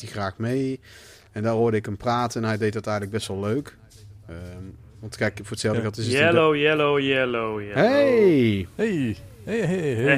hij 0.00 0.10
graag 0.10 0.38
mee. 0.38 0.80
En 1.32 1.42
daar 1.42 1.52
hoorde 1.52 1.76
ik 1.76 1.84
hem 1.84 1.96
praten 1.96 2.42
en 2.42 2.48
hij 2.48 2.58
deed 2.58 2.72
dat 2.72 2.86
eigenlijk 2.86 3.16
best 3.16 3.28
wel 3.28 3.40
leuk. 3.40 3.76
Ehm, 4.28 4.36
want 5.00 5.16
kijk, 5.16 5.36
voor 5.36 5.50
hetzelfde 5.50 5.78
Ja. 5.82 5.84
geld 5.84 5.98
is 5.98 6.06
het... 6.06 6.14
Yellow, 6.16 6.56
yellow, 6.56 6.98
yellow, 7.00 7.60
yellow. 7.60 7.74
Hey! 7.74 8.66
Hey, 8.74 9.16
hey, 9.44 9.58
hey, 9.60 9.94
hey. 9.94 10.16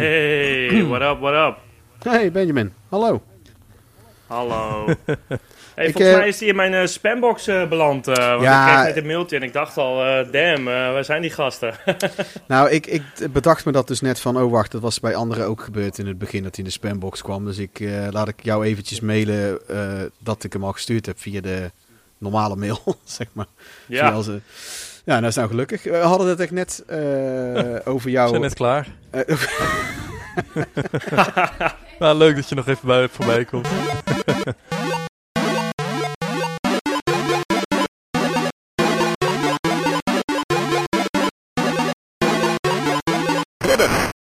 Hey, 0.68 0.84
what 0.84 1.02
up, 1.02 1.18
what 1.20 1.34
up? 1.48 1.58
Hey 2.12 2.32
Benjamin, 2.32 2.72
hallo. 2.88 3.22
Hallo. 4.32 4.86
Hey, 5.74 5.86
Ik, 5.86 5.92
volgens 5.92 6.12
eh, 6.12 6.18
mij 6.18 6.28
is 6.28 6.38
die 6.38 6.48
in 6.48 6.56
mijn 6.56 6.74
eh, 6.74 6.86
spambox 6.86 7.46
eh, 7.46 7.68
beland. 7.68 8.08
eh, 8.08 8.28
want 8.28 8.42
Ja. 8.42 8.66
ik 8.68 8.72
kreeg 8.74 8.94
net 8.94 8.96
een 8.96 9.06
mailtje 9.10 9.36
en 9.36 9.42
ik 9.42 9.52
dacht 9.52 9.76
al, 9.76 10.04
eh, 10.04 10.32
damn, 10.32 10.64
waar 10.64 11.04
zijn 11.04 11.22
die 11.22 11.30
gasten? 11.30 11.74
Nou, 12.48 12.70
ik, 12.70 12.86
ik 12.86 13.02
bedacht 13.32 13.64
me 13.64 13.72
dat 13.72 13.86
dus 13.88 14.00
net 14.00 14.20
van, 14.20 14.36
oh 14.36 14.50
wacht, 14.50 14.72
dat 14.72 14.80
was 14.80 15.00
bij 15.00 15.14
anderen 15.14 15.46
ook 15.46 15.60
gebeurd 15.62 15.98
in 15.98 16.06
het 16.06 16.18
begin 16.18 16.42
dat 16.42 16.56
hij 16.56 16.64
in 16.64 16.70
de 16.70 16.76
spambox 16.76 17.22
kwam. 17.22 17.44
Dus 17.44 17.58
ik 17.58 17.80
eh, 17.80 18.06
laat 18.10 18.28
ik 18.28 18.42
jou 18.42 18.64
eventjes 18.64 19.00
mailen 19.00 19.58
eh, 19.68 19.78
dat 20.18 20.44
ik 20.44 20.52
hem 20.52 20.64
al 20.64 20.72
gestuurd 20.72 21.06
heb 21.06 21.20
via 21.20 21.40
de 21.40 21.70
normale 22.18 22.56
mail, 22.56 22.78
zeg 23.04 23.26
maar. 23.32 23.46
Ja, 23.86 24.16
onze- 24.16 24.40
ja, 25.04 25.14
nou 25.14 25.26
is 25.26 25.34
nou 25.34 25.48
gelukkig. 25.48 25.82
We 25.82 25.96
hadden 25.96 26.28
het 26.28 26.40
echt 26.40 26.50
net 26.50 26.84
eh, 26.86 26.98
over 27.84 28.04
We 28.06 28.10
jou. 28.10 28.28
zijn 28.28 28.40
net 28.40 28.54
klaar. 28.54 28.86
Nou, 31.98 32.16
leuk 32.16 32.36
dat 32.36 32.48
je 32.48 32.54
nog 32.54 32.68
even 32.68 32.86
bij, 32.86 33.08
voorbij 33.08 33.44
komt. 33.44 33.68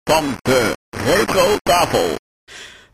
van 0.04 0.38
de 0.42 0.74
retro 0.90 1.56
tafel. 1.62 2.16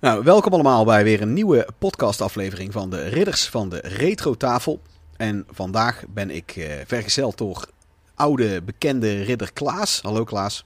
Nou, 0.00 0.24
welkom 0.24 0.52
allemaal 0.52 0.84
bij 0.84 1.04
weer 1.04 1.22
een 1.22 1.32
nieuwe 1.32 1.68
podcastaflevering 1.78 2.72
van 2.72 2.90
de 2.90 3.08
Ridders 3.08 3.48
van 3.48 3.68
de 3.68 3.80
Retro 3.82 4.34
Tafel. 4.34 4.80
En 5.16 5.46
vandaag 5.50 6.04
ben 6.08 6.30
ik 6.30 6.56
eh, 6.56 6.72
vergezeld 6.86 7.38
door 7.38 7.68
oude 8.14 8.62
bekende 8.62 9.22
ridder 9.22 9.52
Klaas. 9.52 10.00
Hallo 10.02 10.24
Klaas. 10.24 10.64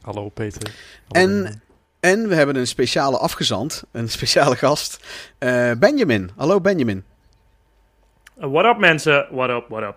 Hallo 0.00 0.28
Peter. 0.28 0.74
Hallo 1.08 1.28
En-. 1.28 1.62
En 2.00 2.28
we 2.28 2.34
hebben 2.34 2.56
een 2.56 2.66
speciale 2.66 3.18
afgezant, 3.18 3.84
een 3.92 4.08
speciale 4.08 4.56
gast, 4.56 5.04
eh, 5.38 5.72
Benjamin. 5.78 6.30
Hallo 6.36 6.60
Benjamin. 6.60 7.04
what 8.34 8.64
up 8.64 8.78
mensen, 8.78 9.26
what 9.30 9.50
up, 9.50 9.64
what 9.68 9.82
up? 9.82 9.96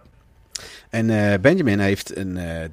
En 0.89 1.09
eh, 1.09 1.39
Benjamin 1.39 1.79
heeft 1.79 2.17
een, 2.17 2.37
eh, 2.37 2.61
een 2.61 2.71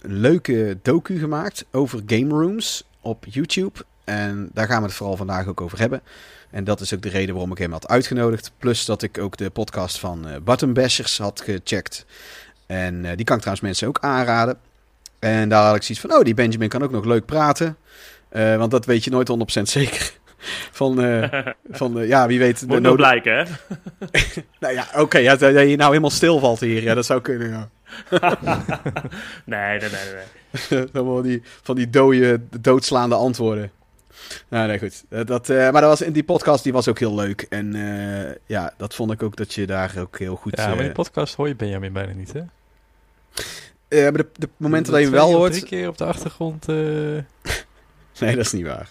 leuke 0.00 0.78
docu 0.82 1.18
gemaakt 1.18 1.64
over 1.72 2.02
game 2.06 2.28
rooms 2.28 2.84
op 3.00 3.24
YouTube. 3.28 3.84
En 4.04 4.50
daar 4.52 4.66
gaan 4.66 4.80
we 4.80 4.86
het 4.86 4.96
vooral 4.96 5.16
vandaag 5.16 5.46
ook 5.46 5.60
over 5.60 5.78
hebben. 5.78 6.02
En 6.50 6.64
dat 6.64 6.80
is 6.80 6.94
ook 6.94 7.02
de 7.02 7.08
reden 7.08 7.34
waarom 7.34 7.52
ik 7.52 7.58
hem 7.58 7.72
had 7.72 7.88
uitgenodigd. 7.88 8.52
Plus 8.58 8.84
dat 8.84 9.02
ik 9.02 9.18
ook 9.18 9.36
de 9.36 9.50
podcast 9.50 9.98
van 9.98 10.28
eh 10.28 10.36
Button 10.44 10.72
Bashers 10.72 11.18
had 11.18 11.40
gecheckt. 11.40 12.06
En 12.66 13.04
eh, 13.04 13.16
die 13.16 13.24
kan 13.24 13.36
ik 13.36 13.42
trouwens 13.42 13.60
mensen 13.60 13.88
ook 13.88 13.98
aanraden. 14.00 14.58
En 15.18 15.48
daar 15.48 15.66
had 15.66 15.76
ik 15.76 15.82
zoiets 15.82 16.06
van, 16.06 16.14
oh 16.14 16.24
die 16.24 16.34
Benjamin 16.34 16.68
kan 16.68 16.82
ook 16.82 16.90
nog 16.90 17.04
leuk 17.04 17.24
praten. 17.24 17.76
Eh, 18.28 18.56
want 18.56 18.70
dat 18.70 18.84
weet 18.84 19.04
je 19.04 19.10
nooit 19.10 19.58
100% 19.60 19.62
zeker. 19.62 20.12
Van, 20.72 21.02
eh, 21.02 21.42
van 21.70 22.00
eh, 22.00 22.08
ja, 22.08 22.26
wie 22.26 22.38
weet. 22.38 22.64
Moet 22.66 22.80
nog 22.80 22.96
blijken, 22.96 23.36
hè? 23.36 23.44
Nou 24.60 24.74
ja, 24.74 24.88
oké, 24.96 25.18
ja, 25.18 25.36
dat 25.36 25.54
dat 25.54 25.68
je 25.68 25.76
nou 25.76 25.88
helemaal 25.88 26.10
stilvalt 26.10 26.60
hier. 26.60 26.82
Ja, 26.82 26.94
dat 26.94 27.06
zou 27.06 27.20
kunnen, 27.20 27.48
ja. 27.48 27.68
nee, 29.44 29.78
nee, 29.78 29.90
nee, 29.90 30.24
nee. 30.68 30.86
Dan 30.92 31.06
wel 31.06 31.22
die, 31.22 31.42
van 31.62 31.76
die 31.76 31.90
dode, 31.90 32.40
doodslaande 32.60 33.14
antwoorden. 33.14 33.70
Nou, 34.48 34.68
nee, 34.68 34.78
goed. 34.78 35.04
Dat, 35.26 35.48
eh, 35.48 35.56
maar 35.56 35.80
dat 35.80 35.90
was, 35.90 36.00
in 36.02 36.12
die 36.12 36.24
podcast 36.24 36.62
die 36.62 36.72
was 36.72 36.88
ook 36.88 36.98
heel 36.98 37.14
leuk. 37.14 37.46
En 37.48 37.74
eh, 37.74 38.34
ja, 38.46 38.74
dat 38.76 38.94
vond 38.94 39.12
ik 39.12 39.22
ook 39.22 39.36
dat 39.36 39.54
je 39.54 39.66
daar 39.66 39.94
ook 39.98 40.18
heel 40.18 40.36
goed... 40.36 40.56
Ja, 40.56 40.68
maar 40.68 40.78
in 40.78 40.86
de 40.86 40.92
podcast 40.92 41.34
hoor 41.34 41.48
je 41.48 41.56
Benjamin 41.56 41.92
bijna 41.92 42.12
niet, 42.12 42.32
hè? 42.32 42.40
eh, 43.88 44.02
maar 44.02 44.12
de, 44.12 44.26
de 44.32 44.48
momenten 44.56 44.92
dat 44.92 45.00
je 45.00 45.06
hem 45.08 45.16
Twee 45.16 45.30
wel 45.30 45.38
hoort... 45.38 45.52
drie 45.52 45.64
keer 45.64 45.88
op 45.88 45.98
de 45.98 46.04
achtergrond. 46.04 46.66
Eh 48.16 48.26
Nee, 48.26 48.36
dat 48.36 48.44
is 48.44 48.52
niet 48.52 48.66
waar. 48.66 48.88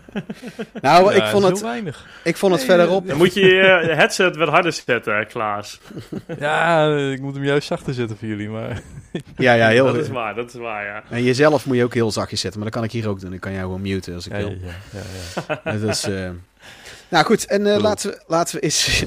nou, 0.80 1.14
ik 1.14 1.24
vond 1.24 1.44
het, 1.44 1.60
weinig. 1.60 2.06
ik 2.24 2.36
vond 2.36 2.52
het 2.52 2.60
Nee, 2.66 2.70
verderop... 2.70 3.06
Dan 3.08 3.16
moet 3.16 3.34
je 3.34 3.40
je 3.40 3.60
eh, 3.60 3.96
headset 3.96 4.36
wat 4.36 4.48
harder 4.48 4.72
zetten, 4.72 5.26
Klaas. 5.26 5.80
Ja, 6.38 6.96
ik 6.96 7.20
moet 7.20 7.34
hem 7.34 7.44
juist 7.44 7.66
zachter 7.66 7.94
zetten 7.94 8.16
voor 8.16 8.28
jullie, 8.28 8.48
maar... 8.48 8.80
Ja, 9.36 9.52
ja, 9.52 9.68
heel 9.68 9.84
Dat 9.84 9.96
is 9.96 10.08
waar, 10.08 10.34
dat 10.34 10.48
is 10.54 10.60
waar, 10.60 10.84
ja. 10.84 11.02
En 11.10 11.22
jezelf 11.22 11.66
moet 11.66 11.76
je 11.76 11.84
ook 11.84 11.94
heel 11.94 12.10
zachtjes 12.10 12.40
zetten. 12.40 12.60
Maar 12.60 12.70
dat 12.70 12.78
kan 12.80 12.88
ik 12.88 12.92
hier 12.94 13.08
ook 13.08 13.20
doen. 13.20 13.32
Ik 13.32 13.40
kan 13.40 13.52
jou 13.52 13.64
gewoon 13.64 13.80
muten 13.80 14.14
als 14.14 14.26
ik 14.26 14.32
Ja, 14.32 14.38
wil. 14.38 14.48
ja, 14.48 15.00
ja, 15.48 15.60
ja. 15.64 15.72
Dus, 15.78 16.04
eh, 16.04 16.30
nou 17.08 17.24
goed, 17.24 17.46
en 17.46 17.66
eh, 17.74 17.80
laten, 17.80 18.10
we, 18.10 18.22
laten, 18.26 18.54
we 18.54 18.60
eens, 18.60 19.04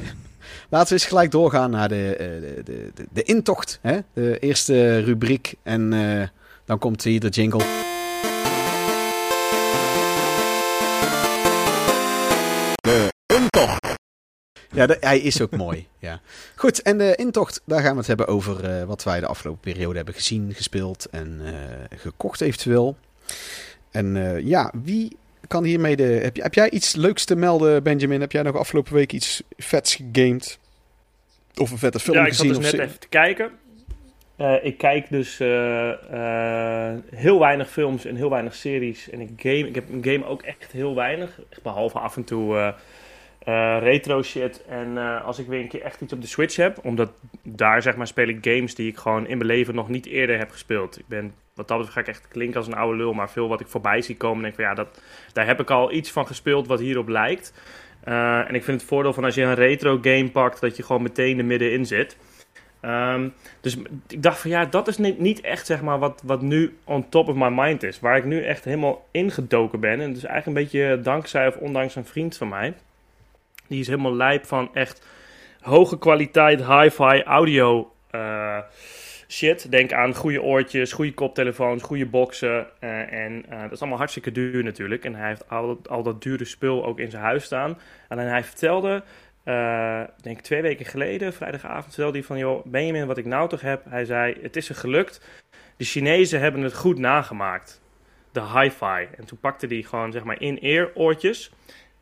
laten 0.69 0.87
we 0.87 0.93
eens 0.93 1.05
gelijk 1.05 1.31
doorgaan 1.31 1.71
naar 1.71 1.89
de, 1.89 2.15
eh, 2.15 2.27
de, 2.27 2.61
de, 2.63 2.91
de, 2.93 3.05
de 3.11 3.23
intocht. 3.23 3.79
Hè? 3.81 3.99
De 4.13 4.39
eerste 4.39 4.99
rubriek. 4.99 5.53
En 5.63 5.93
eh, 5.93 6.27
dan 6.65 6.77
komt 6.79 7.03
hier 7.03 7.19
de 7.19 7.29
jingle. 7.29 7.90
Ja, 14.73 14.85
de- 14.87 14.97
hij 14.99 15.19
is 15.19 15.41
ook 15.41 15.51
mooi. 15.65 15.87
Ja. 15.99 16.19
Goed, 16.55 16.81
en 16.81 16.97
de 16.97 17.15
intocht, 17.15 17.61
daar 17.65 17.81
gaan 17.81 17.91
we 17.91 17.97
het 17.97 18.07
hebben 18.07 18.27
over 18.27 18.63
eh, 18.63 18.83
wat 18.83 19.03
wij 19.03 19.19
de 19.19 19.25
afgelopen 19.25 19.61
periode 19.61 19.95
hebben 19.95 20.13
gezien, 20.13 20.53
gespeeld 20.53 21.07
en 21.11 21.41
eh, 21.45 21.97
gekocht 21.99 22.41
eventueel. 22.41 22.97
En 23.91 24.15
eh, 24.17 24.39
ja, 24.45 24.71
wie 24.83 25.17
kan 25.47 25.63
hiermee 25.63 25.95
de... 25.95 26.03
Heb, 26.03 26.35
jij- 26.35 26.43
heb 26.43 26.53
jij 26.53 26.69
iets 26.69 26.95
leuks 26.95 27.25
te 27.25 27.35
melden, 27.35 27.83
Benjamin? 27.83 28.21
Heb 28.21 28.31
jij 28.31 28.41
nog 28.41 28.55
afgelopen 28.57 28.93
week 28.93 29.13
iets 29.13 29.43
vets 29.57 29.95
gegamed? 29.95 30.59
Of 31.55 31.71
een 31.71 31.77
vette 31.77 31.99
film 31.99 32.17
ja, 32.17 32.25
ik 32.25 32.33
zat 32.33 32.47
gezien? 32.47 32.61
dus 32.61 32.71
net 32.71 32.81
even 32.81 32.99
te 32.99 33.07
kijken. 33.07 33.51
Ik 34.61 34.77
kijk 34.77 35.09
dus 35.09 35.37
heel 37.15 37.39
weinig 37.39 37.69
films 37.71 38.05
en 38.05 38.15
heel 38.15 38.29
weinig 38.29 38.55
series. 38.55 39.09
En 39.09 39.19
ik 39.21 39.29
game, 39.37 39.67
ik 39.67 39.75
heb 39.75 39.89
een 39.89 40.03
game 40.03 40.25
ook 40.25 40.41
echt 40.41 40.71
heel 40.71 40.95
weinig. 40.95 41.39
Behalve 41.63 41.99
af 41.99 42.15
en 42.15 42.23
toe 42.23 42.73
eh, 43.43 43.77
retro 43.79 44.21
shit. 44.21 44.63
En 44.67 44.97
eh, 44.97 45.25
als 45.25 45.39
ik 45.39 45.47
weer 45.47 45.59
een 45.59 45.67
keer 45.67 45.81
echt 45.81 46.01
iets 46.01 46.13
op 46.13 46.21
de 46.21 46.27
Switch 46.27 46.55
heb, 46.55 46.79
omdat 46.83 47.11
daar 47.43 47.81
zeg 47.81 47.95
maar 47.95 48.07
speel 48.07 48.27
ik 48.27 48.37
games 48.41 48.75
die 48.75 48.87
ik 48.87 48.97
gewoon 48.97 49.27
in 49.27 49.37
mijn 49.37 49.49
leven 49.49 49.75
nog 49.75 49.89
niet 49.89 50.05
eerder 50.05 50.37
heb 50.37 50.51
gespeeld. 50.51 50.99
Ik 50.99 51.07
ben, 51.07 51.33
wat 51.55 51.67
dat 51.67 51.77
betreft 51.77 51.93
ga 51.93 51.99
ik 51.99 52.07
echt 52.07 52.27
klinken 52.27 52.57
als 52.57 52.67
een 52.67 52.75
oude 52.75 52.97
lul, 52.97 53.13
maar 53.13 53.29
veel 53.29 53.47
wat 53.47 53.59
ik 53.59 53.67
voorbij 53.67 54.01
zie 54.01 54.17
komen, 54.17 54.41
denk 54.41 54.53
ik 54.53 54.59
van 54.59 54.69
ja, 54.69 54.73
dat, 54.73 55.01
daar 55.33 55.45
heb 55.45 55.59
ik 55.59 55.69
al 55.69 55.91
iets 55.91 56.11
van 56.11 56.27
gespeeld 56.27 56.67
wat 56.67 56.79
hierop 56.79 57.07
lijkt. 57.07 57.53
Eh, 58.03 58.47
en 58.47 58.55
ik 58.55 58.63
vind 58.63 58.81
het 58.81 58.89
voordeel 58.89 59.13
van 59.13 59.23
als 59.23 59.35
je 59.35 59.41
een 59.41 59.53
retro 59.53 59.99
game 60.01 60.29
pakt, 60.29 60.61
dat 60.61 60.77
je 60.77 60.83
gewoon 60.83 61.01
meteen 61.01 61.37
er 61.37 61.45
middenin 61.45 61.85
zit. 61.85 62.17
Ehm, 62.79 63.29
dus 63.61 63.77
ik 64.07 64.23
dacht 64.23 64.39
van 64.39 64.49
ja, 64.49 64.65
dat 64.65 64.87
is 64.87 64.97
niet, 64.97 65.19
niet 65.19 65.41
echt 65.41 65.65
zeg 65.65 65.81
maar 65.81 65.99
wat, 65.99 66.21
wat 66.25 66.41
nu 66.41 66.77
on 66.83 67.09
top 67.09 67.27
of 67.27 67.35
my 67.35 67.49
mind 67.49 67.83
is. 67.83 67.99
Waar 67.99 68.17
ik 68.17 68.25
nu 68.25 68.43
echt 68.43 68.63
helemaal 68.63 69.07
ingedoken 69.11 69.79
ben. 69.79 70.01
En 70.01 70.13
dus 70.13 70.23
eigenlijk 70.23 70.45
een 70.45 70.63
beetje 70.63 70.99
dankzij 71.03 71.47
of 71.47 71.55
ondanks 71.55 71.95
een 71.95 72.05
vriend 72.05 72.37
van 72.37 72.49
mij. 72.49 72.73
Die 73.71 73.79
is 73.79 73.87
helemaal 73.87 74.15
lijp 74.15 74.45
van 74.45 74.69
echt 74.73 75.05
hoge 75.61 75.97
kwaliteit 75.97 76.65
hi-fi 76.65 77.23
audio 77.23 77.93
eh, 78.09 78.59
shit. 79.27 79.71
Denk 79.71 79.93
aan 79.93 80.15
goede 80.15 80.41
oortjes, 80.41 80.91
goede 80.91 81.13
koptelefoons, 81.13 81.83
goede 81.83 82.05
boxen. 82.05 82.67
eh, 82.79 83.13
en 83.13 83.45
eh, 83.49 83.61
dat 83.61 83.71
is 83.71 83.79
allemaal 83.79 83.97
hartstikke 83.97 84.31
duur 84.31 84.63
natuurlijk. 84.63 85.05
En 85.05 85.15
hij 85.15 85.27
heeft 85.27 85.49
al, 85.49 85.79
al 85.89 86.03
dat 86.03 86.21
dure 86.21 86.45
spul 86.45 86.85
ook 86.85 86.99
in 86.99 87.09
zijn 87.09 87.23
huis 87.23 87.43
staan. 87.43 87.79
Alleen 88.07 88.27
hij 88.27 88.43
vertelde 88.43 89.03
denk 90.21 90.37
ik 90.37 90.41
twee 90.41 90.61
weken 90.61 90.85
geleden, 90.85 91.33
vrijdagavond, 91.33 91.83
vertelde 91.83 92.17
hij 92.17 92.27
van... 92.27 92.37
joh, 92.37 92.65
Benjamin, 92.65 93.07
wat 93.07 93.17
ik 93.17 93.25
nou 93.25 93.49
toch 93.49 93.61
heb? 93.61 93.85
Hij 93.89 94.05
zei, 94.05 94.37
het 94.41 94.55
is 94.55 94.69
er 94.69 94.75
gelukt. 94.75 95.21
De 95.77 95.85
Chinezen 95.85 96.39
hebben 96.39 96.61
het 96.61 96.75
goed 96.75 96.97
nagemaakt. 96.97 97.81
De 98.31 98.41
hi-fi. 98.41 99.07
En 99.17 99.25
toen 99.25 99.39
pakte 99.39 99.67
hij 99.67 99.81
gewoon, 99.81 100.11
zeg 100.11 100.23
maar, 100.23 100.41
in-ear 100.41 100.91
oortjes. 100.93 101.51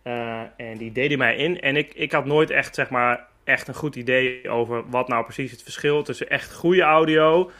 Eh, 0.09 0.41
en 0.57 0.77
die 0.77 0.91
hij 0.93 1.17
mij 1.17 1.35
in. 1.35 1.59
En 1.59 1.75
ik, 1.75 1.93
ik 1.93 2.11
had 2.11 2.25
nooit 2.25 2.49
echt, 2.49 2.75
zeg 2.75 2.89
maar, 2.89 3.27
echt 3.44 3.67
een 3.67 3.73
goed 3.73 3.95
idee 3.95 4.50
over 4.50 4.89
wat 4.89 5.07
nou 5.07 5.23
precies 5.23 5.51
het 5.51 5.63
verschil 5.63 6.03
tussen 6.03 6.29
echt 6.29 6.53
goede 6.53 6.81
audio... 6.81 7.51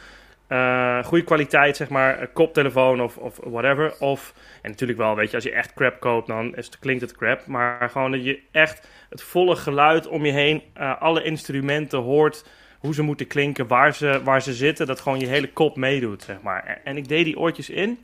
eh, 0.46 1.04
goede 1.04 1.24
kwaliteit, 1.24 1.76
zeg 1.76 1.88
maar, 1.88 2.26
koptelefoon 2.26 3.00
of, 3.00 3.16
of 3.16 3.38
whatever. 3.44 3.94
Of, 3.98 4.34
en 4.62 4.70
natuurlijk 4.70 4.98
wel, 4.98 5.16
weet 5.16 5.30
je, 5.30 5.34
als 5.34 5.44
je 5.44 5.52
echt 5.52 5.74
crap 5.74 6.00
koopt, 6.00 6.26
dan 6.26 6.56
is 6.56 6.66
het, 6.66 6.78
klinkt 6.78 7.02
het 7.02 7.16
crap. 7.16 7.46
Maar 7.46 7.90
gewoon 7.90 8.10
dat 8.10 8.24
je 8.24 8.40
echt 8.50 8.88
het 9.08 9.22
volle 9.22 9.56
geluid 9.56 10.08
om 10.08 10.24
je 10.24 10.32
heen, 10.32 10.62
eh, 10.74 11.00
alle 11.00 11.22
instrumenten 11.22 11.98
hoort, 11.98 12.46
hoe 12.78 12.94
ze 12.94 13.02
moeten 13.02 13.26
klinken, 13.26 13.66
waar 13.66 13.94
ze, 13.94 14.20
waar 14.24 14.42
ze 14.42 14.52
zitten, 14.52 14.86
dat 14.86 15.00
gewoon 15.00 15.20
je 15.20 15.26
hele 15.26 15.52
kop 15.52 15.76
meedoet, 15.76 16.22
zeg 16.22 16.42
maar. 16.42 16.64
En, 16.64 16.78
en 16.84 16.96
ik 16.96 17.08
deed 17.08 17.24
die 17.24 17.38
oortjes 17.38 17.70
in 17.70 17.98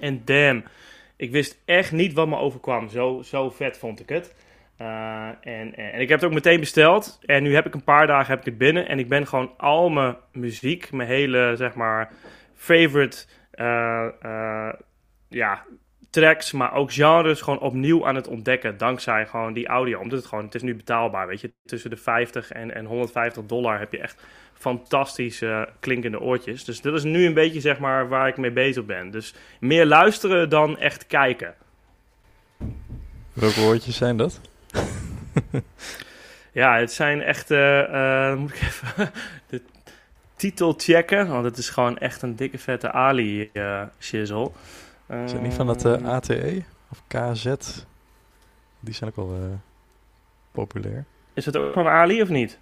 en 0.00 0.22
damn, 0.24 0.64
ik 1.22 1.30
wist 1.30 1.62
echt 1.64 1.92
niet 1.92 2.12
wat 2.12 2.28
me 2.28 2.36
overkwam. 2.36 2.88
Zo, 2.88 3.22
zo 3.22 3.50
vet 3.50 3.78
vond 3.78 4.00
ik 4.00 4.08
het. 4.08 4.34
Eh, 4.76 5.28
en, 5.40 5.74
en 5.74 6.00
ik 6.00 6.08
heb 6.08 6.20
het 6.20 6.24
ook 6.24 6.34
meteen 6.34 6.60
besteld. 6.60 7.18
En 7.24 7.42
nu 7.42 7.54
heb 7.54 7.66
ik 7.66 7.74
een 7.74 7.84
paar 7.84 8.06
dagen 8.06 8.30
heb 8.30 8.38
ik 8.38 8.44
het 8.44 8.58
binnen. 8.58 8.88
En 8.88 8.98
ik 8.98 9.08
ben 9.08 9.26
gewoon 9.26 9.54
al 9.56 9.88
mijn 9.88 10.16
muziek, 10.32 10.92
mijn 10.92 11.08
hele, 11.08 11.52
zeg 11.56 11.74
maar, 11.74 12.12
favorite, 12.54 13.26
eh, 13.50 14.08
eh, 14.20 14.72
ja, 15.28 15.64
tracks, 16.12 16.52
maar 16.52 16.74
ook 16.74 16.92
genres 16.92 17.40
gewoon 17.40 17.58
opnieuw 17.58 18.06
aan 18.06 18.14
het 18.14 18.28
ontdekken. 18.28 18.78
Dankzij 18.78 19.26
gewoon 19.26 19.52
die 19.52 19.66
audio. 19.66 20.00
Omdat 20.00 20.18
het 20.18 20.28
gewoon, 20.28 20.44
het 20.44 20.54
is 20.54 20.62
nu 20.62 20.74
betaalbaar, 20.74 21.26
weet 21.26 21.40
je. 21.40 21.52
Tussen 21.64 21.90
de 21.90 21.96
50 21.96 22.50
en, 22.50 22.74
en 22.74 22.84
150 22.84 23.46
dollar 23.46 23.78
heb 23.78 23.92
je 23.92 23.98
echt 23.98 24.22
fantastische 24.54 25.68
klinkende 25.80 26.20
oortjes. 26.20 26.64
Dus 26.64 26.80
dat 26.80 26.94
is 26.94 27.02
nu 27.02 27.26
een 27.26 27.34
beetje 27.34 27.60
zeg 27.60 27.78
maar 27.78 28.08
waar 28.08 28.28
ik 28.28 28.36
mee 28.36 28.50
bezig 28.50 28.84
ben. 28.84 29.10
Dus 29.10 29.34
meer 29.60 29.86
luisteren 29.86 30.48
dan 30.48 30.78
echt 30.78 31.06
kijken. 31.06 31.54
Welke 33.32 33.60
woordjes 33.60 33.96
zijn 33.96 34.16
dat? 34.16 34.40
Ja, 36.52 36.78
het 36.78 36.92
zijn 36.92 37.22
echt. 37.22 37.48
dan 37.48 38.38
moet 38.38 38.54
ik 38.54 38.60
even 38.60 39.10
de 39.50 39.62
titel 40.36 40.74
checken. 40.76 41.28
Want 41.28 41.44
het 41.44 41.58
is 41.58 41.68
gewoon 41.68 41.98
echt 41.98 42.22
een 42.22 42.36
dikke 42.36 42.58
vette 42.58 42.90
Ali 42.90 43.50
eh. 43.52 43.82
Is 45.24 45.32
het 45.32 45.42
niet 45.42 45.54
van 45.54 45.66
dat 45.66 45.84
eh, 45.84 45.92
Ehm, 45.94 46.06
ATE 46.06 46.62
of 46.90 47.02
KZ? 47.06 47.44
Die 48.80 48.94
zijn 48.94 49.10
ook 49.10 49.16
wel 49.16 49.34
eh, 49.36 49.40
populair. 50.52 51.04
Is 51.34 51.46
het 51.46 51.56
ook 51.56 51.72
van 51.72 51.86
Ali 51.88 52.22
of 52.22 52.28
niet? 52.28 52.58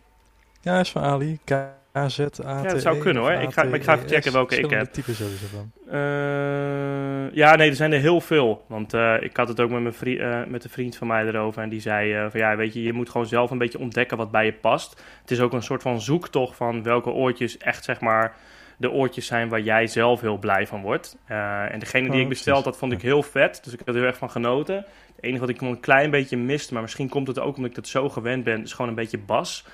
Ja, 0.60 0.80
is 0.80 0.90
van 0.90 1.02
Ali. 1.02 1.38
KZ, 1.44 2.20
ATE. 2.20 2.42
Ja, 2.42 2.62
dat 2.62 2.80
zou 2.80 2.98
kunnen, 2.98 3.22
hoor. 3.22 3.32
Ik 3.32 3.52
ga- 3.52 3.64
maar 3.64 3.74
ik 3.74 3.84
ga 3.84 3.94
even 3.96 4.08
checken 4.08 4.32
welke 4.32 4.56
ik 4.56 4.70
heb. 4.70 4.92
types 4.92 5.18
hebben 5.18 5.36
ze 5.38 5.46
van. 5.46 5.72
Eh, 5.90 7.34
ja, 7.36 7.54
nee, 7.56 7.68
er 7.70 7.76
zijn 7.76 7.92
er 7.92 8.00
heel 8.00 8.20
veel. 8.20 8.64
Want 8.66 8.94
eh, 8.94 9.14
ik 9.20 9.36
had 9.36 9.48
het 9.48 9.60
ook 9.60 9.70
met, 9.70 9.80
mijn 9.82 9.94
vri- 9.94 10.18
eh, 10.18 10.44
met 10.46 10.64
een 10.64 10.70
vriend 10.70 10.96
van 10.96 11.06
mij 11.06 11.26
erover. 11.26 11.62
En 11.62 11.68
die 11.68 11.80
zei 11.80 12.14
eh, 12.14 12.26
van 12.30 12.40
ja, 12.40 12.56
weet 12.56 12.72
je, 12.74 12.82
je 12.82 12.92
moet 12.92 13.10
gewoon 13.10 13.26
zelf 13.26 13.50
een 13.50 13.58
beetje 13.58 13.78
ontdekken 13.78 14.16
wat 14.16 14.30
bij 14.30 14.44
je 14.44 14.52
past. 14.52 15.02
Het 15.20 15.30
is 15.30 15.40
ook 15.40 15.52
een 15.52 15.62
soort 15.62 15.82
van 15.82 16.00
zoektocht 16.00 16.56
van 16.56 16.82
welke 16.82 17.10
oortjes 17.10 17.58
echt 17.58 17.84
zeg 17.84 18.00
maar 18.00 18.34
de 18.80 18.90
oortjes 18.90 19.26
zijn 19.26 19.48
waar 19.48 19.60
jij 19.60 19.86
zelf 19.86 20.20
heel 20.20 20.38
blij 20.38 20.66
van 20.66 20.82
wordt. 20.82 21.18
Eh, 21.26 21.72
en 21.72 21.78
degene 21.78 22.04
die 22.04 22.14
Oh, 22.14 22.20
ik 22.20 22.28
besteld 22.28 22.64
had, 22.64 22.76
vond 22.76 22.92
ik 22.92 23.02
heel 23.02 23.22
vet. 23.22 23.60
Dus 23.64 23.72
ik 23.72 23.78
had 23.78 23.88
er 23.88 23.94
heel 23.94 24.04
erg 24.04 24.16
van 24.16 24.30
genoten. 24.30 24.76
Het 24.76 25.24
enige 25.24 25.40
wat 25.40 25.48
ik 25.48 25.60
nog 25.60 25.70
een 25.70 25.80
klein 25.80 26.10
beetje 26.10 26.36
miste, 26.36 26.72
maar 26.72 26.82
misschien 26.82 27.08
komt 27.08 27.26
het 27.26 27.38
ook 27.38 27.56
omdat 27.56 27.70
ik 27.70 27.76
dat 27.76 27.88
zo 27.88 28.08
gewend 28.08 28.44
ben, 28.44 28.62
is 28.62 28.72
gewoon 28.72 28.88
een 28.88 28.96
beetje 28.96 29.18
bas. 29.18 29.66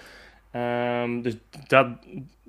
Ehm, 0.51 1.21
dus 1.23 1.37
dat, 1.67 1.89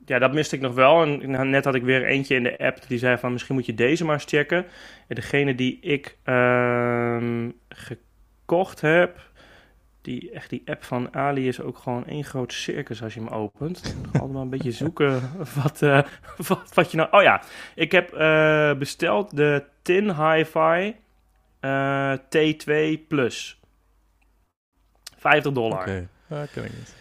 ja, 0.06 0.20
dat 0.20 0.34
miste 0.34 0.56
ik 0.56 0.62
nog 0.62 0.74
wel. 0.74 1.04
En 1.04 1.50
net 1.50 1.66
had 1.66 1.76
ik 1.76 1.84
weer 1.84 2.06
eentje 2.06 2.36
in 2.36 2.44
de 2.44 2.58
app 2.58 2.88
die 2.88 2.98
zei 2.98 3.18
van 3.18 3.32
misschien 3.32 3.56
moet 3.56 3.66
je 3.66 3.74
deze 3.74 4.06
maar 4.06 4.14
eens 4.14 4.26
checken. 4.26 4.66
En 5.08 5.16
degene 5.16 5.56
die 5.56 5.80
ik 5.82 6.18
ehm, 6.24 7.50
gekocht 7.70 8.82
heb, 8.82 9.27
die, 10.08 10.32
echt 10.32 10.50
die 10.50 10.62
app 10.66 10.84
van 10.84 11.16
Ali 11.16 11.48
is 11.48 11.62
ook 11.62 11.78
gewoon 11.78 12.06
één 12.06 12.24
groot 12.24 12.54
circus 12.54 13.04
als 13.04 13.14
je 13.14 13.20
hem 13.20 13.30
opent. 13.30 13.96
Maar 14.12 14.42
een 14.42 14.50
beetje 14.50 14.72
zoeken 14.72 15.22
wat, 15.64 15.82
eh, 15.82 16.04
wat, 16.38 16.74
wat 16.74 16.92
je 16.92 16.98
nou... 16.98 17.10
Oh 17.12 17.22
ja, 17.22 17.42
ik 17.76 17.92
heb 17.92 18.14
eh, 18.14 18.74
besteld 18.74 19.36
de 19.36 19.64
Tin 19.82 20.16
Hi-Fi 20.16 20.96
eh, 21.60 22.14
T2 22.14 23.08
Plus. 23.08 23.60
50 25.18 25.52
dollar. 25.52 25.82
Oké, 25.82 26.08
Ah, 26.30 26.44
ken 26.54 26.64
ik 26.64 26.72
niet. 26.72 26.96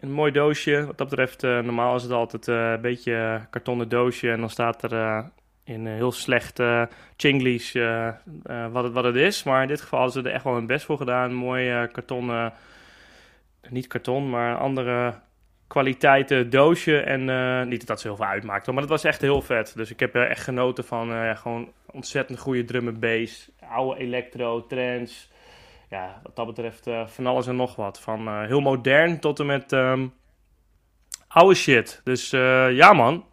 Een 0.00 0.12
mooi 0.12 0.32
doosje. 0.32 0.86
Wat 0.86 0.98
dat 0.98 1.08
betreft, 1.08 1.42
normaal 1.42 1.96
is 1.96 2.02
het 2.02 2.12
altijd 2.12 2.46
een 2.46 2.80
beetje 2.80 3.46
kartonnen 3.50 3.88
doosje. 3.88 4.30
En 4.30 4.40
dan 4.40 4.50
staat 4.50 4.82
er 4.82 5.30
in 5.64 5.86
eh, 5.86 5.92
heel 5.92 6.12
slecht 6.12 6.58
eh, 6.58 6.84
wat, 8.72 8.84
het, 8.84 8.92
wat 8.92 9.04
het 9.04 9.16
is. 9.16 9.42
Maar 9.42 9.62
in 9.62 9.68
dit 9.68 9.80
geval 9.80 10.00
hebben 10.00 10.22
ze 10.22 10.28
er 10.28 10.34
echt 10.34 10.44
wel 10.44 10.54
hun 10.54 10.66
best 10.66 10.84
voor 10.84 10.96
gedaan. 10.96 11.32
Mooi 11.32 11.86
kartonnen, 11.86 12.52
niet 13.68 13.86
karton, 13.86 14.30
maar 14.30 14.56
andere 14.56 15.14
kwaliteiten 15.66 16.50
doosje. 16.50 17.00
En 17.00 17.68
niet 17.68 17.86
dat 17.86 18.00
zo 18.00 18.08
heel 18.08 18.16
veel 18.16 18.26
uitmaakt, 18.26 18.64
hoor, 18.64 18.74
maar 18.74 18.82
het 18.82 18.92
was 18.92 19.04
echt 19.04 19.20
heel 19.20 19.42
vet. 19.42 19.72
Dus 19.76 19.90
ik 19.90 20.00
heb 20.00 20.14
er 20.14 20.28
echt 20.28 20.42
genoten 20.42 20.84
van 20.84 21.36
gewoon 21.36 21.72
ontzettend 21.90 22.38
goede 22.38 22.64
drum 22.64 22.88
en 22.88 23.00
bass. 23.00 23.50
Oude 23.68 24.00
electro, 24.00 24.66
trance 24.66 25.26
ja, 25.88 26.20
wat 26.22 26.36
dat 26.36 26.46
betreft 26.46 26.90
van 27.06 27.26
alles 27.26 27.46
en 27.46 27.56
nog 27.56 27.76
wat. 27.76 28.00
Van 28.00 28.44
heel 28.44 28.60
modern 28.60 29.20
tot 29.20 29.40
en 29.40 29.46
met 29.46 29.72
ehm, 29.72 30.06
oude 31.28 31.54
shit. 31.54 32.00
Dus 32.04 32.30
ja, 32.70 32.92
man. 32.92 33.24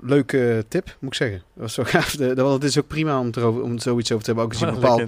Leuke 0.00 0.64
tip, 0.68 0.96
moet 0.98 1.10
ik 1.10 1.16
zeggen. 1.16 1.38
Dat 1.54 1.62
was 1.62 1.74
zo 1.74 1.84
gaaf. 1.92 2.10
De, 2.16 2.34
dat- 2.34 2.52
het 2.52 2.64
is 2.64 2.78
ook 2.78 2.86
prima 2.86 3.20
om, 3.20 3.30
erover, 3.34 3.62
om 3.62 3.78
zoiets 3.78 4.12
over 4.12 4.24
te 4.24 4.30
hebben. 4.32 4.44
Ook 4.44 4.50
als 4.50 4.60
je 4.60 4.66
bepaald, 4.80 5.00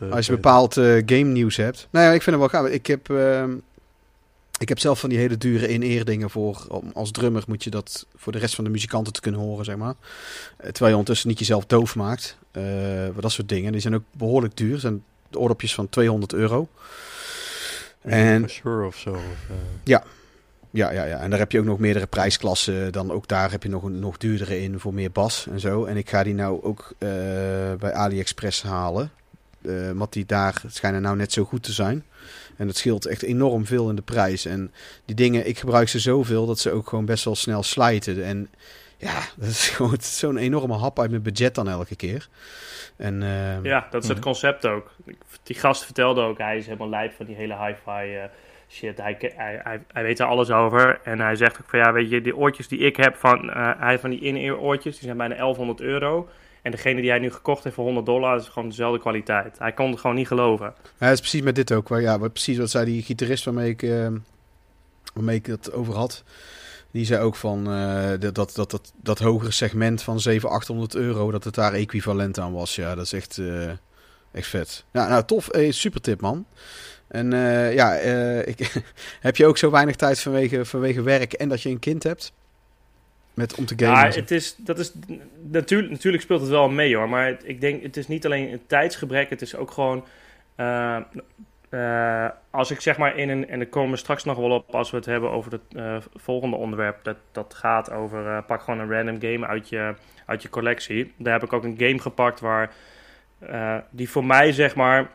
eh, 0.00 0.10
als 0.12 0.26
je 0.26 0.32
bepaald 0.32 0.76
eh, 0.76 0.84
game 1.06 1.32
nieuws 1.32 1.56
hebt. 1.56 1.88
Nou 1.90 2.04
ja, 2.06 2.12
ik 2.12 2.22
vind 2.22 2.40
het 2.40 2.50
wel 2.52 2.60
gaaf. 2.62 2.70
Ik 2.72 2.86
heb, 2.86 3.10
ehm, 3.10 3.50
ik 4.58 4.68
heb 4.68 4.78
zelf 4.78 5.00
van 5.00 5.08
die 5.08 5.18
hele 5.18 5.36
dure 5.38 5.68
in-ear 5.68 6.04
dingen 6.04 6.30
voor. 6.30 6.64
Om, 6.68 6.90
als 6.94 7.10
drummer 7.10 7.42
moet 7.46 7.64
je 7.64 7.70
dat 7.70 8.06
voor 8.16 8.32
de 8.32 8.38
rest 8.38 8.54
van 8.54 8.64
de 8.64 8.70
muzikanten 8.70 9.12
te 9.12 9.20
kunnen 9.20 9.40
horen, 9.40 9.64
zeg 9.64 9.76
maar. 9.76 9.94
Eh, 10.56 10.64
terwijl 10.70 10.86
je 10.90 10.96
ondertussen 10.98 11.28
niet 11.28 11.38
jezelf 11.38 11.66
doof 11.66 11.94
maakt. 11.96 12.36
Wat 13.12 13.22
dat 13.22 13.32
soort 13.32 13.48
dingen. 13.48 13.72
Die 13.72 13.80
zijn 13.80 13.94
ook 13.94 14.04
behoorlijk 14.12 14.56
duur. 14.56 14.78
Zijn 14.78 15.02
de 15.30 15.38
oordopjes 15.38 15.74
van 15.74 15.88
200 15.88 16.32
euro. 16.32 16.68
En 18.02 18.48
Sure 18.50 18.86
of 18.86 18.96
zo. 18.96 19.12
Eh, 19.14 19.20
ja, 20.78 20.90
ja, 20.90 21.04
ja. 21.04 21.18
En 21.18 21.30
daar 21.30 21.38
heb 21.38 21.52
je 21.52 21.58
ook 21.58 21.64
nog 21.64 21.78
meerdere 21.78 22.06
prijsklassen. 22.06 22.92
Dan 22.92 23.10
ook 23.10 23.28
daar 23.28 23.50
heb 23.50 23.62
je 23.62 23.68
nog 23.68 23.82
een 23.82 23.98
nog 23.98 24.16
duurdere 24.16 24.62
in 24.62 24.78
voor 24.80 24.94
meer 24.94 25.10
bas 25.12 25.46
en 25.50 25.60
zo. 25.60 25.84
En 25.84 25.96
ik 25.96 26.08
ga 26.10 26.22
die 26.22 26.34
nou 26.34 26.62
ook 26.62 26.92
eh, 26.98 27.08
bij 27.78 27.92
AliExpress 27.92 28.62
halen. 28.62 29.10
Eh 29.62 29.90
want 29.94 30.12
die 30.12 30.26
daar 30.26 30.62
schijnen 30.66 31.02
nou 31.02 31.16
net 31.16 31.32
zo 31.32 31.44
goed 31.44 31.62
te 31.62 31.72
zijn. 31.72 32.04
En 32.56 32.66
dat 32.66 32.76
scheelt 32.76 33.06
echt 33.06 33.22
enorm 33.22 33.66
veel 33.66 33.88
in 33.88 33.96
de 33.96 34.02
prijs. 34.02 34.44
En 34.44 34.72
die 35.04 35.14
dingen, 35.16 35.48
ik 35.48 35.58
gebruik 35.58 35.88
ze 35.88 35.98
zoveel 35.98 36.46
dat 36.46 36.58
ze 36.58 36.70
ook 36.70 36.88
gewoon 36.88 37.04
best 37.04 37.24
wel 37.24 37.34
snel 37.36 37.62
slijten. 37.62 38.24
En 38.24 38.48
ja, 38.96 39.20
dat 39.36 39.48
is 39.48 39.68
gewoon 39.68 39.96
zo'n 40.00 40.36
enorme 40.36 40.74
hap 40.74 41.00
uit 41.00 41.10
mijn 41.10 41.22
budget 41.22 41.54
dan 41.54 41.68
elke 41.68 41.96
keer. 41.96 42.28
En 42.96 43.22
eh, 43.22 43.62
Ja, 43.62 43.86
dat 43.90 44.02
is 44.02 44.08
het 44.08 44.18
Mhm. 44.18 44.26
concept 44.26 44.66
ook. 44.66 44.90
Die 45.42 45.56
gast 45.56 45.84
vertelde 45.84 46.20
ook, 46.22 46.38
hij 46.38 46.58
is 46.58 46.64
helemaal 46.66 46.88
lijp 46.88 47.12
van 47.16 47.26
die 47.26 47.36
hele 47.36 47.56
hi-fi 47.56 48.28
shit. 48.68 48.98
Hij, 48.98 49.16
hij, 49.20 49.60
hij, 49.62 49.80
hij 49.92 50.02
weet 50.02 50.18
er 50.18 50.26
alles 50.26 50.50
over. 50.50 51.00
En 51.04 51.20
hij 51.20 51.36
zegt 51.36 51.60
ook 51.60 51.68
van, 51.68 51.78
ja, 51.78 51.92
weet 51.92 52.10
je, 52.10 52.20
die 52.20 52.36
oortjes 52.36 52.68
die 52.68 52.78
ik 52.78 52.96
heb 52.96 53.16
van... 53.16 53.50
eh, 53.50 53.70
hij 53.78 53.98
van 53.98 54.10
die 54.10 54.20
in-ear 54.20 54.58
oortjes, 54.58 54.94
die 54.94 55.04
zijn 55.04 55.16
bijna 55.16 55.34
1100 55.34 55.80
euro. 55.80 56.28
En 56.62 56.70
degene 56.70 57.00
die 57.00 57.10
hij 57.10 57.18
nu 57.18 57.30
gekocht 57.30 57.64
heeft 57.64 57.76
voor 57.76 57.84
100 57.84 58.06
dollar, 58.06 58.36
is 58.36 58.48
gewoon 58.48 58.68
dezelfde 58.68 59.00
kwaliteit. 59.00 59.58
Hij 59.58 59.72
kon 59.72 59.90
het 59.90 60.00
gewoon 60.00 60.16
niet 60.16 60.26
geloven. 60.26 60.74
Dat 60.98 61.12
is 61.12 61.20
precies 61.20 61.42
met 61.42 61.54
dit 61.54 61.72
ook. 61.72 61.88
Waar, 61.88 62.00
ja, 62.00 62.18
wat, 62.18 62.32
precies 62.32 62.58
wat 62.58 62.70
zei 62.70 62.84
die 62.84 63.02
gitarist 63.02 63.44
waarmee 63.44 63.70
ik, 63.70 63.82
eh, 63.82 64.08
waarmee 65.14 65.36
ik 65.36 65.46
het 65.46 65.72
over 65.72 65.94
had. 65.94 66.24
Die 66.90 67.04
zei 67.04 67.22
ook 67.22 67.36
van 67.36 67.72
eh, 67.72 68.10
dat, 68.18 68.34
dat, 68.34 68.54
dat, 68.54 68.92
dat, 69.02 69.18
hogere 69.18 69.50
segment 69.50 70.02
van 70.02 70.20
700, 70.20 70.60
800 70.60 70.94
euro, 70.94 71.30
dat 71.30 71.44
het 71.44 71.54
daar 71.54 71.72
equivalent 71.72 72.38
aan 72.38 72.52
was. 72.52 72.76
Ja, 72.76 72.94
dat 72.94 73.04
is 73.04 73.12
echt, 73.12 73.38
eh, 73.38 73.70
echt 74.32 74.48
vet. 74.48 74.84
Ja, 74.92 75.08
nou 75.08 75.24
tof. 75.24 75.48
Super 75.68 76.00
tip, 76.00 76.20
man. 76.20 76.46
En 77.08 77.32
eh, 77.32 77.74
ja, 77.74 77.96
eh, 77.96 78.46
ik, 78.46 78.82
heb 79.20 79.36
je 79.36 79.46
ook 79.46 79.58
zo 79.58 79.70
weinig 79.70 79.96
tijd 79.96 80.20
vanwege, 80.20 80.64
vanwege 80.64 81.02
werk 81.02 81.32
en 81.32 81.48
dat 81.48 81.62
je 81.62 81.68
een 81.68 81.78
kind 81.78 82.02
hebt? 82.02 82.32
Met 83.34 83.54
om 83.54 83.66
te 83.66 83.74
gamen? 83.76 84.10
Ja, 84.10 84.20
het 84.20 84.30
is, 84.30 84.54
dat 84.56 84.78
is, 84.78 84.92
natuurlijk, 85.50 85.90
natuurlijk 85.90 86.22
speelt 86.22 86.40
het 86.40 86.50
wel 86.50 86.68
mee 86.68 86.96
hoor. 86.96 87.08
Maar 87.08 87.26
het- 87.26 87.42
ik 87.46 87.60
denk, 87.60 87.82
het 87.82 87.96
is 87.96 88.08
niet 88.08 88.24
alleen 88.24 88.52
een 88.52 88.62
tijdsgebrek. 88.66 89.30
Het 89.30 89.42
is 89.42 89.56
ook 89.56 89.70
gewoon... 89.70 90.04
eh, 91.70 92.26
als 92.50 92.70
ik 92.70 92.80
zeg 92.80 92.98
maar 92.98 93.16
in 93.16 93.28
een... 93.28 93.48
En 93.48 93.58
daar 93.58 93.68
komen 93.68 93.90
we 93.90 93.96
straks 93.96 94.24
nog 94.24 94.36
wel 94.36 94.50
op 94.50 94.74
als 94.74 94.90
we 94.90 94.96
het 94.96 95.06
hebben 95.06 95.30
over 95.30 95.52
het 95.52 96.04
volgende 96.14 96.56
onderwerp. 96.56 97.04
Dat, 97.04 97.16
dat 97.32 97.54
gaat 97.54 97.90
over... 97.90 98.42
pak 98.42 98.62
gewoon 98.62 98.80
een 98.80 98.92
random 98.92 99.20
game 99.20 99.46
uit 99.46 99.68
je, 99.68 99.94
uit 100.26 100.42
je 100.42 100.48
collectie. 100.48 101.12
Daar 101.16 101.32
heb 101.32 101.42
ik 101.42 101.52
ook 101.52 101.64
een 101.64 101.78
game 101.78 101.98
gepakt 101.98 102.40
waar... 102.40 102.72
die 103.90 104.10
voor 104.10 104.24
mij 104.24 104.52
zeg 104.52 104.74
maar... 104.74 105.10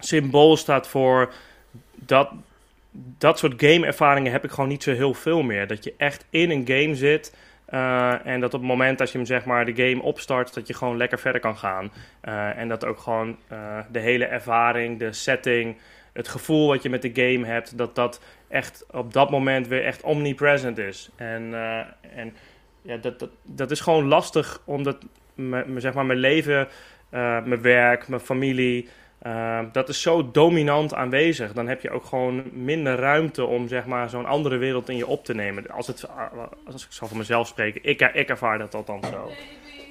Symbool 0.00 0.56
staat 0.56 0.88
voor... 0.88 1.32
Dat, 1.94 2.30
dat 3.18 3.38
soort 3.38 3.54
game-ervaringen 3.62 4.32
heb 4.32 4.44
ik 4.44 4.50
gewoon 4.50 4.68
niet 4.68 4.82
zo 4.82 4.92
heel 4.92 5.14
veel 5.14 5.42
meer. 5.42 5.66
Dat 5.66 5.84
je 5.84 5.94
echt 5.96 6.24
in 6.30 6.50
een 6.50 6.66
game 6.66 6.94
zit. 6.94 7.36
eh, 7.64 8.26
en 8.26 8.40
dat 8.40 8.54
op 8.54 8.60
het 8.60 8.68
moment 8.68 9.00
als 9.00 9.12
je 9.12 9.18
hem 9.18 9.26
zeg 9.26 9.44
maar 9.44 9.64
de 9.64 9.88
game 9.88 10.02
opstart, 10.02 10.54
dat 10.54 10.66
je 10.66 10.74
gewoon 10.74 10.96
lekker 10.96 11.18
verder 11.18 11.40
kan 11.40 11.56
gaan. 11.58 11.92
Eh, 12.20 12.58
en 12.58 12.68
dat 12.68 12.84
ook 12.84 12.98
gewoon 12.98 13.36
eh, 13.48 13.78
de 13.90 13.98
hele 13.98 14.24
ervaring, 14.24 14.98
de 14.98 15.12
setting, 15.12 15.76
het 16.12 16.28
gevoel 16.28 16.66
wat 16.68 16.82
je 16.82 16.90
met 16.90 17.02
de 17.02 17.10
game 17.14 17.46
hebt, 17.46 17.78
dat 17.78 17.94
dat 17.94 18.20
echt 18.48 18.84
op 18.90 19.12
dat 19.12 19.30
moment 19.30 19.68
weer 19.68 19.84
echt 19.84 20.02
omnipresent 20.02 20.78
is. 20.78 21.10
En, 21.16 21.54
en 22.14 22.34
ja, 22.82 22.96
dat, 22.96 23.18
dat, 23.18 23.30
dat 23.42 23.70
is 23.70 23.80
gewoon 23.80 24.06
lastig, 24.06 24.62
omdat 24.64 24.98
me, 25.34 25.64
me- 25.66 25.80
zeg 25.80 25.94
maar, 25.94 26.06
mijn 26.06 26.18
leven, 26.18 26.68
mijn 27.10 27.62
werk, 27.62 28.08
mijn 28.08 28.20
familie, 28.20 28.88
uh, 29.26 29.58
dat 29.72 29.88
is 29.88 30.02
zo 30.02 30.30
dominant 30.30 30.94
aanwezig. 30.94 31.52
Dan 31.52 31.68
heb 31.68 31.80
je 31.80 31.90
ook 31.90 32.04
gewoon 32.04 32.42
minder 32.52 32.96
ruimte 32.96 33.44
om 33.44 33.68
zeg 33.68 33.86
maar, 33.86 34.10
zo'n 34.10 34.26
andere 34.26 34.56
wereld 34.56 34.88
in 34.88 34.96
je 34.96 35.06
op 35.06 35.24
te 35.24 35.34
nemen. 35.34 35.70
Als, 35.70 35.86
het, 35.86 36.08
als 36.66 36.84
ik 36.84 36.92
zal 36.92 37.08
voor 37.08 37.16
mezelf 37.16 37.46
spreken, 37.46 37.80
ik, 37.84 38.00
ik 38.00 38.28
ervaar 38.28 38.58
dat 38.58 38.74
althans 38.74 39.08
zo. 39.08 39.30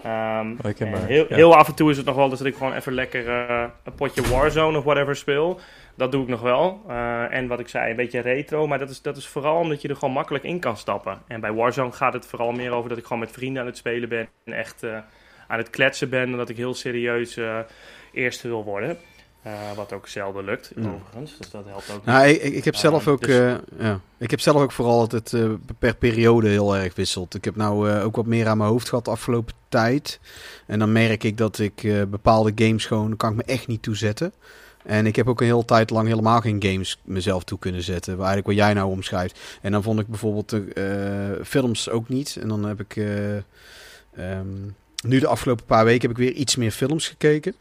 Um, 0.06 0.58
Herkenbaar, 0.62 1.06
heel, 1.06 1.26
ja. 1.30 1.36
heel 1.36 1.56
af 1.56 1.68
en 1.68 1.76
toe 1.76 1.90
is 1.90 1.98
het 1.98 2.06
nog 2.06 2.16
wel 2.16 2.30
dus 2.30 2.38
dat 2.38 2.48
ik 2.48 2.56
gewoon 2.56 2.74
even 2.74 2.94
lekker 2.94 3.28
uh, 3.28 3.64
een 3.84 3.96
potje 3.96 4.22
Warzone 4.22 4.78
of 4.78 4.84
whatever 4.84 5.16
speel. 5.16 5.60
Dat 5.96 6.12
doe 6.12 6.24
ik 6.24 6.28
nog 6.28 6.42
wel. 6.42 6.82
Uh, 6.88 7.34
en 7.34 7.48
wat 7.48 7.60
ik 7.60 7.68
zei, 7.68 7.90
een 7.90 7.96
beetje 7.96 8.20
retro. 8.20 8.68
Maar 8.68 8.80
dat 8.80 8.90
is, 8.90 9.02
dat 9.02 9.18
is 9.18 9.28
vooral 9.28 9.60
omdat 9.60 9.82
je 9.82 9.88
er 9.88 9.96
gewoon 9.96 10.14
makkelijk 10.14 10.44
in 10.44 10.60
kan 10.60 10.78
stappen. 10.78 11.22
En 11.28 11.42
bij 11.42 11.54
Warzone 11.54 11.92
gaat 11.92 12.14
het 12.14 12.26
vooral 12.26 12.52
meer 12.52 12.72
over 12.72 12.90
dat 12.90 12.98
ik 12.98 13.04
gewoon 13.04 13.20
met 13.20 13.32
vrienden 13.32 13.62
aan 13.62 13.68
het 13.68 13.78
spelen 13.78 14.10
ben. 14.10 14.28
En 14.46 14.54
echt 14.54 14.84
uh, 14.84 14.98
aan 15.48 15.58
het 15.58 15.70
kletsen 15.70 16.10
ben... 16.10 16.32
en 16.32 16.38
dat 16.38 16.50
ik 16.50 16.58
heel 16.58 16.74
serieus 16.74 17.38
eh 17.38 17.60
eerste 18.12 18.48
wil 18.48 18.64
worden. 18.64 18.98
Eh, 19.42 19.52
wat 19.76 19.94
ook 19.94 20.08
zelden 20.08 20.44
lukt, 20.44 20.72
Ja. 20.76 20.90
overigens. 20.90 21.38
Dus 21.38 21.50
dat 21.50 21.66
helpt 21.66 21.92
ook 21.96 22.06
Nou, 22.06 22.28
ik, 22.28 22.42
ik, 22.42 22.66
heb 22.66 22.76
zelf 22.76 23.08
Ah, 23.08 23.14
ook, 23.14 23.22
dus- 23.22 23.38
eh, 23.38 23.56
ja, 23.80 24.00
ik 24.18 24.32
heb 24.32 24.40
zelf 24.40 24.62
ook 24.62 24.72
vooral 24.72 25.00
dat 25.00 25.12
het 25.12 25.34
eh, 25.34 25.50
per 25.80 25.96
periode 25.96 26.48
heel 26.50 26.76
erg 26.78 26.96
wisselt. 26.96 27.36
Ik 27.36 27.46
heb 27.46 27.56
nou 27.56 27.92
ook 27.92 28.16
wat 28.16 28.26
meer 28.26 28.48
aan 28.48 28.58
mijn 28.58 28.70
hoofd 28.70 28.90
gehad 28.90 29.06
de 29.06 29.12
afgelopen 29.12 29.54
tijd. 29.70 30.20
En 30.66 30.80
dan 30.80 30.92
merk 30.92 31.24
ik 31.24 31.38
dat 31.38 31.60
ik 31.60 31.82
bepaalde 32.10 32.52
games 32.56 32.86
gewoon, 32.86 33.18
kan 33.18 33.30
ik 33.32 33.36
me 33.36 33.44
echt 33.44 33.68
niet 33.68 33.82
toe 33.82 33.96
zetten. 33.96 34.34
En 34.86 35.06
ik 35.06 35.16
heb 35.16 35.28
ook 35.28 35.42
een 35.42 35.48
hele 35.48 35.66
tijd 35.66 35.90
lang 35.90 36.08
helemaal 36.08 36.42
geen 36.42 36.64
games 36.64 37.00
mezelf 37.04 37.44
toe 37.44 37.60
kunnen 37.60 37.82
zetten. 37.84 38.18
Waar 38.18 38.28
eigenlijk 38.28 38.58
wat 38.58 38.66
jij 38.68 38.74
nou 38.74 38.92
omschrijft. 38.92 39.40
En 39.62 39.72
dan 39.72 39.84
vond 39.84 40.00
ik 40.00 40.08
bijvoorbeeld 40.08 40.50
de 40.50 41.40
films 41.44 41.90
ook 41.90 42.10
niet. 42.10 42.38
En 42.42 42.48
dan 42.48 42.64
heb 42.64 42.80
ik 42.80 42.96
eh, 42.96 43.36
ehm, 43.36 44.48
nu 45.04 45.20
de 45.20 45.28
afgelopen 45.28 45.66
paar 45.66 45.86
weken 45.86 46.10
heb 46.10 46.18
ik 46.20 46.26
weer 46.26 46.34
iets 46.36 46.56
meer 46.56 46.72
films 46.72 47.08
gekeken. 47.08 47.54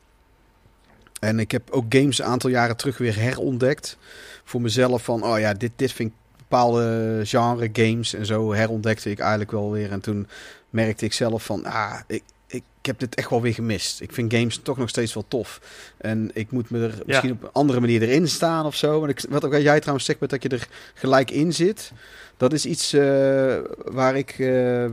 En 1.20 1.38
ik 1.38 1.50
heb 1.50 1.70
ook 1.70 1.84
games 1.88 2.18
een 2.18 2.24
aantal 2.24 2.50
jaren 2.50 2.76
terug 2.76 2.98
weer 2.98 3.16
herontdekt. 3.16 3.96
Voor 4.44 4.60
mezelf 4.60 5.04
van, 5.04 5.24
oh 5.24 5.38
ja, 5.38 5.54
dit, 5.54 5.72
dit 5.76 5.92
vind 5.92 6.10
ik 6.10 6.16
bepaalde 6.36 7.20
genre 7.24 7.68
games 7.72 8.14
en 8.14 8.26
zo 8.26 8.52
herontdekte 8.52 9.10
ik 9.10 9.18
eigenlijk 9.18 9.50
wel 9.50 9.70
weer. 9.70 9.92
En 9.92 10.00
toen 10.00 10.28
merkte 10.70 11.04
ik 11.04 11.12
zelf 11.12 11.44
van, 11.44 11.64
ah, 11.64 12.00
ik, 12.06 12.22
ik, 12.46 12.62
heb 12.82 12.98
dit 12.98 13.14
echt 13.14 13.30
wel 13.30 13.42
weer 13.42 13.54
gemist. 13.54 14.00
Ik 14.00 14.12
vind 14.12 14.32
games 14.32 14.60
toch 14.62 14.78
nog 14.78 14.88
steeds 14.88 15.14
wel 15.14 15.24
tof. 15.28 15.60
En 15.96 16.30
ik 16.34 16.50
moet 16.50 16.70
me 16.70 16.86
er 16.86 17.02
misschien 17.06 17.32
op 17.32 17.42
een 17.42 17.52
andere 17.52 17.80
manier 17.80 18.02
erin 18.02 18.28
staan 18.28 18.66
of 18.66 18.74
zo. 18.74 19.02
En 19.02 19.08
ik, 19.08 19.24
wat 19.28 19.44
ook 19.44 19.56
jij 19.56 19.80
trouwens 19.80 20.06
zegt, 20.06 20.20
met 20.20 20.30
dat 20.30 20.42
je 20.42 20.48
er 20.48 20.68
gelijk 20.94 21.30
in 21.30 21.52
zit. 21.52 21.92
Dat 22.36 22.52
is 22.52 22.66
iets 22.66 22.92
eh, 22.92 23.56
waar 23.84 24.16
ik, 24.16 24.30
eh, 24.30 24.38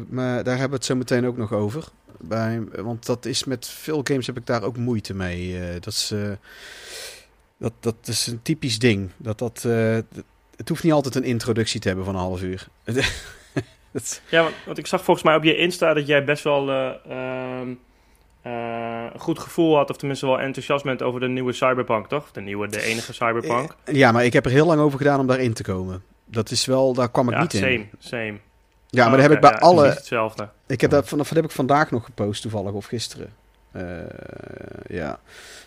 me, 0.07 0.41
daar 0.43 0.45
hebben 0.45 0.69
we 0.69 0.75
het 0.75 0.85
zo 0.85 0.95
meteen 0.95 1.25
ook 1.25 1.37
nog 1.37 1.53
over. 1.53 1.87
Bij, 2.27 2.63
want 2.71 3.05
dat 3.05 3.25
is 3.25 3.43
met 3.43 3.67
veel 3.67 4.01
games 4.03 4.27
heb 4.27 4.37
ik 4.37 4.45
daar 4.45 4.63
ook 4.63 4.77
moeite 4.77 5.13
mee. 5.13 5.59
Eh, 5.59 5.73
dat, 5.73 5.93
is, 5.93 6.13
dat, 7.57 7.73
dat 7.79 7.95
is 8.03 8.27
een 8.27 8.41
typisch 8.41 8.79
ding. 8.79 9.09
Dat, 9.17 9.39
dat, 9.39 9.63
eh, 9.65 9.97
het 10.55 10.69
hoeft 10.69 10.83
niet 10.83 10.93
altijd 10.93 11.15
een 11.15 11.23
introductie 11.23 11.79
te 11.79 11.87
hebben 11.87 12.05
van 12.05 12.15
een 12.15 12.21
half 12.21 12.41
uur. 12.41 12.67
Ja, 14.29 14.41
want, 14.41 14.55
want 14.65 14.77
ik 14.77 14.87
zag 14.87 15.03
volgens 15.03 15.25
mij 15.25 15.35
op 15.35 15.43
je 15.43 15.57
Insta 15.57 15.93
dat 15.93 16.07
jij 16.07 16.23
best 16.23 16.43
wel 16.43 16.69
eh, 16.69 16.91
ehm, 17.09 17.73
eh, 18.41 19.05
een 19.13 19.19
goed 19.19 19.39
gevoel 19.39 19.75
had, 19.75 19.89
of 19.89 19.97
tenminste 19.97 20.25
wel 20.25 20.39
enthousiast 20.39 20.83
bent 20.83 21.01
over 21.01 21.19
de 21.19 21.27
nieuwe 21.27 21.53
Cyberpunk, 21.53 22.07
toch? 22.07 22.31
De 22.31 22.41
nieuwe, 22.41 22.67
de 22.67 22.81
enige 22.81 23.13
Cyberpunk. 23.13 23.75
ja, 23.85 24.11
maar 24.11 24.25
ik 24.25 24.33
heb 24.33 24.45
er 24.45 24.51
heel 24.51 24.65
lang 24.65 24.81
over 24.81 24.97
gedaan 24.97 25.19
om 25.19 25.27
daarin 25.27 25.53
te 25.53 25.63
komen. 25.63 26.03
Dat 26.25 26.51
is 26.51 26.65
wel, 26.65 26.93
daar 26.93 27.11
kwam 27.11 27.27
ik 27.27 27.33
ja, 27.33 27.41
niet 27.41 27.53
in. 27.53 27.59
same, 27.59 27.85
same. 27.99 28.39
Ja, 28.89 29.03
maar 29.03 29.05
Oh, 29.05 29.11
dat 29.11 29.21
heb 29.21 29.31
ik 29.31 29.41
bij 29.41 29.51
ja, 29.51 29.57
alle. 29.57 29.85
hetzelfde. 29.85 30.49
Ik 30.67 30.81
heb 30.81 30.91
dat, 30.91 31.07
van, 31.07 31.17
dat 31.17 31.29
heb 31.29 31.43
ik 31.43 31.51
vandaag 31.51 31.91
nog 31.91 32.05
gepost, 32.05 32.41
toevallig, 32.41 32.71
of 32.71 32.85
gisteren. 32.85 33.33
Eh, 33.75 33.83
ja, 34.87 35.19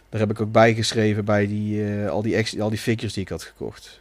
daar 0.08 0.20
heb 0.20 0.30
ik 0.30 0.40
ook 0.40 0.52
bijgeschreven 0.52 1.24
bij 1.24 1.46
die, 1.46 1.84
eh, 1.84 2.10
al, 2.10 2.22
die 2.22 2.36
ex, 2.36 2.60
al 2.60 2.68
die 2.68 2.78
figures 2.78 3.12
die 3.12 3.22
ik 3.22 3.28
had 3.28 3.42
gekocht. 3.42 4.00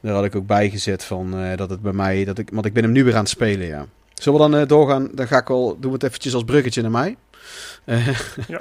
Daar 0.00 0.14
had 0.14 0.24
ik 0.24 0.36
ook 0.36 0.46
bijgezet 0.46 1.04
van 1.04 1.38
eh, 1.38 1.56
dat 1.56 1.70
het 1.70 1.82
bij 1.82 1.92
mij, 1.92 2.24
dat 2.24 2.38
ik, 2.38 2.50
want 2.52 2.66
ik 2.66 2.72
ben 2.72 2.82
hem 2.82 2.92
nu 2.92 3.04
weer 3.04 3.14
aan 3.14 3.20
het 3.20 3.28
spelen, 3.28 3.66
ja. 3.66 3.86
Zullen 4.14 4.40
we 4.40 4.50
dan 4.50 4.66
doorgaan? 4.66 5.08
Dan 5.14 5.26
ga 5.26 5.38
ik 5.38 5.48
wel, 5.48 5.76
doen 5.80 5.90
we 5.90 5.96
het 5.96 6.02
eventjes 6.02 6.34
als 6.34 6.44
bruggetje 6.44 6.82
naar 6.82 6.90
mij. 6.90 7.16
Ja. 8.48 8.60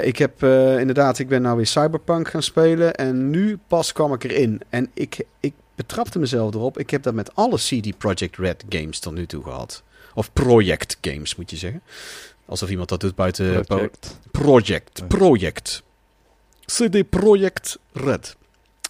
ik 0.00 0.18
heb 0.18 0.42
inderdaad, 0.78 1.18
ik 1.18 1.28
ben 1.28 1.42
nou 1.42 1.56
weer 1.56 1.66
Cyberpunk 1.66 2.28
gaan 2.28 2.42
spelen 2.42 2.94
en 2.94 3.30
nu 3.30 3.58
pas 3.66 3.92
kwam 3.92 4.12
ik 4.12 4.24
erin. 4.24 4.60
En 4.68 4.90
ik, 4.94 5.24
ik 5.40 5.52
betrapte 5.74 6.18
mezelf 6.18 6.54
erop. 6.54 6.78
Ik 6.78 6.90
heb 6.90 7.02
dat 7.02 7.14
met 7.14 7.34
alle 7.34 7.56
CD 7.56 7.98
Projekt 7.98 8.36
Red 8.36 8.64
games 8.68 8.98
tot 8.98 9.14
nu 9.14 9.26
toe 9.26 9.42
gehad. 9.42 9.82
Of 10.14 10.32
project 10.32 10.96
games, 11.00 11.36
moet 11.36 11.50
je 11.50 11.56
zeggen. 11.56 11.82
Alsof 12.46 12.70
iemand 12.70 12.88
dat 12.88 13.00
doet 13.00 13.14
buiten... 13.14 13.64
Project. 13.64 14.18
Project. 14.30 15.08
Project. 15.08 15.82
CD 16.64 17.08
Projekt 17.10 17.78
Red. 17.92 18.36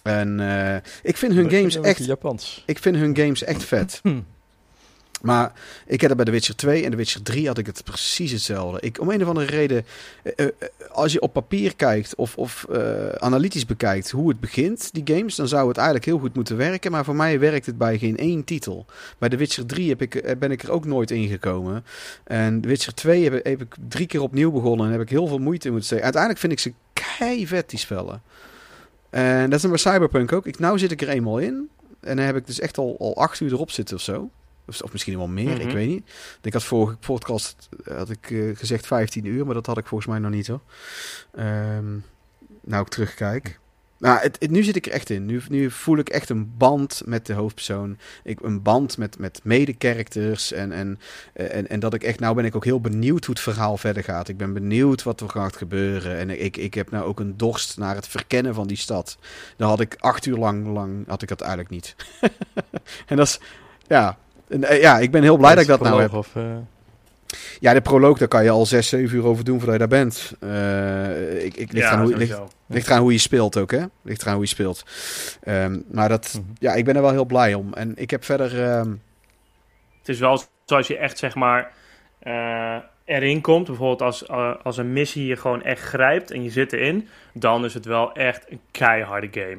En 0.03 0.39
eh, 0.39 0.75
ik 1.03 1.17
vind 1.17 1.33
hun 1.33 1.49
games 1.49 1.75
echt... 1.75 2.05
Japans. 2.05 2.63
Ik 2.65 2.79
vind 2.79 2.95
hun 2.95 3.15
games 3.17 3.43
echt 3.43 3.63
vet. 3.63 4.01
Maar 5.21 5.51
ik 5.85 6.01
heb 6.01 6.09
dat 6.09 6.17
bij 6.17 6.25
The 6.25 6.31
Witcher 6.31 6.55
2 6.55 6.83
en 6.83 6.91
The 6.91 6.97
Witcher 6.97 7.21
3 7.21 7.47
had 7.47 7.57
ik 7.57 7.65
het 7.65 7.83
precies 7.83 8.31
hetzelfde. 8.31 8.81
Ik, 8.81 9.01
om 9.01 9.09
een 9.09 9.21
of 9.21 9.27
andere 9.27 9.45
reden, 9.45 9.85
eh, 10.23 10.45
eh, 10.45 10.51
als 10.91 11.13
je 11.13 11.21
op 11.21 11.33
papier 11.33 11.75
kijkt 11.75 12.15
of, 12.15 12.37
of 12.37 12.65
eh, 12.71 13.09
analytisch 13.09 13.65
bekijkt 13.65 14.11
hoe 14.11 14.29
het 14.29 14.39
begint, 14.39 14.89
die 14.93 15.15
games, 15.15 15.35
dan 15.35 15.47
zou 15.47 15.67
het 15.67 15.77
eigenlijk 15.77 16.05
heel 16.05 16.19
goed 16.19 16.35
moeten 16.35 16.57
werken. 16.57 16.91
Maar 16.91 17.05
voor 17.05 17.15
mij 17.15 17.39
werkt 17.39 17.65
het 17.65 17.77
bij 17.77 17.97
geen 17.97 18.17
één 18.17 18.43
titel. 18.43 18.85
Bij 19.17 19.29
The 19.29 19.37
Witcher 19.37 19.65
3 19.65 19.89
heb 19.89 20.01
ik, 20.01 20.39
ben 20.39 20.51
ik 20.51 20.63
er 20.63 20.71
ook 20.71 20.85
nooit 20.85 21.11
ingekomen. 21.11 21.85
En 22.23 22.61
The 22.61 22.67
Witcher 22.67 22.93
2 22.93 23.23
heb, 23.23 23.33
ik 23.45 23.75
drie 23.87 24.07
keer 24.07 24.21
opnieuw 24.21 24.51
begonnen 24.51 24.85
en 24.85 24.91
heb 24.91 25.01
ik 25.01 25.09
heel 25.09 25.27
veel 25.27 25.39
moeite 25.39 25.67
moeten 25.67 25.85
steken. 25.85 26.03
Uiteindelijk 26.03 26.41
vind 26.41 26.53
ik 26.53 26.59
ze 26.59 26.73
kei 26.93 27.47
vet, 27.47 27.69
die 27.69 27.79
spellen. 27.79 28.21
En 29.09 29.49
dat 29.49 29.63
is 29.63 29.69
bij 29.69 29.77
Cyberpunk 29.77 30.33
ook. 30.33 30.45
Ik, 30.45 30.59
nou 30.59 30.79
zit 30.79 30.91
ik 30.91 31.01
er 31.01 31.09
eenmaal 31.09 31.37
in. 31.37 31.69
En 31.99 32.15
dan 32.15 32.25
heb 32.25 32.35
ik 32.35 32.45
dus 32.45 32.59
echt 32.59 32.77
al, 32.77 32.95
al 32.99 33.15
acht 33.17 33.39
uur 33.39 33.51
erop 33.51 33.71
zitten 33.71 33.95
of 33.95 34.01
zo. 34.01 34.29
Of, 34.69 34.81
of 34.81 34.91
misschien 34.91 35.17
wel 35.17 35.27
meer, 35.27 35.55
Mhm. 35.57 35.67
ik 35.67 35.73
weet 35.73 35.87
niet. 35.87 36.09
Ik 36.41 36.53
had 36.53 36.63
vorige 36.63 36.95
podcast 36.97 37.69
had 37.83 38.09
ik, 38.09 38.31
eh, 38.31 38.55
gezegd 38.57 38.87
15 38.87 39.25
uur, 39.25 39.45
maar 39.45 39.53
dat 39.55 39.65
had 39.65 39.77
ik 39.77 39.87
volgens 39.87 40.09
mij 40.09 40.19
nog 40.19 40.31
niet 40.31 40.47
hoor. 40.47 40.61
Ehm, 41.35 41.97
nou, 42.63 42.81
ik 42.83 42.87
terugkijk. 42.89 43.59
Nou, 43.97 44.19
het, 44.19 44.37
het- 44.39 44.51
nu 44.51 44.63
zit 44.63 44.75
ik 44.75 44.85
er 44.85 44.91
echt 44.91 45.09
in. 45.09 45.25
Nu, 45.25 45.41
nu 45.49 45.71
voel 45.71 45.97
ik 45.97 46.09
echt 46.09 46.29
een 46.29 46.57
band 46.57 47.01
met 47.05 47.25
de 47.25 47.33
hoofdpersoon. 47.33 47.97
Ik, 48.23 48.39
een 48.41 48.61
band 48.61 48.97
met, 48.97 49.19
met 49.19 49.39
mede-characters. 49.43 50.51
En, 50.51 50.71
en, 50.71 50.99
eh, 51.33 51.55
en, 51.55 51.67
en 51.69 51.79
dat 51.79 51.93
ik 51.93 52.03
echt, 52.03 52.19
nou 52.19 52.35
ben 52.35 52.45
ik 52.45 52.55
ook 52.55 52.63
heel 52.65 52.81
benieuwd 52.81 53.25
hoe 53.25 53.33
het 53.35 53.43
verhaal 53.43 53.77
verder 53.77 54.03
gaat. 54.03 54.27
Ik 54.27 54.37
ben 54.37 54.53
benieuwd 54.53 55.03
wat 55.03 55.21
er 55.21 55.29
gaat 55.29 55.57
gebeuren. 55.57 56.17
En 56.17 56.43
ik, 56.43 56.57
ik 56.57 56.73
heb 56.73 56.91
nou 56.91 57.05
ook 57.05 57.19
een 57.19 57.37
dorst 57.37 57.77
naar 57.77 57.95
het 57.95 58.07
verkennen 58.07 58.53
van 58.53 58.67
die 58.67 58.77
stad. 58.77 59.17
Dan 59.57 59.69
had 59.69 59.79
ik 59.79 59.95
acht 59.99 60.25
uur 60.25 60.37
lang, 60.37 60.67
lang 60.67 61.07
had 61.07 61.21
ik 61.21 61.27
dat 61.27 61.41
eigenlijk 61.41 61.69
niet. 61.71 61.95
en 63.07 63.15
dat 63.17 63.27
is, 63.27 63.39
ja, 63.87 64.17
en, 64.49 64.63
eh, 64.63 64.81
ja, 64.81 64.97
ik 64.99 65.11
ben 65.11 65.21
heel 65.23 65.37
blij 65.37 65.51
dat 65.53 65.61
ik 65.63 65.67
dat 65.69 65.81
nou 65.81 66.01
heb. 66.01 66.13
Of, 66.13 66.35
eh, 66.35 66.43
Ja, 67.59 67.73
de 67.73 67.81
proloog, 67.81 68.17
daar 68.17 68.27
kan 68.27 68.43
je 68.43 68.49
al 68.49 68.65
zes, 68.65 68.87
zeven 68.89 69.17
uur 69.17 69.25
over 69.25 69.43
doen 69.43 69.59
voordat 69.59 69.73
je 69.81 69.87
daar 69.87 69.99
bent. 69.99 70.33
Eh, 70.39 71.45
ik, 71.45 71.55
ik, 71.57 71.71
ligt, 71.71 71.85
Ja, 71.87 71.91
aan 71.91 71.99
hoe, 72.01 72.15
ligt, 72.17 72.31
sowieso. 72.31 72.51
ligt 72.67 72.87
eraan 72.87 73.01
hoe 73.01 73.11
je 73.11 73.17
speelt 73.17 73.57
ook, 73.57 73.71
hè? 73.71 73.83
Ligt 74.01 74.21
eraan 74.21 74.33
hoe 74.33 74.43
je 74.43 74.49
speelt. 74.49 74.83
Ehm, 75.43 75.79
maar 75.91 76.09
dat, 76.09 76.33
Mhm. 76.33 76.43
ja, 76.59 76.73
ik 76.73 76.85
ben 76.85 76.95
er 76.95 77.01
wel 77.01 77.11
heel 77.11 77.25
blij 77.25 77.53
om. 77.53 77.73
En 77.73 77.91
ik 77.95 78.09
heb 78.09 78.23
verder... 78.25 78.63
ehm, 78.63 78.89
Het 79.99 80.09
is 80.09 80.19
wel 80.19 80.41
zoals 80.65 80.87
je 80.87 80.97
echt, 80.97 81.17
zeg 81.17 81.35
maar, 81.35 81.71
eh, 82.19 82.75
erin 83.05 83.41
komt. 83.41 83.65
Bijvoorbeeld 83.67 84.01
als, 84.01 84.27
als 84.63 84.77
een 84.77 84.93
missie 84.93 85.25
je 85.25 85.35
gewoon 85.35 85.63
echt 85.63 85.81
grijpt 85.81 86.31
en 86.31 86.43
je 86.43 86.49
zit 86.49 86.73
erin. 86.73 87.07
Dan 87.33 87.65
is 87.65 87.73
het 87.73 87.85
wel 87.85 88.13
echt 88.13 88.45
een 88.51 88.59
keiharde 88.71 89.27
game. 89.31 89.57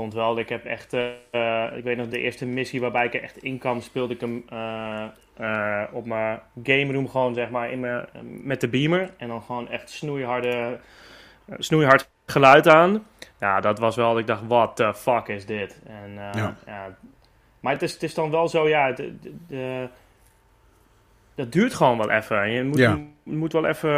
Ik 0.00 0.06
vond 0.06 0.18
wel, 0.18 0.38
ik 0.38 0.48
heb 0.48 0.64
echt... 0.64 0.92
eh, 0.92 1.76
ik 1.76 1.84
weet 1.84 1.96
nog, 1.96 2.08
de 2.08 2.18
eerste 2.18 2.46
missie 2.46 2.80
waarbij 2.80 3.04
ik 3.06 3.14
er 3.14 3.22
echt 3.22 3.36
in 3.42 3.58
kwam, 3.58 3.80
speelde 3.80 4.14
ik 4.14 4.20
hem 4.20 4.44
eh, 4.48 5.04
eh, 5.36 5.82
op 5.92 6.06
mijn 6.06 6.40
game 6.62 6.92
room 6.92 7.08
gewoon, 7.08 7.34
zeg 7.34 7.50
maar, 7.50 7.70
in 7.70 7.80
mijn, 7.80 8.06
met 8.22 8.60
de 8.60 8.68
beamer. 8.68 9.10
En 9.16 9.28
dan 9.28 9.42
gewoon 9.42 9.68
echt 9.68 9.90
snoeiharde, 9.90 10.78
snoeihard 11.58 12.10
geluid 12.26 12.68
aan. 12.68 13.06
Ja, 13.40 13.60
dat 13.60 13.78
was 13.78 13.96
wel, 13.96 14.18
ik 14.18 14.26
dacht, 14.26 14.46
what 14.46 14.76
the 14.76 14.94
fuck 14.94 15.28
is 15.28 15.46
dit? 15.46 15.80
En 15.86 16.14
Ja. 16.14 16.56
ja. 16.66 16.96
Maar 17.60 17.72
het 17.72 17.82
is, 17.82 17.92
het 17.92 18.02
is 18.02 18.14
dan 18.14 18.30
wel 18.30 18.48
zo, 18.48 18.68
ja, 18.68 18.92
de, 18.92 19.18
de, 19.20 19.34
de- 19.48 19.88
dat 21.40 21.52
duurt 21.52 21.74
gewoon 21.74 21.98
wel 21.98 22.10
even. 22.10 22.50
Je 22.50 22.64
moet, 22.64 22.78
Ja. 22.78 22.98
je 23.24 23.36
moet 23.36 23.52
wel 23.52 23.66
even, 23.66 23.90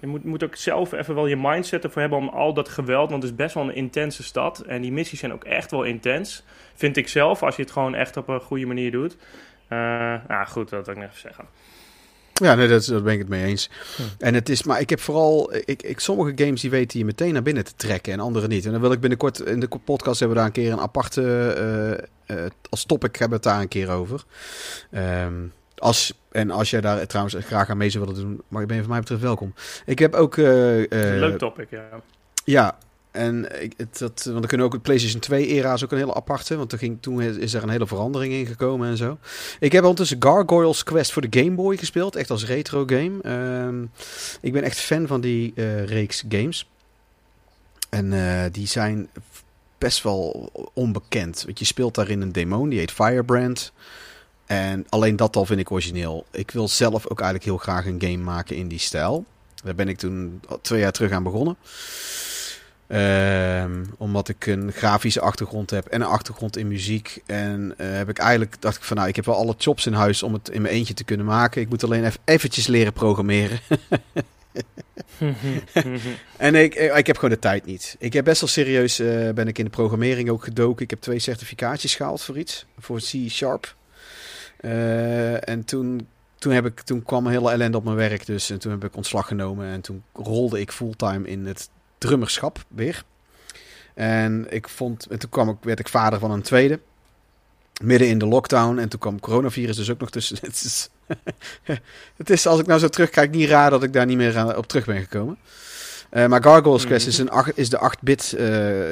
je 0.00 0.06
moet, 0.06 0.24
moet 0.24 0.44
ook 0.44 0.56
zelf 0.56 0.92
even 0.92 1.14
wel 1.14 1.26
je 1.26 1.36
mindset 1.36 1.84
ervoor 1.84 2.00
hebben 2.00 2.18
om 2.18 2.28
al 2.28 2.54
dat 2.54 2.68
geweld, 2.68 3.10
want 3.10 3.22
het 3.22 3.30
is 3.32 3.36
best 3.38 3.54
wel 3.54 3.64
een 3.64 3.74
intense 3.74 4.22
stad. 4.22 4.58
En 4.60 4.82
die 4.82 4.92
missies 4.92 5.18
zijn 5.18 5.32
ook 5.32 5.44
echt 5.44 5.70
wel 5.70 5.82
intens, 5.82 6.44
vind 6.74 6.96
ik 6.96 7.08
zelf, 7.08 7.42
als 7.42 7.56
je 7.56 7.62
het 7.62 7.70
gewoon 7.70 7.94
echt 7.94 8.16
op 8.16 8.28
een 8.28 8.40
goede 8.40 8.66
manier 8.66 8.90
doet. 8.90 9.16
Eh 9.68 9.78
nou 10.28 10.46
goed, 10.46 10.68
dat 10.70 10.86
wil 10.86 10.94
ik 10.94 11.00
nog 11.00 11.10
even 11.10 11.20
zeggen. 11.20 11.44
ja, 12.32 12.54
nee, 12.54 12.68
dat, 12.68 12.84
dat 12.84 13.04
ben 13.04 13.12
ik 13.12 13.18
het 13.18 13.28
mee 13.28 13.44
eens. 13.44 13.70
Hm. 13.96 14.02
En 14.18 14.34
het 14.34 14.48
is, 14.48 14.62
maar 14.62 14.80
ik 14.80 14.90
heb 14.90 15.00
vooral... 15.00 15.54
Ik, 15.64 15.82
ik, 15.82 16.00
sommige 16.00 16.44
games 16.44 16.60
die 16.60 16.70
weten 16.70 16.98
je 16.98 17.04
meteen 17.04 17.32
naar 17.32 17.42
binnen 17.42 17.64
te 17.64 17.74
trekken 17.76 18.12
en 18.12 18.20
andere 18.20 18.46
niet. 18.46 18.64
En 18.66 18.72
dan 18.72 18.80
wil 18.80 18.92
ik 18.92 19.00
binnenkort... 19.00 19.38
In 19.40 19.60
de 19.60 19.68
podcast 19.84 20.18
hebben 20.20 20.36
we 20.36 20.42
daar 20.42 20.52
een 20.52 20.62
keer 20.62 20.72
een 20.72 20.80
aparte... 20.80 21.22
eh, 22.26 22.44
eh, 22.44 22.50
als 22.70 22.84
topic 22.84 23.16
hebben 23.16 23.28
we 23.40 23.44
het 23.48 23.54
daar 23.54 23.62
een 23.62 23.68
keer 23.68 23.90
over. 23.90 24.24
Ehm, 24.90 25.34
als, 25.76 26.12
en 26.30 26.50
als 26.50 26.70
jij 26.70 26.80
daar 26.80 27.06
trouwens 27.06 27.36
graag 27.40 27.70
aan 27.70 27.76
mee 27.76 27.90
zou 27.90 28.04
willen 28.04 28.20
doen, 28.20 28.42
maar 28.48 28.66
ben 28.66 28.76
je 28.76 28.82
van 28.82 28.90
mij 28.90 29.00
betreft 29.00 29.22
welkom. 29.22 29.54
Ik 29.86 29.98
heb 29.98 30.14
ook... 30.14 30.36
eh, 30.36 30.82
eh, 30.82 31.18
Leuk 31.18 31.38
topic, 31.38 31.70
ja. 31.70 31.88
Ja, 32.44 32.78
en 33.10 33.62
ik, 33.62 33.72
het, 33.76 33.98
dat, 33.98 34.22
want 34.24 34.38
dan 34.38 34.46
kunnen 34.46 34.66
ook 34.66 34.72
het 34.72 34.82
PlayStation 34.82 35.40
2-era 35.40 35.72
is 35.72 35.84
ook 35.84 35.92
een 35.92 35.98
hele 35.98 36.14
aparte. 36.14 36.56
Want 36.56 36.72
er 36.72 36.78
ging, 36.78 36.98
toen 37.00 37.22
is 37.22 37.54
er 37.54 37.62
een 37.62 37.68
hele 37.68 37.86
verandering 37.86 38.32
in 38.32 38.46
gekomen 38.46 38.88
en 38.88 38.96
zo. 38.96 39.18
Ik 39.60 39.72
heb 39.72 39.82
ondertussen 39.82 40.22
Gargoyles 40.22 40.82
Quest 40.82 41.12
voor 41.12 41.28
de 41.28 41.40
Game 41.40 41.54
Boy 41.54 41.76
gespeeld. 41.76 42.16
Echt 42.16 42.30
als 42.30 42.46
retro 42.46 42.84
game. 42.86 43.22
Ehm, 43.22 43.82
ik 44.40 44.52
ben 44.52 44.62
echt 44.62 44.78
fan 44.78 45.06
van 45.06 45.20
die 45.20 45.52
eh, 45.54 45.84
reeks 45.84 46.24
games. 46.28 46.70
En 47.88 48.12
die 48.52 48.66
zijn 48.66 49.08
best 49.78 50.02
wel 50.02 50.50
onbekend. 50.74 51.42
Want 51.44 51.58
je 51.58 51.64
speelt 51.64 51.94
daarin 51.94 52.20
een 52.20 52.32
demon, 52.32 52.68
die 52.68 52.78
heet 52.78 52.90
Firebrand. 52.90 53.72
En 54.46 54.86
alleen 54.88 55.16
dat 55.16 55.36
al 55.36 55.44
vind 55.44 55.60
ik 55.60 55.70
origineel. 55.70 56.26
Ik 56.30 56.50
wil 56.50 56.68
zelf 56.68 57.06
ook 57.08 57.20
eigenlijk 57.20 57.44
heel 57.44 57.58
graag 57.58 57.86
een 57.86 58.00
game 58.00 58.16
maken 58.16 58.56
in 58.56 58.68
die 58.68 58.78
stijl. 58.78 59.24
Daar 59.64 59.74
ben 59.74 59.88
ik 59.88 59.98
toen 59.98 60.40
twee 60.60 60.80
jaar 60.80 60.92
terug 60.92 61.10
aan 61.10 61.22
begonnen. 61.22 61.56
Ehm, 62.86 63.84
omdat 63.96 64.28
ik 64.28 64.46
een 64.46 64.72
grafische 64.72 65.20
achtergrond 65.20 65.70
heb 65.70 65.86
en 65.86 66.00
een 66.00 66.06
achtergrond 66.06 66.56
in 66.56 66.68
muziek. 66.68 67.22
En 67.26 67.74
eh, 67.76 67.90
heb 67.90 68.08
ik 68.08 68.18
eigenlijk 68.18 68.56
dacht 68.60 68.76
ik 68.76 68.82
van 68.82 68.96
nou, 68.96 69.08
ik 69.08 69.16
heb 69.16 69.24
wel 69.24 69.34
alle 69.36 69.54
chops 69.58 69.86
in 69.86 69.92
huis 69.92 70.22
om 70.22 70.32
het 70.32 70.48
in 70.48 70.62
mijn 70.62 70.74
eentje 70.74 70.94
te 70.94 71.04
kunnen 71.04 71.26
maken. 71.26 71.60
Ik 71.60 71.68
moet 71.68 71.84
alleen 71.84 72.04
even 72.04 72.20
eventjes 72.24 72.66
leren 72.66 72.92
programmeren. 72.92 73.60
en 76.36 76.54
ik, 76.54 76.74
eh, 76.74 76.96
ik 76.96 77.06
heb 77.06 77.16
gewoon 77.16 77.30
de 77.30 77.38
tijd 77.38 77.64
niet. 77.64 77.96
Ik 77.98 78.12
heb 78.12 78.24
best 78.24 78.40
wel 78.40 78.50
serieus 78.50 78.98
eh, 78.98 79.30
ben 79.30 79.48
ik 79.48 79.58
in 79.58 79.64
de 79.64 79.70
programmering 79.70 80.30
ook 80.30 80.44
gedoken. 80.44 80.84
Ik 80.84 80.90
heb 80.90 81.00
twee 81.00 81.18
certificaatjes 81.18 81.94
gehaald 81.94 82.22
voor 82.22 82.38
iets. 82.38 82.66
Voor 82.78 82.98
C 82.98 83.28
Sharp. 83.28 83.74
Eh, 84.56 85.48
en 85.48 85.64
toen, 85.64 86.08
toen, 86.38 86.52
heb 86.52 86.66
ik, 86.66 86.80
toen 86.80 87.02
kwam 87.02 87.26
een 87.26 87.32
hele 87.32 87.50
ellende 87.50 87.76
op 87.76 87.84
mijn 87.84 87.96
werk 87.96 88.26
dus. 88.26 88.50
En 88.50 88.58
toen 88.58 88.72
heb 88.72 88.84
ik 88.84 88.96
ontslag 88.96 89.26
genomen. 89.26 89.66
En 89.66 89.80
toen 89.80 90.02
rolde 90.12 90.60
ik 90.60 90.72
fulltime 90.72 91.28
in 91.28 91.46
het 91.46 91.68
drummerschap 91.98 92.64
weer. 92.68 93.04
En, 93.94 94.46
ik 94.48 94.68
vond, 94.68 95.06
en 95.06 95.18
toen 95.18 95.30
kwam 95.30 95.48
ik, 95.48 95.56
werd 95.60 95.78
ik 95.78 95.88
vader 95.88 96.18
van 96.18 96.30
een 96.30 96.42
tweede. 96.42 96.80
Midden 97.82 98.08
in 98.08 98.18
de 98.18 98.26
lockdown. 98.26 98.78
En 98.78 98.88
toen 98.88 99.00
kwam 99.00 99.20
coronavirus 99.20 99.76
dus 99.76 99.90
ook 99.90 100.00
nog 100.00 100.10
tussen. 100.10 100.38
Het 100.46 100.64
is, 100.64 100.88
het 102.16 102.30
is, 102.30 102.46
als 102.46 102.60
ik 102.60 102.66
nou 102.66 102.80
zo 102.80 102.88
terugkijk, 102.88 103.30
niet 103.30 103.48
raar 103.48 103.70
dat 103.70 103.82
ik 103.82 103.92
daar 103.92 104.06
niet 104.06 104.16
meer 104.16 104.56
op 104.56 104.66
terug 104.66 104.84
ben 104.84 105.00
gekomen. 105.00 105.38
Eh, 106.10 106.26
maar 106.26 106.42
Gargoyles 106.42 106.84
Quest 106.86 107.06
is, 107.06 107.18
een, 107.18 107.30
acht- 107.30 107.58
is 107.58 107.70
de 107.70 107.90
8-bit 107.92 108.32
eh, 108.32 108.48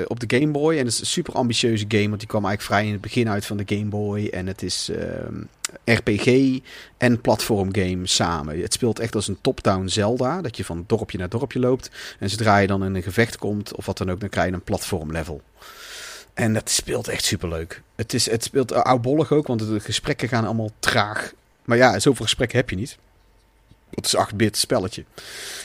op 0.06 0.20
de 0.20 0.38
Game 0.38 0.52
Boy. 0.52 0.72
En 0.72 0.84
het 0.84 0.92
is 0.92 1.00
een 1.00 1.06
super 1.06 1.34
ambitieuze 1.34 1.84
game, 1.88 2.08
want 2.08 2.18
die 2.18 2.28
kwam 2.28 2.44
eigenlijk 2.44 2.74
vrij 2.74 2.86
in 2.86 2.92
het 2.92 3.00
begin 3.00 3.28
uit 3.28 3.46
van 3.46 3.56
de 3.56 3.64
Game 3.66 3.84
Boy. 3.88 4.26
En 4.26 4.46
het 4.46 4.62
is 4.62 4.88
ehm, 4.90 5.42
RPG 5.84 6.58
en 6.98 7.20
platformgame 7.20 8.06
samen. 8.06 8.60
Het 8.60 8.72
speelt 8.72 8.98
echt 8.98 9.14
als 9.14 9.28
een 9.28 9.38
top-down 9.40 9.86
Zelda, 9.86 10.40
dat 10.42 10.56
je 10.56 10.64
van 10.64 10.84
dorpje 10.86 11.18
naar 11.18 11.28
dorpje 11.28 11.58
loopt. 11.58 11.90
En 12.18 12.30
zodra 12.30 12.58
je 12.58 12.66
dan 12.66 12.84
in 12.84 12.94
een 12.94 13.02
gevecht 13.02 13.36
komt, 13.38 13.74
of 13.74 13.86
wat 13.86 13.98
dan 13.98 14.10
ook, 14.10 14.20
dan 14.20 14.28
krijg 14.28 14.48
je 14.48 14.54
een 14.54 14.62
platformlevel. 14.62 15.42
En 16.34 16.54
dat 16.54 16.70
speelt 16.70 17.08
echt 17.08 17.24
superleuk. 17.24 17.82
Het, 17.96 18.14
is, 18.14 18.30
het 18.30 18.44
speelt 18.44 18.72
oudbollig 18.72 19.32
ook, 19.32 19.46
want 19.46 19.60
de 19.68 19.80
gesprekken 19.80 20.28
gaan 20.28 20.44
allemaal 20.44 20.70
traag. 20.78 21.32
Maar 21.64 21.76
ja, 21.76 21.98
zoveel 21.98 22.24
gesprekken 22.24 22.58
heb 22.58 22.70
je 22.70 22.76
niet. 22.76 22.98
Het 23.94 24.06
is 24.06 24.16
8-bit 24.16 24.56
spelletje. 24.56 25.04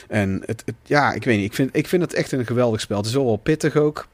En 0.08 0.42
het, 0.46 0.62
het- 0.64 0.74
ja, 0.84 1.12
ik 1.12 1.24
weet 1.24 1.36
niet. 1.36 1.46
Ik 1.46 1.54
vind, 1.54 1.70
ik 1.72 1.88
vind 1.88 2.02
het 2.02 2.14
echt 2.14 2.32
een 2.32 2.46
geweldig 2.46 2.80
spel. 2.80 2.96
Het 2.96 3.06
is 3.06 3.12
wel 3.14 3.24
wel 3.24 3.36
pittig 3.36 3.76
ook. 3.76 4.06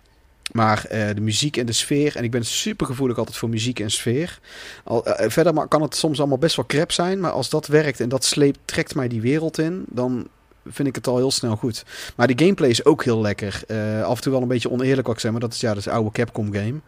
Maar 0.52 0.85
eh, 0.85 1.14
de 1.14 1.20
muziek 1.20 1.56
en 1.56 1.66
de 1.66 1.73
sfeer. 1.73 2.16
En 2.16 2.25
ik 2.25 2.30
ben 2.30 2.44
super 2.44 2.87
gevoelig 2.87 3.18
altijd 3.18 3.37
voor 3.37 3.49
muziek 3.49 3.80
en 3.80 3.90
sfeer. 3.90 4.38
Al, 4.85 5.06
eh, 5.06 5.30
verder 5.30 5.54
maar 5.54 5.68
kan 5.68 5.82
het 5.82 5.96
soms 5.96 6.18
allemaal 6.18 6.38
best 6.38 6.56
wel 6.56 6.66
crap 6.66 6.92
zijn. 6.92 7.20
Maar 7.20 7.30
als 7.30 7.49
dat 7.50 7.66
werkt 7.66 8.00
en 8.00 8.08
dat 8.08 8.25
sleept, 8.25 8.58
trekt 8.64 8.94
mij 8.94 9.08
die 9.08 9.20
wereld 9.20 9.58
in. 9.58 9.85
Dan 9.88 10.28
vind 10.68 10.88
ik 10.88 10.94
het 10.94 11.06
al 11.06 11.16
heel 11.16 11.30
snel 11.30 11.56
goed. 11.56 11.85
Maar 12.16 12.26
de 12.26 12.44
gameplay 12.44 12.70
is 12.70 12.85
ook 12.85 13.04
heel 13.04 13.20
lekker. 13.20 13.62
Eh, 13.66 14.02
af 14.02 14.16
en 14.16 14.23
toe 14.23 14.32
wel 14.32 14.42
een 14.42 14.49
beetje 14.49 14.70
oneerlijk, 14.70 15.06
wat 15.06 15.16
ik 15.16 15.20
zeg. 15.23 15.30
Maar 15.30 15.40
dat 15.40 15.52
is 15.52 15.61
ja, 15.61 15.68
dat 15.68 15.78
is 15.78 15.88
oude 15.88 16.11
Capcom 16.11 16.52
game. 16.52 16.80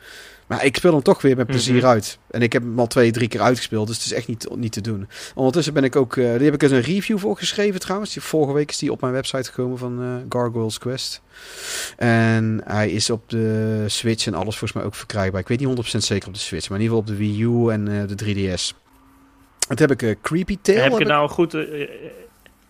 Maar 0.49 0.65
ik 0.65 0.77
speel 0.77 0.93
hem 0.93 1.03
toch 1.03 1.23
weer 1.23 1.37
met 1.37 1.47
plezier 1.47 1.77
Mhm. 1.77 1.87
uit. 1.87 2.19
En 2.31 2.43
ik 2.43 2.53
heb 2.53 2.63
hem 2.63 2.79
al 2.79 2.87
twee, 2.87 3.11
drie 3.11 3.29
keer 3.29 3.41
uitgespeeld. 3.41 3.87
Dus 3.87 3.97
het 3.97 4.07
is 4.07 4.13
echt 4.13 4.27
niet, 4.29 4.49
niet 4.57 4.73
te 4.73 4.81
doen. 4.81 5.09
Ondertussen 5.35 5.75
ben 5.75 5.85
ik 5.85 5.97
ook... 5.97 6.17
eh 6.17 6.25
die 6.37 6.45
heb 6.45 6.55
ik 6.55 6.63
eens 6.63 6.73
een 6.73 6.81
review 6.81 7.19
voor 7.19 7.37
geschreven 7.37 7.81
trouwens. 7.81 8.13
Die, 8.13 8.23
vorige 8.23 8.53
week 8.53 8.71
is 8.71 8.79
die 8.79 8.93
op 8.93 9.01
mijn 9.01 9.13
website 9.13 9.45
gekomen 9.51 9.79
van 9.79 10.03
eh, 10.03 10.07
Gargoyles 10.29 10.79
Quest. 10.79 11.23
En 11.97 12.61
hij 12.65 12.91
is 12.91 13.11
op 13.11 13.23
de 13.31 13.85
Switch 13.87 14.27
en 14.27 14.35
alles 14.35 14.57
volgens 14.57 14.73
mij 14.73 14.83
ook 14.85 14.95
verkrijgbaar. 14.95 15.41
Ik 15.41 15.49
weet 15.49 15.59
niet 15.61 15.69
100% 15.69 16.05
zeker 16.05 16.29
op 16.29 16.35
de 16.35 16.41
Switch. 16.41 16.69
Maar 16.69 16.79
in 16.79 16.85
ieder 16.85 16.97
geval 16.99 17.15
op 17.15 17.19
de 17.21 17.25
Wii 17.27 17.43
U 17.43 17.69
en 17.73 17.89
eh, 17.89 18.17
de 18.17 18.25
3DS. 18.59 18.75
Het 19.69 19.79
heb 19.79 19.91
ik 20.03 20.19
Creepy 20.23 20.59
Tale. 20.63 20.79
heb 20.79 20.89
heb 20.91 20.99
je 20.99 21.05
ik- 21.05 21.11
nou 21.11 21.29
goed... 21.29 21.57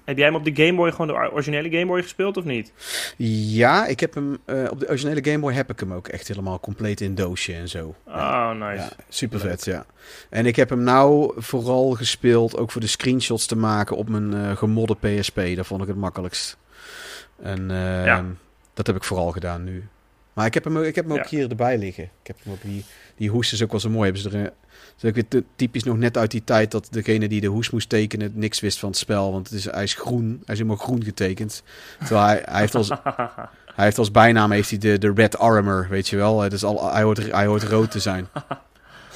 heb 0.08 0.16
jij 0.16 0.26
hem 0.26 0.34
op 0.34 0.44
de 0.44 0.64
Game 0.64 0.74
Boy, 0.76 0.90
gewoon 0.90 1.06
de 1.06 1.32
originele 1.32 1.70
Game 1.70 1.86
Boy 1.86 2.02
gespeeld 2.02 2.36
of 2.36 2.44
niet? 2.44 2.72
Ja, 3.16 3.86
ik 3.86 4.00
heb 4.00 4.14
hem... 4.14 4.38
eh, 4.44 4.64
op 4.70 4.80
de 4.80 4.88
originele 4.88 5.24
Game 5.24 5.38
Boy 5.38 5.52
heb 5.52 5.70
ik 5.70 5.80
hem 5.80 5.92
ook 5.92 6.08
echt 6.08 6.28
helemaal 6.28 6.60
compleet 6.60 7.00
in 7.00 7.14
doosje 7.14 7.54
en 7.54 7.68
zo. 7.68 7.94
Oh, 8.06 8.50
nice. 8.52 8.82
Ja, 8.82 8.88
super 9.08 9.40
vet, 9.40 9.64
ja. 9.64 9.86
En 10.30 10.46
ik 10.46 10.56
heb 10.56 10.68
hem 10.70 10.82
nou 10.82 11.32
vooral 11.36 11.90
gespeeld, 11.90 12.56
ook 12.56 12.70
voor 12.70 12.80
de 12.80 12.86
screenshots 12.86 13.46
te 13.46 13.56
maken 13.56 13.96
op 13.96 14.08
mijn 14.08 14.34
eh 14.34 14.56
gemodde 14.56 14.96
PSP. 15.00 15.36
Daar 15.36 15.64
vond 15.64 15.82
ik 15.82 15.88
het 15.88 15.96
makkelijkst. 15.96 16.56
En 17.42 17.70
eh, 17.70 18.04
Ja. 18.04 18.24
dat 18.74 18.86
heb 18.86 18.96
ik 18.96 19.04
vooral 19.04 19.30
gedaan 19.32 19.64
nu. 19.64 19.86
Maar 20.32 20.46
ik 20.46 20.54
heb 20.54 20.64
hem, 20.64 20.78
ook- 20.78 20.84
ik 20.84 20.94
heb 20.94 21.08
hem 21.08 21.18
ook 21.18 21.26
hier 21.26 21.48
erbij 21.50 21.78
liggen. 21.78 22.04
Ik 22.04 22.26
heb 22.26 22.36
hem 22.42 22.52
ook 22.52 22.62
die, 22.62 22.84
die 23.16 23.30
hoes 23.30 23.52
is 23.52 23.62
ook 23.62 23.70
wel 23.70 23.80
zo 23.80 23.90
mooi. 23.90 24.10
Hebben 24.12 24.30
ze 24.30 24.38
er, 24.38 24.52
weer 25.00 25.28
ty- 25.28 25.44
typisch 25.56 25.84
nog 25.84 25.96
net 25.96 26.16
uit 26.16 26.30
die 26.30 26.44
tijd 26.44 26.70
dat 26.70 26.88
degene 26.90 27.28
die 27.28 27.40
de 27.40 27.46
hoes 27.46 27.70
moest 27.70 27.88
tekenen 27.88 28.32
niks 28.34 28.60
wist 28.60 28.78
van 28.78 28.88
het 28.88 28.98
spel. 28.98 29.32
Want 29.32 29.48
het 29.48 29.58
is, 29.58 29.64
hij 29.64 29.82
is 29.82 29.94
groen. 29.94 30.28
Hij 30.28 30.54
is 30.54 30.60
helemaal 30.60 30.84
groen 30.84 31.04
getekend. 31.04 31.62
Terwijl 31.98 32.26
hij, 32.26 32.42
hij 32.44 32.60
heeft 32.60 32.74
als, 32.74 32.88
hij 33.76 33.84
heeft 33.84 33.98
als 33.98 34.10
bijnaam 34.10 34.50
heeft 34.50 34.70
hij 34.70 34.78
de, 34.78 34.98
de 34.98 35.12
Red 35.14 35.38
Armor, 35.38 35.86
weet 35.90 36.08
je 36.08 36.16
wel. 36.16 36.40
Het 36.40 36.52
is 36.52 36.64
al, 36.64 36.92
hij, 36.92 37.02
hoort, 37.02 37.32
hij 37.32 37.46
hoort 37.46 37.62
rood 37.62 37.90
te 37.90 38.00
zijn. 38.00 38.28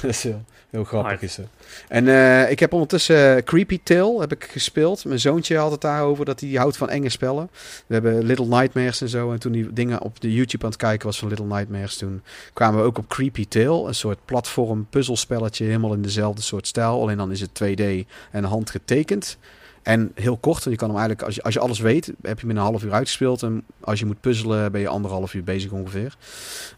dat 0.06 0.10
is 0.10 0.22
heel, 0.22 0.44
heel 0.70 0.84
grappig. 0.84 1.10
Hard. 1.10 1.22
Is 1.22 1.34
dat. 1.34 1.46
En 1.88 2.08
eh, 2.08 2.50
ik 2.50 2.58
heb 2.58 2.72
ondertussen 2.72 3.36
eh, 3.36 3.42
Creepy 3.42 3.80
Tale 3.82 4.20
heb 4.20 4.32
ik 4.32 4.44
gespeeld. 4.50 5.04
Mijn 5.04 5.20
zoontje 5.20 5.56
had 5.56 5.70
het 5.70 5.80
daarover 5.80 6.24
dat 6.24 6.40
hij 6.40 6.50
houdt 6.50 6.76
van 6.76 6.90
enge 6.90 7.08
spellen. 7.08 7.50
We 7.86 7.94
hebben 7.94 8.24
Little 8.24 8.46
Nightmares 8.46 9.00
en 9.00 9.08
zo. 9.08 9.32
En 9.32 9.38
toen 9.38 9.52
die 9.52 9.72
dingen 9.72 10.00
op 10.00 10.20
de 10.20 10.32
YouTube 10.32 10.64
aan 10.64 10.70
het 10.70 10.80
kijken 10.80 11.06
was 11.06 11.18
van 11.18 11.28
Little 11.28 11.46
Nightmares, 11.46 11.96
toen 11.96 12.22
kwamen 12.52 12.80
we 12.80 12.86
ook 12.86 12.98
op 12.98 13.08
Creepy 13.08 13.48
Tale. 13.48 13.86
Een 13.86 13.94
soort 13.94 14.18
platform 14.24 14.86
puzzelspelletje, 14.90 15.64
helemaal 15.64 15.92
in 15.94 16.02
dezelfde 16.02 16.42
soort 16.42 16.66
stijl. 16.66 17.00
Alleen 17.00 17.16
dan 17.16 17.30
is 17.30 17.40
het 17.40 17.62
2D 17.62 18.08
en 18.30 18.44
handgetekend. 18.44 19.38
En 19.82 20.12
heel 20.14 20.36
kort, 20.36 20.64
want 20.64 20.70
je 20.70 20.76
kan 20.76 20.88
hem 20.88 20.98
eigenlijk, 20.98 21.26
als 21.26 21.34
je, 21.34 21.42
als 21.42 21.54
je 21.54 21.60
alles 21.60 21.80
weet, 21.80 22.06
heb 22.06 22.40
je 22.40 22.46
hem 22.46 22.50
in 22.50 22.56
een 22.56 22.62
half 22.62 22.82
uur 22.82 22.92
uitgespeeld. 22.92 23.42
En 23.42 23.64
als 23.80 23.98
je 23.98 24.06
moet 24.06 24.20
puzzelen, 24.20 24.72
ben 24.72 24.80
je 24.80 24.88
anderhalf 24.88 25.34
uur 25.34 25.44
bezig 25.44 25.70
ongeveer. 25.70 26.16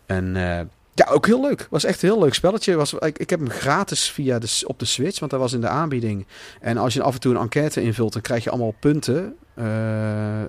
En 0.06 0.37
eh, 0.37 0.60
ja, 0.94 1.07
ook 1.11 1.26
heel 1.26 1.40
leuk. 1.40 1.66
Was 1.70 1.85
echt 1.85 2.02
een 2.02 2.09
heel 2.09 2.20
leuk 2.20 2.35
spelletje. 2.35 2.74
Was, 2.74 2.92
ik, 2.92 3.18
ik 3.18 3.30
heb 3.30 3.38
hem 3.40 3.50
gratis 3.50 4.11
via 4.11 4.38
de, 4.38 4.62
op 4.66 4.78
de 4.78 4.85
Switch, 4.85 5.18
want 5.18 5.30
hij 5.30 5.40
was 5.40 5.52
in 5.52 5.61
de 5.61 5.68
aanbieding. 5.68 6.26
En 6.61 6.76
als 6.76 6.94
je 6.94 7.02
af 7.02 7.14
en 7.14 7.20
toe 7.20 7.35
een 7.35 7.40
enquête 7.40 7.83
invult, 7.83 8.12
dan 8.12 8.22
krijg 8.22 8.44
je 8.44 8.50
allemaal 8.50 8.74
punten. 8.80 9.37
Eh, 9.54 10.40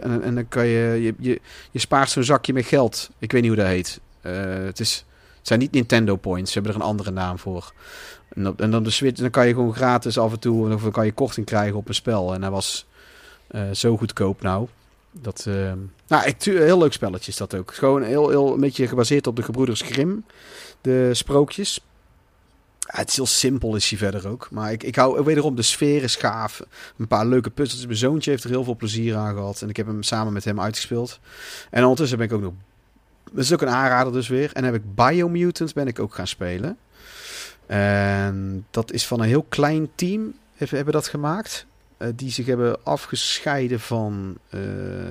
en, 0.00 0.22
en 0.22 0.34
dan 0.34 0.48
kan 0.48 0.66
je, 0.66 1.14
je, 1.20 1.40
je, 1.70 1.78
spaart 1.78 2.10
zo'n 2.10 2.24
zakje 2.24 2.52
met 2.52 2.66
geld. 2.66 3.10
Ik 3.18 3.32
weet 3.32 3.40
niet 3.42 3.50
hoe 3.50 3.60
dat 3.60 3.70
heet. 3.70 4.00
Eh, 4.20 4.32
het, 4.64 4.80
is, 4.80 5.04
het 5.38 5.46
zijn 5.46 5.58
niet 5.58 5.72
Nintendo 5.72 6.16
points, 6.16 6.52
ze 6.52 6.58
hebben 6.58 6.76
er 6.76 6.80
een 6.80 6.86
andere 6.88 7.10
naam 7.10 7.38
voor. 7.38 7.72
En, 8.28 8.42
dan- 8.42 8.58
en 8.58 8.70
dan 8.70 8.82
de 8.82 8.90
Switch, 8.90 9.20
dan 9.20 9.30
kan 9.30 9.46
je 9.46 9.54
gewoon 9.54 9.74
gratis 9.74 10.18
af 10.18 10.32
en 10.32 10.38
toe, 10.38 10.74
of 10.74 10.82
dan 10.82 10.90
kan 10.90 11.04
je 11.04 11.12
korting 11.12 11.46
krijgen 11.46 11.76
op 11.76 11.88
een 11.88 11.94
spel. 11.94 12.34
En 12.34 12.42
hij 12.42 12.50
was 12.50 12.86
eh, 13.48 13.62
zo 13.72 13.96
goedkoop 13.96 14.42
nou. 14.42 14.68
Dat, 15.20 15.44
eh, 15.48 15.72
nou, 16.06 16.26
ik, 16.26 16.42
heel 16.42 16.78
leuk 16.78 16.92
spelletje 16.92 17.30
is 17.30 17.36
dat 17.36 17.54
ook. 17.54 17.74
Gewoon 17.74 18.02
heel, 18.02 18.28
heel 18.28 18.54
een 18.54 18.60
beetje 18.60 18.88
gebaseerd 18.88 19.26
op 19.26 19.36
de 19.36 19.42
gebroeders 19.42 19.80
Grimm. 19.80 20.24
De 20.80 21.14
sprookjes. 21.14 21.80
Het 22.86 23.08
is 23.08 23.16
heel 23.16 23.26
simpel 23.26 23.76
is 23.76 23.90
hij 23.90 23.98
verder 23.98 24.28
ook. 24.28 24.48
Maar 24.50 24.72
ik, 24.72 24.82
ik 24.82 24.96
hou 24.96 25.24
wederom, 25.24 25.54
de 25.54 25.62
sfeer 25.62 26.02
is. 26.02 26.18
Een 26.98 27.08
paar 27.08 27.26
leuke 27.26 27.50
puzzels. 27.50 27.86
Mijn 27.86 27.96
zoontje 27.96 28.30
heeft 28.30 28.44
er 28.44 28.50
heel 28.50 28.64
veel 28.64 28.76
plezier 28.76 29.16
aan 29.16 29.34
gehad. 29.34 29.62
En 29.62 29.68
ik 29.68 29.76
heb 29.76 29.86
hem 29.86 30.02
samen 30.02 30.32
met 30.32 30.44
hem 30.44 30.60
uitgespeeld. 30.60 31.20
En 31.70 31.82
ondertussen 31.82 32.18
ben 32.18 32.26
ik 32.26 32.32
ook 32.32 32.40
nog... 32.40 32.52
Dat 33.32 33.44
is 33.44 33.52
ook 33.52 33.62
een 33.62 33.68
aanrader 33.68 34.12
dus 34.12 34.28
weer. 34.28 34.50
En 34.52 34.64
heb 34.64 34.74
ik 34.74 34.94
Biomutant 34.94 35.74
ben 35.74 35.86
ik 35.86 35.98
ook 35.98 36.14
gaan 36.14 36.26
spelen. 36.26 36.78
En 37.66 38.66
dat 38.70 38.92
is 38.92 39.06
van 39.06 39.20
een 39.20 39.28
heel 39.28 39.46
klein 39.48 39.88
team. 39.94 40.34
Hebben 40.54 40.92
dat 40.92 41.08
gemaakt. 41.08 41.66
Eh, 41.96 42.08
die 42.14 42.30
zich 42.30 42.46
hebben 42.46 42.84
afgescheiden 42.84 43.80
van 43.80 44.36
eh, 44.48 44.60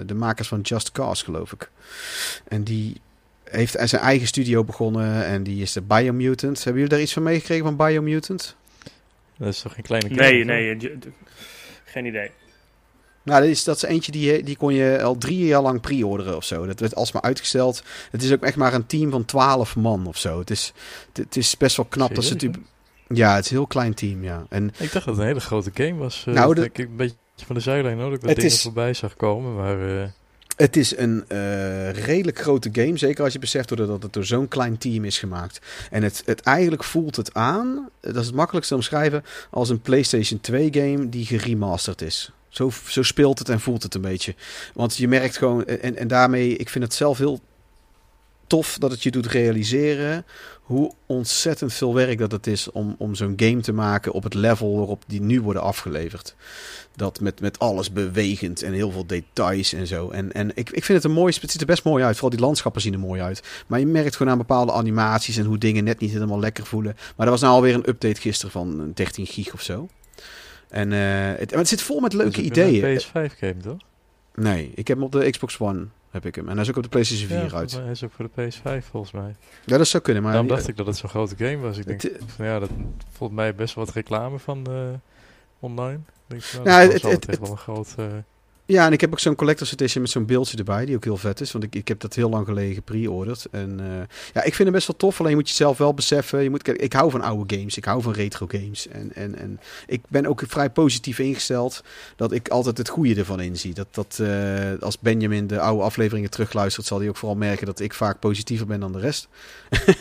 de 0.05 0.13
makers 0.15 0.47
van 0.47 0.61
Just 0.61 0.91
Cause, 0.91 1.23
geloof 1.23 1.51
ik. 1.51 1.69
En 2.47 2.63
die 2.63 3.01
heeft 3.43 3.75
zijn 3.83 4.01
eigen 4.01 4.27
studio 4.27 4.63
begonnen. 4.63 5.25
En 5.25 5.43
die 5.43 5.61
is 5.61 5.71
de 5.73 5.81
Biomutant. 5.81 6.55
Hebben 6.63 6.73
jullie 6.73 6.89
daar 6.89 7.01
iets 7.01 7.13
van 7.13 7.23
meegekregen 7.23 7.63
van 7.65 7.75
Biomutant? 7.87 8.55
Dat 9.37 9.47
is 9.47 9.61
toch 9.61 9.73
geen 9.73 9.83
kleine 9.83 10.09
Nee, 10.09 10.43
kerel, 10.45 10.45
nee. 10.45 10.97
d- 10.99 11.07
Geen 11.85 12.05
idee. 12.05 12.31
Nou, 13.23 13.41
dat 13.41 13.49
is, 13.49 13.63
dat 13.63 13.75
is 13.75 13.83
eentje 13.83 14.11
die, 14.11 14.43
die 14.43 14.57
kon 14.57 14.73
je 14.73 15.01
al 15.03 15.17
drie 15.17 15.45
jaar 15.45 15.61
lang 15.61 15.81
pre-orderen 15.81 16.35
of 16.35 16.43
zo. 16.43 16.65
Dat 16.65 16.79
werd 16.79 16.95
alsmaar 16.95 17.21
uitgesteld. 17.21 17.83
Het 18.11 18.23
is 18.23 18.31
ook 18.33 18.43
echt 18.43 18.55
maar 18.55 18.73
een 18.73 18.85
team 18.85 19.11
van 19.11 19.25
twaalf 19.25 19.75
man 19.75 20.07
of 20.07 20.17
zo. 20.17 20.39
Het 20.39 20.49
is, 20.49 20.73
het, 21.07 21.17
het 21.17 21.35
is 21.35 21.57
best 21.57 21.75
wel 21.75 21.85
knap 21.85 22.15
dat 22.15 22.23
ze 22.23 22.33
natuurlijk... 22.33 22.63
Ja, 23.07 23.35
het 23.35 23.45
is 23.45 23.51
een 23.51 23.57
heel 23.57 23.67
klein 23.67 23.93
team, 23.93 24.23
ja. 24.23 24.45
En 24.49 24.67
Ik 24.67 24.77
dacht 24.79 24.93
dat 24.93 25.05
het 25.05 25.17
een 25.17 25.25
hele 25.25 25.39
grote 25.39 25.71
game 25.73 25.95
was. 25.95 26.23
eh, 26.27 26.33
Nou, 26.33 26.55
dat 26.55 26.63
ik 26.65 26.77
een 26.77 26.95
beetje 26.95 27.15
van 27.45 27.55
de 27.55 27.61
zijlijn 27.61 27.99
hoor. 27.99 28.09
Dat 28.09 28.19
ik 28.19 28.25
wat 28.25 28.35
dingen 28.35 28.51
is- 28.51 28.61
voorbij 28.61 28.93
zag 28.93 29.15
komen. 29.15 29.55
Maar 29.55 29.97
eh, 30.01 30.07
het 30.57 30.75
is 30.75 30.97
een 30.97 31.23
eh, 31.27 31.89
redelijk 31.91 32.39
grote 32.39 32.69
game. 32.71 32.97
Zeker 32.97 33.23
als 33.23 33.33
je 33.33 33.39
beseft 33.39 33.77
dat 33.77 34.01
het 34.03 34.13
door 34.13 34.25
zo'n 34.25 34.47
klein 34.47 34.77
team 34.77 35.05
is 35.05 35.19
gemaakt. 35.19 35.59
En 35.91 36.03
het, 36.03 36.23
het 36.25 36.41
eigenlijk 36.41 36.83
voelt 36.83 37.15
het 37.15 37.33
aan, 37.33 37.89
dat 38.01 38.15
is 38.15 38.25
het 38.25 38.35
makkelijkste 38.35 38.73
te 38.73 38.79
omschrijven, 38.79 39.23
als 39.49 39.69
een 39.69 39.81
PlayStation 39.81 40.39
2 40.41 40.69
game 40.73 41.09
die 41.09 41.25
geremasterd 41.25 42.01
is. 42.01 42.31
Zo, 42.49 42.71
zo 42.87 43.03
speelt 43.03 43.39
het 43.39 43.49
en 43.49 43.59
voelt 43.59 43.83
het 43.83 43.95
een 43.95 44.01
beetje. 44.01 44.35
Want 44.73 44.97
je 44.97 45.07
merkt 45.07 45.37
gewoon, 45.37 45.65
en, 45.65 45.95
en 45.97 46.07
daarmee, 46.07 46.55
ik 46.55 46.69
vind 46.69 46.83
het 46.83 46.93
zelf 46.93 47.17
heel 47.17 47.39
tof 48.47 48.77
dat 48.77 48.91
het 48.91 49.03
je 49.03 49.11
doet 49.11 49.25
realiseren 49.25 50.25
hoe 50.61 50.93
ontzettend 51.05 51.73
veel 51.73 51.93
werk 51.93 52.17
dat 52.17 52.31
het 52.31 52.47
is 52.47 52.71
om, 52.71 52.95
om 52.97 53.15
zo'n 53.15 53.33
game 53.35 53.61
te 53.61 53.73
maken 53.73 54.11
op 54.11 54.23
het 54.23 54.33
level 54.33 54.75
waarop 54.75 55.03
die 55.07 55.21
nu 55.21 55.41
worden 55.41 55.61
afgeleverd. 55.61 56.35
Dat 56.95 57.19
met, 57.19 57.41
met 57.41 57.59
alles 57.59 57.91
bewegend 57.91 58.61
en 58.61 58.73
heel 58.73 58.91
veel 58.91 59.05
details 59.05 59.73
en 59.73 59.87
zo. 59.87 60.09
En, 60.09 60.31
en 60.31 60.49
ik, 60.49 60.69
ik 60.69 60.83
vind 60.83 61.03
het 61.03 61.03
een 61.03 61.17
mooi, 61.17 61.37
het 61.41 61.51
ziet 61.51 61.61
er 61.61 61.67
best 61.67 61.83
mooi 61.83 62.03
uit. 62.03 62.13
Vooral 62.13 62.37
die 62.37 62.45
landschappen 62.45 62.81
zien 62.81 62.93
er 62.93 62.99
mooi 62.99 63.21
uit. 63.21 63.43
Maar 63.67 63.79
je 63.79 63.85
merkt 63.85 64.15
gewoon 64.15 64.31
aan 64.31 64.37
bepaalde 64.37 64.71
animaties 64.71 65.37
en 65.37 65.45
hoe 65.45 65.57
dingen 65.57 65.83
net 65.83 65.99
niet 65.99 66.11
helemaal 66.11 66.39
lekker 66.39 66.65
voelen. 66.65 66.95
Maar 67.15 67.25
er 67.25 67.31
was 67.31 67.41
nou 67.41 67.53
alweer 67.53 67.73
een 67.73 67.89
update 67.89 68.21
gisteren 68.21 68.51
van 68.51 68.91
13 68.93 69.25
gig 69.25 69.53
of 69.53 69.61
zo. 69.61 69.87
En 70.69 70.91
uh, 70.91 70.99
het, 71.39 71.49
maar 71.49 71.59
het 71.59 71.67
zit 71.67 71.81
vol 71.81 71.99
met 71.99 72.13
leuke 72.13 72.37
Dus 72.37 72.45
ideeën. 72.45 72.85
Een 72.85 72.99
PS5 72.99 73.37
game, 73.39 73.57
toch? 73.57 73.77
Nee, 74.35 74.71
ik 74.75 74.87
heb 74.87 74.97
hem 74.97 75.05
op 75.05 75.11
de 75.11 75.29
Xbox 75.29 75.59
One. 75.59 75.87
Heb 76.15 76.25
ik 76.25 76.35
hem. 76.35 76.47
En 76.47 76.53
hij 76.53 76.61
is 76.63 76.69
ook 76.69 76.75
op 76.77 76.83
de 76.83 76.89
PlayStation 76.89 77.27
4 77.27 77.37
Ja, 77.43 77.51
uit. 77.57 77.71
Hij 77.71 77.91
is 77.91 78.03
ook 78.03 78.11
voor 78.11 78.29
de 78.35 78.41
PS5 78.51 78.85
volgens 78.89 79.11
mij. 79.11 79.35
Ja, 79.65 79.77
dat 79.77 79.87
zou 79.87 80.03
kunnen. 80.03 80.23
Maar 80.23 80.31
Daarom 80.31 80.49
dacht 80.49 80.67
ik 80.67 80.77
dat 80.77 80.85
het 80.85 80.97
zo'n 80.97 81.09
grote 81.09 81.35
game 81.37 81.57
was. 81.57 81.77
Ik 81.77 81.85
denk, 81.85 82.01
Het- 82.01 82.17
van, 82.25 82.45
ja, 82.45 82.59
dat 82.59 82.69
volgens 83.11 83.39
mij 83.39 83.55
best 83.55 83.75
wel 83.75 83.85
wat 83.85 83.93
reclame 83.93 84.39
van 84.39 84.65
eh, 84.69 84.73
online. 85.59 85.99
Denk, 86.27 86.43
nou, 86.53 86.65
Nou, 86.65 86.91
dat 86.91 87.01
het- 87.01 87.25
het- 87.27 87.39
wel 87.39 87.51
een 87.51 87.57
groot... 87.57 87.93
eh, 87.97 88.05
Ja, 88.67 88.85
en 88.85 88.93
ik 88.93 89.01
heb 89.01 89.11
ook 89.11 89.19
zo'n 89.19 89.35
collector's 89.35 89.71
edition 89.71 90.01
met 90.01 90.11
zo'n 90.11 90.25
beeldje 90.25 90.57
erbij, 90.57 90.85
die 90.85 90.95
ook 90.95 91.03
heel 91.03 91.17
vet 91.17 91.41
is. 91.41 91.51
Want 91.51 91.63
ik, 91.63 91.75
ik 91.75 91.87
heb 91.87 91.99
dat 91.99 92.13
heel 92.13 92.29
lang 92.29 92.45
geleden 92.45 92.73
gepreorderd. 92.73 93.47
En 93.51 93.79
eh, 93.79 93.85
ja, 94.33 94.43
ik 94.43 94.53
vind 94.53 94.57
hem 94.57 94.71
best 94.71 94.87
wel 94.87 94.97
tof. 94.97 95.19
Alleen 95.19 95.35
moet 95.35 95.49
je 95.49 95.55
zelf 95.55 95.77
wel 95.77 95.93
beseffen. 95.93 96.43
Je 96.43 96.49
moet, 96.49 96.81
ik 96.81 96.93
hou 96.93 97.11
van 97.11 97.21
oude 97.21 97.55
games. 97.55 97.77
Ik 97.77 97.85
hou 97.85 98.01
van 98.01 98.13
retro 98.13 98.47
games. 98.47 98.87
En, 98.87 99.11
en, 99.13 99.35
en 99.35 99.59
ik 99.87 100.01
ben 100.07 100.25
ook 100.25 100.43
vrij 100.47 100.69
positief 100.69 101.19
ingesteld 101.19 101.83
dat 102.15 102.31
ik 102.31 102.47
altijd 102.47 102.77
het 102.77 102.89
goede 102.89 103.15
ervan 103.15 103.39
inzie. 103.39 103.73
Dat, 103.73 103.87
dat 103.91 104.19
eh, 104.21 104.71
als 104.79 104.99
Benjamin 104.99 105.47
de 105.47 105.59
oude 105.59 105.83
afleveringen 105.83 106.29
terugluistert, 106.29 106.85
zal 106.85 106.99
hij 106.99 107.09
ook 107.09 107.17
vooral 107.17 107.37
merken 107.37 107.65
dat 107.65 107.79
ik 107.79 107.93
vaak 107.93 108.19
positiever 108.19 108.67
ben 108.67 108.79
dan 108.79 108.91
de 108.91 108.99
rest. 108.99 109.27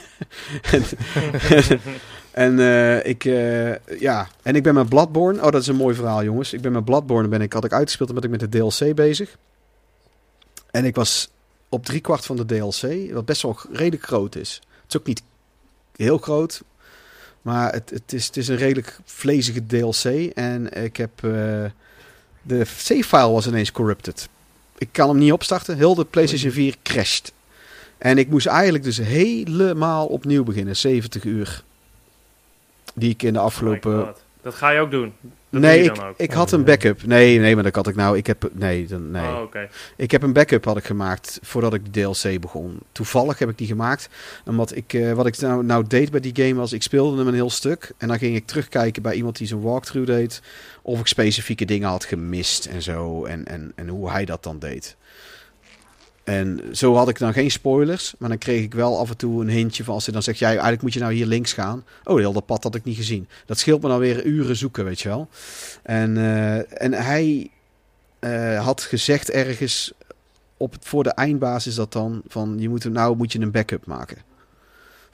en 2.34 2.58
eh, 2.58 3.06
ik, 3.06 3.24
eh, 3.24 3.98
ja, 4.00 4.28
en 4.42 4.54
ik 4.54 4.62
ben 4.62 4.74
met 4.74 4.88
Bloodborne. 4.88 5.42
Oh, 5.42 5.50
dat 5.50 5.60
is 5.60 5.66
een 5.66 5.76
mooi 5.76 5.94
verhaal, 5.94 6.24
jongens. 6.24 6.52
Ik 6.52 6.60
ben 6.60 6.72
met 6.72 6.84
Bloodborne 6.84 7.28
ben 7.28 7.40
ik, 7.40 7.52
had 7.52 7.64
ik 7.64 7.72
uitgespeeld 7.72 8.10
en 8.10 8.16
ik 8.16 8.30
met 8.30 8.40
de 8.40 8.48
DLC 8.48 8.94
bezig. 8.94 9.36
En 10.70 10.84
ik 10.84 10.94
was 10.94 11.30
op 11.68 11.84
drie 11.84 12.00
kwart 12.00 12.24
van 12.24 12.36
de 12.36 12.44
DLC, 12.44 13.12
wat 13.12 13.24
best 13.24 13.42
wel 13.42 13.58
redelijk 13.72 14.02
groot 14.02 14.36
is. 14.36 14.60
Het 14.82 14.94
is 14.94 15.00
ook 15.00 15.06
niet 15.06 15.22
heel 15.96 16.18
groot, 16.18 16.62
maar 17.42 17.72
het, 17.72 17.90
het, 17.90 18.12
is, 18.12 18.26
het 18.26 18.36
is 18.36 18.48
een 18.48 18.56
redelijk 18.56 18.98
vlezige 19.04 19.66
DLC. 19.66 20.32
En 20.34 20.84
ik 20.84 20.96
heb 20.96 21.10
eh, 21.16 21.64
de 22.42 22.64
save 22.64 23.04
file 23.04 23.30
was 23.30 23.46
ineens 23.46 23.72
corrupted. 23.72 24.28
Ik 24.78 24.88
kan 24.92 25.08
hem 25.08 25.18
niet 25.18 25.32
opstarten. 25.32 25.76
Heel 25.76 25.94
de 25.94 26.04
PlayStation 26.04 26.52
4 26.52 26.76
crasht. 26.82 27.32
En 27.98 28.18
ik 28.18 28.28
moest 28.28 28.46
eigenlijk 28.46 28.84
dus 28.84 28.96
helemaal 28.96 30.06
opnieuw 30.06 30.44
beginnen. 30.44 30.76
70 30.76 31.24
uur. 31.24 31.64
Die 32.94 33.10
ik 33.10 33.22
in 33.22 33.32
de 33.32 33.38
afgelopen... 33.38 34.02
Oh. 34.02 34.08
Dat 34.44 34.54
ga 34.54 34.70
je 34.70 34.80
ook 34.80 34.90
doen. 34.90 35.12
Dat 35.50 35.60
nee, 35.60 35.74
doe 35.74 35.84
je 35.84 35.90
ik, 35.90 35.96
dan 35.96 36.06
ook. 36.06 36.18
ik 36.18 36.32
had 36.32 36.52
een 36.52 36.64
backup. 36.64 37.06
Nee, 37.06 37.38
nee, 37.38 37.54
maar 37.54 37.64
dat 37.64 37.74
had 37.74 37.88
ik 37.88 37.94
nou. 37.94 38.16
Ik 38.16 38.26
heb, 38.26 38.50
nee, 38.52 38.86
dan, 38.86 39.10
nee. 39.10 39.26
Oh, 39.26 39.40
oké. 39.42 39.68
Ik 39.96 40.10
heb 40.10 40.22
een 40.22 40.32
backup 40.32 40.64
had 40.64 40.76
ik 40.76 40.84
gemaakt 40.84 41.38
voordat 41.42 41.74
ik 41.74 41.92
de 41.92 42.00
DLC 42.00 42.40
begon. 42.40 42.78
Toevallig 42.92 43.38
heb 43.38 43.48
ik 43.48 43.58
die 43.58 43.66
gemaakt. 43.66 44.08
Omdat 44.44 44.76
ik, 44.76 44.92
eh, 44.92 45.12
wat 45.12 45.26
ik 45.26 45.40
nou, 45.40 45.64
nou 45.64 45.84
deed 45.86 46.10
bij 46.10 46.20
die 46.20 46.34
game 46.34 46.54
was, 46.54 46.72
ik 46.72 46.82
speelde 46.82 47.16
hem 47.16 47.26
een 47.26 47.34
heel 47.34 47.50
stuk. 47.50 47.92
En 47.98 48.08
dan 48.08 48.18
ging 48.18 48.36
ik 48.36 48.46
terugkijken 48.46 49.02
bij 49.02 49.14
iemand 49.14 49.36
die 49.36 49.46
zo'n 49.46 49.62
walkthrough 49.62 50.10
deed. 50.10 50.42
Of 50.82 51.00
ik 51.00 51.06
specifieke 51.06 51.64
dingen 51.64 51.88
had 51.88 52.04
gemist 52.04 52.66
en 52.66 52.82
zo. 52.82 53.24
En, 53.24 53.46
en, 53.46 53.72
en 53.74 53.88
hoe 53.88 54.10
hij 54.10 54.24
dat 54.24 54.42
dan 54.42 54.58
deed. 54.58 54.96
En 56.24 56.60
zo 56.72 56.94
had 56.94 57.08
ik 57.08 57.18
dan 57.18 57.32
geen 57.32 57.50
spoilers. 57.50 58.14
Maar 58.18 58.28
dan 58.28 58.38
kreeg 58.38 58.62
ik 58.62 58.74
wel 58.74 58.98
af 58.98 59.10
en 59.10 59.16
toe 59.16 59.40
een 59.40 59.48
hintje 59.48 59.84
van 59.84 59.94
als 59.94 60.04
hij 60.04 60.14
dan 60.14 60.22
zegt... 60.22 60.38
Ja, 60.38 60.48
eigenlijk 60.48 60.82
moet 60.82 60.92
je 60.92 61.00
nou 61.00 61.12
hier 61.12 61.26
links 61.26 61.52
gaan. 61.52 61.84
Oh, 62.04 62.16
heel 62.16 62.32
dat 62.32 62.46
pad 62.46 62.62
had 62.62 62.74
ik 62.74 62.84
niet 62.84 62.96
gezien. 62.96 63.28
Dat 63.46 63.58
scheelt 63.58 63.82
me 63.82 63.88
dan 63.88 63.98
weer 63.98 64.24
uren 64.24 64.56
zoeken, 64.56 64.84
weet 64.84 65.00
je 65.00 65.08
wel. 65.08 65.28
En, 65.82 66.16
eh, 66.16 66.82
en 66.82 66.92
hij 66.92 67.50
eh, 68.18 68.64
had 68.64 68.80
gezegd 68.80 69.30
ergens 69.30 69.92
op 70.56 70.74
voor 70.80 71.02
de 71.02 71.12
eindbasis 71.12 71.74
dat 71.74 71.92
dan 71.92 72.22
van 72.28 72.56
je 72.58 72.68
moet 72.68 72.84
nou 72.84 73.16
moet 73.16 73.32
je 73.32 73.40
een 73.40 73.50
backup 73.50 73.86
maken. 73.86 74.18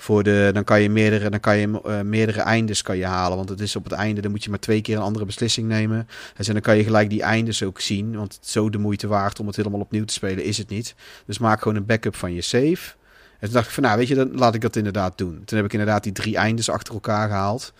Voor 0.00 0.22
de, 0.22 0.50
dan 0.52 0.64
kan 0.64 0.82
je 0.82 0.90
meerdere, 0.90 1.30
dan 1.30 1.40
kan 1.40 1.56
je 1.56 1.80
eh, 1.84 2.00
meerdere 2.00 2.40
eindes 2.40 2.82
kan 2.82 2.96
je 2.96 3.04
halen. 3.04 3.36
Want 3.36 3.48
het 3.48 3.60
is 3.60 3.76
op 3.76 3.84
het 3.84 3.92
einde, 3.92 4.20
dan 4.20 4.30
moet 4.30 4.44
je 4.44 4.50
maar 4.50 4.58
twee 4.58 4.80
keer 4.80 4.96
een 4.96 5.02
andere 5.02 5.24
beslissing 5.24 5.68
nemen. 5.68 6.08
En 6.36 6.52
dan 6.52 6.60
kan 6.60 6.76
je 6.76 6.84
gelijk 6.84 7.10
die 7.10 7.22
eindes 7.22 7.62
ook 7.62 7.80
zien. 7.80 8.16
Want 8.16 8.38
zo 8.40 8.70
de 8.70 8.78
moeite 8.78 9.06
waard 9.06 9.40
om 9.40 9.46
het 9.46 9.56
helemaal 9.56 9.80
opnieuw 9.80 10.04
te 10.04 10.12
spelen 10.12 10.44
is 10.44 10.58
het 10.58 10.68
niet. 10.68 10.94
Dus 11.26 11.38
maak 11.38 11.62
gewoon 11.62 11.76
een 11.76 11.86
backup 11.86 12.16
van 12.16 12.34
je 12.34 12.40
save. 12.40 12.94
En 13.38 13.46
toen 13.46 13.52
dacht 13.52 13.66
ik 13.66 13.72
van 13.72 13.82
nou 13.82 13.98
weet 13.98 14.08
je, 14.08 14.14
dan 14.14 14.30
laat 14.34 14.54
ik 14.54 14.60
dat 14.60 14.76
inderdaad 14.76 15.18
doen. 15.18 15.42
Toen 15.44 15.56
heb 15.56 15.66
ik 15.66 15.72
inderdaad 15.72 16.02
die 16.02 16.12
drie 16.12 16.36
eindes 16.36 16.70
achter 16.70 16.94
elkaar 16.94 17.28
gehaald. 17.28 17.72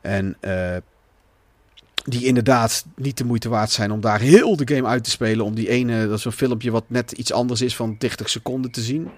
En 0.00 0.36
eh, 0.40 0.76
die 2.04 2.24
inderdaad 2.24 2.84
niet 2.96 3.18
de 3.18 3.24
moeite 3.24 3.48
waard 3.48 3.70
zijn 3.70 3.90
om 3.90 4.00
daar 4.00 4.20
heel 4.20 4.56
de 4.56 4.74
game 4.74 4.88
uit 4.88 5.04
te 5.04 5.10
spelen. 5.10 5.44
Om 5.44 5.54
die 5.54 5.68
ene, 5.68 6.08
dat 6.08 6.18
is 6.18 6.24
een 6.24 6.32
filmpje 6.32 6.70
wat 6.70 6.84
net 6.86 7.12
iets 7.12 7.32
anders 7.32 7.60
is 7.60 7.76
van 7.76 7.96
30 7.98 8.28
seconden 8.28 8.70
te 8.70 8.80
zien. 8.80 9.10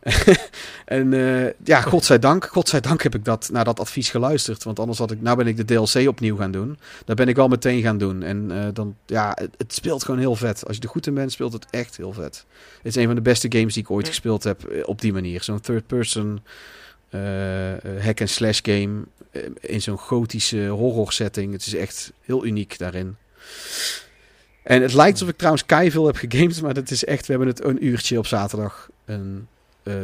en 0.84 1.12
eh, 1.12 1.52
ja, 1.64 1.80
godzijdank, 1.80 2.44
godzijdank 2.44 3.02
heb 3.02 3.14
ik 3.14 3.24
dat 3.24 3.48
naar 3.52 3.64
dat 3.64 3.80
advies 3.80 4.10
geluisterd. 4.10 4.64
Want 4.64 4.78
anders 4.78 4.98
had 4.98 5.10
ik, 5.10 5.20
nou 5.20 5.36
ben 5.36 5.46
ik 5.46 5.56
de 5.56 5.64
DLC 5.64 6.08
opnieuw 6.08 6.36
gaan 6.36 6.50
doen. 6.50 6.78
Dat 7.04 7.16
ben 7.16 7.28
ik 7.28 7.36
wel 7.36 7.48
meteen 7.48 7.82
gaan 7.82 7.98
doen. 7.98 8.22
En 8.22 8.50
eh, 8.50 8.66
dan, 8.72 8.96
ja, 9.06 9.32
het, 9.34 9.54
het 9.56 9.74
speelt 9.74 10.04
gewoon 10.04 10.20
heel 10.20 10.36
vet. 10.36 10.66
Als 10.66 10.76
je 10.76 10.82
er 10.82 10.88
goed 10.88 11.06
in 11.06 11.14
bent, 11.14 11.32
speelt 11.32 11.52
het 11.52 11.66
echt 11.70 11.96
heel 11.96 12.12
vet. 12.12 12.44
Het 12.76 12.86
is 12.86 12.96
een 12.96 13.06
van 13.06 13.14
de 13.14 13.20
beste 13.20 13.46
games 13.50 13.74
die 13.74 13.82
ik 13.82 13.90
ooit 13.90 14.08
gespeeld 14.08 14.44
heb 14.44 14.64
eh, 14.64 14.82
op 14.84 15.00
die 15.00 15.12
manier. 15.12 15.42
Zo'n 15.42 15.60
third 15.60 15.86
person 15.86 16.40
eh, 17.08 17.20
hack 18.00 18.20
and 18.20 18.30
slash 18.30 18.60
game 18.62 19.04
in 19.60 19.82
zo'n 19.82 19.98
gotische 19.98 20.66
horror 20.66 21.12
setting. 21.12 21.52
Het 21.52 21.66
is 21.66 21.74
echt 21.74 22.12
heel 22.20 22.44
uniek 22.44 22.78
daarin. 22.78 23.16
En 24.68 24.82
het 24.82 24.92
lijkt 24.92 25.12
alsof 25.12 25.28
ik 25.28 25.36
trouwens 25.36 25.92
veel 25.92 26.06
heb 26.06 26.16
gegamed, 26.16 26.62
maar 26.62 26.74
dat 26.74 26.90
is 26.90 27.04
echt, 27.04 27.26
we 27.26 27.32
hebben 27.32 27.48
het 27.48 27.64
een 27.64 27.86
uurtje 27.86 28.18
op 28.18 28.26
zaterdag, 28.26 28.88
een, 29.04 29.46
eh, 29.48 29.57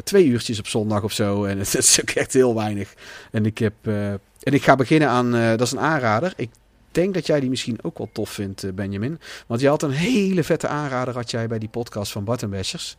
twee 0.05 0.27
uurtjes 0.27 0.59
op 0.59 0.67
zondag 0.67 1.03
of 1.03 1.13
zo. 1.13 1.45
En 1.45 1.59
het, 1.65 1.75
is 1.75 2.01
ook 2.01 2.11
echt 2.11 2.33
heel 2.33 2.55
weinig. 2.55 2.95
En 3.31 3.47
ik 3.47 3.59
heb, 3.59 3.75
eh, 3.83 4.11
en 4.13 4.21
ik 4.53 4.63
ga 4.63 4.77
beginnen 4.77 5.09
aan, 5.09 5.35
eh, 5.35 5.49
dat 5.49 5.61
is 5.61 5.73
een 5.73 5.81
aanrader. 5.81 6.33
Ik 6.37 6.51
denk 6.91 7.15
dat 7.15 7.27
jij 7.27 7.41
die 7.41 7.51
misschien 7.51 7.79
ook 7.83 7.99
wel 7.99 8.09
tof 8.13 8.31
vindt, 8.31 8.63
eh, 8.65 8.73
Benjamin. 8.73 9.21
Want 9.47 9.61
je 9.61 9.69
had 9.69 9.83
een 9.83 9.91
hele 9.91 10.45
vette 10.45 10.69
aanrader, 10.69 11.15
had 11.15 11.31
jij 11.31 11.47
bij 11.49 11.59
die 11.59 11.69
podcast 11.69 12.13
van 12.13 12.25
Button 12.25 12.51
Bashers. 12.51 12.97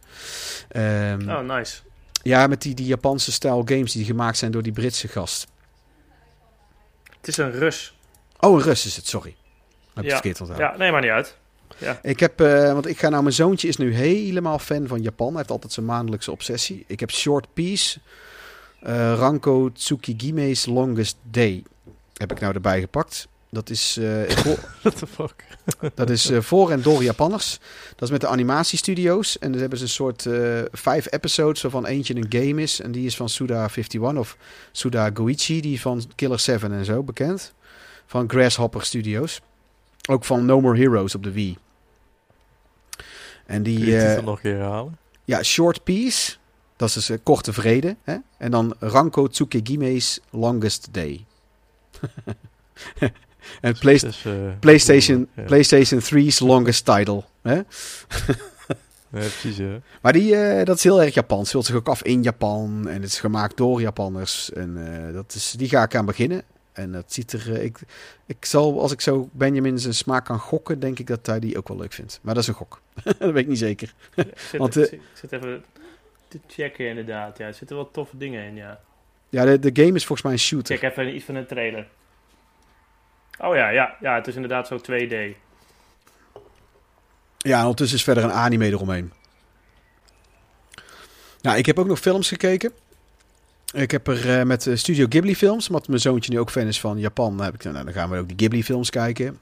Ehm, 0.70 1.30
Oh, 1.30 1.40
nice. 1.40 1.82
Ja, 2.24 2.48
met 2.48 2.62
die, 2.62 2.74
die 2.76 2.86
Japanse 2.86 3.32
stijl 3.32 3.62
games 3.66 3.92
die 3.92 4.06
gemaakt 4.06 4.38
zijn 4.38 4.52
door 4.52 4.64
die 4.64 4.72
Britse 4.72 5.08
gast. 5.08 5.48
Het 7.18 7.28
is 7.28 7.38
een 7.38 7.52
Rus. 7.52 7.96
Oh, 8.40 8.56
een 8.58 8.62
Rus 8.64 8.86
is 8.86 8.96
het, 8.96 9.08
sorry. 9.08 9.36
Heb 9.94 10.04
ik 10.04 10.10
Ja. 10.10 10.16
verkeerd 10.16 10.42
onthouden. 10.42 10.72
Ja, 10.72 10.78
nee, 10.78 10.92
maar 10.92 11.02
niet 11.02 11.10
uit. 11.12 11.38
Ik 12.02 12.20
heb, 12.20 12.42
eh, 12.42 12.74
want 12.74 12.88
ik 12.88 13.00
ga 13.00 13.10
nou, 13.10 13.24
mijn 13.24 13.36
zoontje 13.36 13.68
is 13.68 13.78
nu 13.78 13.94
helemaal 13.94 14.60
fan 14.60 14.88
van 14.88 15.02
Japan. 15.02 15.28
Hij 15.28 15.38
heeft 15.38 15.52
altijd 15.52 15.74
zijn 15.74 15.86
maandelijkse 15.86 16.32
obsessie. 16.32 16.84
Ik 16.88 17.00
heb 17.00 17.12
Short 17.12 17.48
Piece, 17.54 18.00
eh, 18.80 19.14
Ranko 19.14 19.72
Tsukigime's 19.72 20.66
Longest 20.66 21.18
Day, 21.22 21.64
heb 22.14 22.32
ik 22.32 22.40
nou 22.40 22.54
erbij 22.54 22.80
gepakt. 22.80 23.28
Dat 23.50 23.70
is, 23.70 23.98
eh, 23.98 24.30
voor, 24.30 24.58
What 24.82 24.98
the 24.98 25.08
fuck? 25.08 25.46
dat 25.96 26.10
is 26.10 26.32
voor 26.40 26.72
en 26.72 26.82
door 26.82 27.04
Japanners. 27.04 27.60
Dat 27.90 28.02
is 28.02 28.10
met 28.10 28.22
de 28.22 28.28
animatiestudio's. 28.28 29.40
En 29.40 29.52
dan 29.52 29.60
hebben 29.60 29.78
ze 29.78 29.84
een 29.84 29.90
soort 29.90 30.28
vijf 30.72 31.12
episodes 31.12 31.62
waarvan 31.62 31.86
eentje 31.86 32.16
een 32.16 32.26
game 32.30 32.62
is. 32.62 32.82
En 32.82 32.92
die 32.92 33.06
is 33.06 33.16
van 33.16 33.30
Suda51 33.30 34.18
of 34.18 34.38
Suda 34.72 35.10
Goichi, 35.14 35.62
die 35.62 35.82
van 35.82 36.04
Killer 36.16 36.40
7 36.40 36.72
en 36.72 36.86
zo 36.86 37.04
bekend. 37.04 37.54
Van 38.06 38.30
Grasshopper 38.30 38.86
Studios. 38.86 39.42
Ook 40.08 40.26
van 40.26 40.46
No 40.46 40.62
More 40.62 40.78
Heroes 40.78 41.16
op 41.16 41.24
de 41.24 41.32
Wii. 41.32 41.58
En 43.46 43.64
Kun 43.64 43.72
je 43.74 43.78
die, 43.80 43.86
die 43.86 43.98
eh, 43.98 44.24
nog 44.24 44.36
een 44.36 44.42
keer 44.42 44.56
herhalen? 44.56 44.98
ja, 45.24 45.44
Short 45.44 45.84
Piece. 45.84 46.36
Dat 46.76 46.88
is 46.88 46.94
dus 46.94 47.10
eh, 47.10 47.18
korte 47.24 47.54
vrede. 47.54 47.96
Hè? 48.04 48.16
En 48.38 48.52
dan 48.52 48.76
Ranko 48.80 49.28
Tsukigime's 49.28 50.20
Longest 50.32 50.88
Day. 50.92 51.26
en 53.62 53.78
Play- 53.80 54.00
eh, 54.24 54.32
PlayStation, 54.60 55.28
ja. 55.36 55.44
PlayStation 55.44 56.02
3's 56.02 56.40
Longest 56.40 56.86
Title. 56.86 57.24
Hè? 57.42 57.56
Ja, 57.56 59.22
precies, 59.22 59.58
hè. 59.58 59.80
Maar 60.02 60.14
die, 60.14 60.64
dat 60.64 60.78
is 60.78 60.84
heel 60.84 61.02
erg 61.04 61.14
Japans. 61.14 61.48
Speelt 61.50 61.66
zich 61.66 61.76
ook 61.76 61.88
af 61.88 62.04
in 62.04 62.24
Japan. 62.24 62.88
En 62.88 63.02
het 63.02 63.12
is 63.12 63.20
gemaakt 63.20 63.58
door 63.58 63.82
Japanners. 63.82 64.52
En 64.54 64.78
dat 65.14 65.34
is, 65.36 65.52
die 65.52 65.70
ga 65.70 65.84
ik 65.84 65.96
aan 65.96 66.06
beginnen. 66.06 66.42
En 66.76 66.92
dat 66.92 67.14
ziet 67.14 67.34
er. 67.34 67.54
eh, 67.56 67.64
ik, 67.64 67.80
ik 68.26 68.46
zal, 68.46 68.82
als 68.82 68.92
ik 68.92 69.02
zo 69.02 69.30
Benjamin 69.32 69.80
zijn 69.80 69.94
smaak 69.94 70.26
kan 70.26 70.40
gokken, 70.40 70.80
denk 70.80 71.00
ik 71.00 71.08
dat 71.08 71.26
hij 71.26 71.40
die 71.40 71.58
ook 71.58 71.68
wel 71.68 71.78
leuk 71.78 71.94
vindt. 71.94 72.20
Maar 72.22 72.34
dat 72.34 72.44
is 72.44 72.50
een 72.50 72.56
gok. 72.56 72.82
dat 73.04 73.18
weet 73.18 73.36
ik 73.38 73.48
niet 73.48 73.58
zeker. 73.58 73.94
Ik 74.16 74.26
zit, 74.40 74.60
Want, 74.60 74.76
ik 74.76 74.84
eh, 74.84 74.90
zit- 74.90 75.00
ik 75.00 75.02
zit 75.14 75.32
even 75.32 75.64
te 76.28 76.40
checken 76.48 76.88
inderdaad. 76.88 77.38
Ja, 77.38 77.46
er 77.48 77.54
zitten 77.54 77.76
wel 77.76 77.92
toffe 77.92 78.18
dingen 78.18 78.44
in, 78.46 78.56
ja. 78.56 78.80
Ja, 79.30 79.46
de, 79.46 79.60
de 79.60 79.84
game 79.84 79.96
is 79.96 80.06
volgens 80.06 80.22
mij 80.22 80.32
een 80.32 80.40
shooter. 80.40 80.78
Check 80.78 80.92
even 80.92 81.16
iets 81.16 81.26
van 81.26 81.36
een 81.36 81.48
trailer. 81.48 81.88
Oh 83.38 83.56
ja, 83.56 83.70
ja, 83.70 83.96
ja, 84.02 84.16
het 84.16 84.28
is 84.28 84.36
inderdaad 84.36 84.68
zo 84.68 84.78
2D. 84.78 85.36
Ja, 87.38 87.56
en 87.58 87.62
ondertussen 87.62 87.98
is 87.98 88.04
verder 88.04 88.24
een 88.24 88.32
anime 88.32 88.66
eromheen. 88.66 89.14
Nou, 91.42 91.58
ik 91.58 91.66
heb 91.66 91.80
ook 91.80 91.88
nog 91.88 92.00
films 92.00 92.28
gekeken. 92.28 92.72
Ik 93.76 93.92
heb 93.92 94.08
er 94.08 94.40
eh, 94.40 94.46
met 94.46 94.68
eh, 94.68 94.76
Studio 94.76 95.06
Ghibli 95.10 95.36
films, 95.36 95.68
omdat 95.68 95.88
mijn 95.88 96.00
zoontje 96.00 96.32
nu 96.32 96.40
ook 96.40 96.52
fan 96.52 96.68
is 96.68 96.80
van 96.80 97.00
Japan, 97.00 97.42
heb 97.42 97.54
ik, 97.54 97.64
nou, 97.64 97.86
dan 97.86 97.94
gaan 97.94 98.10
we 98.10 98.18
ook 98.18 98.28
die 98.28 98.38
Ghibli 98.38 98.64
films 98.64 98.90
kijken. 98.90 99.40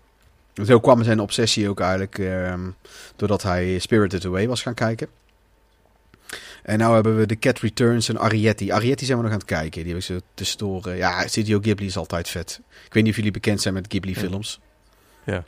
Zo 0.66 0.80
kwam 0.80 1.04
zijn 1.04 1.20
obsessie 1.20 1.70
ook 1.70 1.80
eigenlijk 1.80 2.20
ehm, 2.20 2.70
doordat 3.16 3.44
hij 3.44 3.80
Spirited 3.80 4.26
Away 4.26 4.48
was 4.48 4.62
gaan 4.62 4.74
kijken. 4.74 5.08
En 6.64 6.78
nou 6.78 6.94
hebben 6.94 7.18
we 7.18 7.26
The 7.26 7.40
Cat 7.40 7.60
Returns 7.60 8.10
en 8.10 8.20
Arietti. 8.20 8.72
Arietti 8.72 9.06
zijn 9.06 9.18
we 9.18 9.24
nog 9.24 9.34
aan 9.34 9.40
het 9.40 9.48
kijken. 9.48 9.84
Die 9.84 9.94
heb 9.94 10.02
ik 10.02 10.08
zo 10.08 10.20
tussendoor. 10.34 10.88
eh, 10.88 10.98
ja, 10.98 11.28
Studio 11.28 11.60
Ghibli 11.60 11.86
is 11.86 11.98
altijd 11.98 12.30
vet. 12.30 12.62
Ik 12.86 12.94
weet 12.94 13.04
niet 13.04 13.12
of 13.12 13.18
jullie 13.18 13.32
bekend 13.32 13.62
zijn 13.62 13.74
met 13.74 13.86
Ghibli 13.88 14.16
films. 14.16 14.60
Ja, 15.26 15.44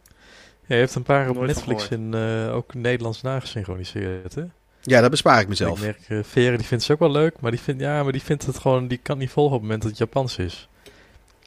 je 0.66 0.76
hebt 0.76 0.96
een 0.96 1.04
paar 1.04 1.30
op 1.30 1.46
Netflix 1.46 1.88
in 1.88 2.14
eh, 2.14 2.56
ook 2.56 2.74
Nederlands 2.74 3.22
nagesynchroniseerd, 3.22 4.36
hè? 4.36 4.44
Ja, 4.86 5.02
dat 5.02 5.10
bespaar 5.10 5.42
ik 5.42 5.48
mezelf. 5.48 5.78
Ik 5.78 5.84
merk, 5.84 6.00
eh, 6.08 6.30
Veren 6.32 6.58
die 6.58 6.68
vindt 6.68 6.84
ze 6.84 6.94
ook 6.94 7.00
wel 7.00 7.12
leuk, 7.12 7.36
maar 7.40 7.52
die 7.52 7.60
vindt, 7.60 7.82
ja, 7.82 8.04
maar 8.04 8.12
die 8.12 8.22
vindt 8.22 8.46
het 8.46 8.60
gewoon, 8.60 8.88
die 8.88 9.00
kan 9.04 9.18
niet 9.18 9.30
volgen 9.30 9.56
op 9.56 9.62
het 9.62 9.70
moment 9.70 9.82
dat 9.82 9.92
het 9.92 10.00
Japans 10.00 10.38
is. 10.38 10.68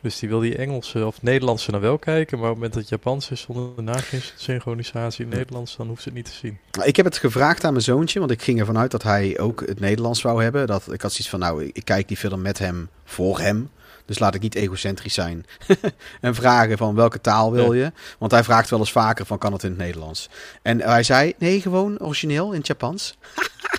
Dus 0.03 0.19
die 0.19 0.29
wil 0.29 0.41
die 0.41 0.57
Engelse 0.57 1.07
of 1.07 1.23
Nederlandse 1.23 1.71
dan 1.71 1.81
wel 1.81 1.99
kijken, 1.99 2.39
maar 2.39 2.51
op 2.51 2.55
het 2.55 2.63
moment 2.63 2.73
dat 2.73 2.83
het 2.83 2.91
Japans 2.91 3.31
is 3.31 3.41
zonder 3.41 3.83
nasynchronisatie 3.83 5.25
in 5.25 5.31
Nederlands, 5.31 5.77
dan 5.77 5.87
hoeft 5.87 6.03
ze 6.03 6.09
het 6.09 6.17
niet 6.17 6.25
te 6.25 6.33
zien. 6.33 6.59
Ik 6.85 6.97
heb 6.97 7.05
het 7.05 7.19
gevraagd 7.19 7.65
aan 7.65 7.73
mijn 7.73 7.85
zoontje, 7.85 8.19
want 8.19 8.31
ik 8.31 8.43
ging 8.43 8.61
ervan 8.61 8.79
uit 8.79 8.91
dat 8.91 9.03
hij 9.03 9.39
ook 9.39 9.61
het 9.67 9.81
Nederlands 9.81 10.21
zou 10.21 10.43
hebben. 10.43 10.67
Dat, 10.67 10.93
ik 10.93 11.03
had 11.03 11.11
zoiets 11.11 11.29
van, 11.29 11.39
nou, 11.39 11.71
ik 11.73 11.85
kijk 11.85 12.09
die 12.09 12.17
film 12.17 12.43
met 12.43 12.59
hem, 12.59 12.89
voor 13.05 13.39
hem. 13.39 13.71
Dus 14.09 14.19
laat 14.19 14.35
ik 14.35 14.41
niet 14.41 14.55
egocentrisch 14.55 15.15
zijn. 15.15 15.47
en 16.21 16.35
vragen 16.35 16.79
van 16.79 16.95
welke 16.95 17.21
taal 17.21 17.53
wil 17.53 17.73
je? 17.73 17.93
Want 18.19 18.33
hij 18.33 18.45
vraagt 18.45 18.71
wel 18.71 18.79
eens 18.79 18.93
vaker 18.93 19.27
van, 19.27 19.39
kan 19.39 19.53
het 19.53 19.63
in 19.63 19.71
het 19.71 19.79
Nederlands? 19.79 20.29
En 20.63 20.81
hij 20.81 21.03
zei, 21.03 21.35
nee, 21.39 21.61
gewoon 21.61 21.99
origineel 21.99 22.53
in 22.53 22.59
het 22.59 22.67
Japans. 22.67 23.17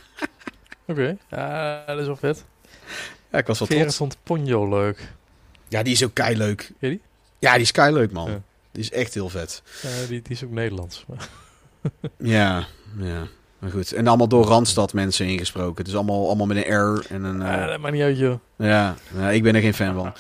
Oké, 0.85 1.17
dat 1.85 1.99
is 1.99 2.05
wel 2.05 2.15
vet. 2.15 2.45
Ja, 3.31 3.37
ik 3.37 3.47
was 3.47 3.59
wel 3.59 3.67
Veren 3.67 3.81
trots. 3.81 3.97
vond 3.97 4.17
Ponyo 4.23 4.69
leuk. 4.69 5.13
Ja, 5.67 5.83
die 5.83 5.93
is 5.93 6.03
ook 6.03 6.13
kei 6.13 6.37
leuk. 6.37 6.71
Die? 6.79 7.01
Ja, 7.39 7.53
die 7.53 7.61
is 7.61 7.71
kei 7.71 7.93
leuk, 7.93 8.11
man. 8.11 8.31
Ja. 8.31 8.41
Die 8.71 8.83
is 8.83 8.91
echt 8.91 9.13
heel 9.13 9.29
vet. 9.29 9.61
Die, 10.07 10.21
die 10.21 10.31
is 10.35 10.43
ook 10.43 10.51
Nederlands. 10.51 11.05
Maar. 11.07 11.27
Ja, 12.17 12.67
ja. 12.97 13.27
Maar 13.59 13.69
goed. 13.71 13.91
En 13.93 14.07
allemaal 14.07 14.27
door 14.27 14.45
Randstad 14.45 14.93
mensen 14.93 15.25
ingesproken. 15.25 15.83
Dus 15.83 15.95
allemaal, 15.95 16.27
allemaal 16.27 16.45
met 16.47 16.57
een 16.65 16.73
R 16.73 17.05
en 17.09 17.23
een... 17.23 17.39
Ja, 17.39 17.61
eh, 17.61 17.67
dat 17.67 17.79
maakt 17.79 17.93
niet 17.93 18.03
uit, 18.03 18.17
joh. 18.17 18.39
Ja, 18.57 18.95
nou, 19.09 19.33
ik 19.33 19.43
ben 19.43 19.55
er 19.55 19.61
geen 19.61 19.73
fan 19.73 19.93
van. 19.93 20.13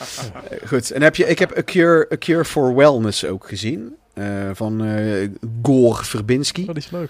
Eh, 0.49 0.67
goed, 0.67 0.91
en 0.91 1.01
heb 1.01 1.15
je, 1.15 1.25
ik 1.27 1.39
heb 1.39 1.57
A 1.57 1.63
Cure, 1.63 2.07
A 2.13 2.17
Cure 2.17 2.45
for 2.45 2.75
Wellness 2.75 3.25
ook 3.25 3.47
gezien. 3.47 3.95
eh, 4.13 4.25
van 4.53 4.85
eh 4.85 5.29
Gore 5.61 6.03
Verbinski. 6.03 6.61
Oh, 6.61 6.67
die 6.67 6.77
is 6.83 6.89
leuk. 6.89 7.09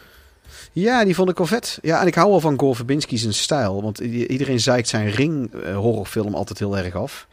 Ja, 0.72 1.04
die 1.06 1.16
vond 1.16 1.30
ik 1.30 1.38
wel 1.38 1.48
vet. 1.48 1.80
Ja, 1.82 2.02
en 2.02 2.08
ik 2.08 2.16
hou 2.16 2.30
wel 2.30 2.40
van 2.40 2.60
Gore 2.60 2.76
Verbinski 2.76 3.18
zijn 3.18 3.34
stijl. 3.34 3.82
Want 3.82 4.00
iedereen 4.00 4.60
zeikt 4.60 4.88
zijn 4.88 5.10
ring 5.10 5.52
horrorfilm 5.74 6.34
altijd 6.36 6.60
heel 6.60 6.78
erg 6.78 6.96
af. 6.96 7.28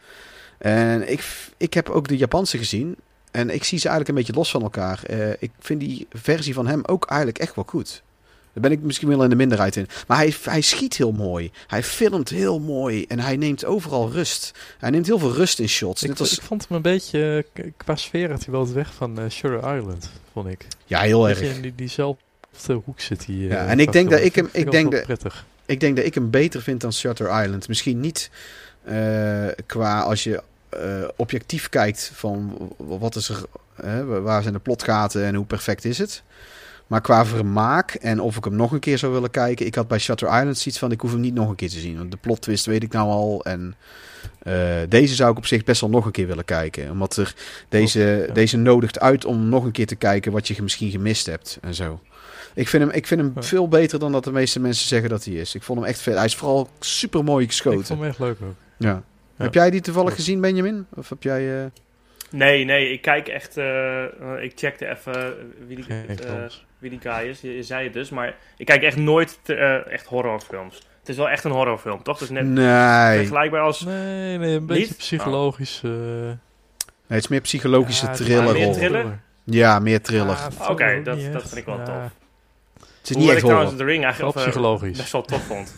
En 0.57 1.11
ik, 1.11 1.49
ik 1.57 1.73
heb 1.73 1.89
ook 1.89 2.07
de 2.07 2.17
Japanse 2.17 2.57
gezien. 2.57 2.95
En 3.31 3.49
ik 3.49 3.63
zie 3.63 3.79
ze 3.79 3.87
eigenlijk 3.87 4.09
een 4.09 4.23
beetje 4.25 4.39
los 4.39 4.51
van 4.51 4.61
elkaar. 4.61 5.01
Ik 5.39 5.51
vind 5.59 5.79
die 5.79 6.07
versie 6.11 6.53
van 6.53 6.67
hem 6.67 6.81
ook 6.85 7.05
eigenlijk 7.05 7.39
echt 7.39 7.55
wel 7.55 7.65
goed. 7.67 8.03
Daar 8.61 8.69
ben 8.69 8.77
ik 8.77 8.83
misschien 8.85 9.07
wel 9.07 9.23
in 9.23 9.29
de 9.29 9.35
minderheid 9.35 9.75
in. 9.75 9.87
Maar 10.07 10.17
hij, 10.17 10.33
hij 10.43 10.61
schiet 10.61 10.97
heel 10.97 11.11
mooi. 11.11 11.51
Hij 11.67 11.83
filmt 11.83 12.29
heel 12.29 12.59
mooi. 12.59 13.05
En 13.07 13.19
hij 13.19 13.37
neemt 13.37 13.65
overal 13.65 14.11
rust. 14.11 14.51
Hij 14.77 14.89
neemt 14.89 15.05
heel 15.05 15.19
veel 15.19 15.33
rust 15.33 15.59
in 15.59 15.67
shots. 15.69 16.03
Ik, 16.03 16.19
als, 16.19 16.37
ik 16.37 16.41
vond 16.41 16.67
hem 16.67 16.75
een 16.77 16.81
beetje, 16.83 17.45
eh, 17.53 17.63
qua 17.77 17.95
sfeer 17.95 18.29
had 18.31 18.43
hij 18.43 18.51
wel 18.53 18.61
het 18.61 18.73
weg 18.73 18.93
van 18.93 19.19
eh 19.19 19.29
Shutter 19.29 19.77
Island, 19.77 20.09
vond 20.33 20.47
ik. 20.47 20.65
ja, 20.85 20.99
heel 21.01 21.29
erg. 21.29 21.41
in 21.41 21.61
die, 21.61 21.75
diezelfde 21.75 22.21
hoek 22.85 22.99
zit 22.99 23.25
hij. 23.25 23.35
eh, 23.35 23.47
Ja, 23.49 23.65
en 23.67 23.79
ik 23.79 23.91
denk 23.91 24.09
dat 24.09 24.19
ik 24.21 24.35
hem- 24.35 24.49
ik 24.51 24.71
denk 24.71 24.91
dat- 24.91 25.03
prettig. 25.03 25.45
Ik 25.65 25.79
denk 25.79 25.95
dat 25.95 26.05
ik 26.05 26.13
hem 26.13 26.29
beter 26.29 26.61
vind 26.61 26.81
dan 26.81 26.93
Shutter 26.93 27.43
Island. 27.43 27.67
Misschien 27.67 27.99
niet 27.99 28.29
qua 29.65 30.01
als 30.01 30.23
je 30.23 30.43
objectief 31.15 31.69
kijkt 31.69 32.11
van 32.13 32.57
wat 32.77 33.15
is 33.15 33.29
er, 33.29 33.41
hè, 33.81 34.05
waar 34.21 34.41
zijn 34.41 34.53
de 34.53 34.59
plotgaten 34.59 35.23
en 35.25 35.35
hoe 35.35 35.45
perfect 35.45 35.85
is 35.85 35.97
het. 35.97 36.23
Maar 36.87 37.01
qua 37.01 37.25
vermaak 37.25 37.93
en 37.93 38.19
of 38.19 38.37
ik 38.37 38.43
hem 38.43 38.55
nog 38.55 38.71
een 38.71 38.79
keer 38.79 38.97
zou 38.97 39.13
willen 39.13 39.31
kijken. 39.31 39.65
Ik 39.65 39.75
had 39.75 39.87
bij 39.87 39.99
Shutter 39.99 40.27
Island 40.27 40.57
zoiets 40.57 40.79
van 40.79 40.91
ik 40.91 41.01
hoef 41.01 41.11
hem 41.11 41.19
niet 41.19 41.33
nog 41.33 41.49
een 41.49 41.55
keer 41.55 41.69
te 41.69 41.79
zien. 41.79 41.97
Want 41.97 42.11
de 42.11 42.17
plot 42.17 42.41
twist 42.41 42.65
weet 42.65 42.83
ik 42.83 42.91
nou 42.93 43.09
al. 43.09 43.43
En 43.43 43.75
eh, 44.41 44.53
deze 44.89 45.15
zou 45.15 45.31
ik 45.31 45.37
op 45.37 45.45
zich 45.45 45.63
best 45.63 45.81
wel 45.81 45.89
nog 45.89 46.05
een 46.05 46.11
keer 46.11 46.27
willen 46.27 46.45
kijken. 46.45 46.91
Omdat 46.91 47.17
er 47.17 47.33
deze, 47.69 48.25
ja. 48.27 48.33
deze 48.33 48.57
nodigt 48.57 48.99
uit 48.99 49.25
om 49.25 49.49
nog 49.49 49.63
een 49.63 49.71
keer 49.71 49.87
te 49.87 49.95
kijken 49.95 50.31
wat 50.31 50.47
je 50.47 50.61
misschien 50.63 50.89
gemist 50.91 51.25
hebt 51.25 51.57
en 51.61 51.73
zo. 51.73 51.99
Ik 52.53 52.67
vind 52.67 52.83
hem, 52.83 52.91
ik 52.91 53.07
vind 53.07 53.21
hem 53.21 53.31
Ja. 53.35 53.41
veel 53.41 53.67
beter 53.67 53.99
dan 53.99 54.11
dat 54.11 54.23
de 54.23 54.31
meeste 54.31 54.59
mensen 54.59 54.87
zeggen 54.87 55.09
dat 55.09 55.23
hij 55.25 55.33
is. 55.33 55.55
Ik 55.55 55.63
vond 55.63 55.79
hem 55.79 55.87
echt 55.87 55.99
vet. 56.01 56.15
Hij 56.15 56.25
is 56.25 56.35
vooral 56.35 56.69
super 56.79 57.23
mooi 57.23 57.43
Ik 57.43 57.49
geschoten. 57.49 57.85
vond 57.85 57.99
hem 57.99 58.09
echt 58.09 58.19
leuk 58.19 58.37
ook. 58.43 58.55
Ja. 58.77 58.89
Ja. 58.89 59.03
Heb 59.43 59.53
jij 59.53 59.69
die 59.69 59.81
toevallig 59.81 60.09
Ja. 60.09 60.15
gezien, 60.15 60.41
Benjamin? 60.41 60.85
Of 60.95 61.09
heb 61.09 61.23
jij... 61.23 61.61
eh, 61.63 61.65
Nee, 62.31 62.65
nee, 62.65 62.91
ik 62.91 63.01
kijk 63.01 63.27
echt. 63.27 63.57
eh, 63.57 64.03
eh, 64.03 64.09
ik 64.43 64.51
checkte 64.55 64.87
even 64.89 65.33
wie 65.67 65.75
die, 65.75 65.85
Guy 66.99 67.27
is. 67.29 67.41
Je, 67.41 67.55
je 67.55 67.63
zei 67.63 67.83
het 67.83 67.93
dus, 67.93 68.09
maar 68.09 68.35
ik 68.57 68.65
kijk 68.65 68.83
echt 68.83 68.97
nooit 68.97 69.39
te- 69.41 69.55
eh, 69.55 69.93
echt 69.93 70.05
horrorfilms. 70.05 70.75
Het 70.99 71.09
is 71.09 71.17
wel 71.17 71.29
echt 71.29 71.43
een 71.43 71.51
horrorfilm, 71.51 72.03
toch? 72.03 72.17
Dus 72.17 72.29
net 72.29 72.45
Nee. 72.45 73.17
vergelijkbaar 73.17 73.61
als. 73.61 73.81
Nee, 73.81 74.37
nee, 74.37 74.55
een 74.55 74.65
beetje 74.65 74.83
Niet? 74.83 74.97
psychologisch. 74.97 75.81
eh, 75.83 75.91
nee, 75.91 76.37
het 77.07 77.17
is 77.23 77.27
meer 77.27 77.41
psychologische 77.41 78.05
ja, 78.05 78.11
thriller. 78.13 78.53
meer? 78.53 79.19
Ja, 79.43 79.79
meer 79.79 80.01
thriller. 80.01 80.37
Ja, 80.59 80.69
Oké, 80.69 81.01
dat- 81.03 81.33
dat 81.33 81.41
vind 81.41 81.55
ik 81.55 81.65
wel 81.65 81.77
Ja, 81.77 81.83
tof. 81.83 81.95
het 81.95 83.09
is 83.09 83.15
Hoewel 83.15 83.19
niet 83.19 83.29
echt 83.29 83.37
ik 83.37 83.45
trouwens. 83.45 83.77
The 83.77 83.83
Ring 83.83 83.95
Wel 83.97 84.03
eigenlijk 84.05 84.35
eh, 84.37 84.41
psychologisch. 84.43 84.97
best 84.97 85.11
wel 85.11 85.21
tof 85.21 85.43
vond. 85.43 85.75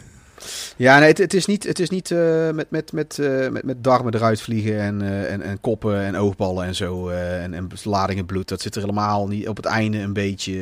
Ja, 0.79 0.99
nee, 0.99 1.07
het, 1.07 1.17
het 1.17 1.33
is 1.33 1.45
niet, 1.45 1.63
het 1.63 1.79
is 1.79 1.89
niet 1.89 2.11
eh, 2.11 2.49
met, 2.49 2.69
met, 2.71 2.91
met, 2.91 3.19
eh, 3.19 3.49
met, 3.49 3.63
met 3.63 3.83
darmen 3.83 4.13
eruit 4.15 4.41
vliegen 4.41 4.79
en, 4.79 5.01
eh, 5.01 5.31
en, 5.31 5.41
en 5.41 5.59
koppen 5.61 5.99
en 6.01 6.15
oogballen 6.15 6.65
en 6.65 6.75
zo. 6.75 7.09
eh, 7.09 7.43
en, 7.43 7.53
en 7.53 7.67
ladingen 7.83 8.25
bloed. 8.25 8.47
Dat 8.47 8.61
zit 8.61 8.75
er 8.75 8.81
helemaal 8.81 9.27
niet. 9.27 9.47
Op 9.47 9.55
het 9.55 9.65
einde 9.65 9.97
een 9.99 10.13
beetje 10.13 10.53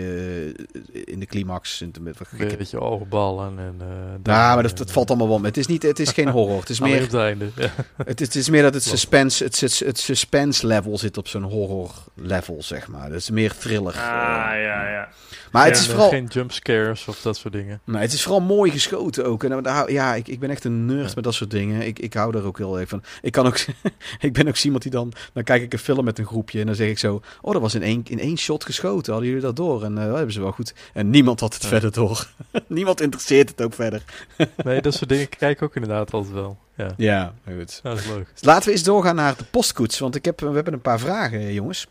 in 1.05 1.19
de 1.19 1.25
climax. 1.25 1.81
Een 1.81 2.15
beetje 2.57 2.79
oogballen 2.79 3.53
en... 3.59 3.75
eh 3.79 3.87
Ja, 4.23 4.53
maar 4.53 4.63
dat, 4.63 4.77
dat 4.77 4.91
valt 4.91 5.09
allemaal 5.09 5.27
wel 5.27 5.37
mee. 5.39 5.47
Het 5.47 5.57
is, 5.57 5.67
niet, 5.67 5.83
het 5.83 5.99
is 5.99 6.09
geen 6.11 6.29
horror. 6.29 6.59
Het 6.59 6.69
is 6.69 6.79
meer 6.79 7.01
het 7.01 7.13
einde. 7.13 7.45
Ja. 7.55 7.69
Het, 8.05 8.21
is- 8.21 8.27
het 8.27 8.35
is 8.35 8.49
meer 8.49 8.61
dat 8.61 8.73
het 8.73 8.83
suspense, 8.83 9.43
het, 9.43 9.59
het 9.85 9.99
suspense 9.99 10.67
level 10.67 10.97
zit 10.97 11.17
op 11.17 11.27
zo'n 11.27 11.43
horror 11.43 11.91
level, 12.13 12.63
zeg 12.63 12.87
maar. 12.87 13.09
Dat 13.09 13.17
is 13.17 13.29
meer 13.29 13.55
thriller. 13.57 13.93
Ah, 13.93 13.99
ja, 13.99 14.89
ja. 14.89 15.07
maar 15.51 15.65
het 15.65 15.75
Ja. 15.75 15.81
is 15.81 15.87
vooral, 15.87 16.09
Geen 16.09 16.25
jumpscares 16.25 17.07
of 17.07 17.21
dat 17.21 17.37
soort 17.37 17.53
dingen. 17.53 17.79
nee, 17.83 18.01
het 18.01 18.13
is 18.13 18.23
vooral 18.23 18.41
mooi 18.41 18.71
geschoten 18.71 19.25
ook. 19.25 19.43
En 19.43 19.63
daar 19.63 19.73
hou- 19.75 19.91
ja, 20.07 20.15
ik, 20.15 20.27
ik 20.27 20.39
ben 20.39 20.49
echt 20.49 20.63
een 20.63 20.85
nerd 20.85 21.07
Ja. 21.07 21.11
met 21.15 21.23
dat 21.23 21.33
soort 21.33 21.51
dingen. 21.51 21.81
Ik, 21.87 21.99
ik 21.99 22.13
hou 22.13 22.37
er 22.37 22.43
ook 22.45 22.57
heel 22.57 22.79
erg 22.79 22.89
van. 22.89 23.03
Ik, 23.21 23.31
kan 23.31 23.45
ook, 23.47 23.57
ik 24.19 24.33
ben 24.33 24.47
ook 24.47 24.57
iemand 24.57 24.81
die 24.83 24.91
dan, 24.91 25.13
dan 25.33 25.43
kijk 25.43 25.61
ik 25.61 25.73
een 25.73 25.79
film 25.79 26.05
met 26.05 26.19
een 26.19 26.25
groepje 26.25 26.59
en 26.59 26.65
dan 26.65 26.75
zeg 26.75 26.89
ik 26.89 26.99
zo, 26.99 27.21
oh, 27.41 27.53
dat 27.53 27.61
was 27.61 27.75
in 27.75 27.83
één, 27.83 28.01
in 28.07 28.19
één 28.19 28.37
shot 28.37 28.63
geschoten. 28.65 29.11
Hadden 29.11 29.29
jullie 29.29 29.45
dat 29.45 29.55
door? 29.55 29.83
En 29.83 29.97
eh, 29.97 30.05
dat 30.05 30.15
hebben 30.15 30.33
ze 30.33 30.41
wel 30.41 30.51
goed. 30.51 30.73
En 30.93 31.09
niemand 31.09 31.39
had 31.39 31.53
het 31.53 31.63
Ja. 31.63 31.69
verder 31.69 31.91
door. 31.91 32.27
niemand 32.67 33.01
interesseert 33.01 33.49
het 33.49 33.61
ook 33.61 33.73
verder. 33.73 34.03
Nee, 34.63 34.81
dat 34.81 34.93
soort 34.93 35.09
dingen 35.09 35.29
kijk 35.29 35.55
ik 35.57 35.61
ook 35.63 35.75
inderdaad 35.75 36.13
altijd 36.13 36.33
wel. 36.33 36.57
Ja, 36.75 36.93
Ja, 36.97 37.33
goed. 37.57 37.79
dat 37.83 37.99
is 37.99 38.05
leuk. 38.07 38.31
Laten 38.41 38.65
we 38.65 38.71
eens 38.71 38.83
doorgaan 38.83 39.15
naar 39.15 39.37
de 39.37 39.43
postkoets, 39.43 39.99
want 39.99 40.15
ik 40.15 40.25
heb, 40.25 40.39
we 40.39 40.51
hebben 40.51 40.73
een 40.73 40.81
paar 40.81 40.99
vragen, 40.99 41.53
jongens. 41.53 41.87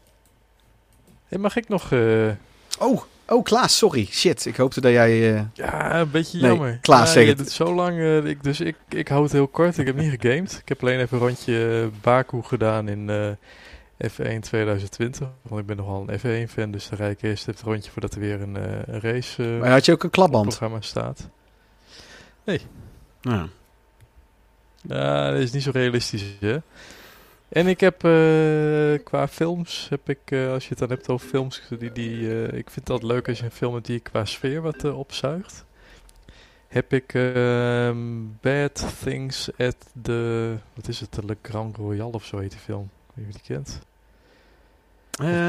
Hey, 1.29 1.39
mag 1.39 1.57
ik 1.57 1.69
nog... 1.69 1.93
eh, 1.93 2.31
Oh, 2.79 3.03
oh 3.27 3.45
Klaas, 3.45 3.77
sorry. 3.79 4.07
Shit, 4.11 4.47
ik 4.47 4.57
hoopte 4.57 4.81
dat 4.81 4.93
jij... 4.93 5.35
eh, 5.37 5.43
Ja, 5.53 6.01
een 6.01 6.11
beetje 6.11 6.39
Nee, 6.41 6.51
jammer. 6.51 6.79
Klaas, 6.81 7.15
ja, 7.15 7.21
het. 7.21 7.51
zo 7.51 7.75
lang, 7.75 7.99
eh, 7.99 8.25
ik, 8.25 8.43
dus 8.45 8.61
ik, 8.61 8.77
ik 8.89 9.09
hou 9.09 9.23
het 9.23 9.33
heel 9.33 9.49
kort. 9.49 9.79
Ik 9.79 9.87
heb 9.87 9.97
niet 9.97 10.21
gegamed. 10.21 10.59
Ik 10.63 10.69
heb 10.69 10.83
alleen 10.83 11.01
even 11.01 11.17
een 11.19 11.23
rondje 11.27 11.81
eh, 11.93 12.01
Baku 12.03 12.43
gedaan 12.43 12.89
in 12.89 13.11
eh, 13.11 13.31
F1 14.11 14.39
2020. 14.41 15.29
Want 15.43 15.61
ik 15.61 15.67
ben 15.67 15.77
nogal 15.77 16.05
een 16.09 16.19
F1-fan, 16.49 16.71
dus 16.71 16.89
dan 16.89 16.99
rijd 16.99 17.13
ik 17.13 17.23
eerst 17.23 17.41
even 17.49 17.55
het 17.55 17.63
rondje 17.63 17.91
voordat 17.91 18.15
er 18.15 18.21
weer 18.21 18.41
een, 18.41 18.57
race 19.01 19.43
maar 19.43 19.71
had 19.71 19.85
je 19.85 19.93
ook 19.93 20.03
een 20.05 20.11
klapband? 20.11 20.47
programma 20.49 20.81
staat. 20.81 21.29
Ja. 22.45 23.49
Ja, 24.83 25.31
dat 25.31 25.41
is 25.41 25.53
niet 25.53 25.63
zo 25.63 25.71
realistisch, 25.75 26.25
hè. 26.41 26.57
En 27.49 27.67
ik 27.67 27.81
heb 27.81 28.05
eh, 28.05 29.05
qua 29.05 29.29
films, 29.29 29.87
heb 29.89 30.09
ik, 30.09 30.19
eh, 30.25 30.53
als 30.53 30.63
je 30.63 30.69
het 30.69 30.79
dan 30.79 30.89
hebt 30.89 31.09
over 31.09 31.29
films, 31.29 31.63
die, 31.79 31.93
die, 31.93 32.45
eh, 32.47 32.59
ik 32.59 32.71
vind 32.71 32.91
altijd 32.91 33.11
leuk 33.11 33.29
als 33.29 33.39
je 33.39 33.45
een 33.45 33.51
film 33.51 33.75
hebt 33.75 33.87
die 33.87 34.01
qua 34.01 34.25
sfeer 34.25 34.63
wat 34.63 34.85
opzuigt. 34.85 35.65
Heb 36.69 36.93
ik 36.93 37.15
ehm, 37.15 37.99
Bad 38.41 38.87
Things 39.03 39.51
at 39.59 39.77
the, 40.03 40.55
wat 40.75 40.89
is 40.89 41.01
het, 41.01 41.15
de 41.15 41.25
Le 41.25 41.37
Grand 41.43 41.77
Royal 41.77 42.11
of 42.11 42.25
zo 42.25 42.39
heet 42.39 42.51
die 42.51 42.61
film. 42.61 42.91
Weet 43.15 43.27
je 43.27 43.33
wie 43.33 43.43
die 43.43 43.57
kent? 43.57 43.81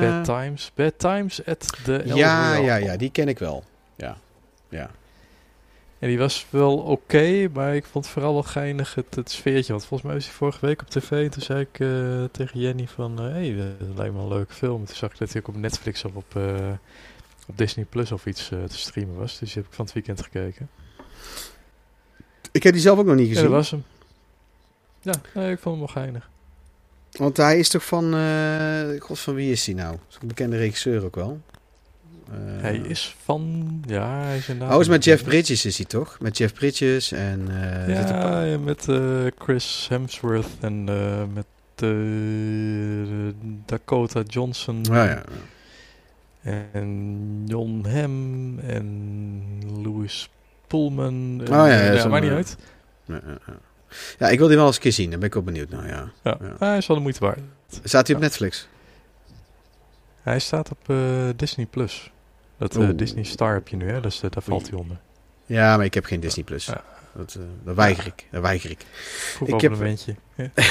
Bad 0.01 0.25
Times. 0.25 0.71
Bad 0.75 0.99
Times 0.99 1.45
at 1.45 1.83
the 1.83 2.01
El 2.01 2.15
ja, 2.15 2.55
Royal. 2.55 2.65
ja, 2.65 2.75
ja, 2.75 2.97
die 2.97 3.12
ken 3.12 3.27
ik 3.27 3.39
wel. 3.39 3.63
Ja, 3.95 4.17
ja. 4.69 4.89
En 5.99 6.07
die 6.07 6.17
was 6.17 6.45
wel 6.49 6.77
oké, 6.77 7.47
maar 7.53 7.75
ik 7.75 7.86
vond 7.86 8.07
vooral 8.07 8.33
wel 8.33 8.43
geinig 8.43 8.95
het, 8.95 9.15
het 9.15 9.31
sfeertje. 9.31 9.71
Want 9.71 9.86
volgens 9.86 10.01
mij 10.10 10.13
was 10.13 10.25
hij 10.25 10.33
vorige 10.36 10.65
week 10.65 10.81
op 10.81 10.89
tv. 10.89 11.12
En 11.12 11.29
toen 11.29 11.41
zei 11.41 11.62
ik 11.62 11.79
eh, 11.79 12.23
tegen 12.31 12.60
Jenny 12.60 12.88
van... 12.88 13.17
Hé, 13.19 13.29
hey, 13.29 13.75
dat 13.79 13.97
lijkt 13.97 14.13
me 14.13 14.19
een 14.19 14.27
leuke 14.27 14.53
film. 14.53 14.79
En 14.79 14.86
toen 14.86 14.95
zag 14.95 15.12
ik 15.12 15.17
dat 15.17 15.31
hij 15.31 15.41
ook 15.41 15.47
op 15.47 15.55
Netflix 15.55 16.05
of 16.05 16.13
op, 16.15 16.36
eh, 16.36 16.71
op 17.47 17.57
Disney 17.57 17.86
Plus 17.86 18.12
of 18.12 18.25
iets 18.25 18.51
eh, 18.51 18.63
te 18.63 18.77
streamen 18.77 19.15
was. 19.15 19.39
Dus 19.39 19.53
die 19.53 19.62
heb 19.62 19.65
ik 19.71 19.75
van 19.75 19.86
het 19.86 19.93
weekend 19.93 20.21
gekeken. 20.23 20.69
Ik 22.51 22.63
heb 22.63 22.73
die 22.73 22.81
zelf 22.81 22.99
ook 22.99 23.05
nog 23.05 23.15
niet 23.15 23.27
Ja, 23.27 23.33
gezien. 23.33 23.43
dat 23.47 23.53
was 23.55 23.71
hem. 23.71 23.83
Ja, 25.01 25.13
nee, 25.33 25.51
ik 25.51 25.60
vond 25.60 25.77
hem 25.77 25.86
wel 25.86 25.93
geinig. 26.03 26.29
Want 27.12 27.38
hij 27.38 27.60
is 27.60 27.69
toch 27.69 27.86
van... 27.86 28.13
eh 28.15 29.01
God, 29.01 29.19
van 29.19 29.33
wie 29.33 29.51
is 29.51 29.65
hij 29.65 29.75
nou? 29.75 29.97
Is 30.10 30.17
een 30.21 30.27
bekende 30.27 30.57
regisseur 30.57 31.03
ook 31.05 31.15
wel. 31.15 31.41
Eh, 32.31 32.61
hij 32.61 32.77
is 32.77 33.15
van... 33.23 33.67
Ja, 33.85 34.19
hij 34.21 34.37
is 34.37 34.47
inderdaad... 34.49 34.75
Oh, 34.75 34.81
is 34.81 34.87
met 34.87 35.03
Jeff 35.03 35.23
Bridges 35.23 35.65
is 35.65 35.77
hij 35.77 35.85
toch? 35.85 36.17
Met 36.19 36.37
Jeff 36.37 36.53
Bridges 36.53 37.11
en... 37.11 37.47
eh, 37.49 37.95
zit 37.95 38.09
een 38.09 38.15
Ja, 38.15 38.21
paar- 38.21 38.45
ja, 38.45 38.57
met 38.57 38.87
eh, 38.89 39.25
Chris 39.37 39.85
Hemsworth 39.89 40.47
en 40.59 40.89
eh, 40.89 41.23
met 41.33 41.45
Dakota 43.65 44.21
Johnson. 44.27 44.77
Oh, 44.89 44.95
ja. 44.95 45.23
En 46.71 47.43
John 47.45 47.85
Hamm 47.89 48.59
en 48.59 49.81
Louis 49.83 50.29
Pullman. 50.67 51.41
Oh, 51.41 51.47
ja, 51.47 51.67
ja, 51.93 52.07
maakt 52.07 52.23
niet 52.23 52.31
uit. 52.33 52.57
Ja, 53.05 53.21
ja, 53.25 53.37
ja. 53.47 53.53
Ja, 54.19 54.27
ik 54.27 54.37
wil 54.39 54.47
die 54.47 54.57
wel 54.57 54.65
eens 54.65 54.75
een 54.75 54.81
keer 54.81 54.91
zien. 54.91 55.09
Daar 55.09 55.19
ben 55.19 55.27
ik 55.27 55.35
ook 55.35 55.45
benieuwd 55.45 55.69
naar, 55.69 55.87
ja. 55.87 56.11
Ja, 56.23 56.37
ja. 56.41 56.55
hij 56.59 56.77
is 56.77 56.87
wel 56.87 56.95
de 56.97 57.01
moeite 57.03 57.19
waard. 57.19 57.39
Staat 57.83 58.07
hij 58.07 58.15
op 58.15 58.21
Ja. 58.21 58.27
Netflix? 58.27 58.67
Hij 60.21 60.39
staat 60.39 60.71
op 60.71 60.89
eh, 60.89 60.95
Disney+. 61.35 61.65
Plus. 61.65 62.11
Dat 62.58 62.76
eh. 62.76 62.89
Disney 62.96 63.24
Star 63.24 63.54
heb 63.54 63.67
je 63.67 63.76
nu, 63.76 63.89
hè? 63.89 64.02
Dus 64.02 64.22
eh, 64.22 64.30
daar 64.30 64.43
valt 64.43 64.70
hij 64.70 64.80
onder. 64.80 64.98
Ja, 65.46 65.78
maar 65.78 65.86
ik 65.86 65.93
heb 65.93 66.06
geen 66.06 66.20
Disney+. 66.20 66.46
Plus. 66.46 66.65
Ja. 66.65 66.84
Dat, 67.15 67.36
eh, 67.36 67.43
dat 67.63 67.76
weiger 67.76 68.06
ik. 68.06 68.28
Dat 68.32 68.41
weiger 68.41 68.70
ik. 68.70 68.86
Vroeg 69.34 69.50
Ik 69.50 69.62
heb-. 69.62 69.98
Ja. 70.36 70.50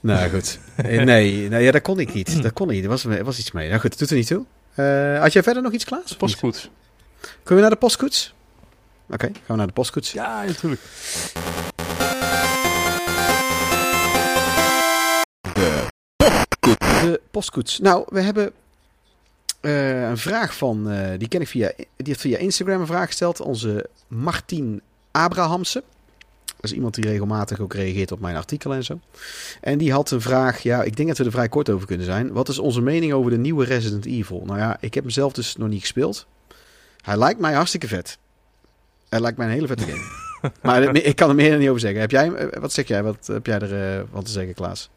Nou, 0.00 0.30
goed. 0.30 0.58
Nee, 0.82 1.48
nee 1.48 1.62
ja, 1.62 1.70
dat 1.70 1.82
kon 1.82 1.98
ik 1.98 2.14
niet. 2.14 2.42
Dat 2.42 2.52
kon 2.52 2.68
niet. 2.68 2.82
Er 2.82 2.88
was, 2.88 3.04
er 3.04 3.24
was 3.24 3.38
iets 3.38 3.52
mee. 3.52 3.68
Nou 3.68 3.80
goed, 3.80 3.90
dat 3.90 3.98
doet 3.98 4.10
er 4.10 4.16
niet 4.16 4.26
toe. 4.26 4.44
Eh, 4.74 5.20
had 5.20 5.32
jij 5.32 5.42
verder 5.42 5.62
nog 5.62 5.72
iets, 5.72 5.84
Klaas? 5.84 6.16
Postkoets. 6.16 6.70
Kunnen 7.20 7.54
we 7.54 7.60
naar 7.60 7.70
de 7.70 7.76
postkoets? 7.76 8.34
Oké, 9.10 9.26
gaan 9.26 9.42
we 9.46 9.54
naar 9.54 9.66
de 9.66 9.72
postkoets. 9.72 10.12
Ja, 10.12 10.44
natuurlijk. 10.44 10.80
De 16.76 17.20
postkoets. 17.30 17.78
Nou, 17.78 18.04
we 18.08 18.20
hebben 18.20 18.52
eh, 19.62 20.08
een 20.08 20.18
vraag 20.18 20.56
van, 20.56 20.90
eh, 20.90 21.18
die 21.18 21.28
ken 21.28 21.40
ik 21.40 21.48
via, 21.48 21.72
die 21.76 21.86
heeft 21.96 22.20
via 22.20 22.38
Instagram 22.38 22.80
een 22.80 22.86
vraag 22.86 23.06
gesteld. 23.06 23.40
Onze 23.40 23.86
Martien 24.08 24.80
Abrahamse. 25.10 25.82
Dat 26.44 26.70
is 26.70 26.72
iemand 26.72 26.94
die 26.94 27.04
regelmatig 27.04 27.60
ook 27.60 27.74
reageert 27.74 28.12
op 28.12 28.20
mijn 28.20 28.36
artikelen 28.36 28.76
en 28.76 28.84
zo. 28.84 29.00
En 29.60 29.78
die 29.78 29.92
had 29.92 30.10
een 30.10 30.20
vraag, 30.20 30.62
ja, 30.62 30.82
ik 30.82 30.96
denk 30.96 31.08
dat 31.08 31.18
we 31.18 31.24
er 31.24 31.30
vrij 31.30 31.48
kort 31.48 31.70
over 31.70 31.86
kunnen 31.86 32.06
zijn. 32.06 32.32
Wat 32.32 32.48
is 32.48 32.58
onze 32.58 32.80
mening 32.80 33.12
over 33.12 33.30
de 33.30 33.38
nieuwe 33.38 33.64
Resident 33.64 34.04
Evil? 34.04 34.42
Nou 34.46 34.58
ja, 34.58 34.76
ik 34.80 34.94
heb 34.94 35.02
hem 35.04 35.12
zelf 35.12 35.32
dus 35.32 35.56
nog 35.56 35.68
niet 35.68 35.80
gespeeld. 35.80 36.26
Hij 37.00 37.16
lijkt 37.16 37.40
mij 37.40 37.52
hartstikke 37.52 37.88
vet. 37.88 38.18
Hij 39.08 39.20
lijkt 39.20 39.36
mij 39.36 39.46
een 39.46 39.52
hele 39.52 39.66
vette 39.66 39.84
game. 39.84 40.04
maar 40.62 40.96
ik 40.96 41.16
kan 41.16 41.28
er 41.28 41.34
meer 41.34 41.58
niet 41.58 41.68
over 41.68 41.80
zeggen. 41.80 42.00
Heb 42.00 42.10
jij, 42.10 42.32
eh, 42.32 42.60
wat 42.60 42.72
zeg 42.72 42.88
jij? 42.88 43.02
Wat 43.02 43.26
heb 43.26 43.46
jij 43.46 43.58
er 43.58 44.06
van 44.12 44.24
te 44.24 44.30
zeggen, 44.30 44.54
Klaas? 44.54 44.90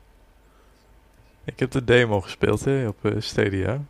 Ik 1.43 1.59
heb 1.59 1.71
de 1.71 1.83
demo 1.83 2.21
gespeeld 2.21 2.65
hè, 2.65 2.87
op 2.87 2.97
Stadia. 3.19 3.81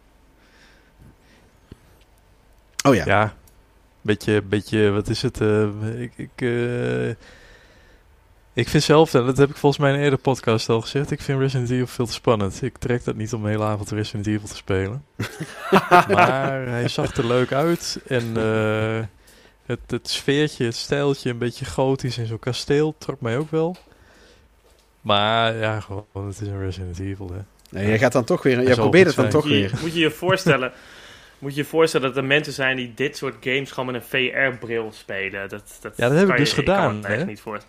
Oh 2.86 2.96
ja. 2.96 3.06
Ja, 3.06 3.34
beetje, 4.02 4.42
beetje, 4.42 4.90
wat 4.90 5.10
is 5.10 5.22
het? 5.22 5.42
eh, 5.42 6.02
ik, 6.02 6.12
ik, 6.16 6.30
eh, 6.36 7.10
ik 8.54 8.70
vind 8.70 8.84
zelf, 8.84 9.14
en 9.14 9.26
dat 9.26 9.38
heb 9.38 9.50
ik 9.50 9.56
volgens 9.56 9.82
mij 9.82 9.92
in 9.92 9.98
een 9.98 10.04
eerder 10.04 10.20
podcast 10.20 10.70
al 10.70 10.82
gezegd, 10.82 11.12
ik 11.12 11.22
vind 11.22 11.40
Resident 11.40 11.70
Evil 11.70 11.88
veel 11.88 12.06
te 12.06 12.14
spannend. 12.14 12.62
Ik 12.62 12.78
trek 12.78 13.04
dat 13.04 13.16
niet 13.16 13.34
om 13.34 13.44
de 13.44 13.50
hele 13.50 13.64
avond 13.64 13.92
Resident 13.92 14.28
Evil 14.28 14.48
te 14.48 14.56
spelen. 14.56 15.06
maar 16.16 16.68
hij 16.68 16.88
zag 16.88 17.16
er 17.16 17.26
leuk 17.26 17.52
uit 17.52 18.00
en 18.08 18.38
eh, 18.38 19.00
het, 19.66 19.80
het 19.88 20.10
sfeertje, 20.10 20.66
het 20.66 20.76
stijltje, 20.76 21.30
een 21.30 21.38
beetje 21.38 21.66
gotisch 21.66 22.18
in 22.18 22.26
zo'n 22.26 22.40
kasteel, 22.40 22.96
trok 22.98 23.22
mij 23.22 23.38
ook 23.38 23.52
wel. 23.52 23.76
Maar 25.02 25.56
ja, 25.56 25.80
gewoon, 25.80 26.06
het 26.14 26.42
is 26.42 26.48
een 26.48 26.60
Resident 26.60 27.00
Evil, 27.00 27.30
hè. 27.34 27.40
Nee, 27.70 27.88
jij 27.88 28.00
gaat 28.00 28.12
dan 28.12 28.24
toch 28.24 28.44
weer. 28.44 28.64
Jij 28.64 28.76
probeert 28.76 29.08
het 29.08 29.16
dan 29.16 29.32
zijn. 29.32 29.44
toch 29.44 29.52
weer. 29.52 29.72
moet 29.82 29.94
je 29.94 30.00
je 30.00 30.12
voorstellen... 30.12 30.72
Moet 31.40 31.56
je 31.56 31.62
je 31.62 31.68
voorstellen 31.68 32.08
dat 32.08 32.18
er 32.18 32.24
mensen 32.26 32.54
zijn 32.54 32.76
die 32.78 32.92
dit 32.96 33.18
soort 33.18 33.36
games 33.40 33.72
gewoon 33.72 33.92
met 33.92 33.96
een 33.96 34.08
VR-bril 34.32 34.92
spelen. 34.92 35.50
Dat, 35.50 35.78
dat 35.82 35.98
Ja, 35.98 36.08
dat 36.10 36.18
heb 36.18 36.26
kan 36.28 36.36
ik 36.36 36.42
dus 36.42 36.50
je- 36.50 36.56
gedaan, 36.56 36.92
kan 36.92 37.00
me 37.00 37.08
echt 37.08 37.20
hè? 37.20 37.26
niet 37.26 37.42
voor. 37.42 37.60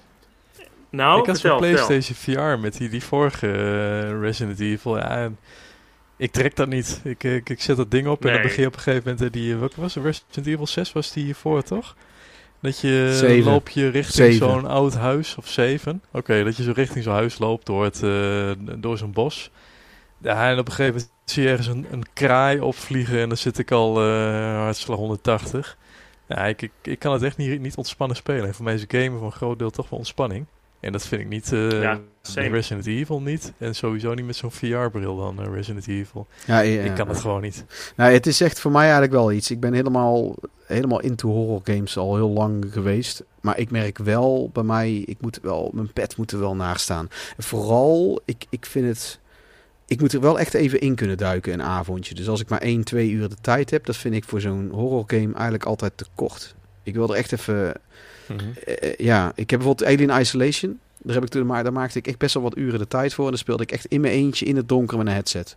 Nou, 0.91 1.21
ik 1.21 1.27
had 1.27 1.39
zo'n. 1.39 1.57
PlayStation 1.57 2.17
VR 2.17 2.61
met 2.61 2.77
die, 2.79 2.89
die 2.89 3.03
vorige 3.05 3.47
eh, 3.53 4.21
Resident 4.21 4.61
Evil. 4.61 4.97
Ja, 4.97 5.09
en 5.17 5.39
ik 6.17 6.33
trek 6.33 6.57
dat 6.57 6.69
niet. 6.69 7.01
Ik, 7.05 7.25
ik, 7.25 7.49
ik 7.51 7.61
zet 7.63 7.77
dat 7.77 7.91
ding 7.91 8.07
op 8.07 8.25
en 8.25 8.33
dan 8.33 8.43
begin 8.43 8.61
je 8.63 8.67
op 8.69 8.75
een 8.75 8.81
gegeven 8.81 9.03
moment... 9.05 9.25
eh, 9.27 9.31
Die, 9.43 9.57
wat 9.57 9.75
was 9.75 9.95
het? 9.95 10.05
Resident 10.05 10.47
Evil 10.47 10.67
6 10.67 10.93
was 10.93 11.13
die 11.13 11.25
hiervoor, 11.25 11.63
toch? 11.63 11.97
Dat 12.61 12.81
je 12.81 13.11
Zeven. 13.13 13.51
loop 13.53 13.69
je 13.69 13.89
richting 13.89 14.35
zo'n 14.35 14.67
oud 14.67 14.95
huis, 14.95 15.37
of 15.37 15.49
zeven. 15.49 16.03
Oké, 16.13 16.45
dat 16.45 16.57
je 16.57 16.63
zo 16.63 16.73
richting 16.75 17.05
zo'n 17.05 17.13
huis 17.15 17.39
loopt 17.39 17.67
door, 17.67 17.85
het, 17.85 18.03
eh, 18.03 18.51
door 18.79 18.99
zo'n 18.99 19.13
bos. 19.13 19.51
Ja, 20.19 20.51
en 20.51 20.59
op 20.59 20.67
een 20.67 20.73
gegeven 20.73 20.95
moment 20.95 21.11
zie 21.31 21.43
je 21.43 21.49
ergens 21.49 21.67
een, 21.67 21.87
een 21.91 22.05
kraai 22.13 22.61
opvliegen 22.61 23.21
en 23.21 23.29
dan 23.29 23.37
zit 23.37 23.59
ik 23.59 23.71
al 23.71 24.01
eh 24.03 24.57
hartslag 24.57 24.99
180. 24.99 25.77
Ja, 26.29 26.47
ik, 26.47 26.63
ik, 26.63 26.71
ik 26.83 26.99
kan 26.99 27.13
het 27.13 27.23
echt 27.23 27.37
niet, 27.37 27.61
niet 27.61 27.77
ontspannen 27.77 28.17
spelen. 28.17 28.47
En 28.47 28.55
voor 28.55 28.65
mij 28.65 28.75
is 28.75 28.85
gamen 28.89 29.19
voor 29.19 29.27
een 29.27 29.33
groot 29.33 29.59
deel 29.59 29.71
toch 29.71 29.89
wel 29.89 29.99
ontspanning. 29.99 30.47
En 30.81 30.93
dat 30.93 31.07
vind 31.07 31.21
ik 31.21 31.29
niet 31.29 31.53
eh 31.53 31.83
Ja, 31.83 32.01
same. 32.23 32.49
Resident 32.49 32.87
Evil 32.87 33.21
niet. 33.21 33.53
En 33.59 33.75
sowieso 33.75 34.15
niet 34.15 34.27
met 34.27 34.37
zo'n 34.37 34.51
VR-bril 34.51 35.17
dan 35.17 35.41
eh, 35.43 35.53
Resident 35.55 35.87
Evil. 35.87 36.27
Ja, 36.47 36.61
ja, 36.61 36.83
Ik 36.83 36.95
kan 36.95 37.09
het 37.09 37.21
gewoon 37.21 37.43
niet. 37.43 37.65
Nou, 37.97 38.13
het 38.13 38.27
is 38.27 38.41
echt 38.41 38.61
voor 38.61 38.71
mij 38.71 38.83
eigenlijk 38.83 39.13
wel 39.13 39.33
iets. 39.33 39.51
Ik 39.51 39.61
ben 39.61 39.73
helemaal, 39.73 40.35
helemaal 40.67 41.01
into 41.01 41.29
horror 41.29 41.61
games 41.65 41.97
al 41.97 42.15
heel 42.15 42.31
lang 42.31 42.67
geweest. 42.71 43.25
Maar 43.41 43.59
ik 43.59 43.71
merk 43.71 43.99
wel 43.99 44.51
bij 44.53 44.63
mij, 44.63 44.97
ik 44.97 45.21
moet 45.21 45.39
wel, 45.43 45.71
mijn 45.75 45.93
pet 45.93 46.17
moet 46.17 46.33
er 46.33 46.41
wel 46.41 46.57
naar 46.57 46.79
staan. 46.79 47.09
En 47.37 47.43
vooral, 47.43 48.21
ik, 48.25 48.45
ik 48.49 48.67
vind 48.67 48.87
het. 48.87 49.21
Ik 49.87 50.01
moet 50.01 50.13
er 50.13 50.21
wel 50.21 50.39
echt 50.39 50.55
even 50.55 50.81
in 50.81 50.95
kunnen 50.95 51.17
duiken 51.17 51.53
een 51.53 51.63
avondje. 51.63 52.15
Dus 52.15 52.29
als 52.29 52.41
ik 52.41 52.49
maar 52.49 52.61
1, 52.61 52.85
2 52.85 53.11
uur 53.11 53.29
de 53.29 53.37
tijd 53.41 53.71
heb, 53.71 53.87
dat 53.87 53.97
vind 53.97 54.15
ik 54.15 54.25
voor 54.25 54.41
zo'n 54.41 54.71
horror 54.71 55.05
game 55.07 55.35
eigenlijk 55.35 55.65
altijd 55.65 55.93
te 55.97 56.07
kort. 56.15 56.55
Ik 56.83 56.95
wil 56.95 57.09
er 57.09 57.17
echt 57.17 57.33
even 57.33 57.75
Mhm. 58.29 58.45
Eh, 58.65 58.91
eh, 58.91 58.99
ja, 58.99 59.33
ik 59.35 59.51
heb 59.51 59.59
bijvoorbeeld 59.59 59.89
Alien 59.89 60.21
Isolation. 60.21 60.81
Daar, 60.99 61.15
heb 61.15 61.25
ik 61.25 61.31
toen, 61.31 61.47
maar 61.47 61.63
daar 61.63 61.73
maakte 61.73 61.99
ik 61.99 62.07
echt 62.07 62.19
best 62.19 62.35
wel 62.35 62.43
wat 62.43 62.57
uren 62.57 62.79
de 62.79 62.89
tijd 62.89 63.15
voor. 63.15 63.25
En 63.25 63.31
dan 63.31 63.39
speelde 63.39 63.63
ik 63.63 63.73
echt 63.73 63.85
in 63.85 64.01
mijn 64.01 64.13
eentje 64.13 64.47
in 64.47 64.57
het 64.57 64.69
donker 64.69 64.99
met 64.99 65.07
een 65.07 65.13
headset. 65.13 65.57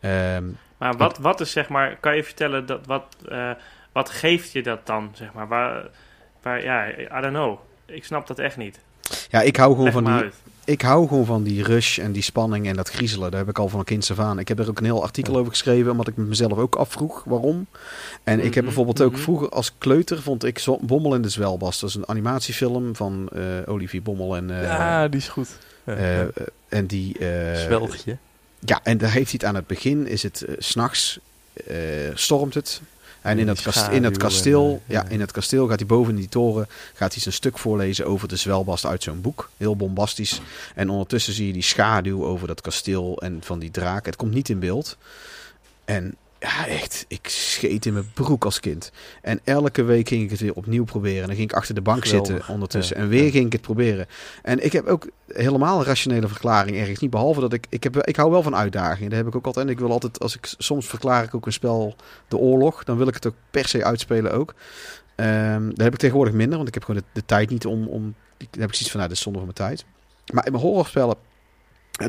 Ehm, 0.00 0.44
Maar 0.76 0.96
wat, 0.96 1.18
wat 1.18 1.40
is 1.40 1.50
zeg 1.50 1.68
maar, 1.68 1.96
kan 2.00 2.16
je 2.16 2.24
vertellen 2.24 2.66
dat 2.66 2.86
wat, 2.86 3.16
eh, 3.28 3.50
wat 3.92 4.10
geeft 4.10 4.52
je 4.52 4.62
dat 4.62 4.86
dan, 4.86 5.10
zeg 5.14 5.32
maar? 5.32 5.48
Waar, 5.48 5.88
waar, 6.42 6.62
ja, 6.62 6.98
I 6.98 7.20
don't 7.20 7.34
know. 7.34 7.58
Ik 7.86 8.04
snap 8.04 8.26
dat 8.26 8.38
echt 8.38 8.56
niet. 8.56 8.80
Ja, 9.30 9.40
ik 9.42 9.56
hou 9.56 9.70
gewoon 9.70 9.84
Leg 9.84 9.92
van 9.92 10.04
die, 10.04 10.12
uit. 10.12 10.34
ik 10.64 10.82
hou 10.82 11.08
gewoon 11.08 11.26
van 11.26 11.42
die 11.42 11.62
rush 11.62 11.98
en 11.98 12.12
die 12.12 12.22
spanning 12.22 12.66
en 12.68 12.76
dat 12.76 12.88
griezelen. 12.90 13.30
Daar 13.30 13.40
heb 13.40 13.48
ik 13.48 13.58
al 13.58 13.68
van 13.68 13.78
een 13.78 13.84
kind 13.84 14.10
af 14.10 14.18
aan. 14.18 14.38
Ik 14.38 14.48
heb 14.48 14.58
er 14.58 14.68
ook 14.68 14.78
een 14.78 14.84
heel 14.84 15.02
artikel 15.02 15.36
over 15.36 15.50
geschreven, 15.50 15.90
omdat 15.90 16.08
ik 16.08 16.16
me 16.16 16.24
mezelf 16.24 16.58
ook 16.58 16.74
afvroeg 16.74 17.22
waarom. 17.24 17.66
En 18.24 18.38
ik 18.38 18.44
heb 18.44 18.54
Mhm, 18.54 18.64
bijvoorbeeld 18.64 19.02
ook 19.02 19.12
mhm. 19.12 19.20
vroeger 19.20 19.48
als 19.48 19.72
kleuter 19.78 20.22
vond 20.22 20.44
ik 20.44 20.64
Bommel 20.80 21.14
in 21.14 21.22
de 21.22 21.28
Zwelbast. 21.28 21.80
Dat 21.80 21.88
is 21.90 21.94
een 21.96 22.08
animatiefilm 22.08 22.96
van 22.96 23.28
eh, 23.32 23.42
Olivier 23.72 24.02
Bommel 24.02 24.36
en, 24.36 24.50
eh, 24.50 24.62
ja, 24.62 25.08
die 25.08 25.20
is 25.20 25.28
goed. 25.28 25.48
Ja, 25.84 25.94
eh, 25.94 26.18
ja. 26.18 26.26
en 26.68 26.86
die... 26.86 27.18
eh, 27.18 27.60
Zwelgje. 27.60 28.16
Ja, 28.58 28.80
en 28.82 28.98
daar 28.98 29.10
heeft 29.12 29.24
hij 29.30 29.38
het 29.40 29.44
aan 29.44 29.54
het 29.54 29.66
begin, 29.66 30.06
is 30.06 30.22
het 30.22 30.44
s 30.58 30.66
s'nachts, 30.68 31.18
eh 31.66 31.76
stormt 32.14 32.54
het. 32.54 32.80
En 33.26 33.38
in 33.38 33.48
schaduw 34.04 34.18
kasteel, 34.18 34.70
en, 34.70 34.80
eh, 34.86 34.94
ja, 34.94 35.02
ja. 35.02 35.08
in 35.08 35.20
het 35.20 35.32
kasteel 35.32 35.66
gaat 35.66 35.78
hij 35.78 35.88
boven 35.88 36.12
in 36.12 36.20
die 36.20 36.28
toren, 36.28 36.68
gaat 36.94 37.12
hij 37.12 37.22
zijn 37.22 37.34
stuk 37.34 37.58
voorlezen 37.58 38.06
over 38.06 38.28
de 38.28 38.36
zwelbast 38.36 38.86
uit 38.86 39.02
zo'n 39.02 39.20
boek. 39.20 39.50
Heel 39.56 39.76
bombastisch. 39.76 40.40
En 40.74 40.90
ondertussen 40.90 41.32
zie 41.32 41.46
je 41.46 41.52
die 41.52 41.62
schaduw 41.62 42.24
over 42.24 42.46
dat 42.46 42.60
kasteel 42.60 43.20
en 43.22 43.38
van 43.42 43.58
die 43.58 43.70
draak. 43.70 44.06
Het 44.06 44.16
komt 44.16 44.34
niet 44.34 44.48
in 44.48 44.58
beeld. 44.58 44.96
En 45.84 46.16
ja, 46.46 46.66
echt, 46.66 47.04
ik 47.08 47.28
scheet 47.28 47.86
in 47.86 47.92
mijn 47.92 48.10
broek 48.14 48.44
als 48.44 48.60
kind. 48.60 48.92
En 49.22 49.40
elke 49.44 49.82
week 49.82 50.08
ging 50.08 50.22
ik 50.22 50.30
het 50.30 50.40
weer 50.40 50.54
opnieuw 50.54 50.84
proberen. 50.84 51.20
En 51.20 51.26
dan 51.26 51.36
ging 51.36 51.50
ik 51.50 51.56
achter 51.56 51.74
de 51.74 51.80
bank 51.80 52.04
Geweldig, 52.04 52.32
zitten 52.32 52.54
ondertussen. 52.54 52.96
ja, 52.96 53.02
en 53.02 53.08
weer 53.08 53.24
ja. 53.24 53.30
ging 53.30 53.46
ik 53.46 53.52
het 53.52 53.60
proberen. 53.60 54.06
En 54.42 54.64
ik 54.64 54.72
heb 54.72 54.86
ook 54.86 55.08
helemaal 55.26 55.78
een 55.78 55.84
rationele 55.84 56.28
verklaring 56.28 56.76
ergens 56.76 56.98
niet. 56.98 57.10
Behalve 57.10 57.40
dat 57.40 57.52
ik, 57.52 57.66
ik, 57.68 57.82
heb, 57.82 57.96
ik 57.96 58.16
hou 58.16 58.30
wel 58.30 58.42
van 58.42 58.56
uitdagingen. 58.56 59.08
Dat 59.08 59.18
heb 59.18 59.28
ik 59.28 59.36
ook 59.36 59.46
altijd. 59.46 59.66
En 59.66 59.72
ik 59.72 59.78
wil 59.78 59.90
altijd, 59.90 60.20
als 60.20 60.36
ik 60.36 60.54
soms 60.58 60.86
verklaar 60.86 61.24
ik 61.24 61.34
ook 61.34 61.46
een 61.46 61.52
spel 61.52 61.96
de 62.28 62.36
oorlog. 62.36 62.84
Dan 62.84 62.96
wil 62.96 63.08
ik 63.08 63.14
het 63.14 63.26
ook 63.26 63.36
per 63.50 63.68
se 63.68 63.84
uitspelen 63.84 64.32
ook. 64.32 64.54
Dat 65.16 65.76
heb 65.76 65.92
ik 65.92 65.98
tegenwoordig 65.98 66.34
minder. 66.34 66.56
Want 66.56 66.68
ik 66.68 66.74
heb 66.74 66.84
gewoon 66.84 67.00
de, 67.00 67.20
de 67.20 67.26
tijd 67.26 67.50
niet 67.50 67.66
om, 67.66 67.86
om... 67.86 68.14
Dan 68.38 68.60
heb 68.60 68.68
ik 68.68 68.74
zoiets 68.74 68.90
van, 68.90 68.96
nou, 68.96 69.08
dit 69.08 69.16
is 69.16 69.22
zonde 69.22 69.38
van 69.38 69.52
mijn 69.54 69.70
tijd. 69.70 69.84
Maar 70.32 70.46
in 70.46 70.52
mijn 70.52 70.64
horrorspellen 70.64 71.16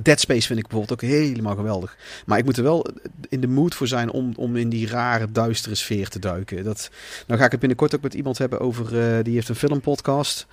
Dead 0.03 0.19
Space 0.19 0.47
vind 0.47 0.59
ik 0.59 0.67
bijvoorbeeld 0.67 1.03
ook 1.03 1.09
helemaal 1.09 1.55
geweldig. 1.55 1.97
Maar 2.25 2.37
ik 2.37 2.45
moet 2.45 2.57
er 2.57 2.63
wel 2.63 2.85
in 3.29 3.41
de 3.41 3.47
mood 3.47 3.75
voor 3.75 3.87
zijn 3.87 4.11
om, 4.11 4.33
om 4.35 4.55
in 4.55 4.69
die 4.69 4.87
rare, 4.87 5.31
duistere 5.31 5.75
sfeer 5.75 6.09
te 6.09 6.19
duiken. 6.19 6.63
Dat, 6.63 6.89
nou 7.27 7.39
ga 7.39 7.45
ik 7.45 7.51
het 7.51 7.59
binnenkort 7.59 7.95
ook 7.95 8.01
met 8.01 8.13
iemand 8.13 8.37
hebben 8.37 8.59
over, 8.59 8.85
eh, 8.99 9.23
die 9.23 9.33
heeft 9.33 9.49
een 9.49 9.55
filmpodcast. 9.55 10.47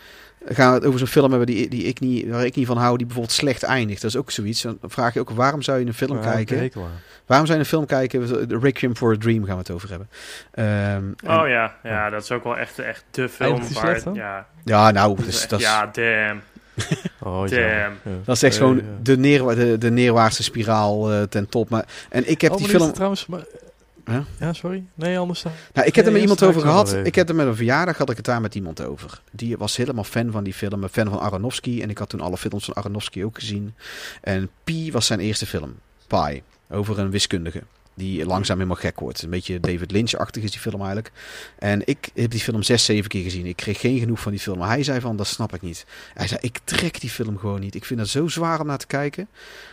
Gaan 0.46 0.68
we 0.68 0.74
het 0.78 0.84
over 0.84 0.98
zo'n 0.98 1.08
film 1.08 1.30
hebben 1.30 1.46
die, 1.46 1.68
die 1.68 1.82
ik 1.84 2.00
niet, 2.00 2.28
waar 2.28 2.44
ik 2.44 2.54
niet 2.54 2.66
van 2.66 2.76
hou, 2.76 2.96
die 2.96 3.06
bijvoorbeeld 3.06 3.36
slecht 3.36 3.62
eindigt. 3.62 4.02
Dat 4.02 4.10
is 4.10 4.16
ook 4.16 4.30
zoiets. 4.30 4.62
Dan 4.62 4.78
vraag 4.82 5.14
je 5.14 5.20
ook, 5.20 5.30
waarom 5.30 5.62
zou 5.62 5.78
je 5.78 5.86
een 5.86 5.94
film 5.94 6.16
Ja, 6.16 6.22
kijken? 6.22 6.72
Waarom 7.26 7.46
zou 7.46 7.58
je 7.58 7.64
een 7.64 7.70
film 7.70 7.86
kijken? 7.86 8.48
The 8.48 8.58
Requiem 8.58 8.96
for 8.96 9.12
a 9.12 9.16
Dream 9.18 9.44
gaan 9.44 9.52
we 9.54 9.58
het 9.58 9.70
over 9.70 9.88
hebben. 9.90 10.08
Ehm, 10.50 10.66
en- 10.66 11.40
Oh 11.40 11.48
ja, 11.48 11.76
ja, 11.82 12.10
dat 12.10 12.22
is 12.22 12.30
ook 12.30 12.44
wel 12.44 12.56
echt, 12.58 12.78
echt 12.78 13.04
de 13.10 13.28
film 13.28 13.60
waar... 13.60 13.96
slecht 14.00 14.16
ja, 14.16 14.46
ja, 14.64 14.90
nou, 14.90 15.16
dat 15.16 15.26
is 15.26 15.32
dus, 15.40 15.48
dat 15.48 15.60
is, 15.60 15.66
ja, 15.66 15.86
damn. 15.86 16.40
Oh, 17.20 17.48
ja. 17.48 17.92
dat 18.24 18.36
is 18.36 18.42
echt 18.42 18.56
gewoon 18.56 18.82
de, 19.02 19.16
neerwa 19.16 19.54
de, 19.54 19.78
de 19.78 19.90
neerwaartse 19.90 20.42
spiraal 20.42 21.12
eh, 21.12 21.22
ten 21.22 21.48
top. 21.48 21.68
Maar, 21.68 21.86
en 22.10 22.30
ik 22.30 22.40
heb 22.40 22.52
Oh, 22.52 22.58
die 22.58 22.68
film... 22.68 22.88
is 22.88 22.94
trouwens... 22.94 23.26
Maar... 23.26 23.44
Ja? 24.06 24.24
Ja, 24.40 24.52
sorry. 24.52 24.84
Nee, 24.94 25.18
anders 25.18 25.42
dan. 25.42 25.52
Nou, 25.72 25.86
ik 25.86 25.94
heb 25.94 26.06
er 26.06 26.12
met 26.12 26.20
iemand 26.20 26.42
over 26.42 26.60
gehad. 26.60 26.92
Ik 26.92 27.14
heb 27.14 27.28
er 27.28 27.34
met 27.34 27.46
een 27.46 27.56
verjaardag 27.56 27.98
had 27.98 28.10
ik 28.10 28.16
het 28.16 28.24
daar 28.24 28.40
met 28.40 28.54
iemand 28.54 28.82
over. 28.82 29.20
Die 29.30 29.56
was 29.56 29.76
helemaal 29.76 30.04
fan 30.04 30.30
van 30.30 30.44
die 30.44 30.54
film, 30.54 30.82
een 30.82 30.88
fan 30.88 31.08
van 31.08 31.20
Aronofsky. 31.20 31.82
En 31.82 31.90
ik 31.90 31.98
had 31.98 32.08
toen 32.08 32.20
alle 32.20 32.36
films 32.36 32.64
van 32.64 32.74
Aronofsky 32.74 33.22
ook 33.22 33.38
gezien. 33.38 33.74
En 34.20 34.50
Pi 34.64 34.92
was 34.92 35.06
zijn 35.06 35.20
eerste 35.20 35.46
film. 35.46 35.74
Pi. 36.06 36.42
Over 36.70 36.98
een 36.98 37.10
wiskundige. 37.10 37.62
Die 37.96 38.26
langzaam 38.26 38.56
helemaal 38.56 38.76
gek 38.80 39.00
wordt. 39.00 39.22
Een 39.22 39.30
beetje 39.30 39.60
David 39.60 39.90
Lynch-achtig 39.90 40.42
is 40.42 40.50
die 40.50 40.60
film 40.60 40.76
eigenlijk. 40.78 41.12
En 41.58 41.82
ik 41.84 42.08
heb 42.14 42.30
die 42.30 42.40
film 42.40 42.62
zes, 42.62 42.84
zeven 42.84 43.08
keer 43.10 43.22
gezien. 43.22 43.46
Ik 43.46 43.56
kreeg 43.56 43.80
geen 43.80 43.98
genoeg 43.98 44.20
van 44.20 44.32
die 44.32 44.40
film. 44.40 44.58
Maar 44.58 44.68
hij 44.68 44.82
zei 44.82 45.00
van, 45.00 45.16
dat 45.16 45.26
snap 45.26 45.54
ik 45.54 45.62
niet. 45.62 45.86
Hij 46.14 46.26
zei, 46.28 46.40
ik 46.42 46.58
trek 46.64 47.00
die 47.00 47.10
film 47.10 47.38
gewoon 47.38 47.60
niet. 47.60 47.74
Ik 47.74 47.84
vind 47.84 48.00
het 48.00 48.08
zo 48.08 48.28
zwaar 48.28 48.60
om 48.60 48.66
naar 48.66 48.78
te 48.78 48.86
kijken. 48.86 49.28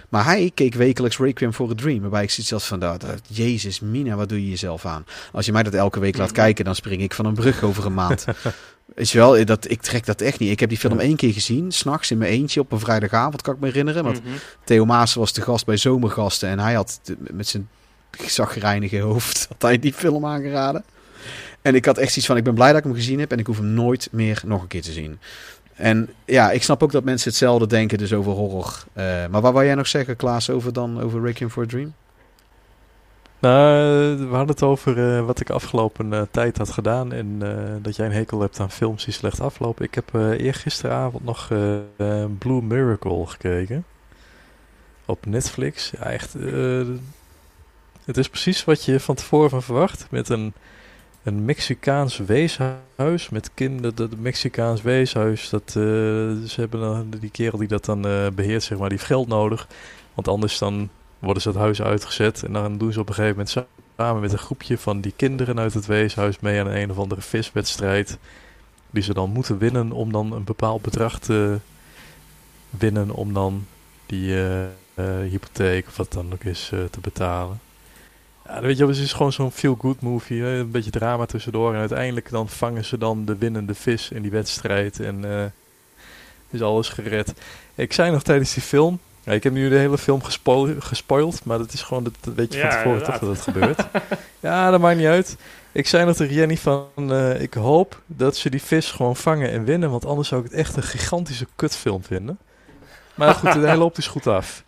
Maar 0.09 0.25
hij 0.25 0.51
keek 0.53 0.73
wekelijks 0.73 1.17
Requiem 1.17 1.53
for 1.53 1.69
a 1.69 1.73
Dream. 1.75 2.01
Waarbij 2.01 2.23
ik 2.23 2.29
zoiets 2.29 2.51
had 2.51 2.63
van, 2.63 2.79
dat, 2.79 3.01
dat- 3.01 3.21
Jezus, 3.27 3.79
Mina, 3.79 4.15
wat 4.15 4.29
doe 4.29 4.43
je 4.43 4.49
jezelf 4.49 4.85
aan? 4.85 5.05
Als 5.31 5.45
je 5.45 5.51
mij 5.51 5.63
dat 5.63 5.73
elke 5.73 5.99
week 5.99 6.17
laat 6.17 6.31
kijken, 6.31 6.65
dan 6.65 6.75
spring 6.75 7.01
ik 7.01 7.13
van 7.13 7.25
een 7.25 7.33
brug 7.33 7.63
over 7.63 7.85
een 7.85 7.93
maand. 7.93 8.25
Weet 8.95 9.09
je 9.09 9.17
wel, 9.17 9.45
dat, 9.45 9.69
ik 9.69 9.81
trek 9.81 10.05
dat 10.05 10.21
echt 10.21 10.39
niet. 10.39 10.51
Ik 10.51 10.59
heb 10.59 10.69
die 10.69 10.77
film 10.77 10.99
één 10.99 11.15
keer 11.15 11.33
gezien, 11.33 11.71
s'nachts 11.71 12.11
in 12.11 12.17
mijn 12.17 12.31
eentje 12.31 12.59
op 12.59 12.71
een 12.71 12.79
vrijdagavond, 12.79 13.41
kan 13.41 13.53
ik 13.53 13.59
me 13.59 13.65
herinneren. 13.67 14.03
Want 14.03 14.23
Mhm. 14.23 14.33
Theo 14.63 14.85
Maas 14.85 15.13
was 15.13 15.33
de 15.33 15.41
gast 15.41 15.65
bij 15.65 15.77
Zomergasten 15.77 16.49
en 16.49 16.59
hij 16.59 16.73
had 16.73 17.01
met 17.31 17.47
zijn 17.47 17.69
zagrijnige 18.17 18.99
hoofd 18.99 19.47
hij 19.59 19.79
die 19.79 19.93
film 19.93 20.25
aangeraden. 20.25 20.83
En 21.61 21.75
ik 21.75 21.85
had 21.85 21.97
echt 21.97 22.07
zoiets 22.09 22.25
van, 22.25 22.37
ik 22.37 22.43
ben 22.43 22.53
blij 22.53 22.67
dat 22.67 22.77
ik 22.77 22.83
hem 22.83 22.93
gezien 22.93 23.19
heb 23.19 23.31
en 23.31 23.39
ik 23.39 23.45
hoef 23.45 23.57
hem 23.57 23.73
nooit 23.73 24.07
meer 24.11 24.41
nog 24.45 24.61
een 24.61 24.67
keer 24.67 24.81
te 24.81 24.91
zien. 24.91 25.19
En 25.75 26.09
ja, 26.25 26.51
ik 26.51 26.63
snap 26.63 26.83
ook 26.83 26.91
dat 26.91 27.03
mensen 27.03 27.29
hetzelfde 27.29 27.67
denken 27.67 27.97
dus 27.97 28.13
over 28.13 28.31
horror. 28.31 28.83
Eh, 28.93 29.05
maar 29.05 29.41
wat 29.41 29.53
wou 29.53 29.65
jij 29.65 29.75
nog 29.75 29.87
zeggen, 29.87 30.15
Klaas, 30.15 30.49
over 30.49 30.73
dan 30.73 31.01
over 31.01 31.21
Requiem 31.21 31.49
for 31.49 31.63
a 31.63 31.67
Dream? 31.67 31.93
Nou, 33.41 34.17
we 34.17 34.35
hadden 34.35 34.47
het 34.55 34.63
over 34.63 35.15
eh, 35.17 35.25
wat 35.25 35.39
ik 35.39 35.49
afgelopen 35.49 36.13
eh, 36.13 36.21
tijd 36.31 36.57
had 36.57 36.69
gedaan. 36.69 37.13
En 37.13 37.37
eh, 37.39 37.75
dat 37.81 37.95
jij 37.95 38.05
een 38.05 38.11
hekel 38.11 38.39
hebt 38.41 38.59
aan 38.59 38.71
films 38.71 39.05
die 39.05 39.13
slecht 39.13 39.39
aflopen. 39.39 39.85
Ik 39.85 39.95
heb 39.95 40.15
eh 40.15 40.29
eergisteravond 40.29 41.23
nog 41.23 41.47
eh, 41.51 41.75
eh, 41.97 42.29
Blue 42.37 42.61
Miracle 42.61 43.27
gekeken. 43.27 43.85
Op 45.05 45.25
Netflix. 45.25 45.93
Echt. 45.93 46.35
Het 48.05 48.17
is 48.17 48.29
precies 48.29 48.63
wat 48.63 48.85
je 48.85 48.99
van 48.99 49.15
tevoren 49.15 49.49
van 49.49 49.63
verwacht. 49.63 50.07
Met 50.09 50.29
een, 50.29 50.53
een 51.23 51.45
Mexicaans 51.45 52.17
weeshuis. 52.17 53.29
Met 53.29 53.51
kinderen. 53.53 53.95
Dat 53.95 54.17
Mexicaans 54.17 54.81
weeshuis. 54.81 55.49
Dat, 55.49 55.67
eh, 55.67 55.73
ze 55.73 56.53
hebben 56.55 56.79
dan, 56.79 57.09
die 57.19 57.31
kerel 57.31 57.57
die 57.57 57.67
dat 57.67 57.85
dan 57.85 58.05
eh, 58.07 58.27
beheert, 58.33 58.63
zeg 58.63 58.77
maar, 58.77 58.89
die 58.89 58.97
heeft 58.97 59.09
geld 59.09 59.27
nodig. 59.27 59.67
Want 60.13 60.27
anders 60.27 60.57
dan 60.57 60.89
worden 61.19 61.41
ze 61.41 61.49
het 61.49 61.57
huis 61.57 61.81
uitgezet. 61.81 62.43
En 62.43 62.53
dan 62.53 62.77
doen 62.77 62.93
ze 62.93 62.99
op 62.99 63.07
een 63.07 63.13
gegeven 63.13 63.35
moment 63.37 63.49
sa- 63.49 63.65
samen 63.97 64.21
met 64.21 64.31
een 64.31 64.37
groepje 64.37 64.77
van 64.77 65.01
die 65.01 65.13
kinderen 65.15 65.59
uit 65.59 65.73
het 65.73 65.85
weeshuis 65.85 66.39
mee 66.39 66.59
aan 66.59 66.67
een, 66.67 66.91
of 66.91 66.97
andere 66.97 67.21
viswedstrijd. 67.21 68.17
Die 68.89 69.03
ze 69.03 69.13
dan 69.13 69.29
moeten 69.29 69.57
winnen 69.57 69.91
om 69.91 70.11
dan 70.11 70.33
een 70.33 70.43
bepaald 70.43 70.81
bedrag 70.81 71.19
te 71.19 71.57
winnen 72.69 73.09
om 73.11 73.33
dan 73.33 73.65
die 74.05 74.43
eh, 74.43 74.65
hypotheek 75.29 75.87
of 75.87 75.97
wat 75.97 76.11
dan 76.11 76.33
ook 76.33 76.43
is 76.43 76.67
te 76.89 76.99
betalen. 77.01 77.59
Ja, 78.53 78.61
weet 78.61 78.77
je, 78.77 78.85
het 78.87 78.97
is 78.97 79.13
gewoon 79.13 79.31
zo'n 79.33 79.51
feel-good 79.51 80.01
movie. 80.01 80.41
Hè? 80.41 80.57
Een 80.59 80.71
beetje 80.71 80.91
drama 80.91 81.25
tussendoor. 81.25 81.73
En 81.73 81.79
uiteindelijk 81.79 82.29
dan 82.29 82.49
vangen 82.49 82.85
ze 82.85 82.97
dan 82.97 83.25
de 83.25 83.35
winnende 83.37 83.73
vis 83.75 84.09
in 84.11 84.21
die 84.21 84.31
wedstrijd. 84.31 84.99
En 84.99 85.25
eh, 85.25 85.43
is 86.49 86.61
alles 86.61 86.89
gered. 86.89 87.33
Ik 87.75 87.93
zei 87.93 88.11
nog 88.11 88.23
tijdens 88.23 88.53
die 88.53 88.63
film. 88.63 88.99
Ja, 89.23 89.31
ik 89.31 89.43
heb 89.43 89.53
nu 89.53 89.69
de 89.69 89.75
hele 89.75 89.97
film 89.97 90.23
gespoil- 90.23 90.75
gespoild. 90.79 91.45
Maar 91.45 91.57
dat 91.57 91.73
is 91.73 91.81
gewoon, 91.81 92.03
dat, 92.03 92.13
dat 92.21 92.33
weet 92.33 92.53
je 92.53 92.59
van 92.59 92.69
Ja, 92.69 92.75
tevoren 92.75 93.03
toch 93.03 93.13
inderdaad. 93.21 93.45
dat 93.45 93.45
het 93.45 93.55
gebeurt. 93.55 93.87
ja, 94.39 94.71
dat 94.71 94.79
maakt 94.79 94.97
niet 94.97 95.05
uit. 95.07 95.37
Ik 95.71 95.87
zei 95.87 96.05
nog 96.05 96.15
tegen 96.15 96.33
Jenny 96.35 96.57
van, 96.57 96.85
eh, 96.95 97.41
ik 97.41 97.53
hoop 97.53 98.01
dat 98.05 98.35
ze 98.35 98.49
die 98.49 98.61
vis 98.61 98.91
gewoon 98.91 99.15
vangen 99.15 99.51
en 99.51 99.63
winnen. 99.63 99.89
Want 99.89 100.05
anders 100.05 100.27
zou 100.27 100.43
ik 100.45 100.49
het 100.51 100.59
echt 100.59 100.75
een 100.75 100.83
gigantische 100.83 101.47
kutfilm 101.55 102.03
vinden. 102.03 102.37
Maar 103.15 103.33
goed, 103.35 103.53
hij 103.53 103.77
loopt 103.77 103.95
dus 103.95 104.07
goed 104.07 104.27
af. 104.27 104.63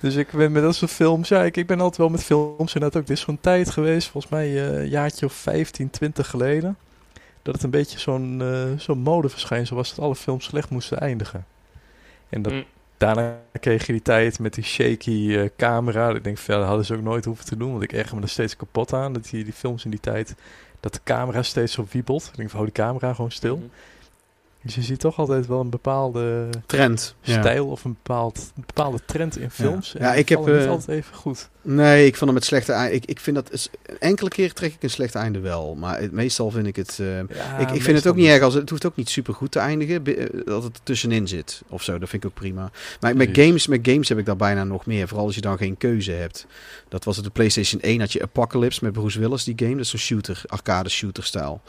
Dus 0.00 0.14
ik 0.14 0.30
ben 0.30 0.52
met 0.52 0.62
dat 0.62 0.74
soort 0.74 0.90
films, 0.90 1.28
ja, 1.28 1.42
ik, 1.44 1.56
ik 1.56 1.66
ben 1.66 1.78
altijd 1.80 1.96
wel 1.96 2.08
met 2.08 2.24
films 2.24 2.74
en 2.74 2.80
dat 2.80 2.96
ook. 2.96 3.06
Dit 3.06 3.16
is 3.16 3.22
zo'n 3.22 3.40
tijd 3.40 3.70
geweest, 3.70 4.08
volgens 4.08 4.32
mij 4.32 4.46
eh, 4.46 4.78
een 4.78 4.88
jaartje 4.88 5.26
of 5.26 5.32
15, 5.32 5.90
20 5.90 6.30
geleden. 6.30 6.76
Dat 7.42 7.54
het 7.54 7.62
een 7.62 7.70
beetje 7.70 7.98
zo'n 7.98 8.42
eh 8.42 8.78
zo'n 8.80 8.98
modeverschijnsel 8.98 9.76
was 9.76 9.94
dat 9.94 10.04
alle 10.04 10.14
films 10.16 10.44
slecht 10.44 10.70
moesten 10.70 10.98
eindigen. 11.00 11.46
En 12.28 12.42
dat, 12.42 12.52
Mm. 12.52 12.64
daarna 12.96 13.36
kreeg 13.60 13.86
je 13.86 13.92
die 13.92 14.02
tijd 14.02 14.38
met 14.38 14.54
die 14.54 14.64
shaky 14.64 15.34
eh, 15.36 15.48
camera. 15.56 16.10
Ik 16.10 16.24
denk, 16.24 16.38
ja, 16.38 16.56
dat 16.56 16.66
hadden 16.66 16.84
ze 16.84 16.94
ook 16.94 17.02
nooit 17.02 17.24
hoeven 17.24 17.44
te 17.44 17.56
doen. 17.56 17.70
Want 17.70 17.82
ik 17.82 17.92
erger 17.92 18.16
me 18.16 18.22
er 18.22 18.28
steeds 18.28 18.56
kapot 18.56 18.92
aan. 18.92 19.12
Dat 19.12 19.24
die, 19.30 19.44
die 19.44 19.52
films 19.52 19.84
in 19.84 19.90
die 19.90 20.00
tijd, 20.00 20.34
dat 20.80 20.92
de 20.94 21.00
camera 21.04 21.42
steeds 21.42 21.72
zo 21.72 21.86
wiebelt. 21.90 22.26
Ik 22.30 22.36
denk, 22.36 22.48
van, 22.50 22.58
hou 22.60 22.72
die 22.72 22.84
camera 22.84 23.14
gewoon 23.14 23.30
stil. 23.30 23.56
Mhm. 23.56 23.66
Dus 24.68 24.76
je 24.76 24.82
ziet 24.82 25.00
toch 25.00 25.18
altijd 25.18 25.46
wel 25.46 25.60
een 25.60 25.70
bepaalde 25.70 26.48
Trend. 26.66 27.14
Ja. 27.20 27.40
stijl 27.40 27.66
of 27.66 27.84
een, 27.84 27.92
bepaald, 27.92 28.52
een 28.56 28.62
bepaalde 28.66 28.98
trend 29.06 29.38
in 29.38 29.50
films. 29.50 29.94
Ja, 29.98 30.14
ik 30.14 30.28
heb, 30.28 30.38
niet 30.38 30.48
eh, 30.48 30.66
altijd 30.68 30.88
even 30.98 31.14
goed. 31.16 31.48
Nee, 31.62 32.06
ik 32.06 32.16
vond 32.16 32.30
hem 32.30 32.34
het 32.38 32.44
slechte 32.48 32.72
einde. 32.72 32.94
Ik, 32.94 33.04
ik 33.04 33.20
vind 33.20 33.36
dat 33.36 33.52
is, 33.52 33.68
een 33.86 33.98
enkele 33.98 34.28
keer 34.30 34.52
trek 34.52 34.74
ik 34.74 34.82
een 34.82 34.90
slecht 34.90 35.14
einde 35.14 35.38
wel. 35.40 35.74
Maar 35.74 36.00
het, 36.00 36.12
meestal 36.12 36.50
vind 36.50 36.66
ik 36.66 36.76
het. 36.76 36.98
eh, 37.00 37.16
Ja, 37.16 37.58
ik, 37.58 37.70
ik 37.70 37.82
vind 37.82 37.96
het 37.96 38.06
ook 38.06 38.16
niet 38.16 38.26
erg 38.26 38.42
als 38.42 38.54
het 38.54 38.70
hoeft 38.70 38.86
ook 38.86 38.96
niet 38.96 39.08
super 39.08 39.34
goed 39.34 39.50
te 39.50 39.58
eindigen. 39.58 40.04
eh, 40.04 40.26
Dat 40.44 40.62
het 40.62 40.80
tussenin 40.82 41.28
zit 41.28 41.62
of 41.68 41.82
zo. 41.82 41.98
Dat 41.98 42.08
vind 42.08 42.24
ik 42.24 42.30
ook 42.30 42.36
prima. 42.36 42.70
Maar 43.00 43.16
met 43.16 43.26
Precies. 43.32 43.44
games, 43.44 43.66
met 43.66 43.80
games 43.88 44.08
heb 44.08 44.18
ik 44.18 44.26
daar 44.26 44.36
bijna 44.36 44.64
nog 44.64 44.86
meer. 44.86 45.08
Vooral 45.08 45.26
als 45.26 45.34
je 45.34 45.40
dan 45.40 45.56
geen 45.58 45.76
keuze 45.76 46.12
hebt. 46.12 46.46
Dat 46.88 47.04
was 47.04 47.16
het 47.16 47.24
de 47.24 47.30
PlayStation 47.30 47.80
1 47.80 48.00
had 48.00 48.12
je 48.12 48.22
Apocalypse 48.22 48.84
met 48.84 48.92
Bruce 48.92 49.18
Willis 49.20 49.44
die 49.44 49.54
game. 49.56 49.70
Dat 49.72 49.80
is 49.80 49.88
zo'n 49.90 49.98
shooter, 49.98 50.42
arcade 50.46 50.88
shooter 50.88 51.24
stijl. 51.24 51.60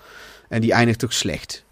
En 0.50 0.62
die 0.62 0.72
eindigt 0.74 1.04
ook 1.04 1.12
slecht. 1.12 1.64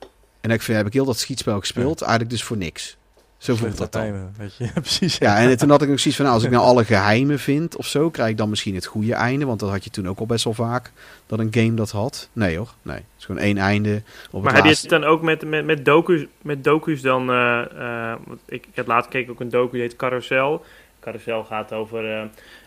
En 0.41 0.51
ik 0.51 0.61
vind, 0.61 0.77
heb 0.77 0.87
ik 0.87 0.93
heel 0.93 1.05
dat 1.05 1.17
schietspel 1.17 1.59
gespeeld. 1.59 2.01
Eigenlijk 2.01 2.31
dus 2.31 2.43
voor 2.43 2.57
niks. 2.57 2.97
Zo 3.37 3.55
voelt 3.55 3.77
dat 3.77 3.91
dan. 3.91 4.01
einde, 4.01 4.19
weet 4.37 4.55
je. 4.55 4.63
Ja, 4.65 4.71
precies. 4.71 5.17
Ja, 5.17 5.37
en 5.37 5.57
toen 5.57 5.69
had 5.69 5.81
ik 5.81 5.89
ook 5.89 5.99
zoiets 5.99 6.15
van, 6.15 6.25
nou, 6.25 6.37
als 6.37 6.45
ik 6.45 6.51
nou 6.51 6.63
alle 6.63 6.85
geheimen 6.85 7.39
vind 7.39 7.75
of 7.75 7.85
zo, 7.85 8.09
krijg 8.09 8.29
ik 8.29 8.37
dan 8.37 8.49
misschien 8.49 8.75
het 8.75 8.85
goede 8.85 9.13
einde. 9.13 9.45
Want 9.45 9.59
dat 9.59 9.69
had 9.69 9.83
je 9.83 9.89
toen 9.89 10.07
ook 10.07 10.19
al 10.19 10.25
best 10.25 10.43
wel 10.43 10.53
vaak, 10.53 10.91
dat 11.25 11.39
een 11.39 11.53
game 11.53 11.73
dat 11.73 11.91
had. 11.91 12.29
Nee 12.33 12.57
hoor, 12.57 12.73
nee. 12.81 12.95
Het 12.95 13.05
is 13.19 13.25
gewoon 13.25 13.41
één 13.41 13.57
einde. 13.57 14.01
Op 14.31 14.43
Maar 14.43 14.53
het 14.53 14.63
heb 14.63 14.73
je 14.73 14.81
het 14.81 14.89
dan 14.89 15.03
ook 15.03 15.21
met, 15.21 15.45
met, 15.45 15.65
met, 15.65 15.85
docu's, 15.85 16.25
met 16.41 16.63
docu's 16.63 17.01
dan... 17.01 17.29
eh, 17.29 17.59
eh, 18.11 18.17
want 18.25 18.39
ik, 18.45 18.65
ik 18.65 18.75
heb 18.75 18.87
laatst 18.87 19.11
gekeken 19.11 19.31
ook 19.33 19.39
een 19.39 19.49
docu, 19.49 19.71
die 19.71 19.81
heet 19.81 19.95
Carousel. 19.95 20.65
Carousel 20.99 21.43
gaat 21.43 21.73
over 21.73 22.11
eh, 22.11 22.23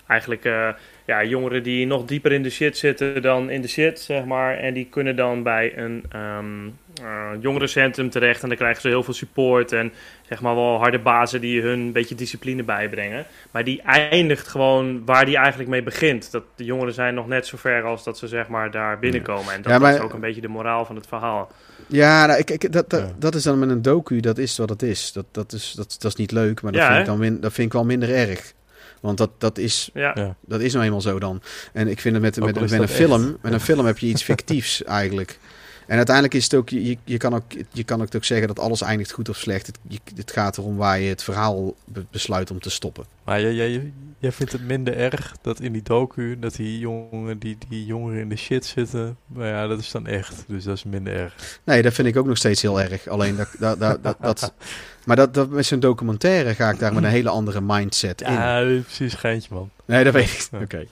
eigenlijk 0.07 0.45
eh, 0.45 0.69
ja, 1.11 1.25
jongeren 1.25 1.63
die 1.63 1.87
nog 1.87 2.05
dieper 2.05 2.33
in 2.33 2.43
de 2.43 2.51
shit 2.51 2.77
zitten 2.79 3.23
dan 3.23 3.51
in 3.51 3.61
de 3.63 3.69
shit, 3.69 4.01
zeg 4.01 4.25
maar. 4.25 4.57
En 4.59 4.75
die 4.75 4.87
kunnen 4.91 5.17
dan 5.17 5.43
bij 5.43 5.79
een 5.79 6.05
ehm 6.11 6.69
eh, 7.03 7.31
jongerencentrum 7.41 8.11
terecht 8.11 8.43
en 8.43 8.49
dan 8.49 8.57
krijgen 8.57 8.81
ze 8.81 8.89
heel 8.89 9.03
veel 9.03 9.15
support 9.15 9.73
en 9.73 9.93
zeg 10.29 10.41
maar 10.41 10.55
wel 10.55 10.79
harde 10.79 10.99
bazen 10.99 11.41
die 11.41 11.63
hun 11.63 11.79
een 11.81 11.93
beetje 11.93 12.15
discipline 12.15 12.63
bijbrengen. 12.63 13.27
Maar 13.51 13.65
die 13.65 13.83
eindigt 13.83 14.49
gewoon 14.49 15.03
waar 15.05 15.25
die 15.25 15.37
eigenlijk 15.37 15.69
mee 15.71 15.83
begint. 15.83 16.31
Dat 16.31 16.45
de 16.57 16.65
jongeren 16.65 16.95
zijn 16.95 17.15
nog 17.15 17.27
net 17.29 17.47
zo 17.47 17.57
ver 17.57 17.83
als 17.83 18.05
dat 18.05 18.19
ze 18.19 18.29
zeg 18.29 18.49
maar 18.49 18.71
daar 18.71 18.99
binnenkomen. 18.99 19.53
En 19.55 19.63
dat, 19.63 19.73
Ja, 19.73 19.79
maar- 19.79 19.91
dat 19.91 19.99
is 20.01 20.05
ook 20.07 20.13
een 20.13 20.21
beetje 20.21 20.41
de 20.41 20.49
moraal 20.49 20.85
van 20.85 20.97
het 20.97 21.07
verhaal. 21.07 21.51
Ja, 21.87 22.27
nou, 22.27 22.39
ik, 22.39 22.51
ik, 22.51 22.73
dat, 22.73 22.91
dat, 22.91 23.01
Ja. 23.01 23.13
dat 23.19 23.35
is 23.35 23.43
dan 23.43 23.59
met 23.59 23.69
een 23.71 23.83
docu, 23.83 24.21
dat 24.21 24.39
is 24.39 24.59
wat 24.59 24.69
het 24.69 24.83
is. 24.83 25.13
Dat, 25.13 25.27
dat, 25.33 25.53
is, 25.53 25.73
dat, 25.77 25.97
dat 25.99 26.11
is 26.11 26.17
niet 26.17 26.33
leuk, 26.33 26.63
maar 26.63 26.73
dat, 26.73 26.81
Ja, 26.81 26.87
vind 26.89 27.01
ik 27.01 27.07
dan 27.07 27.19
min, 27.19 27.41
dat 27.41 27.53
vind 27.53 27.67
ik 27.67 27.73
wel 27.73 27.85
minder 27.85 28.15
erg. 28.15 28.53
Want 29.01 29.19
dat, 29.19 29.31
dat, 29.39 29.59
is, 29.59 29.91
Ja. 29.95 30.37
Dat 30.47 30.61
is 30.61 30.73
nou 30.73 30.85
eenmaal 30.85 31.01
zo 31.01 31.19
dan. 31.19 31.43
En 31.73 31.89
ik 31.89 32.01
vind 32.01 32.15
het 32.15 32.23
met, 32.25 32.37
met, 32.41 32.61
met, 32.61 32.73
een 32.73 32.89
film, 32.89 33.23
echt. 33.25 33.43
met 33.43 33.53
een 33.53 33.61
film 33.61 33.87
heb 33.87 33.99
je 33.99 34.07
iets 34.07 34.23
fictiefs 34.31 34.85
eigenlijk. 34.85 35.39
En 35.87 35.97
uiteindelijk 35.97 36.35
is 36.35 36.45
het 36.45 36.55
ook, 36.55 36.69
je, 36.69 36.97
je, 37.05 37.17
kan 37.17 37.35
ook, 37.35 37.43
je 37.73 37.85
kan 37.85 38.03
ook 38.03 38.25
zeggen 38.25 38.47
dat 38.49 38.59
alles 38.59 38.81
eindigt 38.81 39.13
goed 39.13 39.29
of 39.29 39.37
slecht. 39.37 39.67
Het, 39.67 39.79
je, 39.89 39.99
het 40.17 40.33
gaat 40.33 40.59
erom 40.59 40.77
waar 40.77 41.01
je 41.01 41.09
het 41.09 41.23
verhaal 41.23 41.75
be- 41.85 42.05
besluit 42.11 42.51
om 42.51 42.61
te 42.61 42.71
stoppen. 42.71 43.05
Maar 43.25 43.41
jij, 43.41 43.55
jij, 43.55 43.93
jij 44.19 44.33
vindt 44.33 44.53
het 44.53 44.63
minder 44.67 44.97
erg 44.97 45.35
dat 45.43 45.61
in 45.61 45.73
die 45.73 45.83
docu 45.83 46.39
dat 46.39 46.55
die 46.55 46.79
jongen, 46.79 47.39
die, 47.39 47.57
die 47.69 47.85
jongeren 47.87 48.21
in 48.21 48.29
de 48.29 48.37
shit 48.37 48.65
zitten. 48.65 49.17
Maar 49.27 49.47
ja, 49.49 49.67
dat 49.67 49.81
is 49.81 49.91
dan 49.91 50.07
echt. 50.07 50.45
Dus 50.47 50.65
dat 50.65 50.77
is 50.77 50.85
minder 50.85 51.13
erg. 51.15 51.61
Nee, 51.65 51.83
dat 51.83 51.93
vind 51.93 52.09
ik 52.09 52.17
ook 52.17 52.27
nog 52.27 52.37
steeds 52.37 52.63
heel 52.63 52.81
erg. 52.81 53.09
Alleen 53.09 53.37
dat, 53.37 53.49
dat, 53.59 53.81
dat, 53.81 54.03
dat, 54.03 54.17
dat- 54.21 54.55
maar 55.11 55.19
dat, 55.19 55.35
dat 55.35 55.49
met 55.51 55.67
zo'n 55.67 55.81
documentaire 55.81 56.55
ga 56.55 56.71
ik 56.71 56.79
daar 56.79 56.95
met 56.95 57.05
een 57.05 57.11
hele 57.11 57.29
andere 57.29 57.61
mindset 57.61 58.21
in. 58.21 58.33
Ja, 58.33 58.61
precies 58.85 59.13
schijntje, 59.13 59.55
man. 59.55 59.71
Nee, 59.85 60.05
dat 60.05 60.13
weet 60.13 60.25
ik. 60.31 60.49
Ja. 60.51 60.59
Oké. 60.61 60.87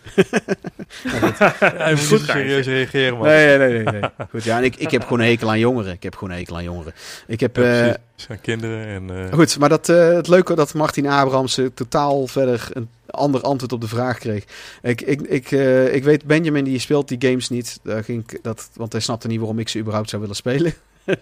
Hij 1.58 1.90
moet 1.94 2.06
Goed 2.06 2.20
geintje. 2.20 2.32
serieus 2.32 2.66
reageren, 2.66 3.16
man. 3.18 3.26
Nee, 3.26 3.58
nee, 3.58 3.68
nee, 3.72 3.82
nee. 3.82 4.10
Goed, 4.30 4.44
ja, 4.44 4.58
en 4.58 4.64
ik, 4.64 4.76
ik 4.76 4.90
heb 4.90 5.02
gewoon 5.02 5.20
een 5.20 5.26
hekel 5.26 5.48
aan 5.48 5.58
jongeren. 5.58 5.92
Ik 5.92 6.02
heb 6.02 6.14
gewoon 6.14 6.30
een 6.30 6.38
hekel 6.38 6.56
aan 6.56 6.62
jongeren. 6.64 6.92
Ik 7.26 7.40
heb, 7.40 7.56
Ja, 7.56 7.86
eh, 7.88 7.94
zijn 8.14 8.40
kinderen 8.40 8.86
en... 8.86 9.26
eh, 9.26 9.32
goed, 9.32 9.58
maar 9.58 9.68
dat, 9.68 9.88
eh, 9.88 10.12
het 10.12 10.28
leuke 10.28 10.54
dat 10.54 10.74
Martin 10.74 11.06
Abrams 11.06 11.58
eh, 11.58 11.66
totaal 11.74 12.26
verder 12.26 12.68
een 12.72 12.88
ander 13.06 13.40
antwoord 13.40 13.72
op 13.72 13.80
de 13.80 13.88
vraag 13.88 14.18
kreeg. 14.18 14.44
Ik, 14.82 15.00
ik, 15.00 15.20
ik, 15.20 15.50
eh, 15.52 15.94
ik 15.94 16.04
weet, 16.04 16.24
Benjamin 16.24 16.64
die 16.64 16.78
speelt 16.78 17.08
die 17.08 17.28
games 17.28 17.48
niet. 17.48 17.78
Daar 17.82 18.04
ging 18.04 18.22
ik 18.30 18.38
dat, 18.42 18.70
want 18.74 18.92
hij 18.92 19.00
snapte 19.00 19.26
niet 19.26 19.38
waarom 19.38 19.58
ik 19.58 19.68
ze 19.68 19.78
überhaupt 19.78 20.08
zou 20.08 20.20
willen 20.22 20.36
spelen. 20.36 20.72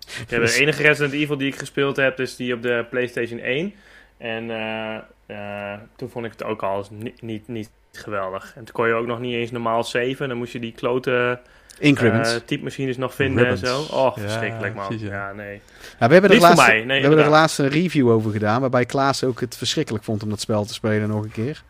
Ja, 0.28 0.38
de 0.38 0.54
enige 0.58 0.82
Resident 0.82 1.12
Evil 1.14 1.36
die 1.36 1.48
ik 1.48 1.58
gespeeld 1.58 1.96
heb, 1.96 2.20
is 2.20 2.36
die 2.36 2.54
op 2.54 2.62
de 2.62 2.86
PlayStation 2.90 3.38
1. 3.40 3.74
En 4.18 4.50
eh, 4.50 4.94
eh, 5.26 5.78
toen 5.96 6.08
vond 6.10 6.24
ik 6.24 6.30
het 6.32 6.44
ook 6.44 6.62
al 6.62 6.86
niet, 6.90 7.22
niet, 7.22 7.48
niet 7.48 7.70
geweldig. 7.92 8.52
En 8.56 8.64
toen 8.64 8.74
kon 8.74 8.86
je 8.86 8.94
ook 8.94 9.06
nog 9.06 9.20
niet 9.20 9.34
eens 9.34 9.50
normaal 9.50 9.82
saven. 9.84 10.28
Dan 10.28 10.36
moest 10.36 10.52
je 10.52 10.58
die 10.58 10.72
klote 10.72 11.40
Increments. 11.78 12.34
eh 12.34 12.40
typemachines 12.44 12.96
nog 12.96 13.14
vinden 13.14 13.46
en 13.46 13.58
zo. 13.58 13.80
Oh, 13.90 14.16
Ja, 14.16 14.22
verschrikkelijk 14.22 14.74
man. 14.74 14.86
precies, 14.86 15.06
ja. 15.08 15.26
ja. 15.28 15.32
nee. 15.32 15.60
Ja, 15.98 16.06
we 16.06 16.12
hebben 16.12 16.30
er 16.30 16.36
Niet 16.36 16.46
voor 16.46 16.54
laatst, 16.56 16.66
mij, 16.66 16.84
nee, 16.84 17.00
we 17.00 17.06
hebben 17.06 17.24
er 17.24 17.30
laatst 17.30 17.58
een 17.58 17.68
review 17.68 18.08
over 18.10 18.30
gedaan, 18.32 18.60
waarbij 18.60 18.84
Klaas 18.84 19.24
ook 19.24 19.40
het 19.40 19.56
verschrikkelijk 19.56 20.04
vond 20.04 20.22
om 20.22 20.28
dat 20.30 20.40
spel 20.40 20.64
te 20.64 20.74
spelen 20.74 21.08
nog 21.08 21.22
een 21.24 21.32
keer. 21.32 21.62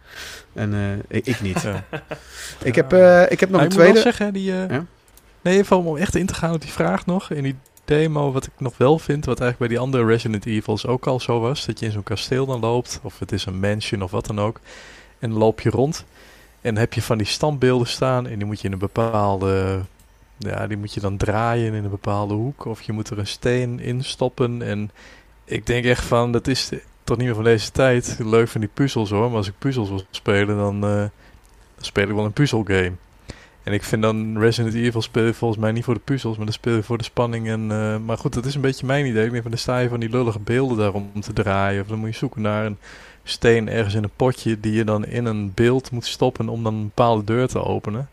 En 0.55 0.75
eh, 0.75 1.17
ik, 1.17 1.27
ik 1.27 1.41
niet. 1.41 1.63
ja. 1.63 1.85
Ik, 2.65 2.75
heb, 2.75 2.93
eh, 2.93 3.31
ik 3.31 3.41
heb 3.41 3.51
nog 3.51 3.61
een 3.61 3.67
ik 3.67 3.73
moet 3.73 3.83
wel 3.83 3.91
tweede. 3.93 4.01
zeggen, 4.01 4.33
die... 4.33 4.53
eh, 4.53 4.69
Ja? 4.69 4.85
Nee, 5.43 5.59
even 5.59 5.77
om 5.77 5.97
echt 5.97 6.15
in 6.17 6.27
te 6.27 6.35
gaan 6.35 6.55
op 6.55 6.61
die 6.61 6.71
vraag 6.73 7.07
nog. 7.07 7.31
In 7.31 7.43
die 7.43 7.57
demo, 7.93 8.33
wat 8.33 8.47
ik 8.47 8.53
nog 8.59 8.77
wel 8.77 8.99
vind, 8.99 9.25
wat 9.25 9.41
eigenlijk 9.41 9.59
bij 9.59 9.69
die 9.69 9.79
andere 9.79 10.05
Resident 10.05 10.47
Evils 10.47 10.87
ook 10.87 11.07
al 11.07 11.21
zo 11.21 11.41
was. 11.41 11.67
Dat 11.67 11.79
je 11.79 11.87
in 11.87 11.93
zo'n 11.93 12.03
kasteel 12.03 12.47
dan 12.47 12.61
loopt, 12.61 13.01
of 13.03 13.19
het 13.19 13.33
is 13.33 13.47
een 13.47 13.61
mansion 13.61 14.03
of 14.03 14.11
wat 14.11 14.27
dan 14.27 14.41
ook. 14.41 14.61
En 15.19 15.33
loop 15.33 15.61
je 15.61 15.71
rond. 15.71 16.05
En 16.61 16.77
heb 16.77 16.93
je 16.93 17.03
van 17.03 17.19
die 17.19 17.27
standbeelden 17.27 17.87
staan 17.87 18.27
en 18.27 18.39
die 18.39 18.47
moet 18.47 18.61
je 18.61 18.67
in 18.67 18.73
een 18.73 18.79
bepaalde... 18.79 19.81
Ja, 20.39 20.67
die 20.67 20.77
moet 20.77 20.95
je 20.95 21.01
dan 21.01 21.17
draaien 21.17 21.75
in 21.75 21.85
een 21.85 21.91
bepaalde 21.91 22.35
hoek. 22.35 22.65
Of 22.65 22.83
je 22.83 22.93
moet 22.93 23.11
er 23.11 23.19
een 23.19 23.27
steen 23.27 23.81
in 23.81 24.05
stoppen. 24.05 24.63
En 24.63 24.91
ik 25.45 25.67
denk 25.67 25.85
echt 25.85 26.05
van, 26.05 26.33
dat 26.33 26.47
is 26.47 26.71
toch 27.05 27.17
niet 27.17 27.27
meer 27.27 27.35
van 27.35 27.45
deze 27.45 27.71
tijd. 27.71 28.19
Leuk 28.19 28.49
van 28.49 28.61
die 28.61 28.71
puzzels 28.75 29.11
hoor. 29.11 29.29
Maar 29.29 29.37
als 29.37 29.49
ik 29.49 29.59
puzzels 29.59 29.89
wil 29.89 30.03
spelen, 30.11 30.57
dan, 30.57 30.75
eh, 30.75 30.97
dan 31.75 31.85
speel 31.85 32.09
ik 32.09 32.15
wel 32.15 32.25
een 32.25 32.33
puzzelgame. 32.33 32.93
En 33.63 33.73
ik 33.73 33.83
vind 33.83 34.03
dan 34.03 34.39
Resident 34.39 34.75
Evil 34.75 35.03
speel 35.03 35.25
je 35.25 35.35
volgens 35.35 35.61
mij 35.61 35.73
niet 35.73 35.85
voor 35.85 35.95
de 35.95 36.01
puzzels, 36.05 36.37
maar 36.37 36.45
dan 36.45 36.55
speel 36.55 36.75
je 36.75 36.83
voor 36.83 36.99
de 36.99 37.05
spanning. 37.05 37.49
En, 37.49 37.71
eh, 37.71 37.97
maar 37.99 38.19
goed, 38.19 38.33
dat 38.33 38.45
is 38.45 38.55
een 38.55 38.61
beetje 38.61 38.87
mijn 38.87 39.07
idee. 39.07 39.25
Ik 39.25 39.31
denk 39.31 39.43
van, 39.43 39.51
dan 39.51 39.61
sta 39.61 39.79
je 39.79 39.89
van 39.89 40.01
die 40.01 40.09
lullige 40.09 40.39
beelden 40.39 40.77
daarom 40.77 41.11
te 41.21 41.33
draaien. 41.33 41.83
Of 41.83 41.89
dan 41.89 41.99
moet 41.99 42.11
je 42.11 42.17
zoeken 42.17 42.43
naar 42.43 42.67
een 42.67 42.77
steen 43.25 43.69
ergens 43.69 43.95
in 43.95 44.03
een 44.03 44.11
potje 44.17 44.61
die 44.61 44.73
je 44.73 44.85
dan 44.85 45.07
in 45.07 45.25
een 45.25 45.53
beeld 45.55 45.91
moet 45.91 46.07
stoppen 46.07 46.49
om 46.49 46.63
dan 46.63 46.75
een 46.75 46.83
bepaalde 46.83 47.25
deur 47.25 47.49
te 47.49 47.65
openen. 47.65 48.09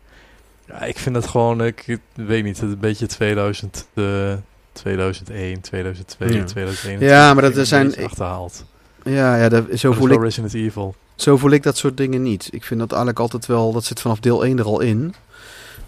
Ja, 0.66 0.80
ik 0.82 0.98
vind 0.98 1.14
dat 1.14 1.26
gewoon, 1.26 1.64
ik 1.64 1.98
weet 2.14 2.44
niet, 2.44 2.56
het 2.56 2.66
is 2.66 2.72
een 2.72 2.78
beetje 2.80 3.06
2000, 3.06 3.86
eh 3.94 4.32
2001, 4.72 5.60
2002, 5.60 6.32
Ja. 6.32 6.44
2001. 6.44 7.00
Ja, 7.00 7.34
maar 7.34 7.42
dat 7.42 7.56
er 7.56 7.66
zijn- 7.66 7.96
achterhaald. 8.04 8.64
Ja, 9.04 9.36
ja 9.36 9.48
dat, 9.48 9.64
zo, 9.70 9.76
Zo 9.76 9.92
voel 9.92 10.08
ik, 10.08 10.20
Resident 10.22 10.54
Evil. 10.54 10.94
zo 11.14 11.36
voel 11.36 11.50
ik 11.50 11.62
dat 11.62 11.76
soort 11.76 11.96
dingen 11.96 12.22
niet. 12.22 12.48
Ik 12.52 12.64
vind 12.64 12.80
dat 12.80 12.88
eigenlijk 12.90 13.20
altijd 13.20 13.46
wel, 13.46 13.72
dat 13.72 13.84
zit 13.84 14.00
vanaf 14.00 14.20
deel 14.20 14.44
1 14.44 14.58
er 14.58 14.64
al 14.64 14.80
in. 14.80 15.14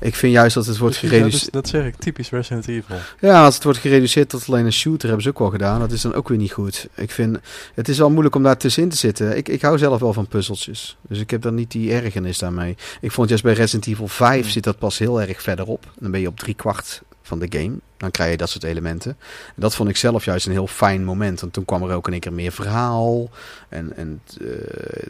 Ik 0.03 0.15
vind 0.15 0.33
juist 0.33 0.55
dat 0.55 0.67
het 0.67 0.79
wordt 0.79 0.97
gereduceerd. 0.97 1.53
dat 1.53 1.69
zeg 1.69 1.87
ik, 1.87 1.95
typisch 1.97 2.31
Resident 2.31 2.69
Evil. 2.69 2.97
Ja, 3.21 3.45
als 3.45 3.55
het 3.55 3.65
wordt 3.65 3.79
gereduceerd 3.79 4.29
tot 4.29 4.49
alleen 4.49 4.65
een 4.65 4.73
shooter, 4.73 5.07
hebben 5.07 5.23
ze 5.23 5.29
ook 5.29 5.39
wel 5.39 5.51
gedaan. 5.51 5.81
Dat 5.81 5.93
is 5.93 6.01
dan 6.01 6.15
ook 6.15 6.29
weer 6.29 6.39
niet 6.39 6.53
goed. 6.53 6.89
Ik 6.95 7.11
vind, 7.11 7.39
het 7.75 7.89
is 7.89 7.99
wel 7.99 8.11
moeilijk 8.11 8.35
om 8.35 8.43
daar 8.43 8.57
tussenin 8.57 8.89
te 8.89 8.97
zitten. 8.97 9.37
Ik, 9.37 9.49
ik 9.49 9.63
hou 9.63 9.79
zelf 9.79 10.01
wel 10.01 10.13
van 10.13 10.27
puzzeltjes. 10.27 10.97
Dus 11.09 11.19
ik 11.19 11.31
heb 11.31 11.43
dan 11.43 11.55
niet 11.55 11.71
die 11.71 11.93
ergernis 11.93 12.39
daarmee. 12.39 12.77
Ik 13.01 13.13
vond 13.13 13.29
juist 13.29 13.45
bij 13.45 13.53
Resident 13.53 13.87
Evil 13.87 14.09
5 14.09 14.41
Hmm. 14.43 14.51
zit 14.51 14.65
dat 14.65 14.79
pas 14.79 14.99
heel 14.99 15.21
erg 15.21 15.43
verderop. 15.43 15.91
Dan 15.99 16.11
ben 16.11 16.21
je 16.21 16.29
op 16.29 16.39
drie 16.39 16.55
kwart 16.55 17.03
van 17.23 17.39
de 17.39 17.47
game. 17.59 17.75
Dan 17.97 18.11
krijg 18.11 18.31
je 18.31 18.37
dat 18.37 18.51
soort 18.51 18.65
elementen. 18.65 19.17
En 19.47 19.63
dat 19.63 19.75
vond 19.75 19.89
ik 19.89 19.97
zelf 19.97 20.25
juist 20.25 20.47
een 20.47 20.53
heel 20.53 20.67
fijn 20.67 21.05
moment. 21.05 21.41
Want 21.41 21.53
toen 21.53 21.65
kwam 21.65 21.83
er 21.83 21.95
ook 21.95 22.07
in 22.07 22.13
één 22.13 22.21
keer 22.21 22.33
meer 22.33 22.53
verhaal. 22.53 23.31
En, 23.69 23.97
en 23.97 24.21
eh, 24.41 24.47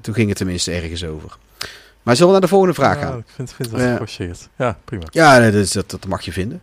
toen 0.00 0.14
ging 0.14 0.28
het 0.28 0.36
tenminste 0.36 0.72
ergens 0.72 1.04
over. 1.04 1.36
Maar 2.02 2.14
zullen 2.16 2.26
we 2.32 2.38
naar 2.38 2.48
de 2.48 2.54
volgende 2.54 2.74
vraag 2.74 3.00
Ja, 3.00 3.06
gaan? 3.06 3.18
ik 3.18 3.24
vind, 3.34 3.52
vind 3.52 3.70
het 3.70 3.80
Ja. 3.80 3.92
geforceerd. 3.92 4.48
Ja, 4.58 4.78
prima. 4.84 5.02
Ja, 5.10 5.40
dat, 5.40 5.54
is- 5.54 5.70
dat, 5.72 5.90
dat 5.90 6.06
mag 6.06 6.22
je 6.24 6.32
vinden. 6.32 6.60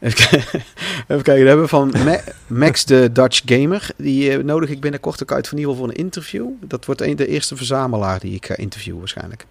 Even 0.00 0.28
kijken, 0.28 0.60
even 1.08 1.22
kijken, 1.22 1.42
we 1.42 1.48
hebben 1.48 1.68
van 1.68 1.92
Ma- 2.04 2.20
Max 2.46 2.84
de 2.84 3.12
Dutch 3.12 3.40
Gamer. 3.46 3.90
Die 3.96 4.30
eh, 4.30 4.44
nodig 4.44 4.70
ik 4.70 4.80
binnenkort 4.80 5.22
ook 5.22 5.32
uit 5.32 5.48
van 5.48 5.58
ieder 5.58 5.76
voor 5.76 5.88
een 5.88 5.94
interview. 5.94 6.46
Dat 6.60 6.84
wordt 6.84 7.00
een, 7.00 7.16
de 7.16 7.26
eerste 7.26 7.56
verzamelaar 7.56 8.20
die 8.20 8.34
ik 8.34 8.46
ga 8.46 8.56
interviewen 8.56 8.98
waarschijnlijk. 8.98 9.46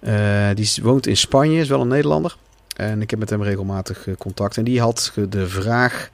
Eh, 0.00 0.48
die 0.54 0.70
woont 0.82 1.06
in 1.06 1.16
Spanje, 1.16 1.60
is 1.60 1.68
wel 1.68 1.80
een 1.80 1.88
Nederlander. 1.88 2.36
En 2.76 3.02
ik 3.02 3.10
heb 3.10 3.18
met 3.18 3.30
hem 3.30 3.42
regelmatig 3.42 4.06
eh, 4.06 4.14
contact. 4.18 4.56
En 4.56 4.64
die 4.64 4.80
had 4.80 5.12
de 5.28 5.48
vraag, 5.48 6.10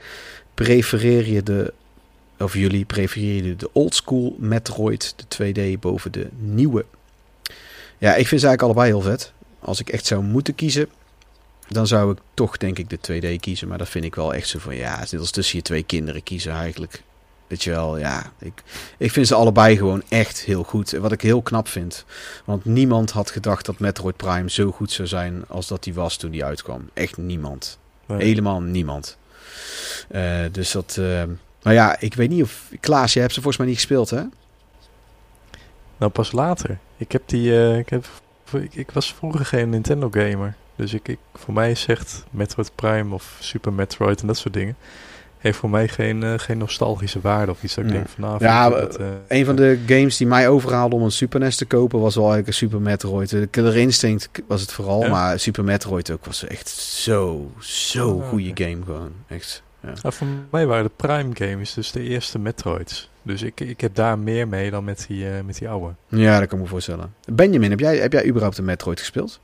prefereer 0.54 1.28
je 1.28 1.42
de... 1.42 1.72
Of 2.38 2.54
jullie 2.54 2.84
prefereren 2.84 3.58
de 3.58 3.68
oldschool 3.72 4.36
Metroid, 4.38 5.14
de 5.28 5.52
2D, 5.76 5.78
boven 5.80 6.12
de 6.12 6.28
nieuwe? 6.38 6.84
Ja, 8.00 8.14
ik 8.14 8.26
vind 8.26 8.40
ze 8.40 8.46
eigenlijk 8.46 8.62
allebei 8.62 8.86
heel 8.86 9.10
vet. 9.10 9.32
Als 9.60 9.80
ik 9.80 9.88
echt 9.88 10.06
zou 10.06 10.22
moeten 10.22 10.54
kiezen, 10.54 10.88
dan 11.68 11.86
zou 11.86 12.12
ik 12.12 12.18
toch 12.34 12.56
denk 12.56 12.78
ik 12.78 12.90
de 12.90 12.98
2D 13.36 13.40
kiezen. 13.40 13.68
Maar 13.68 13.78
dat 13.78 13.88
vind 13.88 14.04
ik 14.04 14.14
wel 14.14 14.34
echt 14.34 14.48
zo 14.48 14.58
van, 14.58 14.76
ja, 14.76 14.94
het 14.94 15.04
is 15.04 15.10
net 15.10 15.20
als 15.20 15.30
tussen 15.30 15.56
je 15.56 15.62
twee 15.62 15.82
kinderen 15.82 16.22
kiezen 16.22 16.52
eigenlijk. 16.52 17.02
Weet 17.46 17.64
je 17.64 17.70
wel, 17.70 17.98
ja. 17.98 18.32
Ik, 18.38 18.62
ik 18.98 19.10
vind 19.10 19.26
ze 19.26 19.34
allebei 19.34 19.76
gewoon 19.76 20.02
echt 20.08 20.40
heel 20.40 20.62
goed. 20.62 20.92
En 20.92 21.00
Wat 21.00 21.12
ik 21.12 21.20
heel 21.20 21.42
knap 21.42 21.68
vind. 21.68 22.04
Want 22.44 22.64
niemand 22.64 23.10
had 23.10 23.30
gedacht 23.30 23.66
dat 23.66 23.78
Metroid 23.78 24.16
Prime 24.16 24.50
zo 24.50 24.70
goed 24.70 24.92
zou 24.92 25.08
zijn 25.08 25.44
als 25.48 25.66
dat 25.66 25.82
die 25.82 25.94
was 25.94 26.16
toen 26.16 26.30
die 26.30 26.44
uitkwam. 26.44 26.90
Echt 26.94 27.16
niemand. 27.16 27.78
Nee. 28.06 28.22
Helemaal 28.22 28.60
niemand. 28.60 29.16
Eh, 30.08 30.40
dus 30.52 30.70
dat... 30.72 30.96
eh, 31.00 31.22
maar 31.62 31.74
ja, 31.74 32.00
ik 32.00 32.14
weet 32.14 32.28
niet 32.30 32.42
of... 32.42 32.62
Klaas, 32.80 33.12
jij 33.12 33.22
hebt 33.22 33.34
ze 33.34 33.40
volgens 33.40 33.62
mij 33.62 33.66
niet 33.72 33.80
gespeeld, 33.80 34.10
hè? 34.10 34.22
Nou, 36.00 36.12
pas 36.12 36.32
later. 36.32 36.78
Ik 36.96 37.12
heb 37.12 37.22
die. 37.26 37.52
eh, 37.58 37.78
ik, 37.78 37.88
heb, 37.88 38.04
ik, 38.52 38.74
ik 38.74 38.90
was 38.90 39.14
vroeger 39.14 39.44
geen 39.46 39.70
Nintendo 39.70 40.08
gamer. 40.10 40.54
Dus 40.76 40.94
ik, 40.94 41.08
ik, 41.08 41.18
voor 41.34 41.54
mij 41.54 41.74
zegt 41.74 42.24
Metroid 42.30 42.70
Prime 42.74 43.14
of 43.14 43.36
Super 43.40 43.72
Metroid 43.72 44.20
en 44.20 44.26
dat 44.26 44.36
soort 44.36 44.54
dingen. 44.54 44.76
Heeft 45.38 45.58
voor 45.58 45.70
mij 45.70 45.88
geen, 45.88 46.22
eh, 46.22 46.34
geen 46.36 46.58
nostalgische 46.58 47.20
waarde 47.20 47.52
of 47.52 47.62
iets 47.62 47.74
dat 47.74 47.84
ik 47.84 47.90
Ja. 47.90 47.96
denk 47.96 48.08
van 48.08 48.24
nou, 48.24 48.44
Ja, 48.44 48.70
dat, 48.70 48.96
eh, 48.96 49.06
Een 49.28 49.44
van 49.44 49.56
de 49.56 49.78
games 49.86 50.16
die 50.16 50.26
mij 50.26 50.48
overhaalde 50.48 50.94
om 50.96 51.02
een 51.02 51.10
Super 51.10 51.40
NES 51.40 51.56
te 51.56 51.64
kopen 51.64 52.00
was 52.00 52.14
wel 52.14 52.24
eigenlijk 52.24 52.52
een 52.52 52.68
Super 52.68 52.80
Metroid. 52.80 53.30
De 53.30 53.46
Killer 53.46 53.76
Instinct 53.76 54.30
was 54.46 54.60
het 54.60 54.72
vooral, 54.72 55.02
Ja. 55.02 55.08
maar 55.10 55.38
Super 55.40 55.64
Metroid 55.64 56.10
ook 56.10 56.24
was 56.24 56.44
echt 56.46 56.68
zo, 56.68 57.50
zo 57.58 58.08
Oh, 58.10 58.28
goede 58.28 58.50
game 58.64 58.84
gewoon. 58.84 59.12
Echt. 59.28 59.62
Ja. 59.82 59.92
Nou, 60.02 60.14
voor 60.14 60.26
mij 60.50 60.66
waren 60.66 60.84
de 60.84 60.90
Prime 60.96 61.30
games 61.32 61.74
dus 61.74 61.92
de 61.92 62.02
eerste 62.02 62.38
Metroids. 62.38 63.10
Dus 63.22 63.42
ik, 63.42 63.60
ik 63.60 63.80
heb 63.80 63.94
daar 63.94 64.18
meer 64.18 64.48
mee 64.48 64.70
dan 64.70 64.84
met 64.84 65.04
die, 65.08 65.28
eh, 65.28 65.44
met 65.44 65.58
die 65.58 65.68
oude. 65.68 65.94
ja, 66.08 66.38
dat 66.38 66.48
kan 66.48 66.58
ik 66.58 66.64
me 66.64 66.70
voorstellen. 66.70 67.14
Benjamin, 67.32 67.70
heb 67.70 67.80
jij, 67.80 67.96
heb 67.96 68.12
jij 68.12 68.26
überhaupt 68.26 68.58
een 68.58 68.64
Metroid 68.64 68.98
gespeeld? 68.98 69.40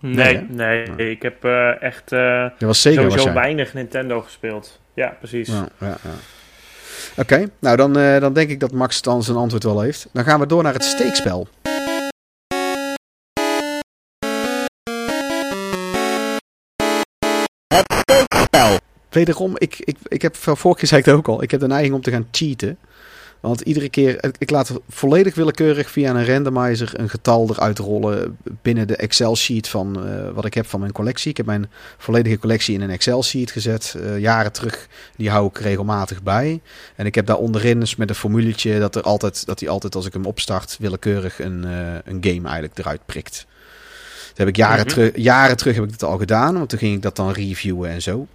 Nee, 0.00 0.46
Nee, 0.50 0.86
nee, 0.86 1.10
ik 1.10 1.22
heb 1.22 1.44
eh, 1.44 1.82
echt 1.82 2.12
eh, 2.12 2.42
Dat 2.42 2.68
was 2.68 2.80
Sega 2.80 3.02
sowieso 3.02 3.32
weinig 3.32 3.74
Nintendo 3.74 4.20
gespeeld. 4.20 4.80
Ja, 4.94 5.16
precies. 5.18 5.48
Ja, 5.48 5.68
ja, 5.80 5.96
ja. 6.02 6.14
Oké, 7.16 7.48
nou 7.58 7.76
dan, 7.76 7.98
eh, 7.98 8.20
dan 8.20 8.32
denk 8.32 8.50
ik 8.50 8.60
dat 8.60 8.72
Max 8.72 9.02
dan 9.02 9.22
zijn 9.22 9.36
antwoord 9.36 9.62
wel 9.62 9.80
heeft. 9.80 10.08
Dan 10.12 10.24
gaan 10.24 10.40
we 10.40 10.46
door 10.46 10.62
naar 10.62 10.72
het 10.72 10.84
steekspel. 10.84 11.48
Spel. 18.44 18.78
Wederom, 19.16 19.52
ik, 19.58 19.76
ik, 19.78 19.96
ik 20.08 20.22
heb 20.22 20.36
vorige 20.36 20.78
keer 20.78 20.88
zei 20.88 21.00
ik 21.00 21.06
het 21.06 21.14
ook 21.14 21.28
al, 21.28 21.42
ik 21.42 21.50
heb 21.50 21.60
de 21.60 21.66
neiging 21.66 21.94
om 21.94 22.00
te 22.02 22.10
gaan 22.10 22.26
cheaten. 22.30 22.78
Want 23.40 23.60
iedere 23.60 23.88
keer, 23.88 24.24
ik- 24.38 24.50
laat 24.50 24.72
volledig 24.88 25.34
willekeurig 25.34 25.90
via 25.90 26.10
een 26.14 26.26
randomizer 26.26 26.92
een 27.00 27.08
getal 27.08 27.48
eruit 27.50 27.78
rollen 27.78 28.36
binnen 28.62 28.86
de 28.86 28.96
Excel-sheet 28.96 29.68
van 29.68 30.06
eh, 30.06 30.30
wat 30.34 30.44
ik 30.44 30.54
heb 30.54 30.66
van 30.66 30.80
mijn 30.80 30.92
collectie. 30.92 31.30
Ik 31.30 31.36
heb 31.36 31.46
mijn 31.46 31.70
volledige 31.98 32.38
collectie 32.38 32.74
in 32.74 32.80
een 32.80 32.90
Excel-sheet 32.90 33.50
gezet, 33.50 33.94
eh, 34.02 34.18
jaren 34.18 34.52
terug. 34.52 34.86
Die 35.16 35.30
hou 35.30 35.46
ik 35.46 35.58
regelmatig 35.58 36.22
bij. 36.22 36.60
En 36.96 37.06
ik 37.06 37.14
heb 37.14 37.26
daar 37.26 37.36
onderin 37.36 37.80
dus 37.80 37.96
met 37.96 38.08
een 38.08 38.14
formuletje 38.14 38.78
dat 38.78 38.94
er 38.96 39.02
altijd, 39.02 39.46
dat 39.46 39.60
hij 39.60 39.68
altijd 39.68 39.94
als 39.94 40.06
ik 40.06 40.12
hem 40.12 40.24
opstart, 40.26 40.76
willekeurig 40.80 41.40
een, 41.40 41.64
eh, 41.64 41.70
een 42.04 42.18
game 42.20 42.42
eigenlijk 42.48 42.78
eruit 42.78 43.00
prikt. 43.06 43.46
Dat 44.28 44.36
heb 44.36 44.48
ik 44.48 44.56
jaren, 44.56 44.78
Mhm. 44.84 44.88
terug, 44.88 45.10
jaren 45.14 45.56
terug 45.56 45.74
heb 45.74 45.84
ik 45.84 45.98
dat 45.98 46.10
al 46.10 46.18
gedaan, 46.18 46.54
want 46.56 46.68
toen 46.68 46.78
ging 46.78 46.94
ik 46.94 47.02
dat 47.02 47.16
dan 47.16 47.32
reviewen 47.32 47.90
en 47.90 48.02
zo. 48.02 48.26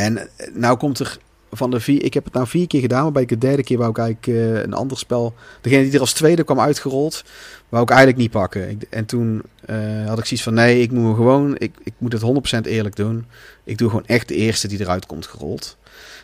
En 0.00 0.18
eh, 0.18 0.46
nou 0.54 0.76
komt 0.76 0.98
er 0.98 1.18
van 1.52 1.70
de 1.70 1.80
vier, 1.80 2.04
ik 2.04 2.14
heb 2.14 2.24
het 2.24 2.32
nou 2.32 2.46
vier 2.46 2.66
keer 2.66 2.80
gedaan, 2.80 3.02
maar 3.02 3.12
bij 3.12 3.24
de 3.24 3.38
derde 3.38 3.62
keer 3.62 3.78
wou 3.78 4.08
ik 4.08 4.26
eh, 4.26 4.62
een 4.62 4.72
ander 4.72 4.98
spel. 4.98 5.34
Degene 5.60 5.82
die 5.82 5.92
er 5.92 6.00
als 6.00 6.12
tweede 6.12 6.44
kwam 6.44 6.60
uitgerold, 6.60 7.24
wou 7.68 7.82
ik 7.82 7.88
eigenlijk 7.88 8.18
niet 8.20 8.30
pakken. 8.30 8.78
En 8.90 9.04
toen 9.04 9.42
eh, 9.64 10.06
had 10.06 10.18
ik 10.18 10.24
zoiets 10.24 10.42
van, 10.42 10.54
nee, 10.54 10.82
ik 10.82 10.90
moet 10.90 11.16
gewoon, 11.16 11.54
ik, 11.58 11.74
ik 11.82 11.92
moet 11.98 12.12
het 12.12 12.22
100% 12.66 12.68
eerlijk 12.68 12.96
doen. 12.96 13.26
Ik 13.64 13.78
doe 13.78 13.88
gewoon 13.88 14.06
echt 14.06 14.28
de 14.28 14.34
eerste 14.34 14.68
die 14.68 14.80
eruit 14.80 15.06
komt 15.06 15.26
gerold. 15.26 15.76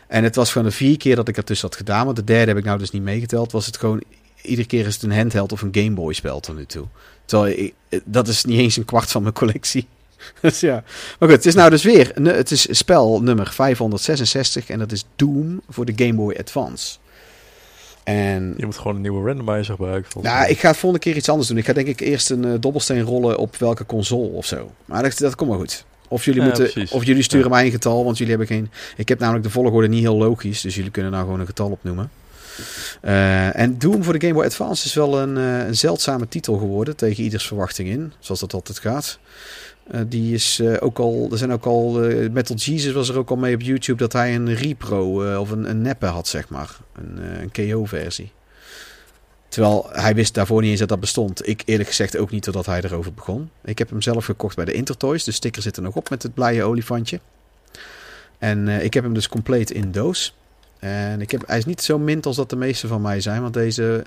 En 0.07 0.23
het 0.23 0.35
was 0.35 0.51
gewoon 0.51 0.67
de 0.67 0.73
vier 0.73 0.97
keer 0.97 1.15
dat 1.15 1.27
ik 1.27 1.35
het 1.35 1.47
dus 1.47 1.61
had 1.61 1.75
gedaan, 1.75 2.05
want 2.05 2.17
de 2.17 2.23
derde 2.23 2.47
heb 2.47 2.57
ik 2.57 2.65
nou 2.65 2.79
dus 2.79 2.91
niet 2.91 3.03
meegeteld. 3.03 3.51
Was 3.51 3.65
het 3.65 3.77
gewoon, 3.77 4.03
iedere 4.41 4.67
keer 4.67 4.85
is 4.85 4.93
het 4.93 5.03
een 5.03 5.17
handheld 5.17 5.51
of 5.51 5.61
een 5.61 5.75
Game 5.75 5.91
Boy 5.91 6.13
spel 6.13 6.39
tot 6.39 6.55
nu 6.55 6.65
toe. 6.65 6.85
Terwijl, 7.25 7.71
dat 8.05 8.27
is 8.27 8.45
niet 8.45 8.59
eens 8.59 8.77
een 8.77 8.85
kwart 8.85 9.11
van 9.11 9.21
mijn 9.21 9.33
collectie. 9.33 9.87
dus 10.41 10.59
ja. 10.59 10.83
Maar 11.19 11.29
goed, 11.29 11.37
het 11.37 11.45
is 11.45 11.55
nou 11.55 11.69
dus 11.69 11.83
weer. 11.83 12.11
Het 12.23 12.51
is 12.51 12.77
spel 12.77 13.21
nummer 13.21 13.51
566 13.51 14.69
en 14.69 14.79
dat 14.79 14.91
is 14.91 15.05
Doom 15.15 15.61
voor 15.69 15.85
de 15.85 15.93
Game 15.95 16.13
Boy 16.13 16.35
Advance. 16.39 16.97
En 18.03 18.53
Je 18.57 18.65
moet 18.65 18.77
gewoon 18.77 18.95
een 18.95 19.01
nieuwe 19.01 19.25
randomizer 19.27 19.75
gebruiken. 19.75 20.21
nou, 20.21 20.49
ik 20.49 20.59
ga 20.59 20.67
het 20.67 20.77
volgende 20.77 21.05
keer 21.05 21.15
iets 21.15 21.29
anders 21.29 21.47
doen. 21.47 21.57
Ik 21.57 21.65
ga 21.65 21.73
denk 21.73 21.87
ik 21.87 21.99
eerst 21.99 22.29
een 22.29 22.45
eh, 22.45 22.51
dobbelsteen 22.59 23.01
rollen 23.01 23.37
op 23.37 23.55
welke 23.55 23.85
console 23.85 24.27
of 24.29 24.45
zo. 24.45 24.71
Maar 24.85 25.03
dat, 25.03 25.17
dat 25.17 25.35
komt 25.35 25.49
wel 25.49 25.59
goed. 25.59 25.85
Of 26.07 26.25
jullie, 26.25 26.39
Ja, 26.41 26.45
moeten, 26.47 26.71
precies. 26.71 26.91
of 26.91 27.03
jullie 27.05 27.23
sturen 27.23 27.45
Ja. 27.49 27.51
mij 27.55 27.65
een 27.65 27.71
getal, 27.71 28.03
want 28.03 28.17
jullie 28.17 28.35
hebben 28.37 28.55
geen... 28.55 28.69
Ik 28.97 29.09
heb 29.09 29.19
namelijk 29.19 29.43
de 29.45 29.49
volgorde 29.51 29.87
niet 29.87 30.01
heel 30.01 30.17
logisch, 30.17 30.61
dus 30.61 30.75
jullie 30.75 30.91
kunnen 30.91 31.11
nou 31.11 31.23
gewoon 31.23 31.39
een 31.39 31.45
getal 31.45 31.69
opnoemen. 31.69 32.11
Eh, 33.01 33.59
en 33.59 33.77
Doom 33.77 34.03
voor 34.03 34.13
de 34.13 34.19
Game 34.21 34.33
Boy 34.33 34.45
Advance 34.45 34.85
is 34.85 34.93
wel 34.93 35.19
een, 35.21 35.37
eh, 35.37 35.67
een 35.67 35.75
zeldzame 35.77 36.27
titel 36.27 36.57
geworden, 36.57 36.95
tegen 36.95 37.23
ieders 37.23 37.47
verwachting 37.47 37.89
in, 37.89 38.13
zoals 38.19 38.39
dat 38.39 38.53
altijd 38.53 38.79
gaat. 38.79 39.19
Eh, 39.91 40.01
die 40.07 40.33
is 40.33 40.59
eh, 40.59 40.73
ook 40.79 40.99
al, 40.99 41.27
er 41.31 41.37
zijn 41.37 41.51
ook 41.51 41.65
al, 41.65 42.03
eh, 42.03 42.29
Metal 42.29 42.55
Jesus 42.55 42.93
was 42.93 43.09
er 43.09 43.17
ook 43.17 43.29
al 43.29 43.35
mee 43.35 43.55
op 43.55 43.61
YouTube 43.61 43.97
dat 43.97 44.13
hij 44.13 44.35
een 44.35 44.55
repro 44.55 45.37
of 45.39 45.51
een, 45.51 45.69
een 45.69 45.81
neppe 45.81 46.05
had, 46.05 46.27
zeg 46.27 46.49
maar. 46.49 46.77
Een, 46.93 47.41
een 47.41 47.51
KO-versie. 47.51 48.31
Terwijl 49.47 49.89
hij 49.91 50.15
wist 50.15 50.33
daarvoor 50.33 50.61
niet 50.61 50.69
eens 50.69 50.79
dat 50.79 50.89
dat 50.89 50.99
bestond. 50.99 51.47
Ik 51.47 51.61
eerlijk 51.65 51.89
gezegd 51.89 52.17
ook 52.17 52.31
niet 52.31 52.43
totdat 52.43 52.65
hij 52.65 52.81
erover 52.81 53.13
begon. 53.13 53.49
Ik 53.63 53.77
heb 53.77 53.89
hem 53.89 54.01
zelf 54.01 54.25
gekocht 54.25 54.55
bij 54.55 54.65
de 54.65 54.73
Intertoys. 54.73 55.23
De 55.23 55.31
sticker 55.31 55.61
zit 55.61 55.77
er 55.77 55.83
nog 55.83 55.95
op 55.95 56.09
met 56.09 56.23
het 56.23 56.33
blije 56.33 56.63
olifantje. 56.63 57.19
En 58.37 58.67
ik 58.67 58.93
heb 58.93 59.03
hem 59.03 59.13
dus 59.13 59.27
compleet 59.27 59.71
in 59.71 59.91
doos. 59.91 60.35
En 60.79 61.21
ik 61.21 61.31
heb, 61.31 61.43
hij 61.47 61.57
is 61.57 61.65
niet 61.65 61.81
zo 61.81 61.99
mint 61.99 62.25
als 62.25 62.35
dat 62.35 62.49
de 62.49 62.55
meeste 62.55 62.87
van 62.87 63.01
mij 63.01 63.21
zijn. 63.21 63.41
Want 63.41 63.53
deze, 63.53 64.03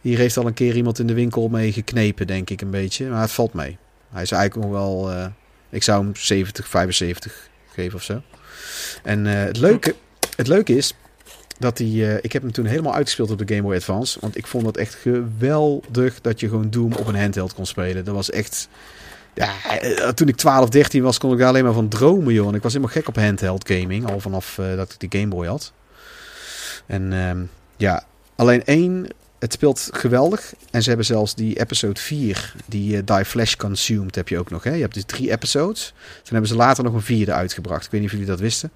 hier 0.00 0.18
heeft 0.18 0.36
al 0.36 0.46
een 0.46 0.54
keer 0.54 0.76
iemand 0.76 0.98
in 0.98 1.06
de 1.06 1.14
winkel 1.14 1.48
mee 1.48 1.72
geknepen, 1.72 2.26
denk 2.26 2.50
ik 2.50 2.60
een 2.60 2.70
beetje. 2.70 3.08
Maar 3.08 3.20
het 3.20 3.32
valt 3.32 3.52
mee. 3.52 3.78
Hij 4.16 4.24
is 4.24 4.30
eigenlijk 4.30 4.70
nog 4.70 4.80
wel... 4.80 5.10
eh, 5.10 5.26
ik 5.70 5.82
zou 5.82 6.04
hem 6.04 6.16
70, 6.16 6.68
75 6.68 7.48
geven 7.72 7.94
of 7.94 8.02
zo. 8.02 8.22
En 9.02 9.26
eh, 9.26 9.44
het, 9.44 9.56
leuke, 9.56 9.94
het 10.36 10.46
leuke 10.46 10.76
is 10.76 10.94
dat 11.58 11.78
hij... 11.78 11.86
eh, 11.86 12.18
ik 12.20 12.32
heb 12.32 12.42
hem 12.42 12.52
toen 12.52 12.66
helemaal 12.66 12.94
uitgespeeld 12.94 13.30
op 13.30 13.38
de 13.38 13.54
Game 13.54 13.66
Boy 13.66 13.74
Advance. 13.74 14.20
Want 14.20 14.36
ik 14.36 14.46
vond 14.46 14.66
het 14.66 14.76
echt 14.76 14.94
geweldig 14.94 16.20
dat 16.20 16.40
je 16.40 16.48
gewoon 16.48 16.70
Doom 16.70 16.92
op 16.92 17.06
een 17.06 17.20
handheld 17.20 17.54
kon 17.54 17.66
spelen. 17.66 18.04
Dat 18.04 18.14
was 18.14 18.30
echt... 18.30 18.68
Ja, 19.34 19.52
toen 20.14 20.28
ik 20.28 20.36
12, 20.36 20.68
13 20.68 21.02
was, 21.02 21.18
kon 21.18 21.32
ik 21.32 21.38
daar 21.38 21.48
alleen 21.48 21.64
maar 21.64 21.72
van 21.72 21.88
dromen, 21.88 22.32
joh. 22.32 22.48
En 22.48 22.54
ik 22.54 22.62
was 22.62 22.72
helemaal 22.72 22.94
gek 22.94 23.08
op 23.08 23.16
handheld 23.16 23.68
gaming. 23.68 24.10
Al 24.10 24.20
vanaf 24.20 24.54
dat 24.76 24.96
ik 24.98 25.10
de 25.10 25.18
Game 25.18 25.34
Boy 25.34 25.46
had. 25.46 25.72
En 26.86 27.12
ehm, 27.12 27.42
ja, 27.76 28.04
alleen 28.36 28.64
één... 28.64 29.06
Het 29.38 29.52
speelt 29.52 29.88
geweldig. 29.92 30.54
En 30.70 30.82
ze 30.82 30.88
hebben 30.88 31.06
zelfs 31.06 31.34
die 31.34 31.60
episode 31.60 32.00
4, 32.00 32.54
die 32.66 32.96
eh, 32.96 33.16
Die 33.16 33.24
Flash 33.24 33.54
Consumed, 33.54 34.14
heb 34.14 34.28
je 34.28 34.38
ook 34.38 34.50
nog. 34.50 34.64
Hè? 34.64 34.72
Je 34.72 34.80
hebt 34.80 34.94
dus 34.94 35.04
drie 35.04 35.30
episodes. 35.30 35.92
Toen 35.96 36.32
hebben 36.32 36.48
ze 36.48 36.56
later 36.56 36.84
nog 36.84 36.94
een 36.94 37.02
vierde 37.02 37.32
uitgebracht. 37.32 37.84
Ik 37.84 37.90
weet 37.90 38.00
niet 38.00 38.10
of 38.10 38.16
jullie 38.16 38.30
dat 38.30 38.40
wisten. 38.40 38.70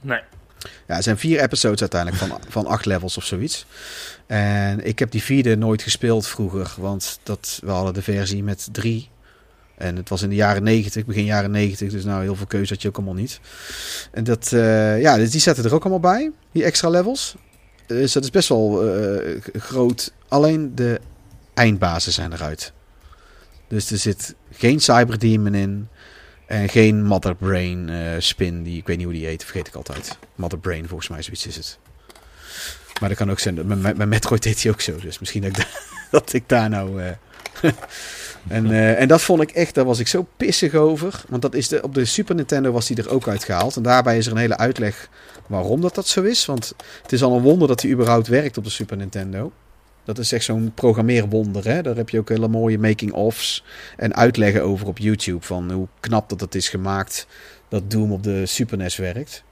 Nee. 0.00 0.20
Ja, 0.86 0.96
er 0.96 1.02
zijn 1.02 1.18
vier 1.18 1.40
episodes 1.40 1.80
uiteindelijk 1.80 2.22
van, 2.22 2.40
van 2.48 2.66
acht 2.66 2.84
levels 2.84 3.16
of 3.16 3.24
zoiets. 3.24 3.66
En 4.26 4.86
ik 4.86 4.98
heb 4.98 5.10
die 5.10 5.22
vierde 5.22 5.56
nooit 5.56 5.82
gespeeld 5.82 6.26
vroeger, 6.26 6.74
want 6.76 7.18
dat, 7.22 7.58
we 7.64 7.70
hadden 7.70 7.94
de 7.94 8.02
versie 8.02 8.42
met 8.42 8.68
drie. 8.72 9.08
En 9.74 9.96
het 9.96 10.08
was 10.08 10.22
in 10.22 10.28
de 10.28 10.34
jaren 10.34 10.62
90, 10.62 11.04
begin 11.04 11.24
jaren 11.24 11.50
90, 11.50 11.90
dus 11.90 12.04
nou 12.04 12.22
heel 12.22 12.36
veel 12.36 12.46
keuze 12.46 12.72
had 12.72 12.82
je 12.82 12.88
ook 12.88 12.96
allemaal 12.96 13.14
niet. 13.14 13.40
En 14.12 14.24
dat, 14.24 14.52
eh, 14.52 15.00
ja, 15.00 15.16
dus 15.16 15.30
die 15.30 15.40
zetten 15.40 15.64
er 15.64 15.74
ook 15.74 15.82
allemaal 15.82 16.12
bij, 16.12 16.30
die 16.52 16.64
extra 16.64 16.88
levels. 16.88 17.36
Dus 17.88 18.12
dat 18.12 18.22
is 18.22 18.30
best 18.30 18.48
wel 18.48 18.86
eh, 18.86 19.40
groot. 19.52 20.12
Alleen 20.28 20.74
de 20.74 21.00
eindbazen 21.54 22.12
zijn 22.12 22.32
eruit. 22.32 22.72
Dus 23.68 23.90
er 23.90 23.98
zit 23.98 24.34
geen 24.52 24.80
Cyberdemon 24.80 25.54
in. 25.54 25.88
En 26.46 26.68
geen 26.68 27.04
Mother 27.04 27.34
Brain 27.34 27.88
eh, 27.88 27.98
spin, 28.18 28.62
die 28.62 28.78
ik 28.78 28.86
weet 28.86 28.96
niet 28.96 29.06
hoe 29.06 29.14
die 29.14 29.26
heet, 29.26 29.44
vergeet 29.44 29.66
ik 29.66 29.74
altijd. 29.74 30.18
Mother 30.34 30.58
Brain, 30.58 30.88
volgens 30.88 31.08
mij 31.08 31.22
zoiets 31.22 31.46
is 31.46 31.56
het. 31.56 31.78
Maar 33.00 33.08
dat 33.08 33.18
kan 33.18 33.30
ook 33.30 33.38
zijn, 33.38 33.66
met, 33.66 33.96
met 33.96 34.08
Metroid 34.08 34.42
deed 34.42 34.62
hij 34.62 34.72
ook 34.72 34.80
zo, 34.80 34.96
dus 34.96 35.18
misschien 35.18 35.52
dat 36.10 36.32
ik, 36.32 36.48
daar 36.48 36.68
nou... 36.76 37.02
eh, 37.02 37.12
en, 38.48 38.96
en 38.96 39.08
dat 39.08 39.22
vond 39.22 39.42
ik 39.42 39.50
echt, 39.50 39.74
daar 39.74 39.84
was 39.84 39.98
ik 39.98 40.08
zo 40.08 40.26
pissig 40.36 40.74
over. 40.74 41.22
Want 41.28 41.42
dat 41.42 41.54
is 41.54 41.68
de, 41.68 41.82
op 41.82 41.94
de 41.94 42.04
Super 42.04 42.34
Nintendo 42.34 42.72
was 42.72 42.86
die 42.86 42.96
er 42.96 43.10
ook 43.10 43.28
uitgehaald. 43.28 43.76
En 43.76 43.82
daarbij 43.82 44.18
is 44.18 44.26
er 44.26 44.32
een 44.32 44.38
hele 44.38 44.56
uitleg 44.56 45.08
waarom 45.48 45.80
dat, 45.80 45.94
dat 45.94 46.06
zo 46.06 46.22
is. 46.22 46.46
Want 46.46 46.74
het 47.02 47.12
is 47.12 47.22
al 47.22 47.36
een 47.36 47.42
wonder 47.42 47.68
dat 47.68 47.82
hij 47.82 47.90
überhaupt 47.90 48.26
werkt 48.26 48.56
op 48.58 48.64
de 48.64 48.70
Super 48.70 48.96
Nintendo. 48.96 49.52
Dat 50.04 50.18
is 50.18 50.32
echt 50.32 50.44
zo'n 50.44 50.72
programmeerwonder. 50.74 51.64
Hè? 51.64 51.82
Daar 51.82 51.96
heb 51.96 52.08
je 52.08 52.18
ook 52.18 52.28
hele 52.28 52.48
mooie 52.48 52.78
making-ofs 52.78 53.64
en 53.96 54.14
uitleggen 54.14 54.62
over 54.62 54.86
op 54.86 54.98
YouTube. 54.98 55.46
Van 55.46 55.72
hoe 55.72 55.88
knap 56.00 56.28
dat 56.28 56.40
het 56.40 56.54
is 56.54 56.68
gemaakt 56.68 57.26
dat 57.68 57.90
Doom 57.90 58.12
op 58.12 58.22
de 58.22 58.46
Super 58.46 58.76
NES 58.78 58.96
werkt. 58.96 59.42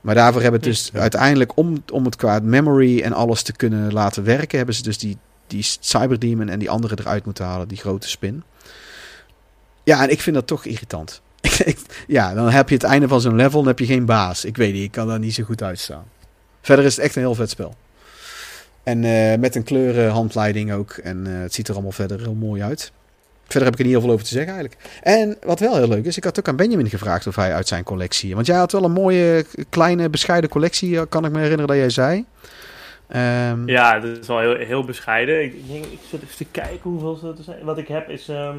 Maar 0.00 0.14
daarvoor 0.14 0.42
hebben 0.42 0.60
het 0.60 0.68
dus 0.70 0.90
Ja. 0.92 1.00
uiteindelijk, 1.00 1.56
om, 1.56 1.82
om 1.92 2.04
het 2.04 2.16
qua 2.16 2.38
memory 2.42 3.00
en 3.00 3.12
alles 3.12 3.42
te 3.42 3.52
kunnen 3.52 3.92
laten 3.92 4.24
werken, 4.24 4.56
hebben 4.56 4.74
ze 4.74 4.82
dus 4.82 4.98
die, 4.98 5.16
die 5.46 5.66
Cyberdemon 5.80 6.48
en 6.48 6.58
die 6.58 6.70
andere 6.70 6.96
eruit 7.00 7.24
moeten 7.24 7.44
halen, 7.44 7.68
die 7.68 7.78
grote 7.78 8.08
spin. 8.08 8.42
Ja, 9.84 10.02
en 10.02 10.10
ik 10.10 10.20
vind 10.20 10.36
dat 10.36 10.46
toch 10.46 10.64
irritant. 10.64 11.20
ja, 12.06 12.34
dan 12.34 12.50
heb 12.50 12.68
je 12.68 12.74
het 12.74 12.84
einde 12.84 13.08
van 13.08 13.20
zo'n 13.20 13.36
level, 13.36 13.58
dan 13.58 13.68
heb 13.68 13.78
je 13.78 13.86
geen 13.86 14.06
baas. 14.06 14.44
Ik 14.44 14.56
weet 14.56 14.72
niet, 14.72 14.82
ik 14.82 14.90
kan 14.90 15.08
daar 15.08 15.18
niet 15.18 15.34
zo 15.34 15.44
goed 15.44 15.62
uitstaan. 15.62 16.04
Verder 16.60 16.84
is 16.84 16.96
het 16.96 17.04
echt 17.04 17.16
een 17.16 17.22
heel 17.22 17.34
vet 17.34 17.50
spel. 17.50 17.74
En 18.82 19.04
eh, 19.04 19.38
met 19.38 19.54
een 19.54 19.62
kleurenhandleiding 19.64 20.72
ook. 20.72 20.90
En 20.92 21.26
eh, 21.26 21.40
het 21.40 21.54
ziet 21.54 21.68
er 21.68 21.74
allemaal 21.74 21.92
verder 21.92 22.20
heel 22.20 22.34
mooi 22.34 22.62
uit. 22.62 22.92
Verder 23.42 23.64
heb 23.64 23.72
ik 23.72 23.78
er 23.78 23.84
niet 23.84 23.94
heel 23.94 24.02
veel 24.02 24.12
over 24.12 24.24
te 24.24 24.32
zeggen 24.32 24.52
eigenlijk. 24.52 24.82
En 25.02 25.36
wat 25.42 25.60
wel 25.60 25.76
heel 25.76 25.88
leuk 25.88 26.04
is, 26.04 26.16
ik 26.16 26.24
had 26.24 26.38
ook 26.38 26.48
aan 26.48 26.56
Benjamin 26.56 26.88
gevraagd 26.88 27.26
of 27.26 27.36
hij 27.36 27.54
uit 27.54 27.68
zijn 27.68 27.84
collectie. 27.84 28.34
Want 28.34 28.46
jij 28.46 28.56
had 28.56 28.72
wel 28.72 28.84
een 28.84 28.92
mooie, 28.92 29.44
kleine, 29.68 30.08
bescheiden 30.10 30.50
collectie, 30.50 31.06
kan 31.06 31.24
ik 31.24 31.32
me 31.32 31.38
herinneren 31.38 31.66
dat 31.66 31.76
jij 31.76 31.90
zei. 31.90 32.24
Ehm, 33.08 33.68
Ja, 33.68 33.98
dat 33.98 34.18
is 34.18 34.26
wel 34.26 34.40
heel, 34.40 34.56
heel 34.56 34.84
bescheiden. 34.84 35.44
Ik, 35.44 35.54
ik, 35.68 35.98
zit 36.10 36.22
even 36.22 36.36
te 36.36 36.44
kijken 36.44 36.90
hoeveel 36.90 37.34
er 37.38 37.44
zijn. 37.44 37.64
Wat 37.64 37.78
ik 37.78 37.88
heb 37.88 38.08
is... 38.08 38.28
ehm, 38.28 38.56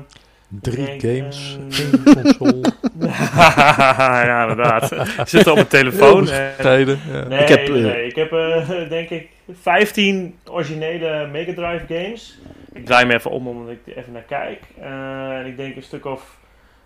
Drie 0.61 0.85
denk, 0.85 1.01
games, 1.01 1.57
eh, 1.69 1.79
één 1.79 2.03
console, 2.23 2.73
ja, 4.25 4.41
inderdaad. 4.41 4.91
Ik 4.91 5.27
zit 5.27 5.47
op 5.47 5.55
mijn 5.55 5.67
telefoon. 5.67 6.29
en- 6.29 6.53
tijden. 6.61 6.99
Ja. 7.11 7.23
Nee, 7.27 7.39
Ik 7.39 7.47
heb, 7.47 7.67
nee, 7.67 7.91
eh, 7.91 8.05
ik 8.05 8.15
heb 8.15 8.31
eh, 8.31 8.69
denk 8.89 9.09
ik 9.09 9.29
15 9.61 10.35
originele 10.49 11.27
Mega 11.31 11.53
Drive 11.53 11.85
games. 11.87 12.39
Ik 12.73 12.85
draai 12.85 13.05
me 13.05 13.13
even 13.13 13.31
om 13.31 13.47
omdat 13.47 13.69
ik 13.73 13.79
er 13.93 13.97
even 13.97 14.11
naar 14.13 14.21
kijk. 14.21 14.59
Eh, 14.81 15.37
en 15.37 15.45
ik 15.45 15.57
denk 15.57 15.75
een 15.75 15.83
stuk 15.83 16.05
of 16.05 16.37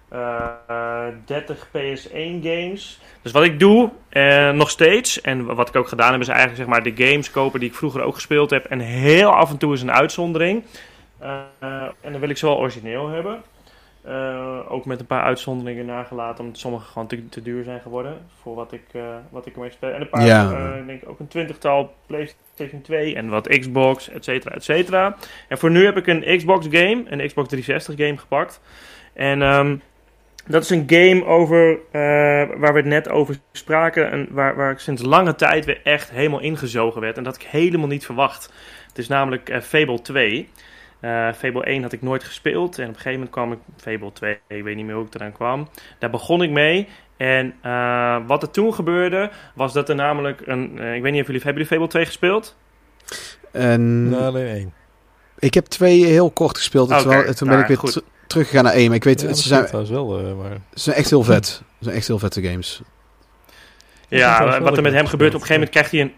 eh, 0.09 0.35
eh, 0.67 1.05
30 1.25 1.67
PS1 1.71 2.41
games. 2.43 2.99
Dus 3.21 3.31
wat 3.31 3.43
ik 3.43 3.59
doe, 3.59 3.89
eh, 4.09 4.49
nog 4.51 4.69
steeds, 4.69 5.21
en 5.21 5.55
wat 5.55 5.69
ik 5.69 5.75
ook 5.75 5.87
gedaan 5.87 6.11
heb, 6.11 6.21
is 6.21 6.27
eigenlijk 6.27 6.57
zeg 6.57 6.67
maar 6.67 6.83
de 6.83 7.05
games 7.05 7.31
kopen 7.31 7.59
die 7.59 7.69
ik 7.69 7.75
vroeger 7.75 8.01
ook 8.01 8.15
gespeeld 8.15 8.49
heb. 8.49 8.65
En 8.65 8.79
heel 8.79 9.29
af 9.29 9.49
en 9.49 9.57
toe 9.57 9.73
is 9.73 9.81
een 9.81 9.91
uitzondering. 9.91 10.63
Eh, 11.19 11.39
eh, 11.59 11.81
en 12.01 12.11
dan 12.11 12.19
wil 12.19 12.29
ik 12.29 12.37
ze 12.37 12.45
wel 12.45 12.57
origineel 12.57 13.07
hebben. 13.09 13.41
Eh, 14.03 14.59
ook 14.71 14.85
met 14.85 14.99
een 14.99 15.05
paar 15.05 15.23
uitzonderingen 15.23 15.85
nagelaten, 15.85 16.43
omdat 16.43 16.59
sommige 16.59 16.85
gewoon 16.91 17.07
te, 17.07 17.29
te 17.29 17.41
duur 17.41 17.63
zijn 17.63 17.79
geworden 17.81 18.17
voor 18.41 18.55
wat 18.55 18.71
ik, 18.71 18.83
eh, 18.91 19.01
wat 19.29 19.45
ik 19.45 19.53
ermee 19.53 19.71
speel. 19.71 19.89
En 19.89 20.01
een 20.01 20.09
paar, 20.09 20.25
Ja. 20.25 20.51
eh, 20.51 20.79
ik 20.79 20.87
denk 20.87 21.01
ook 21.09 21.19
een 21.19 21.27
twintigtal 21.27 21.93
PlayStation 22.07 22.81
2 22.81 23.15
en 23.15 23.29
wat 23.29 23.47
Xbox, 23.47 24.09
et 24.09 24.23
cetera, 24.23 24.55
et 24.55 24.63
cetera. 24.63 25.15
En 25.47 25.57
voor 25.57 25.71
nu 25.71 25.85
heb 25.85 25.97
ik 25.97 26.07
een 26.07 26.37
Xbox 26.37 26.67
game, 26.69 27.03
een 27.09 27.27
Xbox 27.27 27.47
360 27.47 27.95
game 28.05 28.17
gepakt. 28.17 28.61
En 29.13 29.41
ehm, 29.41 29.75
dat 30.47 30.63
is 30.63 30.69
een 30.69 30.83
game 30.87 31.25
over, 31.25 31.79
waar 32.59 32.73
we 32.73 32.79
het 32.79 32.85
net 32.85 33.09
over 33.09 33.37
spraken. 33.51 34.11
En 34.11 34.27
waar, 34.31 34.55
waar 34.55 34.71
ik 34.71 34.79
sinds 34.79 35.01
lange 35.01 35.35
tijd 35.35 35.65
weer 35.65 35.79
echt 35.83 36.11
helemaal 36.11 36.39
ingezogen 36.41 37.01
werd. 37.01 37.17
En 37.17 37.23
dat 37.23 37.35
ik 37.35 37.41
helemaal 37.41 37.87
niet 37.87 38.05
verwacht. 38.05 38.53
Het 38.87 38.97
is 38.97 39.07
namelijk 39.07 39.59
Fable 39.61 40.01
2. 40.01 40.49
Eh, 41.03 41.33
Fable 41.37 41.63
1 41.65 41.81
had 41.81 41.91
ik 41.91 42.01
nooit 42.01 42.23
gespeeld. 42.23 42.77
En 42.77 42.83
op 42.83 42.89
een 42.89 42.95
gegeven 42.95 43.13
moment 43.13 43.31
kwam 43.31 43.51
ik 43.51 43.59
Fable 43.77 44.11
2. 44.13 44.37
Ik 44.47 44.63
weet 44.63 44.75
niet 44.75 44.85
meer 44.85 44.95
hoe 44.95 45.05
ik 45.05 45.13
eraan 45.15 45.31
kwam. 45.31 45.67
Daar 45.99 46.09
begon 46.09 46.43
ik 46.43 46.49
mee. 46.49 46.87
En 47.17 47.53
eh, 47.61 48.17
wat 48.27 48.41
er 48.43 48.51
toen 48.51 48.73
gebeurde, 48.73 49.31
was 49.55 49.73
dat 49.73 49.89
er 49.89 49.95
namelijk 49.95 50.41
een... 50.45 50.79
eh, 50.79 50.95
ik 50.95 51.01
weet 51.01 51.11
niet 51.11 51.21
of 51.21 51.27
jullie... 51.27 51.41
Hebben 51.43 51.63
jullie 51.63 51.67
Fable 51.77 51.87
2 51.87 52.05
gespeeld? 52.05 52.55
en 53.51 54.09
Nou, 54.09 54.23
alleen 54.23 54.47
één. 54.47 54.73
ik 55.39 55.53
heb 55.53 55.65
twee 55.65 56.05
heel 56.05 56.31
kort 56.31 56.57
gespeeld. 56.57 56.89
toen 56.89 57.07
ben 57.07 57.47
nou, 57.47 57.59
ik 57.61 57.67
weer 57.67 57.77
ter- 57.91 58.01
teruggegaan 58.27 58.63
naar 58.63 58.73
één. 58.73 58.87
Maar 58.87 58.95
ik 58.95 59.03
weet, 59.03 59.21
Ja, 59.21 59.27
dat 59.27 59.37
ze, 59.37 59.47
zijn, 59.47 59.87
wel, 59.87 60.19
eh, 60.19 60.37
maar... 60.37 60.51
ze 60.73 60.79
zijn 60.79 60.95
echt 60.95 61.09
heel 61.09 61.23
vet. 61.23 61.45
Ze 61.45 61.63
zijn 61.79 61.95
echt 61.95 62.07
heel 62.07 62.19
vette 62.19 62.41
games. 62.41 62.81
Ja, 64.07 64.59
wat 64.61 64.77
er 64.77 64.83
met 64.83 64.93
hem 64.93 65.05
gebeurt, 65.07 65.35
op 65.35 65.41
een 65.41 65.47
gegeven 65.47 65.53
moment 65.53 65.69
krijgt 65.69 65.91
hij 65.91 66.01
een... 66.01 66.13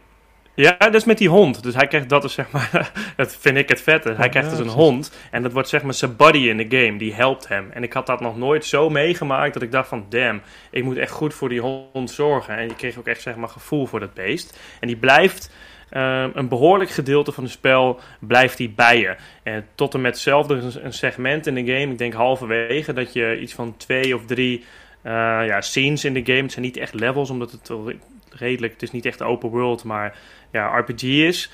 Ja, 0.55 0.77
dat 0.77 0.93
is 0.93 1.03
met 1.03 1.17
die 1.17 1.29
hond. 1.29 1.63
Dus 1.63 1.75
hij 1.75 1.87
krijgt, 1.87 2.09
dat 2.09 2.23
is 2.23 2.33
zeg 2.33 2.51
maar, 2.51 2.91
dat 3.17 3.35
vind 3.39 3.57
ik 3.57 3.69
het 3.69 3.81
vette. 3.81 4.13
Hij 4.13 4.29
krijgt 4.29 4.49
dus 4.49 4.59
een 4.59 4.67
hond 4.67 5.17
en 5.31 5.41
dat 5.41 5.51
wordt 5.51 5.69
zeg 5.69 5.83
maar 5.83 5.93
zijn 5.93 6.15
buddy 6.15 6.37
in 6.37 6.57
de 6.57 6.77
game. 6.77 6.97
Die 6.97 7.13
helpt 7.13 7.47
hem. 7.47 7.71
En 7.71 7.83
ik 7.83 7.93
had 7.93 8.05
dat 8.05 8.19
nog 8.19 8.37
nooit 8.37 8.65
zo 8.65 8.89
meegemaakt 8.89 9.53
dat 9.53 9.63
ik 9.63 9.71
dacht 9.71 9.87
van, 9.87 10.05
damn, 10.09 10.41
ik 10.71 10.83
moet 10.83 10.97
echt 10.97 11.11
goed 11.11 11.33
voor 11.33 11.49
die 11.49 11.59
hond 11.59 12.11
zorgen. 12.11 12.57
En 12.57 12.67
je 12.67 12.75
kreeg 12.75 12.97
ook 12.97 13.07
echt 13.07 13.21
zeg 13.21 13.35
maar 13.35 13.49
gevoel 13.49 13.85
voor 13.85 13.99
dat 13.99 14.13
beest. 14.13 14.59
En 14.79 14.87
die 14.87 14.97
blijft, 14.97 15.51
eh, 15.89 16.25
een 16.33 16.47
behoorlijk 16.47 16.89
gedeelte 16.89 17.31
van 17.31 17.43
het 17.43 17.53
spel 17.53 17.99
blijft 18.19 18.57
die 18.57 18.69
bij 18.69 18.99
je. 18.99 19.15
En 19.43 19.65
tot 19.75 19.93
en 19.93 20.01
met 20.01 20.19
zelf, 20.19 20.49
er 20.49 20.65
is 20.65 20.75
een 20.75 20.93
segment 20.93 21.47
in 21.47 21.55
de 21.55 21.73
game, 21.73 21.91
ik 21.91 21.97
denk 21.97 22.13
halverwege, 22.13 22.93
dat 22.93 23.13
je 23.13 23.39
iets 23.39 23.53
van 23.53 23.77
twee 23.77 24.15
of 24.15 24.25
drie 24.25 24.63
eh, 25.01 25.11
ja, 25.45 25.61
scenes 25.61 26.05
in 26.05 26.13
de 26.13 26.25
game. 26.25 26.41
Het 26.41 26.51
zijn 26.51 26.65
niet 26.65 26.77
echt 26.77 26.93
levels, 26.93 27.29
omdat 27.29 27.51
het 27.51 27.69
redelijk, 28.29 28.73
het 28.73 28.81
is 28.81 28.91
niet 28.91 29.05
echt 29.05 29.21
open 29.21 29.49
world, 29.49 29.83
maar 29.83 30.17
ja, 30.55 30.77
RPG 30.77 31.03
is. 31.03 31.51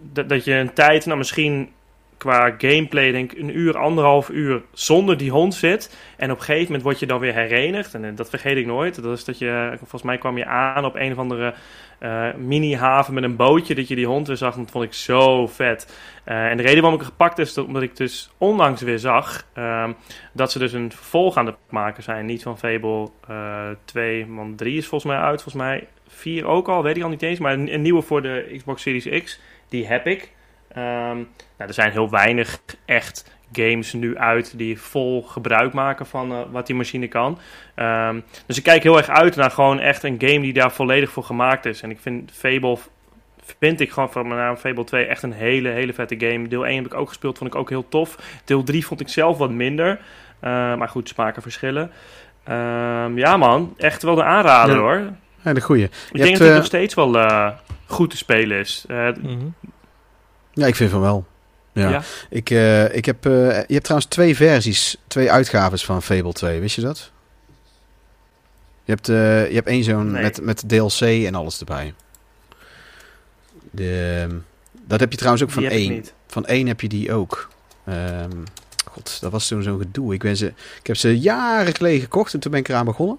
Dat, 0.00 0.28
dat 0.28 0.44
je 0.44 0.54
een 0.54 0.72
tijd, 0.72 1.06
nou 1.06 1.18
misschien 1.18 1.72
qua 2.18 2.54
gameplay, 2.58 3.12
denk 3.12 3.32
ik 3.32 3.38
een 3.38 3.58
uur, 3.58 3.78
anderhalf 3.78 4.28
uur 4.28 4.62
zonder 4.72 5.16
die 5.16 5.30
hond 5.30 5.54
zit. 5.54 5.96
En 6.16 6.30
op 6.30 6.38
een 6.38 6.44
gegeven 6.44 6.66
moment 6.66 6.82
word 6.82 6.98
je 6.98 7.06
dan 7.06 7.18
weer 7.18 7.34
herenigd. 7.34 7.94
En 7.94 8.04
eh, 8.04 8.10
dat 8.14 8.30
vergeet 8.30 8.56
ik 8.56 8.66
nooit. 8.66 9.02
Dat 9.02 9.18
is 9.18 9.24
dat 9.24 9.38
je, 9.38 9.74
volgens 9.78 10.02
mij 10.02 10.18
kwam 10.18 10.38
je 10.38 10.46
aan 10.46 10.84
op 10.84 10.94
een 10.94 11.12
of 11.12 11.18
andere 11.18 11.54
eh, 11.98 12.34
mini-haven 12.34 13.14
met 13.14 13.22
een 13.22 13.36
bootje. 13.36 13.74
Dat 13.74 13.88
je 13.88 13.94
die 13.94 14.06
hond 14.06 14.26
weer 14.26 14.36
zag. 14.36 14.54
En 14.54 14.62
dat 14.62 14.70
vond 14.70 14.84
ik 14.84 14.92
zo 14.92 15.46
vet. 15.46 15.98
Eh, 16.24 16.46
en 16.46 16.56
de 16.56 16.62
reden 16.62 16.80
waarom 16.80 17.00
ik 17.00 17.06
het 17.06 17.14
gepakt 17.14 17.38
is, 17.38 17.54
dat 17.54 17.66
omdat 17.66 17.82
ik 17.82 17.96
dus 17.96 18.30
onlangs 18.38 18.82
weer 18.82 18.98
zag 18.98 19.46
ehm, 19.52 19.92
dat 20.32 20.52
ze 20.52 20.58
dus 20.58 20.72
een 20.72 20.92
vervolg 20.92 21.36
aan 21.36 21.46
het 21.46 21.56
maken 21.70 22.02
zijn. 22.02 22.26
Niet 22.26 22.42
van 22.42 22.58
Fable 22.58 23.08
eh 23.28 23.68
2, 23.84 24.26
want 24.28 24.58
3 24.58 24.76
is 24.76 24.86
volgens 24.86 25.12
mij 25.12 25.20
uit. 25.20 25.42
Volgens 25.42 25.64
mij 25.64 25.86
4 26.08 26.46
ook 26.46 26.68
al, 26.68 26.82
weet 26.82 26.96
ik 26.96 27.02
al 27.02 27.08
niet 27.08 27.22
eens. 27.22 27.38
Maar 27.38 27.52
een 27.52 27.82
nieuwe 27.82 28.02
voor 28.02 28.22
de 28.22 28.54
Xbox 28.56 28.82
Series 28.82 29.22
X, 29.24 29.40
die 29.68 29.86
heb 29.86 30.06
ik. 30.06 30.36
Ehm, 30.72 31.16
nou, 31.16 31.24
er 31.56 31.74
zijn 31.74 31.90
heel 31.90 32.10
weinig 32.10 32.60
echt 32.84 33.36
games 33.52 33.92
nu 33.92 34.18
uit 34.18 34.58
die 34.58 34.80
vol 34.80 35.22
gebruik 35.22 35.72
maken 35.72 36.06
van 36.06 36.32
eh, 36.32 36.38
wat 36.50 36.66
die 36.66 36.76
machine 36.76 37.08
kan. 37.08 37.38
Ehm, 37.74 38.20
dus 38.46 38.56
ik 38.56 38.62
kijk 38.62 38.82
heel 38.82 38.96
erg 38.96 39.08
uit 39.08 39.36
naar 39.36 39.50
gewoon 39.50 39.80
echt 39.80 40.02
een 40.02 40.16
game 40.18 40.40
die 40.40 40.52
daar 40.52 40.72
volledig 40.72 41.10
voor 41.10 41.24
gemaakt 41.24 41.64
is. 41.66 41.82
En 41.82 41.90
ik 41.90 41.98
vind 42.00 42.30
Fable, 42.32 42.76
vind 43.58 43.80
ik 43.80 43.90
gewoon 43.90 44.10
van 44.12 44.28
mijn 44.28 44.40
naam 44.40 44.56
Fable 44.56 44.84
2 44.84 45.04
echt 45.04 45.22
een 45.22 45.32
hele, 45.32 45.68
hele 45.68 45.92
vette 45.92 46.14
game. 46.18 46.48
Deel 46.48 46.66
1 46.66 46.76
heb 46.76 46.86
ik 46.86 46.94
ook 46.94 47.08
gespeeld, 47.08 47.38
vond 47.38 47.50
ik 47.50 47.56
ook 47.60 47.68
heel 47.68 47.88
tof. 47.88 48.18
Deel 48.44 48.62
3 48.62 48.86
vond 48.86 49.00
ik 49.00 49.08
zelf 49.08 49.38
wat 49.38 49.50
minder. 49.50 50.00
Eh, 50.40 50.50
maar 50.74 50.88
goed, 50.88 51.08
smaken 51.08 51.42
verschillen. 51.42 51.90
Ehm, 52.44 53.18
ja 53.18 53.36
man, 53.36 53.74
echt 53.76 54.02
wel 54.02 54.14
de 54.14 54.24
aanrader 54.24 54.74
Ja. 54.74 54.80
hoor. 54.80 55.02
Ja, 55.42 55.52
de 55.52 55.60
goeie. 55.60 55.84
Ik 55.84 55.90
Je 56.12 56.18
denk 56.18 56.28
hebt, 56.28 56.38
dat 56.38 56.38
het 56.40 56.48
eh, 56.50 56.56
nog 56.56 56.64
steeds 56.66 56.94
wel 56.94 57.18
eh, 57.18 57.48
goed 57.86 58.10
te 58.10 58.16
spelen 58.16 58.58
is. 58.58 58.84
Eh, 58.88 59.08
Mhm. 59.22 59.36
Ja, 60.58 60.66
ik 60.66 60.74
vind 60.74 60.90
van 60.90 61.00
wel. 61.00 61.26
Ja. 61.72 61.90
Ja. 61.90 62.02
Ik, 62.30 62.50
eh, 62.50 62.94
ik 62.94 63.04
heb, 63.04 63.26
eh, 63.26 63.32
je 63.66 63.72
hebt 63.72 63.84
trouwens 63.84 64.10
twee 64.10 64.36
versies, 64.36 64.96
twee 65.06 65.30
uitgaves 65.30 65.84
van 65.84 66.02
Fable 66.02 66.32
2, 66.32 66.60
wist 66.60 66.74
je 66.74 66.80
dat? 66.80 67.10
Je 68.84 68.92
hebt, 68.94 69.08
eh, 69.08 69.48
je 69.48 69.54
hebt 69.54 69.66
één 69.68 69.84
zo'n 69.84 70.10
Nee. 70.10 70.22
met, 70.22 70.40
met 70.42 70.68
DLC 70.68 71.00
en 71.00 71.34
alles 71.34 71.58
erbij. 71.58 71.94
De, 73.70 74.24
ehm, 74.28 74.36
dat 74.86 75.00
heb 75.00 75.10
je 75.10 75.16
trouwens 75.16 75.42
ook 75.44 75.50
van 75.50 75.62
die 75.62 75.70
één. 75.70 76.04
Van 76.26 76.46
één 76.46 76.66
heb 76.66 76.80
je 76.80 76.88
die 76.88 77.12
ook. 77.12 77.48
Ehm, 77.84 78.30
God, 78.90 79.18
dat 79.20 79.32
was 79.32 79.46
toen 79.48 79.62
zo'n 79.62 79.78
gedoe. 79.78 80.14
Ik, 80.14 80.20
ben 80.20 80.36
ze, 80.36 80.46
ik 80.80 80.86
heb 80.86 80.96
ze 80.96 81.18
jaren 81.18 81.74
geleden 81.74 82.00
gekocht 82.00 82.34
en 82.34 82.40
toen 82.40 82.50
ben 82.50 82.60
ik 82.60 82.68
eraan 82.68 82.84
begonnen. 82.84 83.18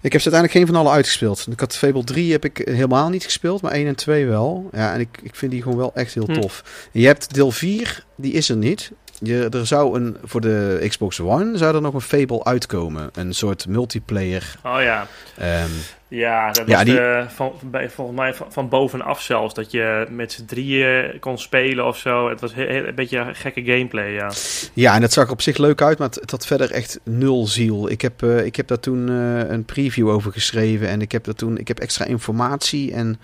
Ik 0.00 0.12
heb 0.12 0.20
ze 0.22 0.30
uiteindelijk 0.30 0.52
geen 0.52 0.66
van 0.66 0.76
alle 0.76 0.90
uitgespeeld. 0.94 1.46
Ik 1.50 1.60
had 1.60 1.76
Fable 1.76 2.04
3 2.04 2.32
heb 2.32 2.44
ik 2.44 2.62
helemaal 2.64 3.08
niet 3.08 3.24
gespeeld, 3.24 3.62
maar 3.62 3.72
1 3.72 3.86
en 3.86 3.94
2 3.94 4.26
wel. 4.26 4.68
Ja, 4.72 4.94
en 4.94 5.00
ik, 5.00 5.18
ik 5.22 5.34
vind 5.34 5.52
die 5.52 5.62
gewoon 5.62 5.78
wel 5.78 5.90
echt 5.94 6.14
heel 6.14 6.26
Hm. 6.26 6.40
tof. 6.40 6.88
Je 6.92 7.06
hebt 7.06 7.34
deel 7.34 7.50
4, 7.50 8.04
die 8.16 8.32
is 8.32 8.48
er 8.48 8.56
niet. 8.56 8.90
Je, 9.22 9.48
er 9.50 9.66
zou 9.66 9.96
een, 10.00 10.16
voor 10.24 10.40
de 10.40 10.84
Xbox 10.88 11.20
One 11.20 11.56
zou 11.56 11.74
er 11.74 11.80
nog 11.80 11.94
een 11.94 12.00
Fable 12.00 12.44
uitkomen. 12.44 13.10
Een 13.12 13.32
soort 13.34 13.66
multiplayer. 13.68 14.54
Oh 14.64 14.76
ja. 14.82 15.06
ehm, 15.38 15.68
Ja, 16.08 16.50
dat 16.52 16.66
Ja, 16.68 16.74
was 16.76 16.84
die- 16.84 17.00
eh, 17.00 17.28
van, 17.28 17.52
bij, 17.62 17.90
volgens 17.90 18.16
mij 18.18 18.34
van, 18.34 18.46
van 18.52 18.68
bovenaf 18.68 19.20
zelfs. 19.20 19.54
Dat 19.54 19.70
je 19.70 20.06
met 20.10 20.32
z'n 20.32 20.44
drieën 20.44 21.16
kon 21.20 21.38
spelen 21.38 21.86
of 21.86 21.98
zo. 21.98 22.28
Het 22.28 22.40
was 22.40 22.54
he- 22.54 22.66
he- 22.66 22.86
een 22.88 22.94
beetje 22.94 23.18
een 23.18 23.34
gekke 23.34 23.64
gameplay, 23.64 24.10
ja. 24.10 24.30
Ja, 24.72 24.94
en 24.94 25.00
dat 25.00 25.12
zag 25.12 25.26
er 25.26 25.32
op 25.32 25.42
zich 25.42 25.56
leuk 25.56 25.82
uit, 25.82 25.98
maar 25.98 26.06
het, 26.08 26.20
het 26.20 26.30
had 26.30 26.46
verder 26.46 26.70
echt 26.70 27.00
nul 27.04 27.46
ziel. 27.46 27.90
Ik 27.90 28.00
heb, 28.00 28.22
eh, 28.22 28.44
ik 28.44 28.56
heb 28.56 28.66
daar 28.66 28.80
toen 28.80 29.08
eh, 29.08 29.48
een 29.50 29.64
preview 29.64 30.08
over 30.08 30.32
geschreven 30.32 30.88
en 30.88 31.00
ik 31.00 31.12
heb, 31.12 31.24
daar 31.24 31.34
toen, 31.34 31.58
ik 31.58 31.68
heb 31.68 31.78
extra 31.78 32.04
informatie 32.04 32.92
en 32.92 33.20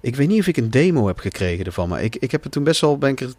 ik 0.00 0.16
weet 0.16 0.28
niet 0.28 0.40
of 0.40 0.46
ik 0.46 0.56
een 0.56 0.70
demo 0.70 1.06
heb 1.06 1.18
gekregen 1.18 1.64
ervan, 1.64 1.88
maar 1.88 2.02
ik, 2.02 2.16
ik 2.16 2.30
heb 2.30 2.44
er 2.44 2.50
toen 2.50 2.64
best 2.64 2.80
wel, 2.80 2.98
ben 2.98 3.10
ik 3.10 3.20
er 3.20 3.32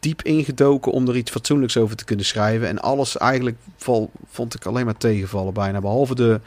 diep 0.00 0.22
ingedoken 0.22 0.92
om 0.92 1.08
er 1.08 1.16
iets 1.16 1.30
fatsoenlijks 1.30 1.76
over 1.76 1.96
te 1.96 2.04
kunnen 2.04 2.24
schrijven. 2.24 2.68
En 2.68 2.78
alles 2.78 3.16
eigenlijk 3.16 3.56
val, 3.76 4.10
vond 4.30 4.54
ik 4.54 4.66
alleen 4.66 4.84
maar 4.84 4.96
tegenvallen 4.96 5.54
bijna, 5.54 5.80
behalve 5.80 6.14
de, 6.14 6.40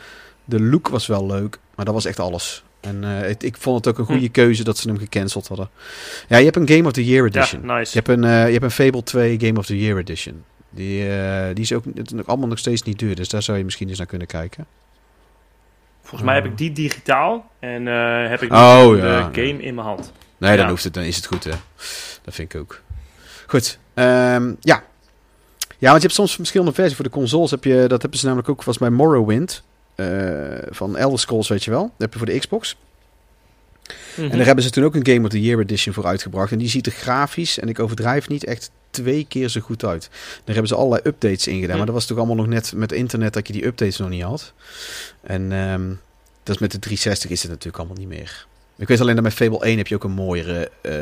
de 0.46 0.62
look 0.62 0.88
was 0.88 1.08
wel 1.08 1.26
leuk, 1.26 1.60
maar 1.76 1.86
dat 1.86 1.94
was 1.94 2.06
echt 2.06 2.20
alles. 2.20 2.64
En 2.80 3.04
eh, 3.04 3.30
ik 3.40 3.58
vond 3.58 3.86
het 3.86 3.88
ook 3.88 4.00
een 4.00 4.14
goede 4.16 4.30
keuze 4.30 4.64
dat 4.64 4.78
ze 4.78 4.88
hem 4.88 4.98
gecanceld 4.98 5.48
hadden. 5.48 5.70
Ja, 6.28 6.38
je 6.38 6.44
hebt 6.44 6.56
een 6.56 6.70
Game 6.70 6.88
of 6.88 6.92
the 6.92 7.06
Year 7.06 7.26
edition. 7.26 7.62
Ja, 7.66 7.78
nice. 7.78 7.92
Je 7.98 8.04
hebt 8.04 8.18
een, 8.18 8.24
eh, 8.24 8.46
je 8.46 8.52
hebt 8.52 8.64
een 8.64 8.72
Fable 8.72 9.04
2 9.04 9.40
Game 9.40 9.60
of 9.60 9.66
the 9.66 9.80
Year 9.80 9.98
Edition. 9.98 10.44
Die, 10.70 11.10
eh, 11.10 11.46
die 11.54 11.64
is 11.64 11.74
ook 11.74 11.84
het 11.96 12.12
is 12.12 12.26
allemaal 12.26 12.48
nog 12.48 12.60
steeds 12.60 12.84
niet 12.84 13.00
duur, 13.00 13.16
dus 13.16 13.30
daar 13.30 13.42
zou 13.42 13.58
je 13.58 13.64
misschien 13.64 13.90
eens 13.90 13.98
naar 13.98 14.08
kunnen 14.08 14.28
kijken. 14.28 14.66
Volgens 16.02 16.24
mij 16.24 16.36
heb 16.36 16.46
ik 16.46 16.58
die 16.58 16.72
digitaal. 16.72 17.52
En 17.60 17.86
heb 18.30 18.42
ik 18.42 18.54
Oh, 18.54 18.90
de 18.90 18.98
ja, 18.98 19.30
game 19.34 19.62
in 19.62 19.76
mijn 19.76 19.88
hand. 19.88 20.12
Nee, 20.38 20.58
dan, 20.58 20.70
hoeft 20.70 20.84
het, 20.84 20.94
dan 20.94 21.04
is 21.04 21.16
het 21.16 21.26
goed, 21.26 21.44
hè. 21.44 21.52
Dat 22.22 22.34
vind 22.34 22.54
ik 22.54 22.60
ook. 22.60 22.82
Goed, 23.48 23.80
ehm, 23.94 24.54
ja. 24.60 24.84
Ja, 25.80 25.90
want 25.90 26.02
je 26.02 26.08
hebt 26.08 26.14
soms 26.14 26.36
verschillende 26.36 26.74
versies. 26.74 26.96
Voor 26.96 27.06
de 27.06 27.12
consoles 27.12 27.52
heb 27.52 27.64
je, 27.64 27.86
dat 27.88 28.02
hebben 28.02 28.20
ze 28.20 28.26
namelijk 28.26 28.50
ook, 28.50 28.64
was 28.64 28.78
bij 28.78 28.90
Morrowind. 28.90 29.64
eh, 29.96 30.08
van 30.70 30.98
Elder 30.98 31.20
Scrolls, 31.20 31.48
weet 31.48 31.64
je 31.64 31.72
wel. 31.72 31.82
Dat 31.82 31.92
heb 31.98 32.12
je 32.12 32.18
voor 32.18 32.28
de 32.28 32.40
Xbox. 32.40 32.76
Mhm. 34.16 34.32
En 34.32 34.38
daar 34.38 34.46
hebben 34.46 34.64
ze 34.64 34.70
toen 34.70 34.84
ook 34.84 34.96
een 34.96 35.06
Game 35.08 35.24
of 35.24 35.30
the 35.30 35.42
Year 35.42 35.60
Edition 35.60 35.94
voor 35.94 36.06
uitgebracht. 36.06 36.52
En 36.52 36.58
die 36.58 36.70
ziet 36.70 36.86
er 36.86 36.92
grafisch, 36.92 37.60
en 37.60 37.70
ik 37.70 37.80
overdrijf 37.80 38.28
niet, 38.28 38.44
echt 38.46 38.72
twee 38.90 39.26
keer 39.30 39.50
zo 39.50 39.62
goed 39.62 39.86
uit. 39.86 40.10
Daar 40.12 40.56
hebben 40.56 40.68
ze 40.68 40.76
allerlei 40.76 41.02
updates 41.04 41.48
in 41.48 41.54
gedaan. 41.54 41.70
Hm. 41.72 41.78
Maar 41.78 41.86
dat 41.86 41.96
was 41.96 42.06
toch 42.06 42.18
allemaal 42.18 42.36
nog 42.36 42.48
net 42.48 42.74
met 42.76 42.92
internet 42.92 43.34
dat 43.34 43.48
je 43.48 43.54
die 43.54 43.66
updates 43.66 43.98
nog 43.98 44.10
niet 44.10 44.22
had. 44.24 44.54
En 45.24 45.52
ehm, 45.52 45.88
dat 46.44 46.56
is 46.56 46.62
met 46.62 46.72
de 46.72 46.80
360 46.80 47.30
is 47.30 47.42
het 47.42 47.52
natuurlijk 47.52 47.78
allemaal 47.78 47.98
niet 47.98 48.08
meer. 48.08 48.46
Ik 48.78 48.88
weet 48.88 49.02
alleen 49.02 49.16
dat 49.16 49.24
met 49.24 49.34
Fable 49.34 49.66
1 49.66 49.78
heb 49.78 49.88
je 49.88 49.96
ook 49.96 50.04
een 50.04 50.12
mooiere, 50.12 50.72
eh 50.82 50.94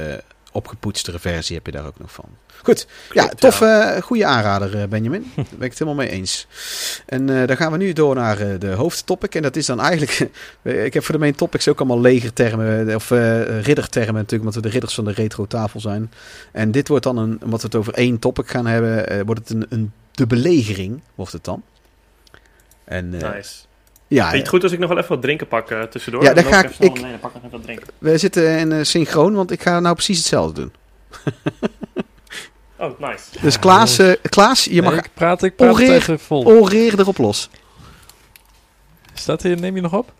opgepoetstere 0.56 1.20
versie 1.20 1.56
heb 1.56 1.66
je 1.66 1.72
daar 1.72 1.86
ook 1.86 2.00
nog 2.00 2.12
van. 2.12 2.26
Goed, 2.64 2.88
ja, 3.12 3.28
tof, 3.28 3.62
eh 3.62 4.02
goede 4.02 4.26
aanrader 4.26 4.82
eh, 4.82 4.88
Benjamin. 4.88 5.32
Daar 5.36 5.46
ben 5.50 5.62
ik 5.62 5.70
het 5.70 5.80
helemaal 5.80 6.06
mee 6.06 6.10
eens. 6.10 6.48
En 7.06 7.42
eh 7.42 7.48
dan 7.48 7.58
gaan 7.58 7.72
we 7.72 7.78
nu 7.78 7.94
door 7.94 8.16
naar 8.16 8.40
eh, 8.40 8.60
de 8.60 8.72
hoofdtopic. 8.72 9.36
En 9.36 9.42
dat 9.42 9.56
is 9.56 9.66
dan 9.66 9.80
eigenlijk, 9.80 10.30
ik 10.88 10.94
heb 10.94 11.04
voor 11.04 11.16
de 11.16 11.22
main 11.22 11.36
topics 11.36 11.68
ook 11.68 11.80
allemaal 11.80 12.02
legertermen, 12.02 12.96
of 12.96 13.12
eh 13.12 13.62
riddertermen 13.62 14.14
natuurlijk, 14.14 14.42
omdat 14.42 14.56
we 14.56 14.62
de 14.62 14.70
ridders 14.70 14.94
van 14.94 15.06
de 15.06 15.12
retro 15.12 15.46
tafel 15.46 15.80
zijn. 15.80 16.12
En 16.52 16.72
dit 16.72 16.88
wordt 16.88 17.04
dan, 17.04 17.18
een, 17.18 17.40
omdat 17.44 17.62
we 17.62 17.68
het 17.68 17.76
over 17.76 17.94
één 17.94 18.20
topic 18.20 18.50
gaan 18.50 18.66
hebben, 18.66 19.10
eh, 19.10 19.22
wordt 19.26 19.40
het 19.40 19.50
een, 19.50 19.66
een, 19.70 19.92
de 20.12 20.28
belegering, 20.28 21.02
wordt 21.16 21.32
het 21.32 21.44
dan. 21.44 21.64
En 22.84 23.22
eh, 23.22 23.34
Nice. 23.34 23.54
Ja, 24.08 24.22
Vind 24.22 24.32
je 24.32 24.38
het 24.40 24.48
goed 24.50 24.64
als 24.64 24.72
ik 24.72 24.80
nog 24.80 24.90
wel 24.90 24.98
even 24.98 25.10
wat 25.10 25.22
drinken 25.22 25.48
pak 25.48 25.70
eh, 25.72 25.82
tussendoor? 25.82 26.24
Ja, 26.24 26.34
Dan 26.34 26.44
ga 26.44 26.64
ik- 26.64 26.80
en 26.80 27.20
pak 27.20 27.34
nog 27.34 27.44
even 27.44 27.50
wat 27.52 27.64
drinken. 27.64 27.88
we 27.98 28.18
zitten 28.18 28.58
in 28.60 28.72
eh, 28.72 28.84
synchroon, 28.84 29.34
want 29.34 29.52
ik 29.52 29.62
ga 29.62 29.80
nou 29.80 29.94
precies 29.96 30.18
hetzelfde 30.18 30.62
doen. 30.62 30.72
Oh, 32.78 33.00
nice. 33.00 33.24
Dus 33.42 33.60
Klaas, 33.60 33.98
eh, 33.98 34.12
Klaas 34.30 34.64
je 34.66 34.82
mag 34.82 34.98
ik 34.98 35.10
praat, 35.14 35.44
ik 35.44 35.56
praat 35.56 35.72
Oreer- 35.74 35.92
even 35.92 36.20
vol. 36.20 36.70
erop 36.72 37.18
los. 37.18 37.50
Staat 39.14 39.42
hier, 39.44 39.60
neem 39.60 39.76
je 39.76 39.82
nog 39.82 39.94
op? 39.94 40.12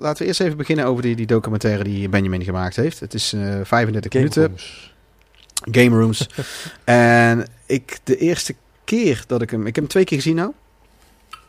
Laten 0.00 0.22
we 0.22 0.24
eerst 0.28 0.40
even 0.40 0.56
beginnen 0.56 0.84
over 0.86 1.02
die, 1.02 1.16
die 1.16 1.26
documentaire 1.26 1.84
die 1.84 2.08
Benjamin 2.08 2.44
gemaakt 2.44 2.76
heeft. 2.76 3.00
Het 3.00 3.14
is 3.14 3.32
eh 3.32 3.60
35 3.62 4.12
minuten. 4.12 4.56
Game 5.70 5.96
Rooms. 5.98 6.26
en 6.84 7.46
ik, 7.66 7.98
de 8.04 8.16
eerste 8.16 8.54
keer 8.84 9.24
dat 9.26 9.42
ik 9.42 9.50
hem... 9.50 9.60
Ik 9.60 9.66
heb 9.66 9.76
hem 9.76 9.86
twee 9.88 10.04
keer 10.04 10.16
gezien 10.18 10.36
nou. 10.36 10.52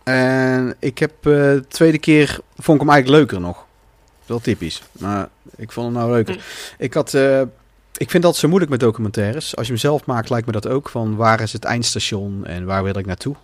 En 0.04 0.76
ik 0.80 0.98
heb 1.00 1.12
eh, 1.12 1.32
de 1.32 1.64
tweede 1.68 1.98
keer... 2.00 2.28
Vond 2.58 2.82
ik 2.82 2.86
hem 2.88 2.94
eigenlijk 2.94 3.10
leuker 3.10 3.40
nog. 3.48 3.66
Wel 4.26 4.40
typisch. 4.40 4.82
Maar 4.92 5.30
ik 5.56 5.72
vond 5.72 5.86
hem 5.86 5.96
nou 5.96 6.12
leuker. 6.12 6.34
Hm. 6.34 6.40
Ik 6.84 6.94
had... 6.94 7.14
eh, 7.14 7.42
ik 7.98 8.10
vind 8.10 8.24
dat 8.24 8.36
zo 8.38 8.48
moeilijk 8.48 8.72
met 8.72 8.80
documentaires. 8.80 9.56
Als 9.56 9.66
je 9.66 9.72
hem 9.72 9.82
zelf 9.82 10.06
maakt, 10.06 10.30
lijkt 10.30 10.46
me 10.46 10.52
dat 10.52 10.68
ook. 10.68 10.90
Van 10.90 11.16
waar 11.16 11.42
is 11.42 11.54
het 11.54 11.64
eindstation 11.64 12.46
en 12.46 12.66
waar 12.66 12.84
wil 12.84 12.98
ik 12.98 13.06
naartoe? 13.06 13.36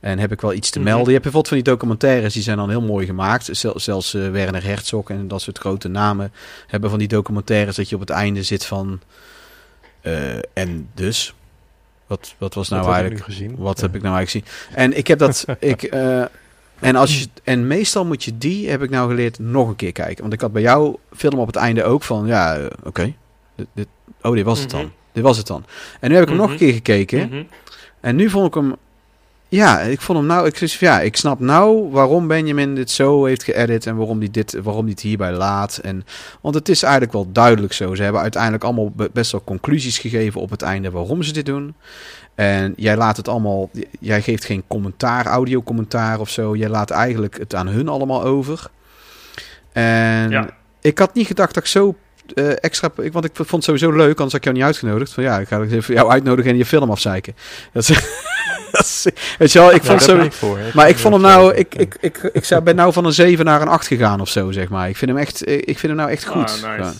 En 0.00 0.18
heb 0.18 0.32
ik 0.32 0.40
wel 0.40 0.52
iets 0.52 0.70
te 0.70 0.78
Mhm. 0.78 0.88
melden? 0.88 1.06
Je 1.06 1.12
hebt 1.12 1.22
bijvoorbeeld 1.22 1.54
van 1.54 1.62
die 1.62 1.72
documentaires, 1.72 2.34
die 2.34 2.42
zijn 2.42 2.56
dan 2.56 2.70
heel 2.70 2.82
mooi 2.82 3.06
gemaakt. 3.06 3.48
Zel- 3.50 3.80
zelfs 3.80 4.14
eh, 4.14 4.30
Werner 4.30 4.64
Herzog 4.64 5.10
en 5.10 5.28
dat 5.28 5.42
soort 5.42 5.58
grote 5.58 5.88
namen 5.88 6.32
hebben 6.66 6.90
van 6.90 6.98
die 6.98 7.08
documentaires 7.08 7.76
dat 7.76 7.88
je 7.88 7.94
op 7.94 8.00
het 8.00 8.10
einde 8.10 8.42
zit 8.42 8.64
van... 8.64 9.00
Eh, 10.02 10.36
en 10.52 10.88
dus, 10.94 11.34
wat, 12.06 12.34
wat 12.38 12.54
was 12.54 12.68
nou 12.68 12.82
dat 12.82 12.90
heb 12.94 13.00
ik 13.04 13.08
eigenlijk... 13.10 13.32
gezien. 13.38 13.56
Wat 13.56 13.76
Ja. 13.80 13.86
heb 13.86 13.94
ik 13.94 14.02
nou 14.02 14.16
eigenlijk 14.16 14.46
gezien? 14.46 14.76
En 14.78 14.96
ik 14.96 15.06
heb 15.06 15.18
dat. 15.18 15.44
ik, 15.58 15.82
eh, 15.82 16.24
en, 16.80 16.96
als 16.96 17.20
je, 17.20 17.26
en 17.44 17.66
meestal 17.66 18.04
moet 18.04 18.24
je 18.24 18.38
die, 18.38 18.70
heb 18.70 18.82
ik 18.82 18.90
nou 18.90 19.08
geleerd, 19.08 19.38
nog 19.38 19.68
een 19.68 19.76
keer 19.76 19.92
kijken. 19.92 20.20
Want 20.20 20.32
ik 20.32 20.40
had 20.40 20.52
bij 20.52 20.62
jou 20.62 20.96
film 21.16 21.38
op 21.38 21.46
het 21.46 21.56
einde 21.56 21.84
ook 21.84 22.02
van, 22.02 22.26
ja, 22.26 22.56
eh, 22.56 22.66
oké. 22.84 23.12
Dit, 23.56 23.66
dit, 23.74 23.86
oh, 24.22 24.34
dit 24.34 24.44
was 24.44 24.60
het 24.60 24.70
dan. 24.70 24.80
Mhm. 24.80 24.90
Dit 25.12 25.22
was 25.22 25.36
het 25.36 25.46
dan. 25.46 25.64
En 26.00 26.08
nu 26.08 26.14
heb 26.14 26.22
ik 26.24 26.28
hem 26.30 26.38
nog 26.38 26.46
een 26.48 26.54
Mhm. 26.54 26.64
keer 26.64 26.72
gekeken. 26.72 27.28
Mhm. 27.28 27.42
En 28.00 28.16
nu 28.16 28.30
vond 28.30 28.46
ik 28.46 28.54
hem. 28.54 28.74
Ja, 29.52 29.80
ik 29.80 30.00
vond 30.00 30.18
hem 30.18 30.26
nou. 30.26 30.46
Ik, 30.46 30.56
ja, 30.58 31.00
ik 31.00 31.16
snap 31.16 31.40
nou 31.40 31.90
waarom 31.90 32.26
Benjamin 32.26 32.74
dit 32.74 32.90
zo 32.90 33.24
heeft 33.24 33.42
geëdit. 33.44 33.86
En 33.86 33.96
waarom 33.96 34.18
hij 34.18 34.28
dit, 34.30 34.56
waarom 34.62 34.82
hij 34.82 34.90
het 34.90 35.00
hierbij 35.00 35.32
laat. 35.32 35.76
En, 35.82 36.04
want 36.40 36.54
het 36.54 36.68
is 36.68 36.82
eigenlijk 36.82 37.12
wel 37.12 37.32
duidelijk 37.32 37.72
zo. 37.72 37.94
Ze 37.94 38.02
hebben 38.02 38.20
uiteindelijk 38.20 38.64
allemaal 38.64 38.90
be- 38.90 39.10
best 39.12 39.32
wel 39.32 39.42
conclusies 39.44 39.98
gegeven 39.98 40.40
op 40.40 40.50
het 40.50 40.62
einde 40.62 40.90
waarom 40.90 41.22
ze 41.22 41.32
dit 41.32 41.46
doen. 41.46 41.74
En 42.34 42.72
jij 42.76 42.96
laat 42.96 43.16
het 43.16 43.28
allemaal. 43.28 43.70
Jij 44.00 44.22
geeft 44.22 44.44
geen 44.44 44.62
commentaar, 44.66 45.26
audio-commentaar 45.26 46.20
of 46.20 46.28
zo. 46.28 46.56
Jij 46.56 46.68
laat 46.68 46.90
eigenlijk 46.90 47.38
het 47.38 47.54
aan 47.54 47.68
hun 47.68 47.88
allemaal 47.88 48.22
over. 48.24 48.66
En 49.72 50.30
Ja. 50.30 50.48
ik 50.80 50.98
had 50.98 51.14
niet 51.14 51.26
gedacht 51.26 51.54
dat 51.54 51.62
ik 51.62 51.68
zo 51.68 51.94
eh, 52.34 52.50
extra. 52.64 52.90
Ik, 52.96 53.12
want 53.12 53.24
ik 53.24 53.30
vond 53.34 53.50
het 53.50 53.64
sowieso 53.64 53.90
leuk, 53.92 54.08
anders 54.20 54.32
had 54.32 54.34
ik 54.34 54.44
jou 54.44 54.56
niet 54.56 54.64
uitgenodigd. 54.64 55.12
Van 55.12 55.22
ja, 55.22 55.38
ik 55.38 55.48
ga 55.48 55.60
even 55.60 55.94
jou 55.94 56.10
uitnodigen 56.10 56.50
en 56.50 56.56
je 56.56 56.66
film 56.66 56.90
afzeiken. 56.90 57.34
Dat 57.72 57.88
is- 57.88 58.20
weet 59.38 59.52
je 59.52 59.58
wel, 59.58 59.72
ik 59.72 59.82
Ja, 59.82 59.88
vond 59.88 60.02
zo. 60.02 60.26
voor. 60.30 60.58
Maar 60.74 60.88
ik 60.88 60.98
vond 60.98 61.14
hem 61.14 61.22
nou, 61.22 61.54
ik, 61.54 61.74
ik, 61.74 61.96
ik, 62.00 62.30
ik 62.32 62.44
zou, 62.44 62.62
ben 62.62 62.76
nou 62.76 62.92
van 62.92 63.04
een 63.04 63.12
7 63.12 63.44
naar 63.44 63.62
een 63.62 63.68
8 63.68 63.86
gegaan 63.86 64.20
of 64.20 64.28
zo, 64.28 64.50
zeg 64.52 64.68
maar. 64.68 64.88
Ik 64.88 64.96
vind 64.96 65.10
hem 65.10 65.20
echt, 65.20 65.48
ik 65.48 65.64
vind 65.78 65.82
hem 65.82 65.96
nou 65.96 66.10
echt 66.10 66.24
goed. 66.24 66.36
Ah, 66.42 66.52
nice. 66.52 66.62
Gewoon. 66.62 66.92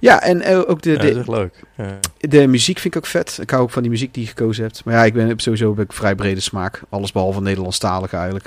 Ja, 0.00 0.22
en 0.22 0.40
eh, 0.42 0.58
ook 0.58 0.82
de, 0.82 0.90
Ja, 0.90 0.96
dat 0.96 1.04
is 1.16 1.24
de, 1.24 1.30
leuk. 1.30 1.54
Ja. 1.76 1.98
de 2.18 2.46
muziek 2.46 2.78
vind 2.78 2.94
ik 2.94 3.00
ook 3.00 3.08
vet. 3.08 3.38
Ik 3.42 3.50
hou 3.50 3.62
ook 3.62 3.70
van 3.70 3.82
die 3.82 3.90
muziek 3.90 4.14
die 4.14 4.22
je 4.22 4.28
gekozen 4.28 4.62
hebt. 4.64 4.84
Maar 4.84 4.94
ja, 4.94 5.04
ik 5.04 5.12
ben 5.12 5.32
sowieso 5.36 5.68
heb 5.76 5.84
ik 5.84 5.92
vrij 5.92 6.14
brede 6.14 6.40
smaak. 6.40 6.80
Alles 6.88 7.12
behalve 7.12 7.40
Nederlandstalig 7.40 8.12
eigenlijk. 8.12 8.46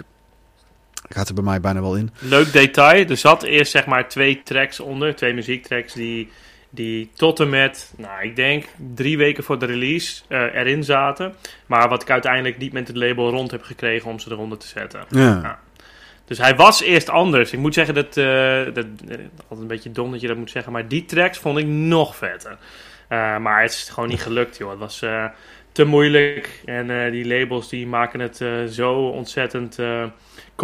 Gaat 1.10 1.28
er 1.28 1.34
bij 1.34 1.44
mij 1.44 1.60
bijna 1.60 1.82
wel 1.82 1.96
in. 1.96 2.12
Leuk 2.20 2.54
detail. 2.54 3.06
Er 3.10 3.18
zat 3.18 3.44
eerst 3.44 3.72
zeg 3.72 3.86
maar 3.86 4.10
twee 4.10 4.42
tracks 4.44 4.80
onder, 4.80 5.16
twee 5.16 5.34
muziektracks 5.34 5.94
die, 5.94 6.32
die 6.74 7.10
tot 7.14 7.40
en 7.40 7.50
met, 7.50 7.94
nou 7.98 8.24
ik 8.24 8.36
denk 8.36 8.66
drie 8.96 9.18
weken 9.18 9.44
voor 9.44 9.60
de 9.60 9.66
release 9.66 10.22
eh, 10.28 10.56
erin 10.56 10.84
zaten. 10.84 11.36
Maar 11.66 11.90
wat 11.90 12.02
ik 12.02 12.10
uiteindelijk 12.10 12.58
niet 12.58 12.74
met 12.74 12.88
het 12.88 12.98
label 12.98 13.30
rond 13.30 13.52
heb 13.52 13.64
gekregen 13.64 14.10
om 14.10 14.20
ze 14.20 14.32
eronder 14.32 14.58
te 14.58 14.68
zetten. 14.68 15.04
Ja. 15.10 15.60
Dus 16.26 16.38
hij 16.38 16.56
was 16.56 16.82
eerst 16.82 17.10
anders. 17.10 17.52
Ik 17.52 17.60
moet 17.60 17.74
zeggen 17.74 17.94
dat, 17.94 18.18
eh, 18.18 18.64
dat 18.74 18.86
eh, 19.08 19.18
altijd 19.38 19.60
een 19.60 19.68
beetje 19.68 19.92
dom 19.92 20.12
dat 20.12 20.22
je 20.22 20.28
dat 20.28 20.38
moet 20.38 20.52
zeggen, 20.52 20.72
maar 20.72 20.88
die 20.88 21.06
tracks 21.06 21.38
vond 21.38 21.58
ik 21.58 21.66
nog 21.66 22.16
vetter. 22.16 22.58
Maar 23.40 23.62
het 23.62 23.72
is 23.72 23.90
gewoon 23.90 24.10
niet 24.10 24.22
gelukt, 24.22 24.58
joh. 24.58 24.70
Het 24.70 24.80
was 24.80 25.06
te 25.72 25.84
moeilijk 25.84 26.62
en 26.66 27.12
die 27.12 27.28
labels 27.28 27.70
die 27.70 27.88
maken 27.88 28.20
het 28.20 28.44
zo 28.70 28.94
ontzettend 28.94 29.78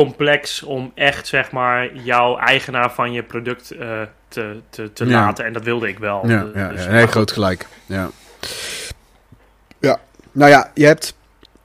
complex 0.06 0.64
om 0.64 0.91
echt 0.95 1.28
zeg 1.28 1.52
maar 1.52 1.95
jouw 1.95 2.38
eigenaar 2.38 2.91
van 2.93 3.12
je 3.12 3.24
product 3.24 3.72
eh, 3.72 4.02
te, 4.28 4.60
te, 4.70 4.93
te 4.93 5.06
Ja. 5.06 5.12
laten. 5.26 5.45
En 5.45 5.54
dat 5.54 5.64
wilde 5.64 5.88
ik 5.88 6.00
wel. 6.00 6.28
Ja, 6.28 6.43
Dus, 6.43 6.54
ja, 6.56 6.70
dus- 6.70 6.84
ja, 6.84 6.91
nee, 6.91 7.08
groot 7.08 7.32
gelijk. 7.32 7.68
Ja. 7.86 8.10
ja. 9.80 10.00
Nou 10.32 10.50
ja, 10.52 10.72
je 10.74 10.86
hebt 10.86 11.16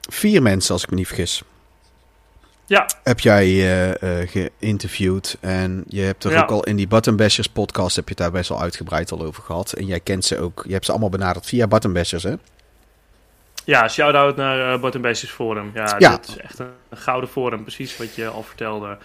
vier 0.09 0.41
mensen, 0.41 0.73
als 0.73 0.83
ik 0.83 0.89
me 0.89 0.95
niet 0.95 1.07
vergis. 1.07 1.41
Ja. 2.65 2.85
Heb 3.03 3.19
jij 3.19 3.47
eh, 3.99 4.27
geïnterviewd. 4.59 5.37
En 5.39 5.83
je 5.87 6.01
hebt 6.01 6.23
er 6.23 6.31
Ja. 6.31 6.41
ook 6.41 6.49
al 6.51 6.63
in 6.63 6.75
die 6.75 6.87
Button 6.87 7.15
Bashers 7.15 7.47
podcast... 7.47 7.95
heb 7.95 8.05
je 8.05 8.13
het 8.13 8.19
daar 8.23 8.31
best 8.31 8.49
wel 8.49 8.61
uitgebreid 8.61 9.11
al 9.11 9.23
over 9.23 9.43
gehad. 9.43 9.71
En 9.73 9.85
jij 9.85 9.99
kent 9.99 10.25
ze 10.25 10.39
ook. 10.39 10.63
Je 10.67 10.73
hebt 10.73 10.85
ze 10.85 10.91
allemaal 10.91 11.09
benaderd 11.09 11.45
via 11.45 11.67
Button 11.67 11.93
Bashers, 11.93 12.23
hè? 12.23 12.33
Ja, 13.65 13.87
shout-out 13.87 14.35
naar 14.35 14.73
uh, 14.73 14.81
Bottom 14.81 15.01
Basis 15.01 15.29
Forum. 15.29 15.71
Ja, 15.73 15.95
Ja. 15.97 16.09
dat 16.09 16.27
is 16.27 16.37
echt 16.37 16.59
een, 16.59 16.67
een 16.89 16.97
gouden 16.97 17.29
forum. 17.29 17.61
Precies 17.61 17.97
wat 17.97 18.15
je 18.15 18.27
al 18.27 18.43
vertelde. 18.43 18.97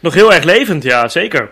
Nog 0.00 0.14
heel 0.14 0.32
erg 0.32 0.44
levend, 0.44 0.82
ja, 0.82 1.08
zeker. 1.08 1.50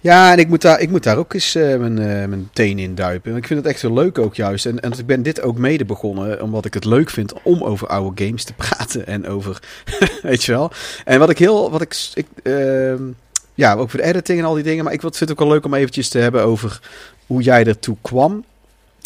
Ja, 0.00 0.32
en 0.32 0.38
ik 0.38 0.48
moet 0.48 0.62
daar, 0.62 0.80
ik 0.80 0.90
moet 0.90 1.02
daar 1.02 1.16
ook 1.16 1.34
eens 1.34 1.54
eh, 1.54 1.76
mijn, 1.76 1.98
eh, 1.98 2.26
mijn 2.28 2.48
teen 2.52 2.78
in 2.78 2.94
duipen. 2.94 3.36
Ik 3.36 3.46
vind 3.46 3.60
het 3.64 3.68
echt 3.68 3.82
wel 3.82 3.92
leuk 3.92 4.18
ook 4.18 4.34
juist. 4.34 4.66
En, 4.66 4.80
en 4.80 4.92
ik 4.98 5.06
ben 5.06 5.22
dit 5.22 5.42
ook 5.42 5.58
mede 5.58 5.84
begonnen, 5.84 6.42
omdat 6.42 6.64
ik 6.64 6.74
het 6.74 6.84
leuk 6.84 7.10
vind 7.10 7.32
om 7.42 7.62
over 7.62 7.86
oude 7.88 8.24
games 8.24 8.44
te 8.44 8.52
praten. 8.52 9.06
En 9.06 9.28
over, 9.28 9.58
weet 10.22 10.44
je 10.44 10.52
wel. 10.52 10.70
En 11.04 11.18
wat 11.18 11.30
ik 11.30 11.38
heel, 11.38 11.70
wat 11.70 11.80
ik, 11.82 11.96
ik 12.14 12.26
ehm, 12.42 13.02
ja, 13.54 13.74
ook 13.74 13.90
voor 13.90 14.00
de 14.00 14.06
editing 14.06 14.38
en 14.38 14.44
al 14.44 14.54
die 14.54 14.62
dingen. 14.64 14.84
Maar 14.84 14.92
ik 14.92 15.00
vind 15.00 15.18
het 15.18 15.30
ook 15.30 15.38
wel 15.38 15.48
leuk 15.48 15.64
om 15.64 15.74
eventjes 15.74 16.08
te 16.08 16.18
hebben 16.18 16.42
over 16.42 16.80
hoe 17.26 17.42
jij 17.42 17.64
ertoe 17.66 17.96
kwam. 18.00 18.44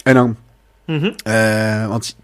En 0.03 0.15
dan, 0.15 0.37
Mhm. 0.85 1.13
eh, 1.25 1.89
want 1.89 2.17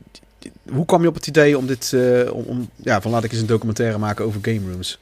hoe 0.71 0.85
kwam 0.85 1.03
je 1.03 1.09
op 1.09 1.15
het 1.15 1.27
idee 1.27 1.59
om 1.59 1.67
dit, 1.67 1.93
eh, 1.93 2.35
om, 2.35 2.71
ja, 2.77 3.01
van 3.01 3.11
laat 3.11 3.25
ik 3.25 3.33
eens 3.33 3.41
een 3.41 3.47
documentaire 3.47 3.99
maken 3.99 4.25
over 4.25 4.41
game 4.43 4.71
rooms? 4.71 4.99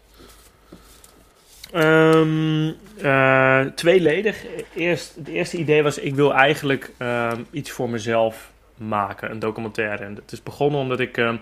Ehm, 1.72 2.72
eh, 3.02 3.60
tweeledig. 3.74 4.44
Eerst, 4.74 5.14
het 5.14 5.28
eerste 5.28 5.56
idee 5.56 5.82
was, 5.82 5.98
ik 5.98 6.14
wil 6.14 6.34
eigenlijk 6.34 6.92
ehm, 6.96 7.40
iets 7.50 7.70
voor 7.70 7.90
mezelf 7.90 8.50
maken, 8.76 9.30
een 9.30 9.38
documentaire. 9.38 10.04
En 10.04 10.14
het 10.14 10.32
is 10.32 10.42
begonnen 10.42 10.80
omdat 10.80 11.00
ik 11.00 11.16
ehm, 11.16 11.36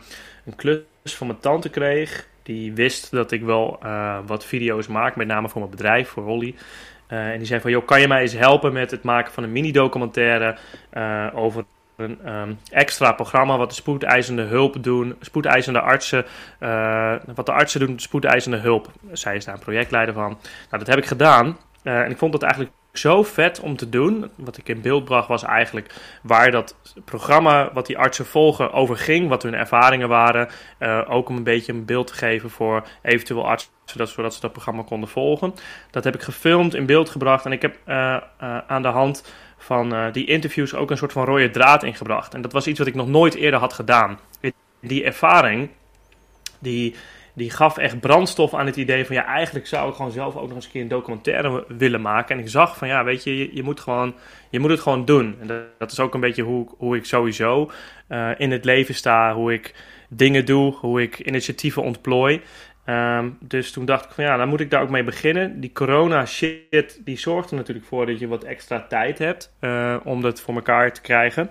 een 0.44 0.56
klus 0.56 0.82
van 1.04 1.26
mijn 1.26 1.40
tante 1.40 1.68
kreeg. 1.68 2.26
Die 2.42 2.72
wist 2.72 3.10
dat 3.10 3.32
ik 3.32 3.42
wel 3.42 3.78
eh, 3.82 4.18
wat 4.26 4.44
video's 4.44 4.86
maak, 4.86 5.16
met 5.16 5.26
name 5.26 5.48
voor 5.48 5.60
mijn 5.60 5.70
bedrijf, 5.70 6.08
voor 6.08 6.22
Holly. 6.22 6.54
En 7.06 7.38
die 7.38 7.46
zei 7.46 7.60
van, 7.60 7.70
joh, 7.70 7.86
kan 7.86 8.00
je 8.00 8.08
mij 8.08 8.20
eens 8.20 8.32
helpen 8.32 8.72
met 8.72 8.90
het 8.90 9.02
maken 9.02 9.32
van 9.32 9.42
een 9.42 9.52
mini-documentaire 9.52 10.56
over 11.34 11.64
een 11.98 12.18
ehm, 12.24 12.52
extra 12.70 13.12
programma 13.12 13.56
wat 13.56 13.68
de 13.68 13.74
spoedeisende 13.74 14.42
hulp 14.42 14.82
doen, 14.82 15.16
spoedeisende 15.20 15.80
artsen, 15.80 16.24
eh, 16.58 17.14
wat 17.34 17.46
de 17.46 17.52
artsen 17.52 17.80
doen, 17.80 17.98
spoedeisende 17.98 18.56
hulp. 18.56 18.90
Zij 19.12 19.36
is 19.36 19.44
daar 19.44 19.54
een 19.54 19.60
projectleider 19.60 20.14
van. 20.14 20.38
Nou, 20.70 20.84
dat 20.84 20.86
heb 20.86 20.98
ik 20.98 21.06
gedaan 21.06 21.56
Eh, 21.82 22.00
en 22.00 22.10
ik 22.10 22.18
vond 22.18 22.32
het 22.32 22.42
eigenlijk 22.42 22.74
zo 22.92 23.22
vet 23.22 23.60
om 23.60 23.76
te 23.76 23.88
doen. 23.88 24.30
Wat 24.34 24.56
ik 24.56 24.68
in 24.68 24.80
beeld 24.80 25.04
bracht 25.04 25.28
was 25.28 25.42
eigenlijk 25.42 25.94
waar 26.22 26.50
dat 26.50 26.76
programma, 27.04 27.72
wat 27.72 27.86
die 27.86 27.98
artsen 27.98 28.26
volgen, 28.26 28.72
over 28.72 28.96
ging, 28.96 29.28
wat 29.28 29.42
hun 29.42 29.54
ervaringen 29.54 30.08
waren. 30.08 30.48
Eh, 30.78 31.00
ook 31.08 31.28
om 31.28 31.36
een 31.36 31.42
beetje 31.42 31.72
een 31.72 31.84
beeld 31.84 32.06
te 32.06 32.14
geven 32.14 32.50
voor 32.50 32.86
eventueel 33.02 33.46
artsen, 33.46 33.70
zodat, 33.84 34.08
zodat 34.08 34.34
ze 34.34 34.40
dat 34.40 34.52
programma 34.52 34.82
konden 34.82 35.08
volgen. 35.08 35.54
Dat 35.90 36.04
heb 36.04 36.14
ik 36.14 36.22
gefilmd, 36.22 36.74
in 36.74 36.86
beeld 36.86 37.10
gebracht 37.10 37.44
en 37.44 37.52
ik 37.52 37.62
heb 37.62 37.76
aan 38.66 38.82
de 38.82 38.88
hand 38.88 39.24
van 39.68 39.94
eh, 39.94 40.12
die 40.12 40.26
interviews 40.26 40.74
ook 40.74 40.90
een 40.90 40.96
soort 40.96 41.12
van 41.12 41.24
rode 41.24 41.50
draad 41.50 41.82
ingebracht. 41.82 42.34
En 42.34 42.42
dat 42.42 42.52
was 42.52 42.66
iets 42.66 42.78
wat 42.78 42.88
ik 42.88 42.94
nog 42.94 43.08
nooit 43.08 43.34
eerder 43.34 43.60
had 43.60 43.72
gedaan. 43.72 44.18
Die 44.80 45.04
ervaring, 45.04 45.68
die, 46.58 46.94
die 47.34 47.50
gaf 47.50 47.78
echt 47.78 48.00
brandstof 48.00 48.54
aan 48.54 48.66
het 48.66 48.76
idee 48.76 49.04
van... 49.06 49.16
ja, 49.16 49.24
eigenlijk 49.24 49.66
zou 49.66 49.88
ik 49.88 49.94
gewoon 49.94 50.10
zelf 50.10 50.36
ook 50.36 50.46
nog 50.46 50.54
eens 50.54 50.64
een 50.64 50.70
keer 50.70 50.82
een 50.82 50.88
documentaire 50.88 51.64
willen 51.68 52.00
maken. 52.00 52.36
En 52.36 52.42
ik 52.42 52.48
zag 52.48 52.76
van, 52.76 52.88
ja, 52.88 53.04
weet 53.04 53.24
je, 53.24 53.54
je, 53.54 53.62
moet, 53.62 53.80
gewoon, 53.80 54.14
je 54.50 54.60
moet 54.60 54.70
het 54.70 54.80
gewoon 54.80 55.04
doen. 55.04 55.36
En 55.40 55.46
dat, 55.46 55.62
dat 55.78 55.92
is 55.92 56.00
ook 56.00 56.14
een 56.14 56.20
beetje 56.20 56.42
hoe, 56.42 56.68
hoe 56.76 56.96
ik 56.96 57.04
sowieso 57.04 57.70
eh, 58.06 58.30
in 58.38 58.50
het 58.50 58.64
leven 58.64 58.94
sta. 58.94 59.34
Hoe 59.34 59.52
ik 59.52 59.74
dingen 60.08 60.44
doe, 60.44 60.74
hoe 60.74 61.02
ik 61.02 61.18
initiatieven 61.18 61.82
ontplooi. 61.82 62.40
Ehm, 62.88 63.30
dus 63.40 63.72
toen 63.72 63.84
dacht 63.84 64.04
ik 64.04 64.10
van 64.10 64.24
ja, 64.24 64.36
dan 64.36 64.48
moet 64.48 64.60
ik 64.60 64.70
daar 64.70 64.82
ook 64.82 64.90
mee 64.90 65.04
beginnen. 65.04 65.60
Die 65.60 65.72
corona 65.72 66.26
shit, 66.26 67.00
die 67.04 67.18
zorgt 67.18 67.50
er 67.50 67.56
natuurlijk 67.56 67.86
voor 67.86 68.06
dat 68.06 68.18
je 68.18 68.28
wat 68.28 68.44
extra 68.44 68.86
tijd 68.88 69.18
hebt 69.18 69.52
eh, 69.60 69.96
om 70.04 70.20
dat 70.20 70.40
voor 70.40 70.54
elkaar 70.54 70.92
te 70.92 71.00
krijgen. 71.00 71.50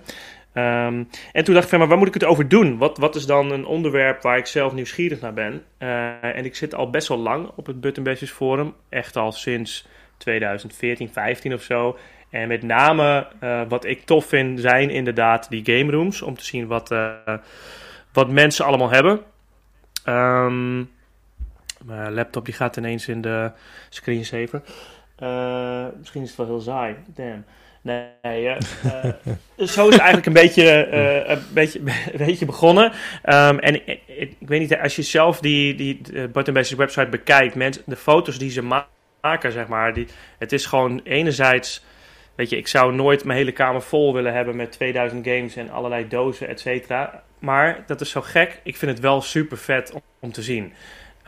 Ehm, 0.52 1.04
en 1.32 1.44
toen 1.44 1.54
dacht 1.54 1.64
ik 1.64 1.70
van, 1.70 1.78
maar 1.78 1.88
waar 1.88 1.98
moet 1.98 2.08
ik 2.08 2.14
het 2.14 2.24
over 2.24 2.48
doen? 2.48 2.78
Wat, 2.78 2.98
wat 2.98 3.14
is 3.14 3.26
dan 3.26 3.52
een 3.52 3.64
onderwerp 3.64 4.22
waar 4.22 4.38
ik 4.38 4.46
zelf 4.46 4.72
nieuwsgierig 4.72 5.20
naar 5.20 5.32
ben? 5.32 5.62
Eh, 5.78 6.36
en 6.36 6.44
ik 6.44 6.56
zit 6.56 6.74
al 6.74 6.90
best 6.90 7.08
wel 7.08 7.18
lang 7.18 7.50
op 7.56 7.66
het 7.66 7.80
Button 7.80 8.04
Bashes 8.04 8.30
Forum. 8.30 8.74
Echt 8.88 9.16
al 9.16 9.32
sinds 9.32 9.86
2014, 10.16 11.08
15 11.08 11.54
of 11.54 11.62
zo. 11.62 11.98
En 12.30 12.48
met 12.48 12.62
name 12.62 13.28
eh, 13.40 13.60
wat 13.68 13.84
ik 13.84 14.04
tof 14.04 14.26
vind 14.26 14.60
zijn 14.60 14.90
inderdaad 14.90 15.50
die 15.50 15.64
game 15.64 15.92
rooms. 15.92 16.22
Om 16.22 16.36
te 16.36 16.44
zien 16.44 16.66
wat, 16.66 16.94
wat 18.12 18.30
mensen 18.30 18.64
allemaal 18.64 18.90
hebben. 18.90 19.20
Ehm, 20.04 20.82
mijn 21.88 22.14
laptop 22.14 22.44
die 22.44 22.54
gaat 22.54 22.76
ineens 22.76 23.08
in 23.08 23.20
de 23.20 23.50
screensaver. 23.88 24.62
Eh, 25.16 25.86
misschien 25.98 26.22
is 26.22 26.28
het 26.28 26.36
wel 26.36 26.46
heel 26.46 26.60
saai. 26.60 26.96
Damn. 27.06 27.44
Nee, 27.82 28.08
eh, 28.22 28.56
eh, 29.04 29.14
zo 29.56 29.88
is 29.88 29.94
het 29.94 29.98
eigenlijk 29.98 30.26
een 30.26 30.32
beetje, 30.32 30.86
een 31.26 31.42
beetje, 31.52 31.78
een 32.12 32.26
beetje 32.26 32.46
begonnen. 32.46 32.92
Ehm, 33.22 33.58
en 33.58 33.74
ik, 34.06 34.36
weet 34.38 34.60
niet, 34.60 34.78
als 34.78 34.96
je 34.96 35.02
zelf 35.02 35.40
die, 35.40 35.74
die 35.74 36.28
Button 36.28 36.54
website 36.54 37.08
bekijkt, 37.10 37.54
mensen, 37.54 37.82
de 37.86 37.96
foto's 37.96 38.38
die 38.38 38.50
ze 38.50 38.62
ma 38.62 38.86
maken, 39.20 39.52
zeg 39.52 39.66
maar, 39.66 39.94
die, 39.94 40.06
het 40.38 40.52
is 40.52 40.66
gewoon 40.66 41.00
enerzijds, 41.04 41.84
weet 42.34 42.50
je, 42.50 42.56
ik 42.56 42.68
zou 42.68 42.94
nooit 42.94 43.24
mijn 43.24 43.38
hele 43.38 43.52
kamer 43.52 43.82
vol 43.82 44.14
willen 44.14 44.32
hebben 44.32 44.56
met 44.56 44.72
2000 44.72 45.26
games 45.26 45.56
en 45.56 45.70
allerlei 45.70 46.08
dozen, 46.08 46.48
et 46.48 46.60
cetera. 46.60 47.22
Maar 47.38 47.84
dat 47.86 48.00
is 48.00 48.10
zo 48.10 48.20
gek, 48.20 48.60
ik 48.62 48.76
vind 48.76 48.90
het 48.90 49.00
wel 49.00 49.20
super 49.20 49.56
vet 49.56 49.92
om 50.20 50.32
te 50.32 50.42
zien. 50.42 50.72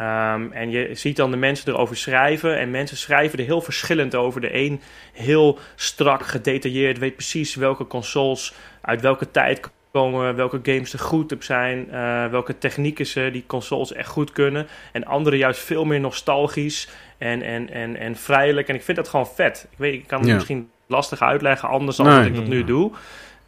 Ehm, 0.01 0.53
en 0.53 0.71
je 0.71 0.89
ziet 0.93 1.17
dan 1.17 1.31
de 1.31 1.37
mensen 1.37 1.73
erover 1.73 1.97
schrijven. 1.97 2.59
En 2.59 2.71
mensen 2.71 2.97
schrijven 2.97 3.39
er 3.39 3.45
heel 3.45 3.61
verschillend 3.61 4.15
over. 4.15 4.41
De 4.41 4.55
een 4.55 4.81
heel 5.13 5.59
strak, 5.77 6.27
gedetailleerd, 6.27 6.99
weet 6.99 7.15
precies 7.15 7.55
welke 7.55 7.87
consoles 7.87 8.53
uit 8.81 9.01
welke 9.01 9.31
tijd 9.31 9.71
komen, 9.93 10.35
welke 10.37 10.61
games 10.63 10.93
er 10.93 10.99
goed 10.99 11.33
op 11.33 11.43
zijn, 11.43 11.91
eh, 11.91 12.27
welke 12.27 12.59
technieken 12.59 13.07
ze 13.07 13.29
die 13.33 13.45
consoles 13.47 13.93
echt 13.93 14.09
goed 14.09 14.33
kunnen. 14.33 14.67
En 14.93 15.05
andere 15.05 15.37
juist 15.37 15.61
veel 15.61 15.85
meer 15.85 16.01
nostalgisch 16.01 16.89
en, 17.19 17.43
en, 17.43 17.71
en, 17.71 17.97
en 17.97 18.17
vrijelijk. 18.17 18.69
En 18.69 18.75
ik 18.75 18.83
vind 18.83 18.97
dat 18.97 19.09
gewoon 19.09 19.29
vet. 19.35 19.67
Ik, 19.71 19.79
weet, 19.79 19.95
ik 19.95 20.07
kan 20.07 20.19
het 20.19 20.29
Ja. 20.29 20.35
misschien 20.35 20.71
lastig 20.87 21.21
uitleggen, 21.23 21.69
anders 21.69 21.97
dan 21.97 22.07
Nee. 22.07 22.17
dat 22.17 22.27
ik 22.27 22.35
dat 22.35 22.47
nu 22.47 22.65
doe. 22.65 22.91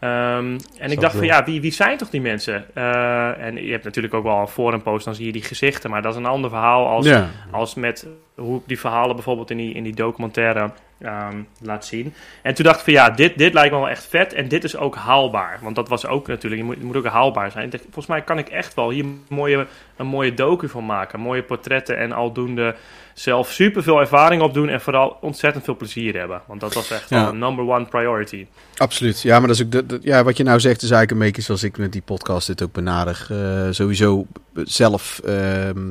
Ehm, 0.02 0.58
en 0.78 0.90
ik 0.90 1.00
dacht 1.00 1.16
van 1.16 1.26
ja, 1.26 1.44
wie, 1.44 1.60
wie 1.60 1.72
zijn 1.72 1.98
toch 1.98 2.10
die 2.10 2.20
mensen? 2.20 2.64
Eh, 2.74 3.44
en 3.46 3.64
je 3.64 3.70
hebt 3.72 3.84
natuurlijk 3.84 4.14
ook 4.14 4.24
wel 4.24 4.38
een 4.38 4.48
forumpost, 4.48 5.04
dan 5.04 5.14
zie 5.14 5.26
je 5.26 5.32
die 5.32 5.42
gezichten. 5.42 5.90
Maar 5.90 6.02
dat 6.02 6.12
is 6.12 6.18
een 6.18 6.26
ander 6.26 6.50
verhaal 6.50 6.86
als, 6.88 7.06
Ja. 7.06 7.28
als 7.50 7.74
met 7.74 8.06
hoe 8.34 8.56
ik 8.58 8.62
die 8.66 8.78
verhalen 8.80 9.14
bijvoorbeeld 9.14 9.50
in 9.50 9.56
die, 9.56 9.74
in 9.74 9.82
die 9.82 9.94
documentaire 9.94 10.70
ehm, 10.98 11.36
laat 11.60 11.84
zien. 11.86 12.14
En 12.42 12.54
toen 12.54 12.64
dacht 12.64 12.78
ik 12.78 12.84
van 12.84 12.92
ja, 12.92 13.10
dit, 13.10 13.38
dit 13.38 13.52
lijkt 13.54 13.72
me 13.72 13.78
wel 13.78 13.88
echt 13.88 14.06
vet 14.06 14.32
en 14.32 14.48
dit 14.48 14.64
is 14.64 14.76
ook 14.76 14.94
haalbaar. 14.94 15.58
Want 15.62 15.76
dat 15.76 15.88
was 15.88 16.06
ook 16.06 16.26
natuurlijk, 16.28 16.60
je 16.60 16.66
moet, 16.66 16.82
moet 16.82 16.96
ook 16.96 17.06
haalbaar 17.06 17.50
zijn. 17.50 17.70
Dacht, 17.70 17.82
volgens 17.82 18.06
mij 18.06 18.22
kan 18.22 18.38
ik 18.38 18.48
echt 18.48 18.74
wel 18.74 18.90
hier 18.90 19.04
een 19.04 19.22
mooie, 19.28 19.66
een 19.96 20.06
mooie 20.06 20.34
docu 20.34 20.68
van 20.68 20.86
maken. 20.86 21.20
Mooie 21.20 21.42
portretten 21.42 21.98
en 21.98 22.12
aldoende 22.12 22.74
zelf 23.14 23.50
super 23.50 23.82
veel 23.82 24.00
ervaring 24.00 24.42
opdoen 24.42 24.68
en 24.68 24.80
vooral 24.80 25.18
ontzettend 25.20 25.64
veel 25.64 25.76
plezier 25.76 26.18
hebben. 26.18 26.42
Want 26.46 26.60
dat 26.60 26.74
was 26.74 26.90
echt 26.90 27.08
Ja. 27.08 27.28
een 27.28 27.38
number 27.38 27.68
one 27.68 27.84
priority. 27.84 28.46
Absoluut. 28.76 29.22
Ja, 29.22 29.38
maar 29.38 29.48
dat 29.48 29.56
is 29.56 29.64
ook 29.64 29.70
de, 29.72 29.86
de- 29.86 29.98
ja, 30.02 30.24
wat 30.24 30.36
je 30.36 30.42
nou 30.42 30.60
zegt 30.60 30.82
is 30.82 30.90
eigenlijk 30.90 31.10
een 31.20 31.26
beetje 31.26 31.42
zoals 31.42 31.62
ik 31.62 31.78
met 31.78 31.92
die 31.92 32.02
podcast 32.02 32.46
dit 32.46 32.62
ook 32.62 32.72
benader. 32.72 33.26
Eh, 33.30 33.66
sowieso 33.70 34.26
zelf 34.54 35.20
ehm, 35.24 35.88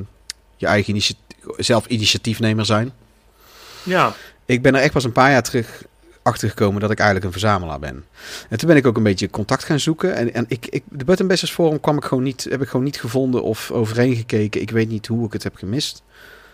je 0.58 0.66
eigen 0.68 0.90
initiatief, 0.90 1.24
zelf 1.58 1.86
initiatiefnemer 1.86 2.66
zijn. 2.66 2.92
Ja, 3.84 4.14
Ik 4.46 4.62
ben 4.62 4.76
er 4.76 4.82
echt 4.82 4.94
pas 4.94 5.04
een 5.04 5.12
paar 5.12 5.32
jaar 5.32 5.44
terug 5.44 5.84
achter 6.24 6.50
gekomen 6.50 6.82
dat 6.82 6.92
ik 6.92 6.98
eigenlijk 6.98 7.28
een 7.28 7.40
verzamelaar 7.40 7.80
ben. 7.80 8.06
En 8.50 8.58
toen 8.58 8.68
ben 8.68 8.78
ik 8.78 8.88
ook 8.88 8.98
een 8.98 9.04
beetje 9.04 9.30
contact 9.30 9.64
gaan 9.64 9.80
zoeken. 9.80 10.16
En, 10.16 10.34
en 10.34 10.46
ik, 10.48 10.68
ik, 10.70 10.84
de 10.90 11.06
Button 11.06 11.28
Bashers 11.28 11.52
Forum 11.52 11.80
kwam 11.80 11.98
ik 11.98 12.04
gewoon 12.04 12.24
niet, 12.24 12.48
heb 12.50 12.62
ik 12.62 12.68
gewoon 12.68 12.86
niet 12.86 13.00
gevonden 13.00 13.44
of 13.44 13.72
overheen 13.72 14.16
gekeken. 14.16 14.62
Ik 14.62 14.72
weet 14.72 14.90
niet 14.90 15.08
hoe 15.08 15.26
ik 15.26 15.34
het 15.34 15.44
heb 15.44 15.56
gemist. 15.56 16.04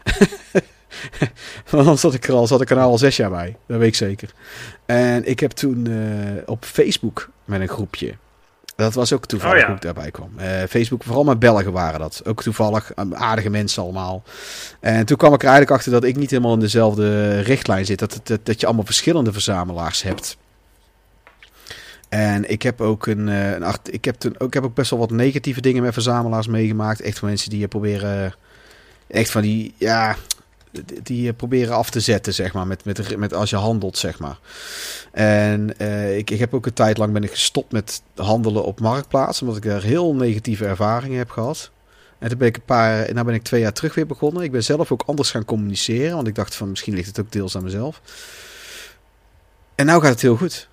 Want 1.69 1.83
anders 1.83 2.01
zat 2.01 2.13
ik 2.13 2.27
er 2.27 2.33
al, 2.33 2.47
zat 2.47 2.61
ik 2.61 2.69
er 2.69 2.75
nou 2.75 2.89
al 2.89 2.97
zes 2.97 3.15
jaar 3.15 3.29
bij. 3.29 3.55
Dat 3.67 3.77
weet 3.77 3.87
ik 3.87 3.95
zeker. 3.95 4.29
En 4.85 5.29
ik 5.29 5.39
heb 5.39 5.51
toen 5.51 5.87
eh, 5.87 6.41
op 6.45 6.65
Facebook 6.65 7.29
met 7.45 7.61
een 7.61 7.67
groepje. 7.67 8.13
Dat 8.77 8.93
was 8.93 9.13
ook 9.13 9.25
toevallig 9.25 9.55
Oh 9.55 9.59
ja. 9.61 9.65
hoe 9.67 9.75
ik 9.75 9.81
daarbij 9.81 10.11
kwam. 10.11 10.31
Eh, 10.35 10.63
Facebook, 10.69 11.03
vooral 11.03 11.23
met 11.23 11.39
Belgen 11.39 11.71
waren 11.71 11.99
dat. 11.99 12.21
Ook 12.25 12.43
toevallig, 12.43 12.91
aardige 13.11 13.49
mensen 13.49 13.83
allemaal. 13.83 14.23
En 14.79 15.05
toen 15.05 15.17
kwam 15.17 15.33
ik 15.33 15.39
er 15.41 15.47
eigenlijk 15.47 15.77
achter 15.77 15.91
dat 15.91 16.03
ik 16.03 16.15
niet 16.15 16.29
helemaal 16.29 16.53
in 16.53 16.59
dezelfde 16.59 17.39
richtlijn 17.39 17.85
zit. 17.85 17.99
Dat, 17.99 18.19
dat, 18.23 18.39
dat 18.45 18.59
je 18.59 18.65
allemaal 18.65 18.85
verschillende 18.85 19.31
verzamelaars 19.33 20.01
hebt. 20.03 20.37
En 22.09 22.49
ik 22.49 22.61
heb 22.61 22.81
ook 22.81 23.05
een, 23.07 23.29
eh, 23.29 23.51
een 23.51 23.63
art- 23.63 23.93
ik 23.93 24.05
heb 24.05 24.15
toen 24.15 24.35
ook, 24.39 24.47
ik 24.47 24.53
heb 24.53 24.63
ook 24.63 24.75
best 24.75 24.89
wel 24.89 24.99
wat 24.99 25.11
negatieve 25.11 25.61
dingen 25.61 25.83
met 25.83 25.93
verzamelaars 25.93 26.47
meegemaakt. 26.47 27.01
Echt 27.01 27.19
van 27.19 27.27
mensen 27.27 27.49
die 27.49 27.59
je 27.59 27.67
proberen, 27.67 28.33
echt 29.07 29.31
van 29.31 29.41
die, 29.41 29.73
ja, 29.77 30.15
die- 31.03 31.21
je 31.21 31.33
proberen 31.33 31.75
af 31.75 31.89
te 31.89 31.99
zetten, 31.99 32.33
zeg 32.33 32.53
maar, 32.53 32.67
met, 32.67 32.85
met, 32.85 33.17
met 33.17 33.33
als 33.33 33.49
je 33.49 33.55
handelt, 33.55 33.97
zeg 33.97 34.19
maar. 34.19 34.39
En 35.11 35.79
eh, 35.79 36.17
ik, 36.17 36.29
ik 36.29 36.39
heb 36.39 36.53
ook 36.53 36.65
een 36.65 36.73
tijd 36.73 36.97
lang 36.97 37.13
ben 37.13 37.23
ik 37.23 37.31
gestopt 37.31 37.71
met 37.71 38.01
handelen 38.15 38.63
op 38.63 38.79
marktplaats, 38.79 39.41
omdat 39.41 39.57
ik 39.57 39.63
daar 39.63 39.81
heel 39.83 40.15
negatieve 40.15 40.65
ervaringen 40.65 41.17
heb 41.17 41.29
gehad. 41.29 41.71
En 42.19 42.29
toen 42.29 42.37
ben 42.37 42.47
ik 42.47 42.55
een 42.55 42.65
paar, 42.65 43.13
nou 43.13 43.25
ben 43.25 43.35
ik 43.35 43.43
twee 43.43 43.61
jaar 43.61 43.73
terug 43.73 43.95
weer 43.95 44.05
begonnen. 44.07 44.43
Ik 44.43 44.51
ben 44.51 44.63
zelf 44.63 44.91
ook 44.91 45.03
anders 45.05 45.31
gaan 45.31 45.45
communiceren, 45.45 46.15
want 46.15 46.27
ik 46.27 46.35
dacht 46.35 46.55
van 46.55 46.69
misschien 46.69 46.93
ligt 46.93 47.07
het 47.07 47.19
ook 47.19 47.31
deels 47.31 47.55
aan 47.55 47.63
mezelf. 47.63 48.01
En 49.75 49.85
nou 49.85 50.01
gaat 50.01 50.11
het 50.11 50.21
heel 50.21 50.35
goed. 50.37 50.67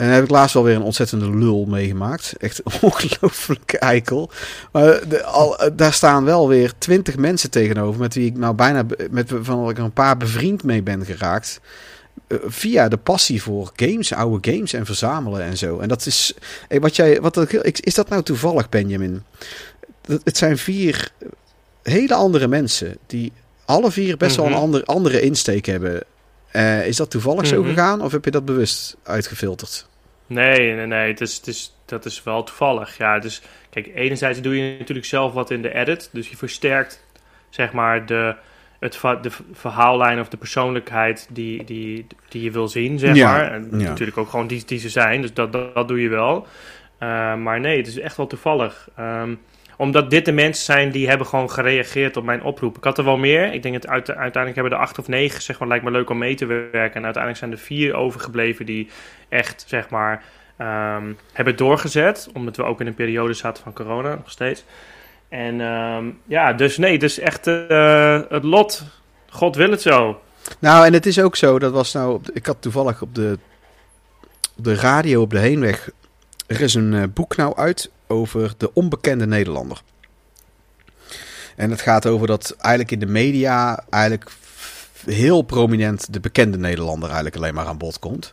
En 0.00 0.08
heb 0.08 0.24
ik 0.24 0.30
laatst 0.30 0.54
wel 0.54 0.64
weer 0.64 0.74
een 0.74 0.82
ontzettende 0.82 1.36
lul 1.36 1.64
meegemaakt. 1.68 2.34
Echt 2.38 2.60
een 2.64 2.72
ongelooflijke 2.90 3.78
eikel. 3.78 4.30
Maar 4.72 5.08
de, 5.08 5.24
al, 5.24 5.58
eh, 5.58 5.70
daar 5.76 5.92
staan 5.92 6.24
wel 6.24 6.48
weer 6.48 6.72
twintig 6.78 7.16
mensen 7.16 7.50
tegenover 7.50 8.00
met 8.00 8.14
wie 8.14 8.26
ik 8.26 8.36
nou 8.36 8.54
bijna 8.54 8.86
met 9.10 9.32
van 9.40 9.68
ik 9.70 9.78
er 9.78 9.84
een 9.84 9.92
paar 9.92 10.16
bevriend 10.16 10.62
mee 10.64 10.82
ben 10.82 11.04
geraakt. 11.04 11.60
Eh, 12.26 12.38
via 12.46 12.88
de 12.88 12.96
passie 12.96 13.42
voor 13.42 13.70
games, 13.76 14.12
oude 14.12 14.52
games 14.52 14.72
en 14.72 14.86
verzamelen 14.86 15.42
en 15.42 15.56
zo. 15.56 15.78
En 15.78 15.88
dat 15.88 16.06
is. 16.06 16.34
eh, 16.68 16.80
Wat 16.80 16.96
jij, 16.96 17.20
wat, 17.20 17.54
is 17.62 17.94
dat 17.94 18.08
nou 18.08 18.22
toevallig, 18.22 18.68
Benjamin? 18.68 19.22
Het 20.24 20.36
zijn 20.36 20.58
vier 20.58 21.12
hele 21.82 22.14
andere 22.14 22.48
mensen 22.48 22.96
die 23.06 23.32
alle 23.64 23.90
vier 23.90 24.16
best 24.16 24.36
wel 24.36 24.44
Mhm. 24.44 24.54
een 24.54 24.60
ander, 24.60 24.84
andere 24.84 25.20
insteek 25.20 25.66
hebben. 25.66 26.02
Is 26.84 26.96
dat 26.96 27.10
toevallig 27.10 27.46
zo 27.46 27.60
Mhm. 27.60 27.68
gegaan 27.68 28.02
of 28.02 28.12
heb 28.12 28.24
je 28.24 28.30
dat 28.30 28.44
bewust 28.44 28.96
uitgefilterd? 29.02 29.88
Nee, 30.30 30.74
nee, 30.74 30.86
nee. 30.86 31.08
Het 31.08 31.20
is, 31.20 31.36
het 31.36 31.46
is, 31.46 31.76
dat 31.84 32.04
is 32.04 32.22
wel 32.22 32.42
toevallig. 32.42 32.96
Ja, 32.96 33.18
dus 33.18 33.42
kijk, 33.70 33.90
enerzijds 33.94 34.40
doe 34.40 34.56
je 34.56 34.76
natuurlijk 34.78 35.06
zelf 35.06 35.32
wat 35.32 35.50
in 35.50 35.62
de 35.62 35.74
edit. 35.74 36.08
Dus 36.12 36.28
je 36.28 36.36
versterkt, 36.36 37.04
zeg 37.48 37.72
maar, 37.72 38.06
de, 38.06 38.34
het, 38.78 39.00
de 39.22 39.30
verhaallijn 39.52 40.20
of 40.20 40.28
de 40.28 40.36
persoonlijkheid 40.36 41.28
die, 41.30 41.64
die, 41.64 42.06
die 42.28 42.42
je 42.42 42.50
wil 42.50 42.68
zien, 42.68 42.98
zeg 42.98 43.14
Ja, 43.14 43.32
maar. 43.32 43.52
En 43.52 43.68
ja. 43.70 43.76
natuurlijk 43.76 44.18
ook 44.18 44.28
gewoon 44.28 44.46
die, 44.46 44.64
die 44.64 44.78
ze 44.78 44.88
zijn. 44.88 45.20
Dus 45.20 45.34
dat, 45.34 45.52
dat, 45.52 45.74
dat 45.74 45.88
doe 45.88 46.00
je 46.00 46.08
wel. 46.08 46.46
Eh, 46.98 47.36
maar 47.36 47.60
nee, 47.60 47.76
het 47.76 47.86
is 47.86 47.98
echt 47.98 48.16
wel 48.16 48.26
toevallig. 48.26 48.88
Ehm, 48.96 49.34
omdat 49.80 50.10
dit 50.10 50.24
de 50.24 50.32
mensen 50.32 50.64
zijn 50.64 50.90
die 50.90 51.08
hebben 51.08 51.26
gewoon 51.26 51.50
gereageerd 51.50 52.16
op 52.16 52.24
mijn 52.24 52.42
oproep. 52.42 52.76
Ik 52.76 52.84
had 52.84 52.98
er 52.98 53.04
wel 53.04 53.16
meer. 53.16 53.52
Ik 53.52 53.62
denk 53.62 53.74
dat 53.74 53.90
uit, 53.90 54.08
uiteindelijk 54.08 54.54
hebben 54.54 54.72
er 54.72 54.84
acht 54.84 54.98
of 54.98 55.08
negen, 55.08 55.42
zeg 55.42 55.58
maar, 55.58 55.68
lijkt 55.68 55.84
me 55.84 55.90
leuk 55.90 56.10
om 56.10 56.18
mee 56.18 56.34
te 56.34 56.46
werken. 56.46 56.94
En 56.94 57.04
uiteindelijk 57.04 57.36
zijn 57.36 57.52
er 57.52 57.58
vier 57.58 57.94
overgebleven 57.94 58.66
die 58.66 58.90
echt, 59.28 59.64
zeg 59.66 59.90
maar, 59.90 60.22
ehm, 60.56 61.12
hebben 61.32 61.56
doorgezet. 61.56 62.28
Omdat 62.32 62.56
we 62.56 62.62
ook 62.62 62.80
in 62.80 62.86
een 62.86 62.94
periode 62.94 63.32
zaten 63.32 63.62
van 63.62 63.72
corona, 63.72 64.14
nog 64.14 64.30
steeds. 64.30 64.64
En 65.28 65.60
ehm, 65.60 66.04
ja, 66.24 66.52
dus 66.52 66.76
nee, 66.76 66.98
dus 66.98 67.18
echt 67.18 67.46
eh, 67.46 68.20
het 68.28 68.44
lot. 68.44 68.84
God 69.28 69.56
wil 69.56 69.70
het 69.70 69.82
zo. 69.82 70.20
Nou, 70.58 70.86
en 70.86 70.92
het 70.92 71.06
is 71.06 71.20
ook 71.20 71.36
zo, 71.36 71.58
dat 71.58 71.72
was 71.72 71.92
nou, 71.92 72.20
ik 72.32 72.46
had 72.46 72.56
toevallig 72.60 73.02
op 73.02 73.14
de, 73.14 73.38
de 74.56 74.74
radio 74.74 75.20
op 75.20 75.30
de 75.30 75.38
heenweg, 75.38 75.90
er 76.46 76.60
is 76.60 76.74
een 76.74 76.94
eh, 76.94 77.02
boek 77.14 77.36
nou 77.36 77.56
uit 77.56 77.90
over 78.10 78.54
de 78.56 78.74
onbekende 78.74 79.26
Nederlander. 79.26 79.82
En 81.56 81.70
het 81.70 81.80
gaat 81.80 82.06
over 82.06 82.26
dat 82.26 82.56
eigenlijk 82.58 82.90
in 82.90 82.98
de 82.98 83.06
media 83.06 83.84
eigenlijk 83.90 84.30
heel 85.04 85.42
prominent 85.42 86.12
de 86.12 86.20
bekende 86.20 86.58
Nederlander 86.58 87.08
eigenlijk 87.08 87.36
alleen 87.36 87.54
maar 87.54 87.66
aan 87.66 87.78
bod 87.78 87.98
komt. 87.98 88.32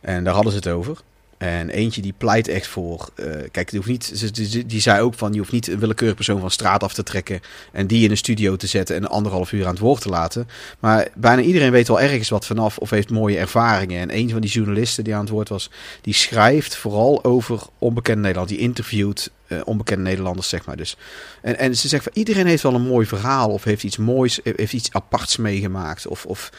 En 0.00 0.24
daar 0.24 0.34
hadden 0.34 0.52
ze 0.52 0.58
het 0.58 0.68
over. 0.68 0.98
En 1.40 1.70
eentje 1.70 2.02
die 2.02 2.14
pleit 2.18 2.48
echt 2.48 2.66
voor. 2.66 3.08
eh, 3.14 3.24
kijk, 3.50 3.70
die, 3.70 3.78
hoeft 3.78 3.90
niet, 3.90 4.34
die, 4.34 4.66
die 4.66 4.80
zei 4.80 5.00
ook 5.00 5.14
van: 5.14 5.32
je 5.32 5.38
hoeft 5.38 5.52
niet 5.52 5.68
een 5.68 5.78
willekeurig 5.78 6.16
persoon 6.16 6.40
van 6.40 6.50
straat 6.50 6.82
af 6.82 6.94
te 6.94 7.02
trekken. 7.02 7.40
en 7.72 7.86
die 7.86 8.04
in 8.04 8.10
een 8.10 8.16
studio 8.16 8.56
te 8.56 8.66
zetten 8.66 8.96
en 8.96 9.08
anderhalf 9.08 9.52
uur 9.52 9.64
aan 9.64 9.70
het 9.70 9.78
woord 9.78 10.00
te 10.00 10.08
laten. 10.08 10.48
Maar 10.78 11.08
bijna 11.14 11.42
iedereen 11.42 11.70
weet 11.70 11.88
wel 11.88 12.00
ergens 12.00 12.28
wat 12.28 12.46
vanaf 12.46 12.78
of 12.78 12.90
heeft 12.90 13.10
mooie 13.10 13.38
ervaringen. 13.38 14.00
En 14.00 14.16
een 14.16 14.30
van 14.30 14.40
die 14.40 14.50
journalisten 14.50 15.04
die 15.04 15.14
aan 15.14 15.20
het 15.20 15.28
woord 15.28 15.48
was, 15.48 15.70
die 16.00 16.14
schrijft 16.14 16.76
vooral 16.76 17.24
over 17.24 17.62
onbekende 17.78 18.20
Nederland. 18.20 18.48
Die 18.48 18.58
interviewt 18.58 19.30
eh, 19.46 19.60
onbekende 19.64 20.02
Nederlanders, 20.02 20.48
zeg 20.48 20.66
maar. 20.66 20.76
Dus. 20.76 20.96
En, 21.42 21.58
en 21.58 21.76
ze 21.76 21.88
zegt 21.88 22.02
van 22.02 22.12
iedereen 22.14 22.46
heeft 22.46 22.62
wel 22.62 22.74
een 22.74 22.86
mooi 22.86 23.06
verhaal 23.06 23.50
of 23.50 23.64
heeft 23.64 23.84
iets 23.84 23.96
moois, 23.96 24.40
heeft 24.42 24.72
iets 24.72 24.92
aparts 24.92 25.36
meegemaakt. 25.36 26.06
Of, 26.06 26.26
of 26.26 26.50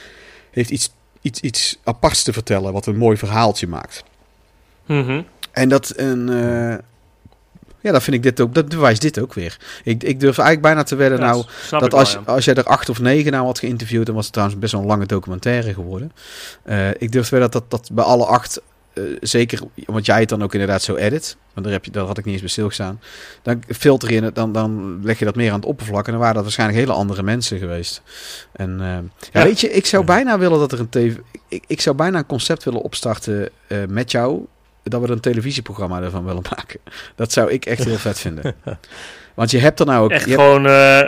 heeft 0.51 0.69
iets, 0.69 0.89
iets, 1.21 1.39
iets 1.39 1.77
aparts 1.83 2.23
te 2.23 2.33
vertellen 2.33 2.73
wat 2.73 2.85
een 2.85 2.97
mooi 2.97 3.17
verhaaltje 3.17 3.67
maakt. 3.67 4.03
Mhm. 4.85 5.21
En 5.51 5.69
dat 5.69 5.93
een. 5.95 6.29
eh, 6.29 6.75
ja, 7.83 7.91
dat 7.91 8.03
vind 8.03 8.15
ik 8.15 8.23
dit 8.23 8.39
ook. 8.41 8.53
Dat 8.55 8.69
bewijst 8.69 9.01
dit 9.01 9.19
ook 9.19 9.33
weer. 9.33 9.57
Ik, 9.83 10.03
ik 10.03 10.19
durf 10.19 10.37
eigenlijk 10.37 10.61
bijna 10.61 10.83
te 10.83 10.95
wedden. 10.95 11.19
Ja, 11.19 11.25
nou, 11.25 11.45
dat 11.69 11.91
wel, 11.91 11.99
als, 11.99 12.11
ja. 12.13 12.21
als 12.25 12.45
jij 12.45 12.53
er 12.53 12.63
acht 12.63 12.89
of 12.89 12.99
negen 12.99 13.31
nou 13.31 13.45
had 13.45 13.59
geïnterviewd, 13.59 14.05
dan 14.05 14.15
was 14.15 14.23
het 14.23 14.33
trouwens 14.33 14.59
best 14.59 14.71
wel 14.71 14.81
een 14.81 14.87
lange 14.87 15.05
documentaire 15.05 15.73
geworden. 15.73 16.11
Eh, 16.63 16.89
ik 16.89 17.11
durf 17.11 17.27
te 17.27 17.31
wedden 17.39 17.51
dat 17.51 17.71
dat 17.71 17.89
bij 17.93 18.03
alle 18.03 18.25
acht, 18.25 18.61
eh, 18.93 19.03
zeker, 19.21 19.59
want 19.85 20.05
jij 20.05 20.19
het 20.19 20.29
dan 20.29 20.43
ook 20.43 20.53
inderdaad 20.53 20.81
zo 20.81 20.95
edit, 20.95 21.37
want 21.53 21.65
daar, 21.65 21.75
heb 21.75 21.85
je, 21.85 21.91
daar 21.91 22.05
had 22.05 22.17
ik 22.17 22.23
niet 22.23 22.33
eens 22.33 22.41
bij 22.43 22.51
stilgestaan, 22.51 22.99
dan 23.41 23.63
filter 23.67 24.13
je 24.13 24.21
het, 24.23 24.35
dan, 24.35 24.51
dan 24.53 24.99
leg 25.03 25.19
je 25.19 25.25
dat 25.25 25.35
meer 25.35 25.49
aan 25.51 25.59
het 25.59 25.65
oppervlak 25.69 26.05
en 26.05 26.11
dan 26.11 26.19
waren 26.19 26.35
dat 26.35 26.43
waarschijnlijk 26.43 26.79
hele 26.79 26.93
andere 26.93 27.23
mensen 27.23 27.57
geweest. 27.59 28.01
En 28.51 28.77
ja, 28.79 29.01
Ja. 29.31 29.43
weet 29.43 29.59
je, 29.59 29.71
ik 29.71 29.85
zou 29.85 30.05
bijna 30.05 30.37
willen 30.37 30.59
dat 30.59 30.71
er 30.71 30.79
een 30.79 30.89
tv, 30.89 31.15
ik, 31.47 31.63
ik 31.67 31.81
zou 31.81 31.95
bijna 31.95 32.17
een 32.17 32.25
concept 32.25 32.63
willen 32.63 32.81
opstarten 32.81 33.49
met 33.87 34.11
jou, 34.11 34.45
dat 34.83 35.01
we 35.01 35.07
er 35.07 35.13
een 35.13 35.19
televisieprogramma 35.19 36.01
ervan 36.01 36.25
willen 36.25 36.43
maken. 36.55 36.79
Dat 37.15 37.31
zou 37.31 37.51
ik 37.51 37.65
echt 37.65 37.83
heel 37.83 37.97
vet 37.97 38.19
vinden. 38.19 38.55
Want 39.33 39.51
je 39.51 39.57
hebt 39.59 39.79
er 39.79 39.85
nou 39.85 40.03
ook 40.03 40.11
Echt 40.11 40.25
hebt 40.25 40.41
gewoon 40.41 40.65
uh, 40.65 41.01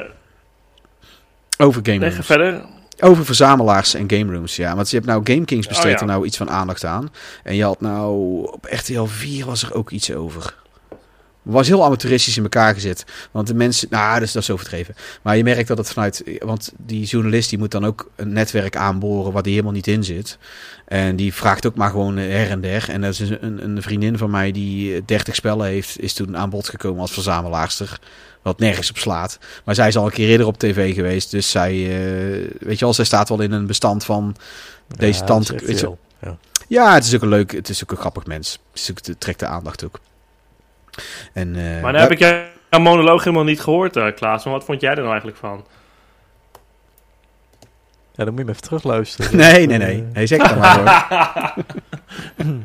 over 1.58 1.82
game 1.84 2.10
rooms. 2.10 2.26
verder. 2.26 2.66
Over 3.00 3.26
verzamelaars 3.26 3.94
en 3.94 4.10
game 4.12 4.34
rooms, 4.34 4.56
ja. 4.56 4.76
Want 4.76 4.90
je 4.90 4.96
hebt 4.96 5.08
nou 5.08 5.22
Game 5.24 5.46
Kings 5.46 5.68
besteedt 5.68 5.88
Oh, 5.88 6.00
ja. 6.00 6.00
er 6.00 6.06
nou 6.12 6.26
iets 6.26 6.38
van 6.38 6.50
aandacht 6.50 6.86
aan. 6.86 7.12
En 7.44 7.56
je 7.56 7.64
had 7.64 7.82
nou 7.82 8.14
op 8.52 8.66
RTL 8.70 9.04
4 9.04 9.46
was 9.46 9.64
er 9.64 9.74
ook 9.74 9.90
iets 9.90 10.12
over. 10.14 10.56
Was 11.44 11.68
heel 11.68 11.84
amateuristisch 11.86 12.38
in 12.38 12.44
elkaar 12.44 12.74
gezet. 12.74 13.04
Want 13.32 13.48
de 13.48 13.54
mensen, 13.54 13.88
nou, 13.92 14.14
dat 14.14 14.28
is, 14.28 14.32
dat 14.32 14.42
is 14.42 14.50
overdreven. 14.50 14.96
Maar 15.22 15.38
je 15.38 15.44
merkt 15.44 15.68
dat 15.68 15.78
het 15.78 15.92
vanuit, 15.92 16.24
want 16.40 16.72
die 16.78 17.06
journalist 17.06 17.50
die 17.50 17.60
moet 17.60 17.72
dan 17.72 17.86
ook 17.86 18.10
een 18.16 18.34
netwerk 18.34 18.76
aanboren 18.76 19.32
waar 19.32 19.44
die 19.44 19.52
helemaal 19.52 19.74
niet 19.74 19.88
in 19.88 20.04
zit. 20.04 20.38
En 20.86 21.16
die 21.16 21.34
vraagt 21.34 21.66
ook 21.68 21.76
maar 21.76 21.90
gewoon 21.90 22.18
her 22.18 22.50
en 22.50 22.62
der. 22.62 22.90
En 22.90 23.02
dat 23.02 23.12
is 23.20 23.20
een, 23.20 23.64
een 23.64 23.82
vriendin 23.82 24.18
van 24.18 24.30
mij 24.30 24.52
die 24.52 25.06
30 25.06 25.36
spellen 25.36 25.66
heeft, 25.66 26.00
is 26.00 26.14
toen 26.14 26.38
aan 26.38 26.50
bod 26.50 26.70
gekomen 26.70 27.02
als 27.02 27.12
verzamelaarster. 27.12 28.00
Wat 28.42 28.60
nergens 28.60 28.90
op 28.90 28.98
slaat. 28.98 29.40
Maar 29.66 29.76
zij 29.76 29.88
is 29.88 29.98
al 29.98 30.06
een 30.06 30.12
keer 30.12 30.30
eerder 30.30 30.48
op 30.48 30.58
tv 30.58 30.94
geweest. 30.96 31.32
Dus 31.32 31.52
zij, 31.52 31.74
uh, 31.76 32.50
weet 32.60 32.80
je 32.80 32.86
wel, 32.86 32.94
zij 32.94 33.06
staat 33.06 33.30
wel 33.30 33.42
in 33.42 33.52
een 33.52 33.66
bestand 33.68 34.06
van 34.06 34.36
deze 34.88 35.20
Ja, 35.20 35.26
heel- 35.80 36.00
ja. 36.22 36.38
ja, 36.68 36.94
het 36.94 37.06
is 37.06 37.16
ook 37.16 37.22
een 37.22 37.28
leuk, 37.28 37.52
het 37.52 37.70
is 37.70 37.84
ook 37.84 37.92
een 37.92 37.98
grappig 37.98 38.26
mens. 38.26 38.52
Het, 38.72 38.82
is 38.82 38.92
ook, 38.92 39.06
het 39.06 39.20
trekt 39.20 39.40
de 39.40 39.46
aandacht 39.46 39.84
ook. 39.84 40.00
En, 41.34 41.56
eh, 41.56 41.82
Maar 41.82 41.92
dan 41.92 42.02
heb 42.02 42.12
ik 42.12 42.20
jouw 42.20 42.80
monoloog 42.82 43.24
helemaal 43.24 43.44
niet 43.46 43.62
gehoord, 43.62 43.96
eh, 43.96 44.08
Klaas. 44.16 44.44
Maar 44.44 44.54
wat 44.54 44.64
vond 44.66 44.82
jij 44.82 44.90
er 44.90 44.96
nou 44.98 45.08
eigenlijk 45.10 45.38
van? 45.38 45.66
Ja, 48.16 48.24
dan 48.24 48.34
moet 48.34 48.38
je 48.38 48.44
me 48.46 48.52
even 48.52 48.62
terugluisteren. 48.64 49.38
Nee, 49.46 49.66
nee, 49.68 49.78
nee. 49.78 49.96
Eh, 49.98 50.14
Nee, 50.14 50.26
zeg 50.28 50.48
dan 50.48 50.58
maar 50.58 50.78
hoor. 50.78 51.54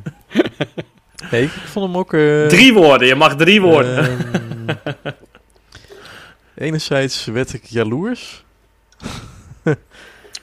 nee, 1.30 1.42
ik 1.42 1.50
vond 1.50 1.86
hem 1.86 1.96
ook... 1.96 2.14
eh, 2.14 2.46
drie 2.46 2.72
woorden, 2.74 3.06
je 3.08 3.14
mag 3.14 3.36
drie 3.36 3.60
woorden. 3.60 3.98
Ehm, 3.98 4.76
enerzijds 6.66 7.24
werd 7.24 7.52
ik 7.52 7.64
jaloers. 7.64 8.44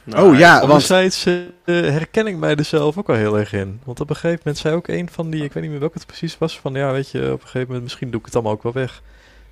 Nou, 0.06 0.32
oh 0.34 0.38
ja, 0.38 0.52
want 0.52 0.64
Anderzijds 0.64 1.26
eh, 1.26 1.36
herken 1.66 2.28
ik 2.28 2.38
mij 2.38 2.56
er 2.56 2.64
zelf 2.66 2.98
ook 2.98 3.08
wel 3.08 3.16
heel 3.16 3.38
erg 3.40 3.54
in. 3.54 3.82
Want 3.84 4.00
op 4.00 4.10
een 4.10 4.16
gegeven 4.16 4.40
moment 4.44 4.58
zei 4.58 4.76
ook 4.76 4.88
een 4.88 5.10
van 5.10 5.30
die, 5.30 5.44
ik 5.44 5.54
weet 5.54 5.64
niet 5.64 5.72
meer 5.72 5.80
welke 5.80 5.98
het 5.98 6.08
precies 6.08 6.38
was, 6.38 6.60
van 6.60 6.74
ja, 6.74 6.92
weet 6.92 7.10
je, 7.12 7.20
op 7.32 7.32
een 7.42 7.48
gegeven 7.48 7.66
moment 7.68 7.84
misschien 7.84 8.12
doe 8.12 8.20
ik 8.20 8.26
het 8.26 8.36
allemaal 8.36 8.54
ook 8.54 8.64
wel 8.64 8.74
weg. 8.74 9.02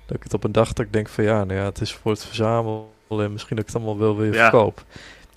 Dat 0.06 0.16
ik 0.16 0.22
het 0.22 0.34
op 0.34 0.44
een 0.44 0.52
dag 0.52 0.72
dat 0.72 0.86
ik 0.86 0.92
denk 0.92 1.08
van 1.08 1.24
ja, 1.24 1.44
nou 1.44 1.58
ja, 1.60 1.64
het 1.64 1.80
is 1.80 1.92
voor 1.94 2.10
het 2.10 2.24
verzamelen 2.24 2.84
en 3.08 3.32
misschien 3.32 3.56
dat 3.56 3.66
ik 3.68 3.72
het 3.72 3.74
allemaal 3.82 3.98
wel 3.98 4.16
weer 4.16 4.34
Ja. 4.34 4.42
verkoop. 4.50 4.84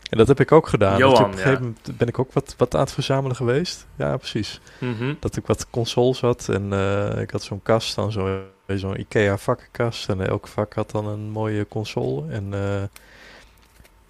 En 0.10 0.18
dat 0.18 0.28
heb 0.28 0.40
ik 0.40 0.52
ook 0.52 0.68
gedaan. 0.68 0.98
Johan, 0.98 1.14
op 1.24 1.32
een 1.32 1.38
ja. 1.38 1.38
gegeven 1.44 1.62
moment 1.62 1.98
ben 1.98 2.08
ik 2.08 2.20
ook 2.20 2.34
wat, 2.34 2.54
wat 2.58 2.74
aan 2.76 2.82
het 2.82 2.92
verzamelen 2.92 3.36
geweest. 3.36 3.86
Ja, 3.96 4.18
precies. 4.18 4.60
Mhm. 4.80 5.14
Dat 5.20 5.36
ik 5.36 5.46
wat 5.48 5.70
consoles 5.70 6.22
had 6.22 6.50
en 6.50 6.74
eh, 6.74 7.22
ik 7.22 7.32
had 7.32 7.44
zo'n 7.44 7.62
kast 7.64 7.96
dan, 7.96 8.12
zo- 8.12 8.40
zo'n 8.68 9.00
Ikea 9.00 9.38
vakkenkast. 9.38 10.10
En 10.10 10.28
elk 10.28 10.48
vak 10.48 10.74
had 10.74 10.92
dan 10.92 11.08
een 11.08 11.30
mooie 11.30 11.68
console 11.68 12.24
en 12.32 12.54
eh, 12.54 12.60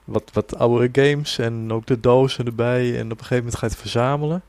wat, 0.08 0.24
wat 0.34 0.56
oudere 0.58 0.90
games 0.92 1.38
en 1.38 1.72
ook 1.72 1.86
de 1.86 2.00
dozen 2.00 2.46
erbij. 2.46 3.00
En 3.00 3.06
op 3.06 3.12
een 3.12 3.26
gegeven 3.26 3.36
moment 3.38 3.56
ga 3.56 3.66
je 3.66 3.72
het 3.72 3.82
verzamelen. 3.82 4.42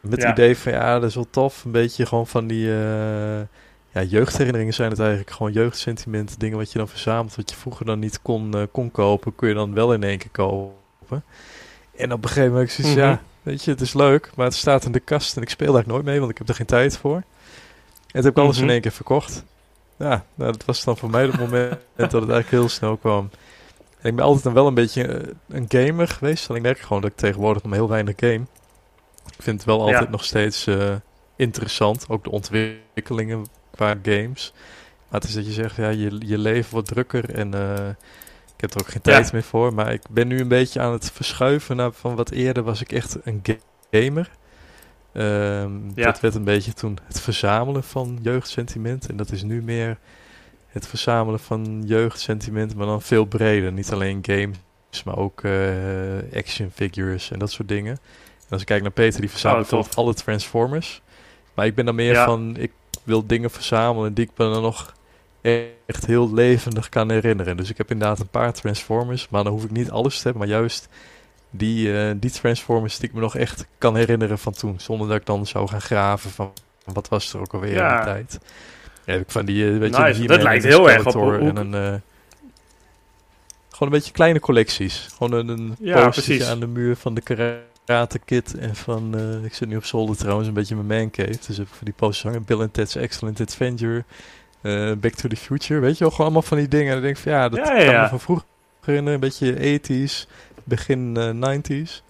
Met 0.00 0.20
Ja. 0.20 0.28
het 0.28 0.38
idee 0.38 0.58
van 0.58 0.72
ja, 0.72 0.98
dat 0.98 1.08
is 1.08 1.14
wel 1.14 1.26
tof. 1.30 1.64
Een 1.64 1.70
beetje 1.70 2.06
gewoon 2.06 2.26
van 2.26 2.46
die 2.46 2.68
eh, 2.70 3.40
ja, 3.92 4.02
jeugdherinneringen 4.08 4.74
zijn 4.74 4.90
het 4.90 4.98
eigenlijk. 5.00 5.30
Gewoon 5.30 5.52
jeugdsentimenten, 5.52 6.38
dingen 6.38 6.58
wat 6.58 6.72
je 6.72 6.78
dan 6.78 6.88
verzamelt. 6.88 7.36
Wat 7.36 7.50
je 7.50 7.56
vroeger 7.56 7.86
dan 7.86 7.98
niet 7.98 8.22
kon, 8.22 8.54
eh, 8.54 8.62
kon 8.72 8.90
kopen, 8.90 9.34
kun 9.34 9.48
je 9.48 9.54
dan 9.54 9.74
wel 9.74 9.92
in 9.92 10.02
één 10.02 10.18
keer 10.18 10.30
kopen. 10.30 11.22
En 11.96 12.12
op 12.12 12.22
een 12.22 12.28
gegeven 12.28 12.50
moment 12.52 12.70
zoiets, 12.70 12.94
Mhm. 12.96 13.04
ja, 13.04 13.22
weet 13.42 13.64
je, 13.64 13.70
het 13.70 13.80
is 13.80 13.94
leuk, 13.94 14.30
maar 14.36 14.46
het 14.46 14.54
staat 14.54 14.84
in 14.84 14.92
de 14.92 15.00
kast 15.00 15.36
en 15.36 15.42
ik 15.42 15.50
speel 15.50 15.72
daar 15.72 15.84
nooit 15.86 16.04
mee, 16.04 16.18
want 16.18 16.30
ik 16.30 16.38
heb 16.38 16.48
er 16.48 16.54
geen 16.54 16.66
tijd 16.66 16.96
voor. 16.98 17.16
En 17.16 17.22
toen 18.12 18.22
heb 18.22 18.36
ik 18.36 18.38
alles 18.38 18.56
Mhm. 18.56 18.64
in 18.64 18.70
één 18.70 18.80
keer 18.80 18.92
verkocht. 18.92 19.44
Ja, 19.96 20.24
nou, 20.34 20.52
dat 20.52 20.64
was 20.64 20.84
dan 20.84 20.96
voor 20.96 21.10
mij 21.10 21.22
het 21.26 21.38
moment 21.38 21.70
dat 21.96 22.12
het 22.12 22.12
eigenlijk 22.12 22.50
heel 22.50 22.68
snel 22.68 22.96
kwam. 22.96 23.30
En 24.04 24.10
ik 24.10 24.16
ben 24.16 24.24
altijd 24.24 24.44
dan 24.44 24.52
wel 24.54 24.66
een 24.66 24.74
beetje 24.74 25.06
eh, 25.06 25.32
een 25.48 25.64
gamer 25.68 26.08
geweest. 26.08 26.48
En 26.48 26.54
ik 26.54 26.62
merk 26.62 26.78
gewoon 26.78 27.02
dat 27.02 27.10
ik 27.10 27.16
tegenwoordig 27.16 27.62
nog 27.62 27.72
heel 27.72 27.88
weinig 27.88 28.14
game. 28.16 28.40
Ik 29.36 29.42
vind 29.42 29.56
het 29.56 29.64
wel 29.64 29.80
altijd 29.80 30.04
Ja. 30.04 30.10
nog 30.10 30.24
steeds 30.24 30.66
eh, 30.66 30.94
interessant. 31.36 32.04
Ook 32.08 32.24
de 32.24 32.30
ontwikkelingen 32.30 33.46
qua 33.70 33.94
games. 34.02 34.52
Maar 35.08 35.20
het 35.20 35.28
is 35.28 35.34
dat 35.34 35.46
je 35.46 35.52
zegt, 35.52 35.76
ja, 35.76 35.88
je, 35.88 36.16
je 36.26 36.38
leven 36.38 36.72
wordt 36.72 36.88
drukker 36.88 37.34
en 37.34 37.54
eh, 37.54 37.88
ik 38.54 38.60
heb 38.60 38.74
er 38.74 38.80
ook 38.80 38.88
geen 38.88 39.00
Ja. 39.02 39.12
tijd 39.12 39.32
meer 39.32 39.42
voor. 39.42 39.74
Maar 39.74 39.92
ik 39.92 40.02
ben 40.10 40.28
nu 40.28 40.40
een 40.40 40.48
beetje 40.48 40.80
aan 40.80 40.92
het 40.92 41.10
verschuiven 41.10 41.76
naar 41.76 41.92
van 41.92 42.14
wat 42.14 42.30
eerder 42.30 42.62
was 42.62 42.80
ik 42.80 42.92
echt 42.92 43.16
een 43.24 43.40
ga- 43.42 43.54
gamer. 43.90 44.30
Ehm, 45.12 45.70
Ja. 45.94 46.04
Dat 46.04 46.20
werd 46.20 46.34
een 46.34 46.44
beetje 46.44 46.72
toen 46.72 46.98
het 47.06 47.20
verzamelen 47.20 47.84
van 47.84 48.18
jeugdsentiment. 48.22 49.06
En 49.08 49.16
dat 49.16 49.32
is 49.32 49.42
nu 49.42 49.62
meer 49.62 49.98
het 50.74 50.86
verzamelen 50.86 51.40
van 51.40 51.82
jeugdsentiment, 51.86 52.74
maar 52.74 52.86
dan 52.86 53.02
veel 53.02 53.24
breder. 53.24 53.72
Niet 53.72 53.92
alleen 53.92 54.18
games, 54.22 55.02
maar 55.04 55.16
ook 55.16 55.42
eh, 55.42 55.52
action 56.34 56.70
figures 56.74 57.30
en 57.30 57.38
dat 57.38 57.50
soort 57.50 57.68
dingen. 57.68 57.92
En 58.40 58.50
als 58.50 58.60
ik 58.60 58.66
kijk 58.66 58.82
naar 58.82 58.90
Peter, 58.90 59.20
die 59.20 59.30
verzamelt 59.30 59.64
Oh, 59.64 59.68
tof. 59.68 59.78
bijvoorbeeld 59.84 60.06
alle 60.06 60.24
Transformers. 60.24 61.02
Maar 61.54 61.66
ik 61.66 61.74
ben 61.74 61.84
dan 61.84 61.94
meer 61.94 62.12
Ja. 62.12 62.24
van, 62.24 62.56
ik 62.56 62.72
wil 63.02 63.26
dingen 63.26 63.50
verzamelen 63.50 64.14
die 64.14 64.24
ik 64.24 64.30
me 64.36 64.50
dan 64.50 64.62
nog 64.62 64.94
echt 65.86 66.06
heel 66.06 66.32
levendig 66.34 66.88
kan 66.88 67.10
herinneren. 67.10 67.56
Dus 67.56 67.70
ik 67.70 67.76
heb 67.78 67.90
inderdaad 67.90 68.18
een 68.20 68.28
paar 68.28 68.52
Transformers, 68.52 69.28
maar 69.28 69.44
dan 69.44 69.52
hoef 69.52 69.64
ik 69.64 69.70
niet 69.70 69.90
alles 69.90 70.16
te 70.16 70.22
hebben, 70.22 70.40
maar 70.48 70.50
juist 70.58 70.88
die, 71.50 71.98
eh, 72.00 72.14
die 72.16 72.30
Transformers 72.30 72.98
die 72.98 73.08
ik 73.08 73.14
me 73.14 73.20
nog 73.20 73.36
echt 73.36 73.66
kan 73.78 73.96
herinneren 73.96 74.38
van 74.38 74.52
toen. 74.52 74.80
Zonder 74.80 75.08
dat 75.08 75.16
ik 75.16 75.26
dan 75.26 75.46
zou 75.46 75.68
gaan 75.68 75.80
graven 75.80 76.30
van 76.30 76.52
wat 76.84 77.08
was 77.08 77.32
er 77.32 77.40
ook 77.40 77.54
alweer 77.54 77.70
in 77.76 77.88
die 77.96 78.04
tijd. 78.04 78.38
Ja, 79.06 79.12
heb 79.12 79.20
ik 79.20 79.30
van 79.30 79.44
die, 79.44 79.72
eh, 79.72 79.78
weet 79.78 79.96
je, 79.96 80.02
Nice, 80.02 80.18
die 80.18 80.28
dat 80.28 80.42
lijkt 80.42 80.64
heel 80.64 80.90
erg 80.90 81.06
op 81.06 81.32
en 81.32 81.56
een... 81.56 81.74
eh, 81.74 81.80
gewoon 83.70 83.92
een 83.92 83.98
beetje 83.98 84.12
kleine 84.12 84.40
collecties. 84.40 85.08
Gewoon 85.16 85.48
een, 85.48 85.76
Ja, 85.80 86.08
precies. 86.08 86.46
aan 86.48 86.60
de 86.60 86.66
muur 86.66 86.96
van 86.96 87.14
de 87.14 87.20
Karate 87.20 88.18
Kid 88.24 88.54
en 88.58 88.76
van... 88.76 89.14
eh, 89.18 89.44
ik 89.44 89.54
zit 89.54 89.68
nu 89.68 89.76
op 89.76 89.84
zolder 89.84 90.16
trouwens, 90.16 90.48
een 90.48 90.54
beetje 90.54 90.76
mijn 90.76 91.00
mancave. 91.00 91.38
Dus 91.46 91.56
heb 91.56 91.66
ik 91.66 91.72
van 91.74 91.84
die 91.84 91.94
posters 91.96 92.22
hangen. 92.22 92.44
Bill 92.44 92.60
and 92.60 92.72
Ted's 92.74 92.94
Excellent 92.96 93.40
Adventure. 93.40 94.04
Back 95.00 95.14
to 95.14 95.28
the 95.28 95.36
Future. 95.36 95.80
Weet 95.80 95.92
je 95.92 95.98
wel, 95.98 96.10
gewoon 96.10 96.26
allemaal 96.26 96.42
van 96.42 96.56
die 96.58 96.68
dingen. 96.68 96.86
En 96.86 96.92
dan 96.92 97.02
denk 97.02 97.16
ik 97.16 97.22
van 97.22 97.32
ja, 97.32 97.48
dat 97.48 97.66
Ja, 97.66 97.76
ja, 97.76 97.92
kan 97.92 98.00
me 98.02 98.08
van 98.08 98.20
vroeger 98.20 98.46
herinneren. 98.84 99.14
Een 99.14 99.20
beetje 99.20 99.78
80s, 99.80 100.28
begin 100.64 101.16
eh, 101.16 101.58
90s. 101.58 102.02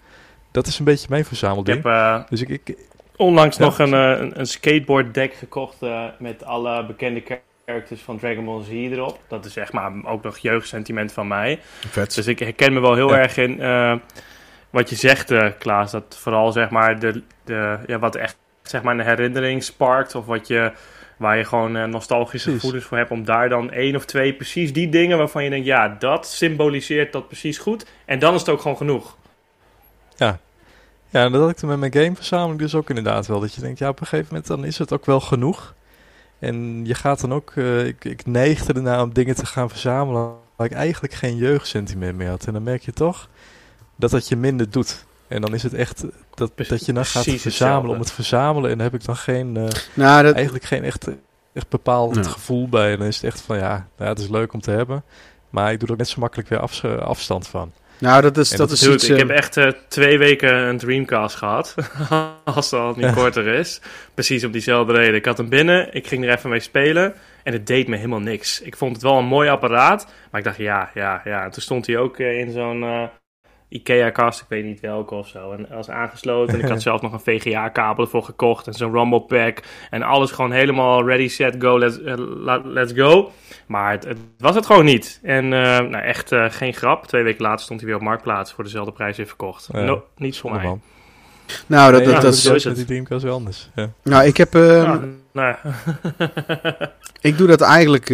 Dat 0.51 0.67
is 0.67 0.79
een 0.79 0.85
beetje 0.85 1.05
mijn 1.09 1.21
Ik 1.21 1.27
verzamelding. 1.27 1.83
heb 1.83 2.29
Dus 2.29 2.41
ik, 2.41 2.49
ik, 2.49 2.77
onlangs 3.17 3.57
nog 3.57 3.79
een, 3.79 3.93
eh, 3.93 4.19
een, 4.19 4.39
een 4.39 4.45
skateboard 4.47 5.13
deck 5.13 5.33
gekocht 5.33 5.81
eh, 5.81 6.03
met 6.19 6.43
alle 6.43 6.85
bekende 6.85 7.23
characters 7.65 8.01
van 8.01 8.17
Dragon 8.19 8.45
Ball 8.45 8.63
Z 8.63 8.69
erop. 8.69 9.19
Dat 9.27 9.45
is 9.45 9.57
echt 9.57 9.73
maar 9.73 9.91
ook 10.03 10.23
nog 10.23 10.37
jeugdsentiment 10.37 11.11
van 11.13 11.27
mij. 11.27 11.59
vet. 11.89 12.15
Dus 12.15 12.27
ik 12.27 12.39
herken 12.39 12.73
me 12.73 12.79
wel 12.79 12.95
heel 12.95 13.09
Ja. 13.09 13.17
erg 13.17 13.37
in 13.37 13.61
eh, 13.61 13.95
wat 14.69 14.89
je 14.89 14.95
zegt, 14.95 15.31
eh, 15.31 15.49
Klaas. 15.59 15.91
Dat 15.91 16.17
vooral 16.19 16.51
zeg 16.51 16.69
maar 16.69 16.99
de, 16.99 17.23
de, 17.43 17.77
ja, 17.87 17.99
wat 17.99 18.15
echt 18.15 18.37
zeg 18.63 18.83
maar 18.83 18.93
een 18.99 19.05
herinnering 19.05 19.63
sparkt. 19.63 20.15
Of 20.15 20.25
wat 20.25 20.47
je, 20.47 20.71
waar 21.17 21.37
je 21.37 21.43
gewoon 21.43 21.89
nostalgische 21.89 22.51
gevoelens 22.51 22.85
voor 22.85 22.97
hebt. 22.97 23.11
Om 23.11 23.25
daar 23.25 23.49
dan 23.49 23.71
één 23.71 23.95
of 23.95 24.05
twee 24.05 24.33
precies 24.33 24.73
die 24.73 24.89
dingen 24.89 25.17
waarvan 25.17 25.43
je 25.43 25.49
denkt, 25.49 25.65
ja, 25.65 25.95
dat 25.99 26.27
symboliseert 26.27 27.11
dat 27.13 27.27
precies 27.27 27.57
goed. 27.57 27.85
En 28.05 28.19
dan 28.19 28.33
is 28.33 28.39
het 28.39 28.49
ook 28.49 28.61
gewoon 28.61 28.77
genoeg. 28.77 29.17
Ja, 30.15 30.39
en 31.11 31.31
dat 31.31 31.41
had 31.41 31.49
ik 31.49 31.55
toen 31.55 31.69
met 31.69 31.79
mijn 31.79 31.93
gameverzameling 31.93 32.59
dus 32.59 32.75
ook 32.75 32.89
inderdaad 32.89 33.27
wel. 33.27 33.39
Dat 33.39 33.53
je 33.53 33.61
denkt, 33.61 33.79
ja, 33.79 33.89
op 33.89 33.99
een 33.99 34.07
gegeven 34.07 34.27
moment 34.29 34.47
dan 34.47 34.65
is 34.65 34.77
het 34.77 34.93
ook 34.93 35.05
wel 35.05 35.19
genoeg. 35.19 35.73
En 36.39 36.85
je 36.85 36.93
gaat 36.95 37.21
dan 37.21 37.33
ook, 37.33 37.51
eh, 37.55 37.85
ik, 37.85 38.05
ik 38.05 38.25
neigde 38.25 38.73
ernaar 38.73 39.01
om 39.01 39.13
dingen 39.13 39.35
te 39.35 39.45
gaan 39.45 39.69
verzamelen 39.69 40.33
waar 40.55 40.67
ik 40.67 40.73
eigenlijk 40.73 41.13
geen 41.13 41.35
jeugdsentiment 41.35 42.17
meer 42.17 42.29
had. 42.29 42.45
En 42.47 42.53
dan 42.53 42.63
merk 42.63 42.81
je 42.85 42.93
toch 42.93 43.29
dat 43.95 44.09
dat 44.11 44.27
je 44.27 44.35
minder 44.35 44.69
doet. 44.69 45.05
En 45.27 45.41
dan 45.41 45.53
is 45.53 45.63
het 45.63 45.73
echt 45.73 46.05
dat, 46.33 46.55
Pre- 46.55 46.67
dat 46.67 46.85
je 46.85 46.93
dan 46.93 47.05
gaat 47.05 47.23
verzamelen 47.23 47.93
om 47.95 47.99
het 47.99 48.11
verzamelen. 48.11 48.69
En 48.71 48.77
dan 48.77 48.85
heb 48.85 48.95
ik 48.95 49.05
dan 49.05 49.15
geen, 49.15 49.57
eh, 49.57 49.67
Nou, 49.93 50.23
dat, 50.23 50.33
eigenlijk 50.35 50.65
geen 50.65 50.83
echt, 50.83 51.07
echt 51.53 51.69
bepaald 51.69 52.15
Ja. 52.15 52.23
gevoel 52.23 52.69
bij. 52.69 52.91
En 52.91 52.97
dan 52.97 53.07
is 53.07 53.15
het 53.15 53.23
echt 53.25 53.41
van, 53.41 53.57
ja, 53.57 53.87
nou, 53.97 54.09
het 54.09 54.19
is 54.19 54.29
leuk 54.29 54.53
om 54.53 54.61
te 54.61 54.71
hebben. 54.71 55.03
Maar 55.49 55.71
ik 55.71 55.77
doe 55.79 55.87
er 55.87 55.93
ook 55.93 55.99
net 55.99 56.09
zo 56.09 56.19
makkelijk 56.19 56.49
weer 56.49 56.59
afs- 56.59 56.85
afstand 56.85 57.47
van. 57.47 57.71
Nou, 57.97 58.21
dat 58.21 58.37
is, 58.37 58.51
En 58.51 58.57
dat 58.57 58.69
dat 58.69 58.77
is 58.77 58.87
iets... 58.87 59.03
ik 59.03 59.11
eh, 59.11 59.17
heb 59.17 59.29
echt 59.29 59.57
eh, 59.57 59.71
twee 59.87 60.17
weken 60.17 60.53
een 60.53 60.77
Dreamcast 60.77 61.35
gehad. 61.35 61.75
Als 62.43 62.69
dat 62.69 62.79
al 62.79 62.93
niet 62.95 63.13
korter 63.13 63.47
is. 63.47 63.81
Precies 64.13 64.43
om 64.43 64.51
diezelfde 64.51 64.93
reden. 64.93 65.15
Ik 65.15 65.25
had 65.25 65.37
hem 65.37 65.49
binnen, 65.49 65.93
ik 65.93 66.07
ging 66.07 66.23
er 66.23 66.29
even 66.37 66.49
mee 66.49 66.59
spelen. 66.59 67.13
En 67.43 67.53
het 67.53 67.67
deed 67.67 67.87
me 67.87 67.95
helemaal 67.95 68.19
niks. 68.19 68.61
Ik 68.61 68.77
vond 68.77 68.93
het 68.93 69.03
wel 69.03 69.17
een 69.17 69.25
mooi 69.25 69.49
apparaat. 69.49 70.07
Maar 70.31 70.39
ik 70.39 70.45
dacht, 70.45 70.57
ja, 70.57 70.91
ja, 70.93 71.21
ja. 71.23 71.43
En 71.43 71.51
toen 71.51 71.61
stond 71.61 71.87
hij 71.87 71.97
ook 71.97 72.19
eh, 72.19 72.39
in 72.39 72.51
zo'n 72.51 73.09
IKEA-kast. 73.69 74.41
Ik 74.41 74.45
weet 74.49 74.63
niet 74.65 74.79
welke 74.79 75.15
of 75.15 75.27
zo. 75.27 75.51
En 75.51 75.67
was 75.69 75.89
aangesloten. 75.89 76.53
En 76.53 76.59
ik 76.63 76.69
had 76.69 76.81
zelf 76.91 77.01
nog 77.01 77.13
een 77.13 77.19
VGA-kabel 77.19 78.03
ervoor 78.03 78.23
gekocht. 78.23 78.67
En 78.67 78.73
zo'n 78.73 78.91
Rumble 78.91 79.21
Pack. 79.21 79.63
En 79.89 80.01
alles 80.01 80.31
gewoon 80.31 80.51
helemaal 80.51 81.05
ready, 81.07 81.27
set, 81.27 81.55
go, 81.59 81.79
let's, 81.79 82.01
eh, 82.01 82.15
let's 82.63 82.93
go. 82.95 83.31
Maar 83.67 83.91
het, 83.91 84.03
het 84.03 84.17
was 84.37 84.55
het 84.55 84.65
gewoon 84.65 84.85
niet. 84.85 85.19
En 85.23 85.43
eh, 85.43 85.59
nou, 85.61 85.95
echt 85.95 86.31
eh, 86.31 86.45
geen 86.49 86.73
grap. 86.73 87.07
Twee 87.07 87.23
weken 87.23 87.41
later 87.41 87.63
stond 87.65 87.79
hij 87.79 87.89
weer 87.89 87.97
op 87.97 88.03
Marktplaats 88.05 88.53
voor 88.53 88.63
dezelfde 88.63 88.91
prijs 88.91 89.17
weer 89.17 89.27
verkocht. 89.27 89.69
Ja. 89.71 89.83
No, 89.83 90.03
niet 90.17 90.37
voor 90.37 90.51
mij. 90.51 90.63
man. 90.63 90.81
nou, 91.67 91.91
dat, 91.91 91.99
Nee, 91.99 92.09
dat, 92.09 92.15
ja, 92.17 92.21
dat 92.21 92.33
is 92.33 92.39
is... 92.39 92.43
zo 92.45 92.53
is 92.53 92.65
met 92.65 92.77
het. 92.77 92.87
die 92.87 92.95
Dreamcast 92.95 93.23
wel 93.23 93.33
anders. 93.33 93.69
Ja. 93.75 93.89
Nou, 94.03 94.25
ik 94.25 94.37
heb... 94.37 94.55
ehm, 94.55 94.63
Ja, 94.63 94.99
nou 95.31 95.55
ja. 95.63 95.73
Ik 97.21 97.37
doe 97.37 97.47
dat 97.47 97.61
eigenlijk. 97.61 98.09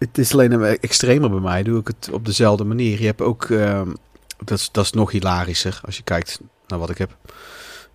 Het 0.00 0.18
is 0.18 0.32
alleen 0.32 0.52
een 0.52 0.78
extremer 0.78 1.30
bij 1.30 1.40
mij. 1.40 1.62
Doe 1.62 1.80
ik 1.80 1.86
het 1.86 2.08
op 2.12 2.24
dezelfde 2.26 2.64
manier. 2.64 3.00
Je 3.00 3.06
hebt 3.06 3.20
ook. 3.20 3.44
ehm, 3.44 3.88
dat, 4.44 4.58
is, 4.58 4.68
dat 4.72 4.84
is 4.84 4.92
nog 4.92 5.10
hilarischer 5.10 5.80
als 5.84 5.96
je 5.96 6.02
kijkt 6.02 6.40
naar 6.66 6.78
wat 6.78 6.90
ik 6.90 6.98
heb. 6.98 7.16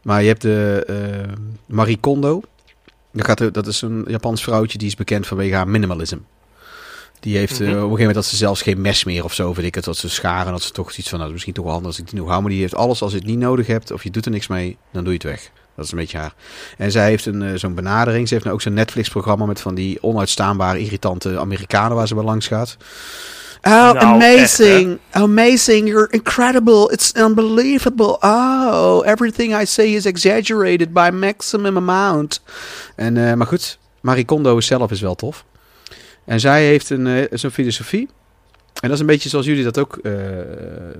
Maar 0.03 0.22
je 0.22 0.27
hebt 0.27 0.41
de 0.41 0.84
ehm 0.88 1.38
Marie 1.65 1.98
Kondo. 1.98 2.41
Dat, 3.11 3.26
gaat, 3.26 3.53
dat 3.53 3.68
is 3.68 3.82
een 3.82 4.06
Japans 4.07 4.44
vrouwtje 4.44 4.77
die 4.77 4.88
is 4.88 4.95
bekend 4.95 5.27
vanwege 5.27 5.56
haar 5.56 5.68
minimalism. 5.68 6.18
Die 7.19 7.38
heeft 7.38 7.52
eh, 7.52 7.57
Mhm. 7.60 7.68
op 7.69 7.73
een 7.76 7.82
gegeven 7.82 7.98
moment 7.98 8.15
dat 8.15 8.26
ze 8.26 8.36
zelfs 8.36 8.61
geen 8.61 8.82
mes 8.82 9.03
meer 9.03 9.23
of 9.23 9.34
zo, 9.34 9.53
weet 9.53 9.65
ik 9.65 9.76
het, 9.76 9.84
dat 9.84 9.98
ze 9.98 10.10
scharen, 10.10 10.52
dat 10.52 10.61
ze 10.61 10.72
toch 10.72 10.94
iets 10.94 11.10
van, 11.10 11.19
nou, 11.19 11.32
misschien 11.32 11.53
toch 11.53 11.64
wel 11.64 11.73
handig 11.73 11.91
als 11.91 11.99
ik 11.99 12.10
die 12.10 12.19
nog 12.19 12.27
hou. 12.30 12.41
Maar 12.41 12.52
die 12.52 12.60
heeft 12.61 12.76
alles, 12.76 13.02
als 13.02 13.11
je 13.11 13.18
het 13.18 13.27
niet 13.27 13.40
nodig 13.40 13.68
hebt 13.68 13.91
of 13.91 14.03
je 14.03 14.11
doet 14.11 14.26
er 14.26 14.32
niks 14.32 14.48
mee, 14.48 14.77
dan 14.91 15.03
doe 15.03 15.14
je 15.14 15.19
het 15.19 15.27
weg. 15.27 15.52
Dat 15.76 15.86
is 15.86 15.92
een 15.92 15.98
beetje 15.98 16.18
haar. 16.18 16.34
En 16.78 16.92
zij 16.92 17.08
heeft 17.10 17.26
een, 17.26 17.42
eh, 17.42 17.52
zo'n 17.56 17.74
benadering. 17.76 18.28
Ze 18.28 18.34
heeft 18.34 18.46
nou 18.46 18.56
ook 18.56 18.64
zo'n 18.64 18.74
Netflix-programma 18.74 19.46
met 19.46 19.62
van 19.62 19.76
die 19.76 20.04
onuitstaanbare, 20.04 20.80
irritante 20.80 21.40
Amerikanen 21.40 21.96
waar 21.98 22.08
ze 22.08 22.16
bij 22.16 22.24
langs 22.24 22.48
gaat. 22.48 22.78
Oh, 23.62 23.72
Nou, 23.72 23.98
amazing. 23.98 25.00
amazing. 25.12 25.88
You're 25.88 26.08
incredible. 26.10 26.92
It's 26.92 27.12
unbelievable. 27.18 28.18
Oh, 28.20 29.08
everything 29.08 29.62
I 29.62 29.66
say 29.66 29.86
is 29.94 30.06
exaggerated 30.06 30.94
by 30.94 31.10
maximum 31.14 31.78
amount. 31.78 32.42
En, 32.96 33.18
eh, 33.18 33.34
maar 33.34 33.48
goed, 33.48 33.78
Marie 34.02 34.26
Kondo 34.26 34.62
zelf 34.62 34.92
is 34.92 35.02
wel 35.02 35.16
tof. 35.16 35.46
En 36.26 36.40
zij 36.40 36.66
heeft 36.66 36.90
een, 36.90 37.08
eh, 37.08 37.24
zo'n 37.32 37.52
filosofie. 37.52 38.08
En 38.82 38.82
dat 38.82 38.92
is 38.92 39.00
een 39.00 39.06
beetje 39.06 39.30
zoals 39.30 39.46
jullie 39.46 39.64
dat 39.64 39.78
ook 39.78 39.98
eh 39.98 40.12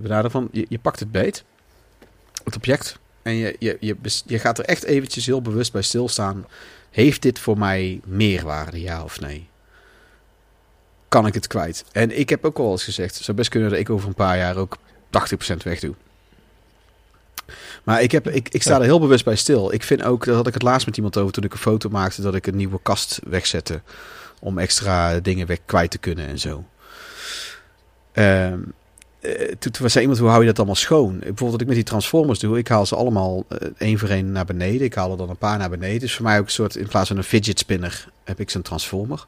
benaderen. 0.02 0.32
Van, 0.32 0.48
je, 0.52 0.66
je 0.70 0.80
pakt 0.80 1.00
het 1.00 1.12
beet, 1.12 1.44
het 2.44 2.56
object. 2.56 2.98
En 3.26 3.36
je, 3.36 3.56
je, 3.60 3.78
je, 3.80 3.96
je 4.26 4.40
gaat 4.40 4.60
er 4.60 4.66
echt 4.66 4.84
eventjes 4.84 5.26
heel 5.26 5.42
bewust 5.42 5.72
bij 5.72 5.82
stilstaan. 5.82 6.46
Heeft 6.90 7.22
dit 7.22 7.40
voor 7.40 7.58
mij 7.58 8.02
meerwaarde, 8.04 8.82
ja 8.82 9.04
of 9.04 9.20
nee? 9.20 9.48
Kan 11.08 11.28
ik 11.28 11.34
het 11.34 11.48
kwijt? 11.48 11.86
En 11.92 12.20
ik 12.20 12.30
heb 12.30 12.46
ook 12.46 12.58
al 12.58 12.72
eens 12.72 12.84
gezegd, 12.84 13.16
het 13.16 13.24
zou 13.24 13.38
best 13.38 13.50
kunnen 13.50 13.70
dat 13.70 13.80
ik 13.80 13.90
over 13.90 14.08
een 14.08 14.14
paar 14.14 14.38
jaar 14.38 14.58
ook 14.58 14.78
80% 15.54 15.56
wegdoe. 15.64 15.96
Maar 17.84 18.02
ik, 18.02 18.12
heb, 18.12 18.30
ik, 18.30 18.50
ik 18.50 18.62
sta 18.62 18.76
er 18.76 18.84
heel 18.84 19.00
bewust 19.00 19.26
bij 19.26 19.36
stil. 19.36 19.74
Ik 19.74 19.84
vind 19.84 20.04
ook, 20.04 20.26
dat 20.26 20.36
had 20.36 20.48
ik 20.48 20.54
het 20.54 20.64
laatst 20.64 20.86
met 20.86 20.96
iemand 20.96 21.18
over 21.18 21.34
toen 21.34 21.44
ik 21.44 21.54
een 21.54 21.60
foto 21.60 21.90
maakte, 21.90 22.22
dat 22.22 22.36
ik 22.36 22.48
een 22.48 22.56
nieuwe 22.56 22.80
kast 22.82 23.20
wegzette. 23.24 23.82
Om 24.40 24.58
extra 24.58 25.20
dingen 25.20 25.48
weg 25.48 25.60
kwijt 25.66 25.92
te 25.92 25.98
kunnen 25.98 26.28
en 26.28 26.40
zo. 26.40 26.66
Eh, 28.12 28.54
toen, 29.60 29.72
toen 29.72 29.90
zei 29.90 30.02
iemand, 30.02 30.20
hoe 30.20 30.30
hou 30.30 30.42
je 30.42 30.48
dat 30.48 30.58
allemaal 30.58 30.76
schoon? 30.76 31.20
Bijvoorbeeld 31.20 31.52
wat 31.52 31.62
ik 31.62 31.68
met 31.68 31.76
die 31.76 31.86
Transformers 31.86 32.40
doe, 32.40 32.58
ik 32.58 32.68
haal 32.68 32.86
ze 32.86 32.96
allemaal 32.96 33.46
eh, 33.48 33.70
één 33.78 34.00
voor 34.00 34.10
één 34.10 34.32
naar 34.32 34.46
beneden. 34.46 34.82
Ik 34.82 34.94
haal 34.94 35.12
er 35.12 35.18
dan 35.18 35.30
een 35.30 35.38
paar 35.38 35.58
naar 35.58 35.70
beneden. 35.70 36.00
Dus 36.00 36.16
voor 36.16 36.26
mij 36.26 36.40
ook 36.40 36.46
een 36.46 36.52
soort, 36.52 36.76
in 36.76 36.88
plaats 36.88 37.08
van 37.08 37.18
een 37.18 37.24
fidget 37.24 37.60
spinner, 37.60 38.08
heb 38.24 38.40
ik 38.40 38.50
zo'n 38.50 38.62
Transformer. 38.62 39.26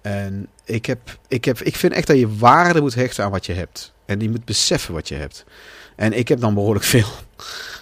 En 0.00 0.46
ik, 0.64 0.86
heb, 0.86 1.18
ik, 1.28 1.44
heb, 1.44 1.60
ik 1.60 1.76
vind 1.76 1.92
echt 1.92 2.06
dat 2.06 2.18
je 2.18 2.36
waarde 2.36 2.80
moet 2.80 2.94
hechten 2.94 3.24
aan 3.24 3.30
wat 3.30 3.46
je 3.46 3.52
hebt. 3.52 3.92
En 4.04 4.20
je 4.20 4.30
moet 4.30 4.44
beseffen 4.44 4.94
wat 4.94 5.08
je 5.08 5.14
hebt. 5.14 5.44
En 5.96 6.12
ik 6.12 6.28
heb 6.28 6.40
dan 6.40 6.54
behoorlijk 6.54 6.84
veel. 6.84 7.08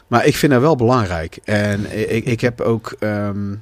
Maar 0.07 0.27
ik 0.27 0.37
vind 0.37 0.53
dat 0.53 0.61
wel 0.61 0.77
belangrijk. 0.77 1.39
En 1.45 1.99
ik, 2.15 2.25
ik 2.25 2.41
heb 2.41 2.61
ook 2.61 2.97
ehm, 2.99 3.55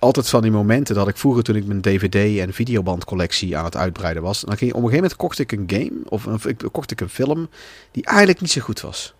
altijd 0.00 0.28
van 0.28 0.42
die 0.42 0.50
momenten 0.50 0.94
dat 0.94 1.08
ik 1.08 1.16
vroeger 1.16 1.42
toen 1.42 1.56
ik 1.56 1.66
mijn 1.66 1.80
DVD 1.80 2.38
en 2.38 2.52
videobandcollectie 2.52 3.56
aan 3.56 3.64
het 3.64 3.76
uitbreiden 3.76 4.22
was. 4.22 4.40
Dan 4.40 4.56
ging, 4.56 4.70
op 4.70 4.76
een 4.76 4.88
gegeven 4.88 5.02
moment 5.02 5.16
kocht 5.16 5.38
ik 5.38 5.52
een 5.52 5.64
game 5.66 5.92
of, 6.08 6.46
ik, 6.46 6.62
kocht 6.72 6.90
ik 6.90 7.00
een 7.00 7.08
film 7.08 7.48
die 7.90 8.04
eigenlijk 8.04 8.40
niet 8.40 8.50
zo 8.50 8.60
goed 8.60 8.80
was. 8.80 9.14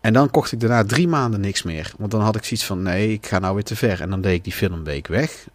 En 0.00 0.12
dan 0.12 0.30
kocht 0.30 0.52
ik 0.52 0.60
daarna 0.60 0.84
drie 0.84 1.08
maanden 1.08 1.40
niks 1.40 1.62
meer. 1.62 1.92
Want 1.98 2.10
dan 2.10 2.20
had 2.20 2.36
ik 2.36 2.44
zoiets 2.44 2.66
van 2.66 2.82
nee, 2.82 3.12
ik 3.12 3.26
ga 3.26 3.38
nou 3.38 3.54
weer 3.54 3.64
te 3.64 3.76
ver. 3.76 4.00
En 4.00 4.10
dan 4.10 4.20
deed 4.20 4.34
ik 4.34 4.44
die 4.44 4.52
film 4.52 4.72
een 4.72 4.84
week 4.84 5.06
weg. 5.06 5.46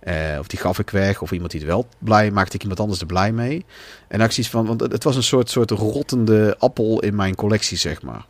Eh, 0.00 0.36
of 0.38 0.46
die 0.46 0.58
gaf 0.58 0.78
ik 0.78 0.90
weg. 0.90 1.22
Of 1.22 1.32
iemand 1.32 1.50
die 1.50 1.60
het 1.60 1.68
wel 1.68 1.86
blij 1.98 2.30
maakte 2.30 2.54
ik 2.54 2.62
iemand 2.62 2.80
anders 2.80 3.00
er 3.00 3.06
blij 3.06 3.32
mee. 3.32 3.56
En 3.56 3.64
dan 4.08 4.20
had 4.20 4.28
ik 4.28 4.34
zoiets 4.34 4.52
van, 4.52 4.66
want 4.66 4.80
het 4.80 5.04
was 5.04 5.16
een 5.16 5.22
soort, 5.22 5.50
soort 5.50 5.70
rottende 5.70 6.56
appel 6.58 7.00
in 7.00 7.14
mijn 7.14 7.34
collectie, 7.34 7.76
zeg 7.76 8.02
maar. 8.02 8.26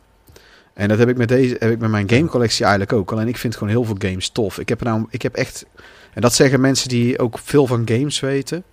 En 0.79 0.87
dat 0.87 0.97
heb 0.97 1.09
ik 1.09 1.17
met 1.17 1.27
deze, 1.27 1.55
heb 1.59 1.71
ik 1.71 1.79
met 1.79 1.89
mijn 1.89 2.09
gamecollectie 2.09 2.65
eigenlijk 2.65 2.93
ook. 2.93 3.11
Alleen 3.11 3.27
ik 3.27 3.37
vind 3.37 3.53
gewoon 3.53 3.69
heel 3.69 3.83
veel 3.83 3.95
games 3.97 4.29
tof. 4.29 4.59
Ik 4.59 4.69
heb 4.69 4.83
nou, 4.83 5.05
ik 5.09 5.21
heb 5.21 5.35
echt, 5.35 5.65
en 6.13 6.21
dat 6.21 6.33
zeggen 6.33 6.61
mensen 6.61 6.89
die 6.89 7.19
ook 7.19 7.39
veel 7.43 7.67
van 7.67 7.81
games 7.85 8.19
weten. 8.19 8.63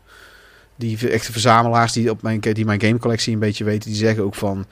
Die 0.77 1.11
echte 1.11 1.33
verzamelaars 1.33 1.93
die, 1.93 2.11
op 2.11 2.23
mijn, 2.23 2.41
die 2.41 2.65
mijn 2.65 2.81
gamecollectie 2.81 3.33
een 3.33 3.39
beetje 3.39 3.65
weten, 3.65 3.91
die 3.91 3.99
zeggen 3.99 4.24
ook 4.24 4.35
van. 4.35 4.66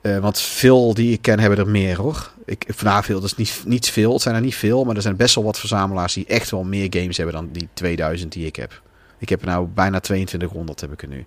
eh, 0.00 0.18
want 0.18 0.38
veel 0.38 0.94
die 0.94 1.12
ik 1.12 1.22
ken 1.22 1.40
hebben 1.40 1.58
er 1.58 1.68
meer 1.68 1.96
hoor. 1.96 2.30
Ik, 2.44 2.64
vandaag 2.68 3.04
veel, 3.04 3.20
dat 3.20 3.30
is 3.30 3.36
niet, 3.36 3.62
niet 3.66 3.90
veel. 3.90 4.12
Het 4.12 4.22
zijn 4.22 4.34
er 4.34 4.40
niet 4.40 4.54
veel, 4.54 4.84
maar 4.84 4.96
er 4.96 5.02
zijn 5.02 5.16
best 5.16 5.34
wel 5.34 5.44
wat 5.44 5.58
verzamelaars 5.58 6.14
die 6.14 6.26
echt 6.26 6.50
wel 6.50 6.64
meer 6.64 6.86
games 6.90 7.16
hebben 7.16 7.34
dan 7.34 7.48
die 7.52 7.68
2000 7.74 8.32
die 8.32 8.46
ik 8.46 8.56
heb. 8.56 8.82
Ik 9.18 9.28
heb 9.28 9.40
er 9.40 9.46
nou 9.46 9.66
bijna 9.66 10.00
2200 10.00 10.80
heb 10.80 10.92
ik 10.92 11.02
er 11.02 11.08
nu. 11.08 11.24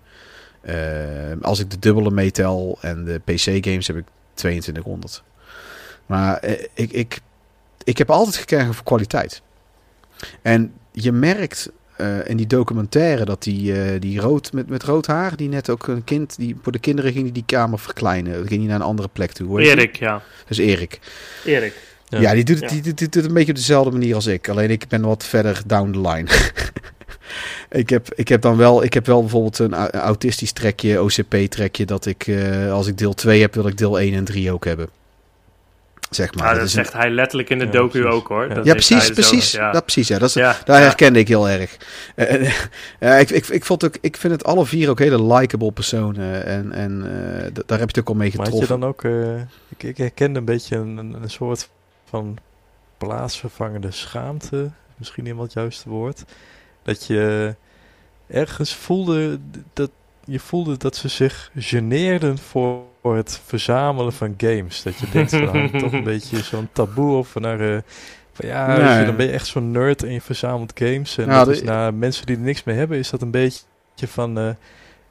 Eh, 0.61 1.41
als 1.41 1.59
ik 1.59 1.71
de 1.71 1.79
dubbele 1.79 2.11
meetel 2.11 2.77
en 2.81 3.03
de 3.03 3.21
PC 3.25 3.65
games 3.65 3.87
heb 3.87 3.97
ik 3.97 4.05
2200. 4.33 5.23
Maar 6.05 6.37
eh, 6.37 6.65
ik, 6.73 6.91
ik, 6.91 7.19
ik 7.83 7.97
heb 7.97 8.09
altijd 8.11 8.35
gekregen 8.35 8.73
voor 8.73 8.83
kwaliteit. 8.83 9.41
En 10.41 10.73
je 10.91 11.11
merkt 11.11 11.69
eh, 11.97 12.27
in 12.29 12.37
die 12.37 12.47
documentaire 12.47 13.25
dat 13.25 13.43
die, 13.43 13.81
eh, 13.83 13.99
die 14.01 14.19
rood 14.19 14.53
met, 14.53 14.69
met 14.69 14.83
rood 14.83 15.07
haar, 15.07 15.35
die 15.35 15.49
net 15.49 15.69
ook 15.69 15.87
een 15.87 16.03
kind, 16.03 16.35
die 16.37 16.55
voor 16.61 16.71
de 16.71 16.79
kinderen 16.79 17.11
ging 17.11 17.23
die 17.23 17.33
die 17.33 17.43
kamer 17.45 17.79
verkleinen. 17.79 18.33
Dan 18.33 18.47
ging 18.47 18.59
hij 18.59 18.69
naar 18.69 18.79
een 18.79 18.85
andere 18.85 19.09
plek 19.13 19.31
toe. 19.31 19.61
Erik, 19.61 19.95
ja. 19.95 20.11
Dat 20.13 20.49
is 20.49 20.57
Erik. 20.57 20.99
Erik. 21.45 21.73
Ja, 22.07 22.19
Ja. 22.19 22.33
die, 22.33 22.43
doet 22.43 22.59
het, 22.59 22.69
Ja. 22.69 22.75
die, 22.75 22.81
doet- 22.83 22.97
die 22.97 23.07
doet 23.09 23.15
het 23.15 23.25
een 23.25 23.33
beetje 23.33 23.51
op 23.51 23.57
dezelfde 23.57 23.91
manier 23.91 24.15
als 24.15 24.25
ik. 24.25 24.49
Alleen 24.49 24.69
ik 24.69 24.87
ben 24.87 25.01
wat 25.01 25.23
verder 25.23 25.61
down 25.65 25.91
the 25.91 25.99
line. 26.09 26.27
ik, 27.81 27.89
heb, 27.89 28.13
ik 28.15 28.27
heb 28.27 28.41
dan 28.41 28.57
wel, 28.57 28.83
ik 28.83 28.93
heb 28.93 29.05
wel 29.05 29.19
bijvoorbeeld 29.21 29.59
een 29.59 29.73
au- 29.73 29.89
autistisch 29.89 30.51
trekje, 30.51 31.01
OCP-trekje, 31.01 31.85
dat 31.85 32.05
ik 32.05 32.27
eh, 32.27 32.71
als 32.71 32.87
ik 32.87 32.97
deel 32.97 33.13
2 33.13 33.41
heb, 33.41 33.53
wil 33.53 33.67
ik 33.67 33.77
deel 33.77 33.99
1 33.99 34.13
en 34.13 34.23
3 34.23 34.51
ook 34.51 34.65
hebben. 34.65 34.89
Zeg 36.15 36.33
maar. 36.35 36.43
Ah, 36.43 36.49
Dat 36.49 36.59
dat 36.59 36.67
is 36.67 36.73
een- 36.75 36.83
zegt 36.83 36.93
hij 36.95 37.09
letterlijk 37.09 37.49
in 37.49 37.59
de 37.59 37.65
Ja, 37.65 37.71
docu 37.71 37.89
precies. 37.99 38.11
ook 38.11 38.27
hoor. 38.27 38.47
Ja. 38.47 38.53
Dat 38.53 38.65
ja, 38.65 38.71
precies, 38.73 39.09
precies. 39.09 39.51
ja. 39.51 39.71
Dat, 39.71 39.83
precies, 39.83 40.07
ja. 40.07 40.19
Dat 40.19 40.27
is, 40.29 40.33
Ja, 40.33 40.57
daar 40.65 40.79
ja. 40.79 40.85
herkende 40.85 41.19
ik 41.19 41.27
heel 41.27 41.49
erg. 41.49 41.77
Eh, 42.15 42.33
eh, 42.47 42.53
ja, 42.99 43.15
ik, 43.15 43.29
ik, 43.29 43.47
ik, 43.47 43.65
vond 43.65 43.85
ook, 43.85 43.95
ik 44.01 44.17
vind 44.17 44.33
het 44.33 44.43
alle 44.43 44.65
vier 44.65 44.89
ook 44.89 44.99
hele 44.99 45.23
likable 45.33 45.71
personen. 45.71 46.45
En, 46.45 46.71
en 46.71 47.03
eh, 47.03 47.51
daar 47.65 47.79
heb 47.79 47.89
je 47.89 47.95
het 47.95 47.99
ook 47.99 48.07
al 48.07 48.13
mee 48.15 48.31
Maar 48.35 48.45
had 48.45 48.55
je 48.55 48.61
getroffen. 48.61 48.79
dan 48.79 48.89
ook... 48.89 49.03
eh, 49.03 49.41
ik, 49.69 49.83
ik 49.83 49.97
herkende 49.97 50.39
een 50.39 50.45
beetje 50.45 50.75
een, 50.75 50.97
een, 50.97 51.13
een 51.21 51.29
soort 51.29 51.69
van 52.09 52.37
plaatsvervangende 52.97 53.91
schaamte. 53.91 54.69
Misschien 54.97 55.23
niet 55.23 55.37
het 55.37 55.53
juiste 55.53 55.89
woord. 55.89 56.23
Dat 56.83 57.05
je 57.05 57.55
ergens 58.27 58.75
voelde 58.75 59.39
dat... 59.73 59.89
Je 60.25 60.39
voelde 60.39 60.77
dat 60.77 60.95
ze 60.95 61.07
zich 61.07 61.51
geneerden 61.55 62.37
voor 62.37 62.81
het 63.11 63.41
verzamelen 63.45 64.13
van 64.13 64.33
games. 64.37 64.83
Dat 64.83 64.97
je 64.99 65.09
denkt, 65.11 65.29
van, 65.31 65.47
hangt 65.47 65.79
toch 65.83 65.91
een 65.93 66.03
beetje 66.03 66.41
zo'n 66.43 66.69
taboe 66.71 67.17
op 67.17 67.27
van 67.27 67.41
naar... 67.41 67.59
eh, 67.75 67.77
van 68.33 68.47
ja, 68.47 68.99
je, 68.99 69.05
dan 69.05 69.15
ben 69.15 69.25
je 69.25 69.31
echt 69.31 69.47
zo'n 69.47 69.71
nerd 69.71 70.03
en 70.03 70.11
je 70.13 70.21
verzamelt 70.21 70.71
games. 70.75 71.17
En 71.17 71.25
Ja, 71.25 71.37
dat 71.37 71.45
de- 71.45 71.51
is 71.53 71.61
naar 71.63 71.93
mensen 71.93 72.25
die 72.25 72.35
er 72.35 72.41
niks 72.41 72.63
mee 72.63 72.75
hebben, 72.75 72.97
is 72.97 73.09
dat 73.09 73.21
een 73.21 73.31
beetje 73.31 73.63
van... 74.07 74.37
eh, 74.37 74.49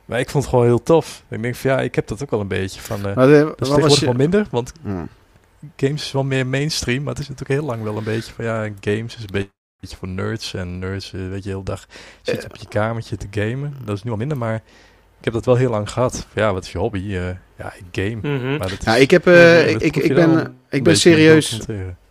maar 0.04 0.18
ik 0.20 0.30
vond 0.30 0.44
het 0.44 0.52
gewoon 0.52 0.68
heel 0.68 0.82
tof. 0.82 1.22
Ik 1.28 1.42
denk 1.42 1.54
van 1.54 1.70
ja, 1.70 1.80
ik 1.80 1.94
heb 1.94 2.06
dat 2.06 2.22
ook 2.22 2.30
wel 2.30 2.40
een 2.40 2.48
beetje 2.48 2.80
van... 2.80 3.06
eh 3.06 3.14
Maar, 3.16 3.32
eh, 3.32 3.38
dat 3.40 3.60
is 3.60 3.68
wat 3.68 3.80
was 3.80 3.98
tegenwoordig 3.98 3.98
je- 4.00 4.04
wel 4.06 4.14
minder, 4.14 4.46
want 4.50 4.72
Ja. 4.84 5.06
games 5.76 6.04
is 6.04 6.12
wel 6.12 6.24
meer 6.24 6.46
mainstream. 6.46 7.02
Maar 7.02 7.12
het 7.14 7.22
is 7.22 7.28
natuurlijk 7.28 7.60
heel 7.60 7.68
lang 7.68 7.82
wel 7.82 7.96
een 7.96 8.04
beetje 8.04 8.32
van 8.32 8.44
ja, 8.44 8.68
games 8.80 9.16
is 9.16 9.20
een 9.22 9.28
beetje, 9.32 9.50
beetje 9.80 9.96
voor 9.96 10.08
nerds. 10.08 10.54
En 10.54 10.78
nerds, 10.78 11.10
weet 11.10 11.42
je, 11.44 11.48
heel 11.48 11.62
dag 11.62 11.86
zitten 12.22 12.50
op 12.50 12.56
je 12.56 12.68
kamertje 12.68 13.16
te 13.16 13.26
gamen. 13.30 13.76
Dat 13.84 13.96
is 13.96 14.02
nu 14.02 14.10
al 14.10 14.16
minder, 14.16 14.38
maar 14.38 14.62
ik 15.22 15.28
heb 15.32 15.32
dat 15.32 15.44
wel 15.44 15.56
heel 15.56 15.70
lang 15.70 15.90
gehad. 15.90 16.26
Ja, 16.32 16.52
wat 16.52 16.64
is 16.64 16.72
je 16.72 16.78
hobby? 16.78 16.98
Eh, 16.98 17.28
ja, 17.58 17.72
ik 17.74 17.84
game. 17.92 18.36
Mhm. 18.36 18.48
Maar 18.48 18.68
dat 18.68 18.78
is, 18.78 18.84
Ja, 18.84 18.96
ik, 18.96 19.10
heb, 19.10 19.26
eh, 19.26 19.70
Ja, 19.70 19.76
ik, 19.78 19.80
ik, 19.80 19.92
proef 19.92 20.04
ik 20.04 20.14
ben, 20.14 20.56
ik 20.70 20.82
ben 20.82 20.96
serieus, 20.96 21.60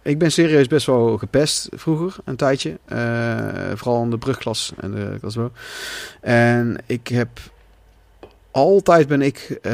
ik 0.02 0.18
ben 0.18 0.32
serieus 0.32 0.68
best 0.68 0.86
wel 0.86 1.18
gepest 1.18 1.70
vroeger, 1.72 2.16
een 2.26 2.36
tijdje. 2.36 2.80
Eh, 2.86 3.72
vooral 3.76 4.04
in 4.04 4.10
de 4.10 4.18
brugklas 4.18 4.74
en 4.80 4.92
de 4.92 5.18
klas 5.20 5.36
bo. 5.36 5.52
En 6.22 6.78
ik 6.86 7.08
heb 7.08 7.30
altijd 8.52 9.08
ben 9.08 9.22
ik 9.22 9.58
eh, 9.62 9.74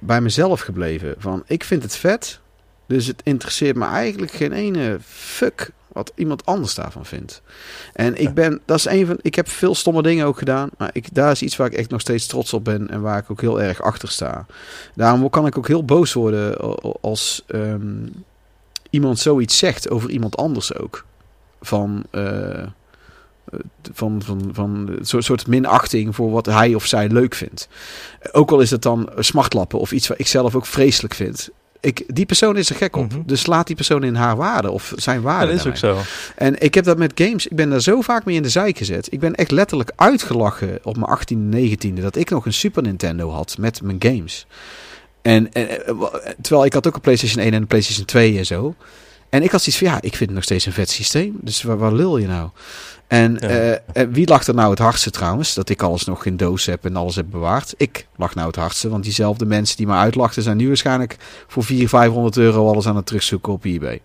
bij 0.00 0.20
mezelf 0.20 0.60
gebleven. 0.60 1.14
Van, 1.18 1.42
ik 1.46 1.64
vind 1.64 1.82
het 1.82 1.96
vet, 1.96 2.40
dus 2.86 3.06
het 3.06 3.20
interesseert 3.24 3.76
me 3.76 3.84
eigenlijk 3.84 4.32
geen 4.32 4.52
ene 4.52 4.98
fuck 5.04 5.70
wat 5.92 6.12
iemand 6.14 6.46
anders 6.46 6.74
daarvan 6.74 7.06
vindt. 7.06 7.42
En 7.92 8.20
ik 8.20 8.34
ben, 8.34 8.60
dat 8.64 8.78
is 8.78 8.84
een 8.84 9.06
van, 9.06 9.18
ik 9.22 9.34
heb 9.34 9.48
veel 9.48 9.74
stomme 9.74 10.02
dingen 10.02 10.26
ook 10.26 10.38
gedaan, 10.38 10.70
maar 10.78 10.90
ik, 10.92 11.14
daar 11.14 11.30
is 11.30 11.42
iets 11.42 11.56
waar 11.56 11.66
ik 11.66 11.72
echt 11.78 11.90
nog 11.90 12.00
steeds 12.00 12.26
trots 12.26 12.52
op 12.52 12.64
ben 12.64 12.90
en 12.90 13.00
waar 13.00 13.18
ik 13.18 13.30
ook 13.30 13.40
heel 13.40 13.60
erg 13.60 13.82
achter 13.82 14.08
sta. 14.08 14.46
Daarom 14.94 15.30
kan 15.30 15.46
ik 15.46 15.58
ook 15.58 15.68
heel 15.68 15.84
boos 15.84 16.12
worden 16.12 16.56
als 17.00 17.44
ehm, 17.46 18.06
iemand 18.90 19.18
zoiets 19.18 19.58
zegt 19.58 19.90
over 19.90 20.10
iemand 20.10 20.36
anders 20.36 20.74
ook. 20.74 21.04
Van, 21.60 22.04
eh, 22.10 22.66
van, 23.92 24.22
van, 24.22 24.50
van 24.52 24.88
een 24.98 25.06
soort, 25.06 25.24
soort 25.24 25.46
minachting 25.46 26.14
voor 26.14 26.30
wat 26.30 26.46
hij 26.46 26.74
of 26.74 26.86
zij 26.86 27.08
leuk 27.08 27.34
vindt. 27.34 27.68
Ook 28.32 28.50
al 28.50 28.60
is 28.60 28.70
het 28.70 28.82
dan 28.82 29.10
smartlappen 29.18 29.78
of 29.78 29.92
iets 29.92 30.08
wat 30.08 30.18
ik 30.18 30.26
zelf 30.26 30.54
ook 30.54 30.66
vreselijk 30.66 31.14
vind. 31.14 31.50
Ik, 31.80 32.04
die 32.06 32.26
persoon 32.26 32.56
is 32.56 32.70
er 32.70 32.76
gek 32.76 32.96
op. 32.96 33.12
Mhm. 33.12 33.22
Dus 33.26 33.46
laat 33.46 33.66
die 33.66 33.76
persoon 33.76 34.04
in 34.04 34.14
haar 34.14 34.36
waarde 34.36 34.70
of 34.70 34.92
zijn 34.96 35.16
Ja, 35.16 35.22
waarde. 35.22 35.46
dat 35.46 35.54
is 35.54 35.66
ook 35.66 35.76
zo. 35.76 35.98
En 36.36 36.60
ik 36.60 36.74
heb 36.74 36.84
dat 36.84 36.98
met 36.98 37.12
games. 37.14 37.46
Ik 37.46 37.56
ben 37.56 37.70
daar 37.70 37.80
zo 37.80 38.00
vaak 38.00 38.24
mee 38.24 38.36
in 38.36 38.42
de 38.42 38.48
zijk 38.48 38.78
gezet. 38.78 39.12
Ik 39.12 39.20
ben 39.20 39.34
echt 39.34 39.50
letterlijk 39.50 39.92
uitgelachen 39.96 40.78
op 40.82 40.96
mijn 40.96 41.18
18e, 41.18 41.56
19e. 41.56 42.00
Dat 42.00 42.16
ik 42.16 42.30
nog 42.30 42.46
een 42.46 42.52
Super 42.52 42.82
Nintendo 42.82 43.30
had 43.30 43.58
met 43.58 43.82
mijn 43.82 43.96
games. 43.98 44.46
En, 45.22 45.52
en, 45.52 45.68
terwijl 46.40 46.64
ik 46.64 46.72
had 46.72 46.86
ook 46.86 46.94
een 46.94 47.00
PlayStation 47.00 47.42
1 47.44 47.52
en 47.52 47.60
een 47.60 47.66
PlayStation 47.66 48.06
2 48.06 48.38
en 48.38 48.46
zo. 48.46 48.74
En 49.30 49.42
ik 49.42 49.50
had 49.50 49.62
zoiets 49.62 49.82
van, 49.82 49.92
ja, 49.92 49.96
ik 49.96 50.16
vind 50.16 50.20
het 50.20 50.30
nog 50.34 50.42
steeds 50.42 50.66
een 50.66 50.72
vet 50.72 50.90
systeem. 50.90 51.38
Dus 51.40 51.62
waar, 51.62 51.78
waar 51.78 51.92
lul 51.92 52.18
je 52.18 52.26
nou? 52.26 52.50
En 53.06 53.36
Ja. 53.40 53.48
eh, 53.48 53.78
en 53.92 54.12
wie 54.12 54.26
lag 54.28 54.46
er 54.46 54.54
nou 54.54 54.70
het 54.70 54.78
hardste 54.78 55.10
trouwens? 55.10 55.54
Dat 55.54 55.68
ik 55.68 55.82
alles 55.82 56.04
nog 56.04 56.24
in 56.24 56.36
doos 56.36 56.66
heb 56.66 56.84
en 56.84 56.96
alles 56.96 57.16
heb 57.16 57.26
bewaard. 57.30 57.74
Ik 57.76 58.06
lag 58.16 58.34
nou 58.34 58.46
het 58.46 58.56
hardste, 58.56 58.88
want 58.88 59.04
diezelfde 59.04 59.44
mensen 59.46 59.76
die 59.76 59.86
me 59.86 59.92
uitlachten... 59.94 60.42
zijn 60.42 60.56
nu 60.56 60.66
waarschijnlijk 60.66 61.16
voor 61.46 61.64
400, 61.64 61.90
500 62.02 62.36
euro 62.36 62.68
alles 62.68 62.86
aan 62.86 62.96
het 62.96 63.06
terugzoeken 63.06 63.52
op 63.52 63.64
eBay. 63.64 64.00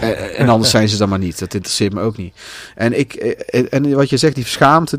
Eh, 0.00 0.40
en 0.40 0.48
anders 0.48 0.70
zijn 0.76 0.88
ze 0.88 0.96
dan 0.96 1.08
maar 1.08 1.18
niet. 1.18 1.38
Dat 1.38 1.54
interesseert 1.54 1.92
me 1.92 2.00
ook 2.00 2.16
niet. 2.16 2.34
En, 2.74 2.98
ik, 2.98 3.14
eh, 3.14 3.66
en 3.70 3.94
wat 3.94 4.10
je 4.10 4.16
zegt, 4.16 4.34
die 4.34 4.44
schaamte... 4.46 4.98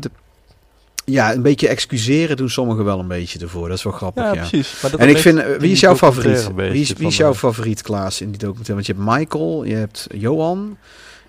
ja, 1.04 1.32
een 1.32 1.42
beetje 1.42 1.68
excuseren 1.68 2.36
doen 2.36 2.48
sommigen 2.50 2.84
wel 2.84 2.98
een 2.98 3.08
beetje 3.08 3.38
ervoor. 3.38 3.68
Dat 3.68 3.76
is 3.76 3.82
wel 3.84 3.92
grappig, 3.92 4.24
Ja, 4.24 4.32
ja. 4.32 4.48
precies. 4.48 4.80
Maar 4.82 4.90
dat 4.90 5.00
En 5.00 5.08
ik 5.08 5.18
vind, 5.18 5.38
eh, 5.38 5.52
in 5.52 5.58
wie 5.58 5.72
is 5.72 5.80
jouw 5.80 5.96
favoriet? 5.96 6.54
Wie 6.54 6.80
is, 6.80 6.92
wie 6.92 7.06
is 7.06 7.16
jouw 7.16 7.30
eh, 7.32 7.36
favoriet, 7.36 7.82
Klaas, 7.82 8.20
in 8.20 8.30
die 8.30 8.38
documentaire? 8.38 8.74
Want 8.74 8.86
je 8.86 8.92
hebt 8.92 9.18
Michael, 9.18 9.64
je 9.64 9.74
hebt 9.74 10.06
Johan 10.14 10.76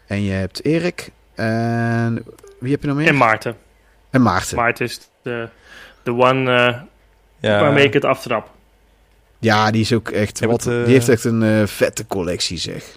en 0.07 0.21
je 0.23 0.31
hebt 0.31 0.65
Erik. 0.65 1.11
En 1.35 2.23
wie 2.59 2.71
heb 2.71 2.81
je 2.81 2.87
nog 2.87 2.97
meer? 2.97 3.07
En 3.07 3.17
Maarten. 3.17 3.55
En 4.09 4.21
Maarten. 4.21 4.55
Maarten 4.57 4.85
is 4.85 4.99
de, 5.21 5.47
de 6.03 6.11
one 6.11 6.51
eh, 6.55 6.81
ja, 7.39 7.59
waarmee 7.61 7.85
ik 7.85 7.93
het 7.93 8.05
aftrap. 8.05 8.51
Ja, 9.39 9.71
die 9.71 9.81
is 9.81 9.93
ook 9.93 10.09
echt. 10.09 10.39
Ja, 10.39 10.47
wat, 10.47 10.67
eh, 10.67 10.83
die 10.83 10.93
heeft 10.93 11.09
echt 11.09 11.23
een 11.23 11.43
eh, 11.43 11.67
vette 11.67 12.07
collectie, 12.07 12.57
zeg. 12.57 12.95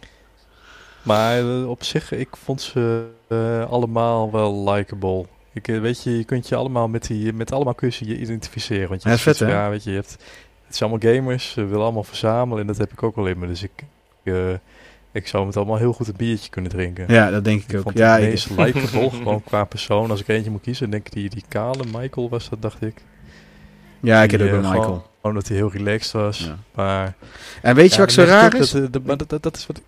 Maar 1.02 1.38
eh, 1.38 1.68
op 1.68 1.84
zich, 1.84 2.12
ik 2.12 2.28
vond 2.44 2.62
ze 2.62 3.04
eh, 3.28 3.70
allemaal 3.70 4.30
wel 4.32 4.70
likable. 4.70 5.26
Ik, 5.56 5.68
eh, 5.68 5.80
weet 5.80 6.02
je, 6.02 6.16
je 6.16 6.24
kunt 6.24 6.48
je 6.48 6.54
allemaal 6.56 6.88
met 6.88 7.06
die, 7.06 7.32
met 7.32 7.52
allemaal 7.52 7.74
kun 7.74 7.92
je 7.98 8.08
je 8.08 8.18
identificeren. 8.18 8.88
Want 8.88 9.02
je 9.02 9.08
Ja, 9.08 9.14
hebt 9.14 9.36
vet? 9.36 9.48
Ja, 9.48 9.70
weet 9.70 9.84
je, 9.84 9.90
je 9.90 9.96
hebt, 9.96 10.16
het 10.66 10.76
zijn 10.76 10.90
allemaal 10.90 11.14
gamers, 11.14 11.50
ze 11.50 11.64
willen 11.64 11.82
allemaal 11.84 12.04
verzamelen 12.04 12.60
en 12.60 12.66
dat 12.66 12.76
heb 12.78 12.92
ik 12.92 13.02
ook 13.02 13.16
wel 13.16 13.26
in 13.26 13.38
me. 13.38 13.46
Dus 13.46 13.62
ik, 13.62 13.70
ik, 14.22 14.32
eh, 14.32 14.52
ik 15.12 15.26
zou 15.28 15.46
met 15.46 15.56
allemaal 15.56 15.76
heel 15.76 15.92
goed 15.92 16.08
een 16.08 16.14
biertje 16.16 16.50
kunnen 16.50 16.70
drinken. 16.70 17.04
Ja, 17.08 17.30
dat 17.30 17.44
denk 17.44 17.62
ik 17.62 17.68
Ik 17.70 17.76
ook. 17.76 17.82
vond 17.82 17.98
Ja, 17.98 18.16
ik, 18.16 18.28
meest 18.28 18.50
likable, 18.58 19.10
gewoon 19.10 19.42
qua 19.42 19.64
persoon. 19.64 20.10
Als 20.10 20.20
ik 20.20 20.28
eentje 20.28 20.50
moet 20.50 20.60
kiezen, 20.62 20.90
denk 20.90 21.06
ik 21.06 21.12
die, 21.12 21.30
die 21.30 21.44
kale 21.48 21.84
Michael 21.92 22.28
was 22.28 22.48
dat, 22.48 22.62
dacht 22.62 22.82
ik. 22.82 22.94
ja, 24.00 24.22
ik 24.22 24.30
heb 24.30 24.40
ook 24.40 24.46
eh, 24.46 24.52
bij 24.52 24.62
Michael. 24.62 24.82
Gewoon, 24.82 25.02
gewoon 25.20 25.34
dat 25.36 25.48
hij 25.48 25.56
heel 25.56 25.70
relaxed 25.72 26.12
was. 26.12 26.38
Ja. 26.38 26.58
Maar, 26.74 27.14
En 27.62 27.74
weet 27.74 27.90
je 27.90 27.96
Ja, 27.96 28.00
wat 28.04 28.12
zo 28.12 28.24
merk 28.24 28.34
je 28.34 28.40
raar 28.40 28.60
is? 28.60 28.70
Dat, 28.70 28.92
dat, 29.18 29.28
dat, 29.28 29.42
dat 29.42 29.56
is 29.56 29.66
wat 29.66 29.76
ik... 29.76 29.82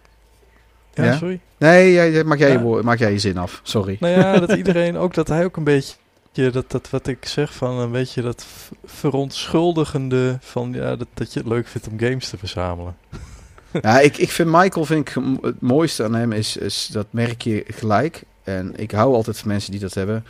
Ja, 1.05 1.11
Ja? 1.11 1.17
sorry. 1.17 1.41
Nee, 1.59 1.93
jij, 1.93 2.25
maak, 2.25 2.39
jij 2.39 2.53
je 2.53 2.61
woord- 2.61 2.85
maak 2.85 2.99
jij 2.99 3.13
je 3.13 3.19
zin 3.19 3.37
af. 3.39 3.61
Sorry. 3.63 3.97
Nou 4.01 4.13
ja, 4.21 4.39
dat 4.39 4.53
iedereen 4.63 4.97
ook, 4.97 5.15
dat 5.15 5.29
hij 5.29 5.45
ook 5.45 5.57
een 5.57 5.65
beetje, 5.65 5.95
dat, 6.51 6.71
dat 6.71 6.91
wat 6.91 7.07
ik 7.07 7.27
zeg 7.27 7.55
van 7.55 7.79
een 7.79 7.91
beetje 7.93 8.23
dat 8.23 8.47
verontschuldigende 8.85 10.39
van 10.41 10.73
ja, 10.73 10.97
dat, 10.97 11.09
dat 11.15 11.33
je 11.33 11.39
het 11.39 11.49
leuk 11.49 11.67
vindt 11.69 11.89
om 11.89 11.99
games 11.99 12.29
te 12.29 12.39
verzamelen. 12.39 12.97
Ja, 13.83 14.01
ik, 14.01 14.17
ik 14.17 14.31
vind 14.31 14.49
Michael 14.53 14.85
vind 14.85 15.09
ik, 15.09 15.15
het 15.43 15.61
mooiste 15.61 16.05
aan 16.05 16.15
hem 16.15 16.33
is, 16.33 16.57
is 16.57 16.87
dat 16.93 17.07
merk 17.11 17.43
je 17.43 17.65
gelijk. 17.69 18.23
En 18.45 18.73
ik 18.77 18.91
hou 18.91 19.15
altijd 19.15 19.39
van 19.39 19.49
mensen 19.49 19.71
die 19.71 19.81
dat 19.81 19.95
hebben. 19.95 20.25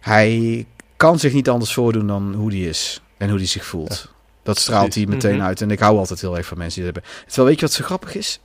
Hij 0.00 0.66
kan 0.96 1.18
zich 1.18 1.32
niet 1.32 1.48
anders 1.48 1.72
voordoen 1.74 2.06
dan 2.06 2.34
hoe 2.34 2.50
hij 2.50 2.60
is 2.60 3.02
en 3.16 3.28
hoe 3.28 3.38
hij 3.38 3.46
zich 3.46 3.64
voelt. 3.64 4.08
Dat 4.42 4.58
straalt 4.58 4.82
Precies. 4.88 5.02
hij 5.04 5.12
meteen 5.14 5.36
Mhm. 5.36 5.44
uit. 5.46 5.60
En 5.60 5.70
ik 5.70 5.78
hou 5.80 5.98
altijd 5.98 6.20
heel 6.20 6.36
erg 6.36 6.46
van 6.46 6.58
mensen 6.58 6.82
die 6.82 6.92
dat 6.92 7.02
hebben. 7.02 7.20
Terwijl 7.26 7.46
weet 7.48 7.60
je 7.60 7.66
wat 7.66 7.74
zo 7.74 7.84
grappig 7.84 8.14
is? 8.14 8.40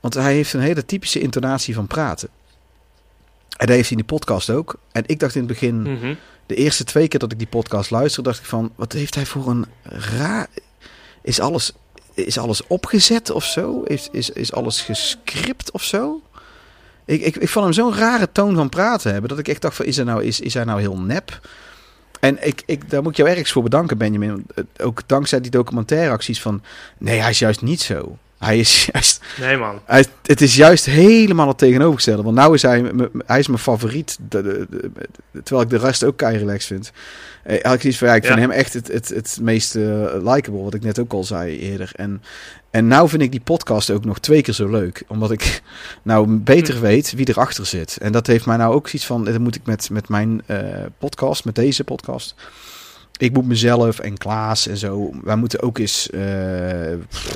Want 0.00 0.14
hij 0.14 0.34
heeft 0.34 0.52
een 0.52 0.60
hele 0.60 0.84
typische 0.86 1.20
intonatie 1.20 1.74
van 1.74 1.86
praten. 1.86 2.28
En 3.56 3.66
dat 3.66 3.76
heeft 3.76 3.88
hij 3.88 3.98
in 3.98 4.04
die 4.06 4.16
podcast 4.18 4.50
ook. 4.50 4.76
En 4.92 5.02
ik 5.06 5.18
dacht 5.18 5.34
in 5.34 5.40
het 5.40 5.50
begin, 5.50 5.82
Mhm. 5.82 6.14
de 6.46 6.54
eerste 6.54 6.84
twee 6.84 7.08
keer 7.08 7.18
dat 7.20 7.32
ik 7.32 7.38
die 7.38 7.46
podcast 7.46 7.90
luisterde, 7.90 8.28
dacht 8.28 8.40
ik 8.42 8.48
van, 8.48 8.72
wat 8.74 8.92
heeft 8.92 9.14
hij 9.14 9.26
voor 9.26 9.48
een 9.50 9.66
raar... 9.82 10.46
Is 11.22 11.40
alles, 11.40 11.72
is 12.14 12.38
alles 12.38 12.66
opgezet 12.66 13.30
of 13.30 13.44
zo? 13.44 13.82
Is, 13.82 14.08
is, 14.12 14.30
is 14.30 14.52
alles 14.52 14.80
gescript 14.82 15.70
of 15.70 15.82
zo? 15.82 16.20
Ik, 17.04 17.20
ik, 17.22 17.36
ik 17.36 17.48
vond 17.48 17.64
hem 17.64 17.74
zo'n 17.74 17.94
rare 17.94 18.32
toon 18.32 18.54
van 18.54 18.68
praten 18.68 19.12
hebben, 19.12 19.30
dat 19.30 19.38
ik 19.38 19.48
echt 19.48 19.62
dacht 19.62 19.76
van, 19.76 19.84
is 19.86 19.96
hij 19.96 20.04
nou, 20.04 20.24
is, 20.24 20.40
is 20.40 20.54
hij 20.54 20.64
nou 20.64 20.80
heel 20.80 20.98
nep? 20.98 21.48
En 22.20 22.46
ik, 22.46 22.62
ik, 22.66 22.90
daar 22.90 23.02
moet 23.02 23.10
ik 23.10 23.16
jou 23.16 23.28
ergens 23.30 23.52
voor 23.52 23.62
bedanken, 23.62 23.98
Benjamin. 23.98 24.46
Ook 24.80 25.02
dankzij 25.06 25.40
die 25.40 25.50
documentaire 25.50 26.10
acties 26.12 26.40
van, 26.40 26.62
nee, 26.98 27.20
hij 27.20 27.30
is 27.30 27.38
juist 27.38 27.62
niet 27.62 27.80
zo. 27.80 28.18
Hij 28.40 28.58
is 28.58 28.84
juist 28.92 29.22
Nee, 29.40 29.56
man. 29.56 29.80
hij, 29.84 30.04
het 30.22 30.40
is 30.40 30.56
juist 30.56 30.84
helemaal 30.86 31.48
het 31.48 31.58
tegenovergestelde. 31.58 32.22
Want 32.22 32.36
nou 32.36 32.54
is 32.54 32.62
hij, 32.62 32.92
hij 33.26 33.38
is 33.38 33.46
mijn 33.46 33.58
favoriet. 33.58 34.18
De, 34.28 34.42
de- 34.42 34.66
de- 34.70 34.90
de- 35.32 35.42
terwijl 35.42 35.62
ik 35.66 35.70
de 35.70 35.78
rest 35.86 36.04
ook 36.04 36.16
kei 36.16 36.38
relaxed 36.38 36.64
vind. 36.66 36.92
Eh, 37.44 37.62
had 37.64 37.74
ik 37.74 37.84
iets 37.84 37.98
van, 37.98 38.08
ja, 38.08 38.14
ik 38.14 38.24
vind 38.24 38.38
hem 38.38 38.50
echt 38.50 38.72
het, 38.72 38.88
het, 38.88 39.08
het 39.08 39.38
meest 39.42 39.74
eh, 39.76 39.82
likable. 40.14 40.62
Wat 40.62 40.74
ik 40.74 40.82
net 40.82 40.98
ook 40.98 41.12
al 41.12 41.24
zei 41.24 41.58
eerder. 41.58 41.90
En, 41.94 42.22
en 42.70 42.86
nou 42.88 43.08
vind 43.08 43.22
ik 43.22 43.30
die 43.30 43.40
podcast 43.40 43.90
ook 43.90 44.04
nog 44.04 44.18
twee 44.18 44.42
keer 44.42 44.54
zo 44.54 44.68
leuk. 44.68 45.02
Omdat 45.08 45.30
ik 45.30 45.62
nou 46.02 46.36
beter 46.36 46.74
Hm. 46.74 46.80
weet 46.80 47.12
wie 47.12 47.28
erachter 47.28 47.66
zit. 47.66 47.96
En 48.00 48.12
dat 48.12 48.26
heeft 48.26 48.46
mij 48.46 48.56
nou 48.56 48.74
ook 48.74 48.88
iets 48.88 49.06
van... 49.06 49.24
Dat 49.24 49.38
moet 49.38 49.54
ik 49.54 49.66
met, 49.66 49.90
met 49.90 50.08
mijn 50.08 50.42
eh, 50.46 50.58
podcast, 50.98 51.44
met 51.44 51.54
deze 51.54 51.84
podcast... 51.84 52.34
Ik 53.20 53.32
moet 53.32 53.46
mezelf 53.46 53.98
en 53.98 54.18
Klaas 54.18 54.66
en 54.66 54.76
zo. 54.76 55.10
Wij 55.22 55.36
moeten 55.36 55.62
ook 55.62 55.78
eens 55.78 56.10
eh, 56.10 56.92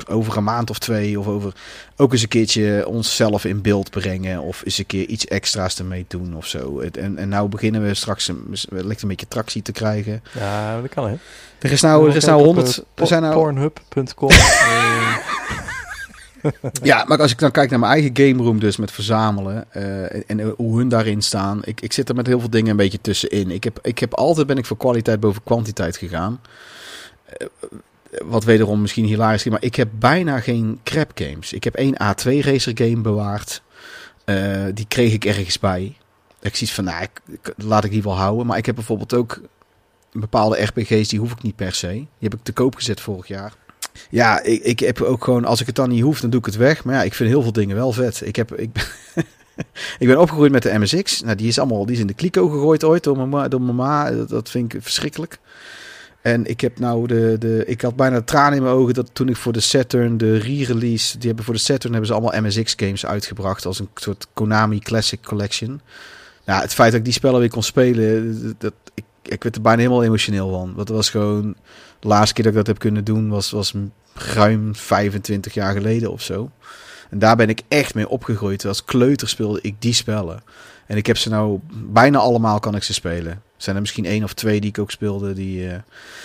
over 0.09 0.37
een 0.37 0.43
maand 0.43 0.69
of 0.69 0.79
twee 0.79 1.19
of 1.19 1.27
over 1.27 1.53
ook 1.97 2.11
eens 2.11 2.21
een 2.21 2.27
keertje 2.27 2.87
onszelf 2.87 3.45
in 3.45 3.61
beeld 3.61 3.89
brengen. 3.89 4.41
Of 4.41 4.61
eens 4.65 4.77
een 4.77 4.85
keer 4.85 5.05
iets 5.07 5.25
extra's 5.27 5.79
ermee 5.79 6.05
doen 6.07 6.35
of 6.35 6.47
zo. 6.47 6.81
Het- 6.81 6.97
En, 6.97 7.17
en 7.17 7.29
nou 7.29 7.49
beginnen 7.49 7.83
we 7.87 7.93
straks 7.93 8.27
een, 8.27 8.55
wellicht 8.69 9.01
een 9.01 9.07
beetje 9.07 9.27
tractie 9.27 9.61
te 9.61 9.71
krijgen. 9.71 10.23
Ja, 10.31 10.81
dat 10.81 10.89
kan 10.89 11.07
hè. 11.07 11.15
Er 11.59 11.71
is 11.71 11.81
nou, 11.81 12.09
er 12.09 12.15
is 12.15 12.25
nou 12.25 12.37
Kijk 12.37 12.49
op, 12.49 12.55
100. 12.55 12.77
eh, 12.77 12.83
Er 13.01 13.07
zijn 13.07 13.21
nou, 13.21 13.33
Pornhub.com. 13.33 14.29
ja, 16.83 17.03
maar 17.07 17.21
als 17.21 17.31
ik 17.31 17.39
dan 17.39 17.51
kijk 17.51 17.69
naar 17.69 17.79
mijn 17.79 17.91
eigen 17.91 18.11
game 18.17 18.43
room 18.43 18.59
dus 18.59 18.77
met 18.77 18.91
verzamelen. 18.91 19.65
eh, 19.71 20.29
en, 20.29 20.39
hoe 20.57 20.77
hun 20.77 20.89
daarin 20.89 21.21
staan. 21.21 21.59
Ik, 21.63 21.81
ik 21.81 21.93
zit 21.93 22.09
er 22.09 22.15
met 22.15 22.27
heel 22.27 22.39
veel 22.39 22.49
dingen 22.49 22.69
een 22.69 22.77
beetje 22.77 23.01
tussenin. 23.01 23.51
Ik 23.51 23.63
heb, 23.63 23.79
ik 23.81 23.99
heb 23.99 24.13
altijd 24.13 24.47
ben 24.47 24.57
ik 24.57 24.65
voor 24.65 24.77
kwaliteit 24.77 25.19
boven 25.19 25.43
kwantiteit 25.43 25.97
gegaan. 25.97 26.41
Eh, 27.37 27.47
wat 28.25 28.43
wederom 28.43 28.81
misschien 28.81 29.05
hilarisch 29.05 29.45
is, 29.45 29.51
maar 29.51 29.63
ik 29.63 29.75
heb 29.75 29.89
bijna 29.91 30.39
geen 30.39 30.79
crap 30.83 31.11
games. 31.15 31.53
Ik 31.53 31.63
heb 31.63 31.75
één 31.75 31.93
A2 32.01 32.39
racer 32.39 32.71
game 32.75 33.01
bewaard. 33.01 33.61
Eh, 34.25 34.63
die 34.73 34.85
kreeg 34.87 35.13
ik 35.13 35.25
ergens 35.25 35.59
bij. 35.59 35.97
Ik 36.41 36.55
zie 36.55 36.69
van, 36.69 36.83
nou, 36.83 37.03
ik- 37.03 37.53
laat 37.57 37.83
ik 37.83 37.91
die 37.91 38.03
wel 38.03 38.15
houden. 38.17 38.45
Maar 38.45 38.57
ik 38.57 38.65
heb 38.65 38.75
bijvoorbeeld 38.75 39.13
ook 39.13 39.41
bepaalde 40.11 40.61
RPG's, 40.63 41.07
die 41.07 41.19
hoef 41.19 41.31
ik 41.31 41.41
niet 41.41 41.55
per 41.55 41.73
se. 41.73 41.87
Die 41.87 42.07
heb 42.19 42.33
ik 42.33 42.39
te 42.43 42.53
koop 42.53 42.75
gezet 42.75 43.01
vorig 43.01 43.27
jaar. 43.27 43.53
Ja, 44.09 44.43
ik, 44.43 44.63
ik 44.63 44.79
heb 44.79 45.01
ook 45.01 45.23
gewoon, 45.23 45.45
als 45.45 45.61
ik 45.61 45.67
het 45.67 45.75
dan 45.75 45.89
niet 45.89 46.01
hoef, 46.01 46.19
dan 46.19 46.29
doe 46.29 46.39
ik 46.39 46.45
het 46.45 46.55
weg. 46.55 46.83
Maar 46.83 46.95
ja, 46.95 47.03
ik 47.03 47.13
vind 47.13 47.29
heel 47.29 47.41
veel 47.41 47.51
dingen 47.51 47.75
wel 47.75 47.91
vet. 47.91 48.21
Ik, 48.25 48.35
heb, 48.35 48.53
ik, 48.53 48.99
ik 49.99 50.07
ben 50.07 50.19
opgegroeid 50.19 50.51
met 50.51 50.63
de 50.63 50.79
MSX. 50.79 51.21
Nou, 51.21 51.35
die 51.35 51.47
is 51.47 51.59
allemaal, 51.59 51.85
die 51.85 51.95
is 51.95 52.01
in 52.01 52.07
de 52.07 52.13
kliko 52.13 52.49
gegooid 52.49 52.83
ooit 52.83 53.03
door 53.03 53.17
mijn, 53.17 53.29
ma- 53.29 53.47
door 53.47 53.61
mijn 53.61 53.75
ma. 53.75 54.11
Dat, 54.11 54.49
vind 54.49 54.73
ik 54.73 54.81
verschrikkelijk. 54.81 55.39
En 56.21 56.45
ik 56.45 56.61
heb 56.61 56.79
nou 56.79 57.07
de, 57.07 57.35
de, 57.39 57.63
ik 57.65 57.81
had 57.81 57.95
bijna 57.95 58.21
tranen 58.21 58.57
in 58.57 58.63
mijn 58.63 58.75
ogen 58.75 58.93
dat 58.93 59.09
toen 59.13 59.29
ik 59.29 59.35
voor 59.35 59.53
de 59.53 59.59
Saturn, 59.59 60.17
de 60.17 60.37
re-release, 60.37 61.17
die 61.17 61.27
hebben 61.27 61.45
voor 61.45 61.53
de 61.53 61.59
Saturn 61.59 61.91
hebben 61.93 62.07
ze 62.07 62.13
allemaal 62.13 62.41
MSX 62.41 62.73
games 62.77 63.05
uitgebracht 63.05 63.65
als 63.65 63.79
een 63.79 63.89
soort 63.95 64.27
Konami 64.33 64.79
Classic 64.79 65.21
Collection. 65.21 65.81
Nou, 66.45 66.61
het 66.61 66.73
feit 66.73 66.89
dat 66.89 66.99
ik 66.99 67.05
die 67.05 67.13
spellen 67.13 67.39
weer 67.39 67.49
kon 67.49 67.63
spelen, 67.63 68.55
dat, 68.57 68.73
ik, 68.93 69.03
ik 69.21 69.43
werd 69.43 69.55
er 69.55 69.61
bijna 69.61 69.81
helemaal 69.81 70.03
emotioneel 70.03 70.49
van. 70.49 70.73
Dat 70.75 70.89
was 70.89 71.09
gewoon, 71.09 71.55
laatste 72.07 72.33
keer 72.33 72.43
dat 72.43 72.53
ik 72.53 72.57
dat 72.57 72.67
heb 72.67 72.79
kunnen 72.79 73.03
doen 73.03 73.29
was, 73.29 73.51
was 73.51 73.73
ruim 74.13 74.75
25 74.75 75.53
jaar 75.53 75.73
geleden 75.73 76.11
of 76.11 76.21
zo. 76.21 76.51
En 77.09 77.19
daar 77.19 77.35
ben 77.35 77.49
ik 77.49 77.61
echt 77.67 77.95
mee 77.95 78.09
opgegroeid. 78.09 78.65
Als 78.65 78.85
kleuter 78.85 79.29
speelde 79.29 79.59
ik 79.61 79.75
die 79.79 79.93
spellen. 79.93 80.43
En 80.85 80.97
ik 80.97 81.05
heb 81.05 81.17
ze 81.17 81.29
nou 81.29 81.59
bijna 81.71 82.17
allemaal 82.17 82.59
kan 82.59 82.75
ik 82.75 82.83
ze 82.83 82.93
spelen. 82.93 83.41
Zijn 83.57 83.75
er 83.75 83.81
misschien 83.81 84.05
één 84.05 84.23
of 84.23 84.33
twee 84.33 84.59
die 84.59 84.69
ik 84.69 84.79
ook 84.79 84.91
speelde. 84.91 85.33
Die, 85.33 85.69
eh, 85.69 85.77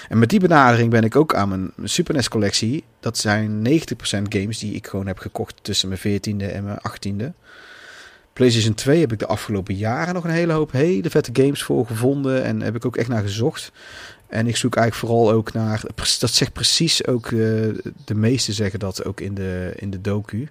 En 0.08 0.18
met 0.18 0.30
die 0.30 0.40
benadering 0.40 0.90
ben 0.90 1.04
ik 1.04 1.16
ook 1.16 1.34
aan 1.34 1.48
mijn 1.48 1.72
Super 1.84 2.14
NES 2.14 2.28
collectie. 2.28 2.84
Dat 3.00 3.18
zijn 3.18 3.62
90% 3.62 4.34
games 4.34 4.58
die 4.58 4.74
ik 4.74 4.86
gewoon 4.86 5.06
heb 5.06 5.18
gekocht 5.18 5.54
tussen 5.62 5.88
mijn 5.88 6.00
14e 6.00 6.46
en 6.52 6.64
mijn 6.64 6.78
18e. 6.82 7.32
PlayStation 8.32 8.74
2 8.74 9.00
heb 9.00 9.12
ik 9.12 9.18
de 9.18 9.26
afgelopen 9.26 9.74
jaren 9.74 10.14
nog 10.14 10.24
een 10.24 10.30
hele 10.30 10.52
hoop 10.52 10.72
hele 10.72 11.10
vette 11.10 11.42
games 11.42 11.62
voor 11.62 11.86
gevonden. 11.86 12.44
En 12.44 12.60
heb 12.60 12.76
ik 12.76 12.84
ook 12.84 12.96
echt 12.96 13.08
naar 13.08 13.22
gezocht. 13.22 13.72
En 14.30 14.46
ik 14.46 14.56
zoek 14.56 14.76
eigenlijk 14.76 15.06
vooral 15.12 15.32
ook 15.36 15.52
naar. 15.52 15.82
Dat 16.18 16.30
zegt 16.30 16.52
precies 16.52 17.06
ook. 17.06 17.26
eh, 17.26 17.30
de 18.04 18.14
meesten 18.14 18.54
zeggen 18.54 18.78
dat 18.78 19.04
ook 19.04 19.20
in 19.20 19.34
de, 19.34 19.72
in 19.76 19.90
de 19.90 20.00
docu. 20.00 20.48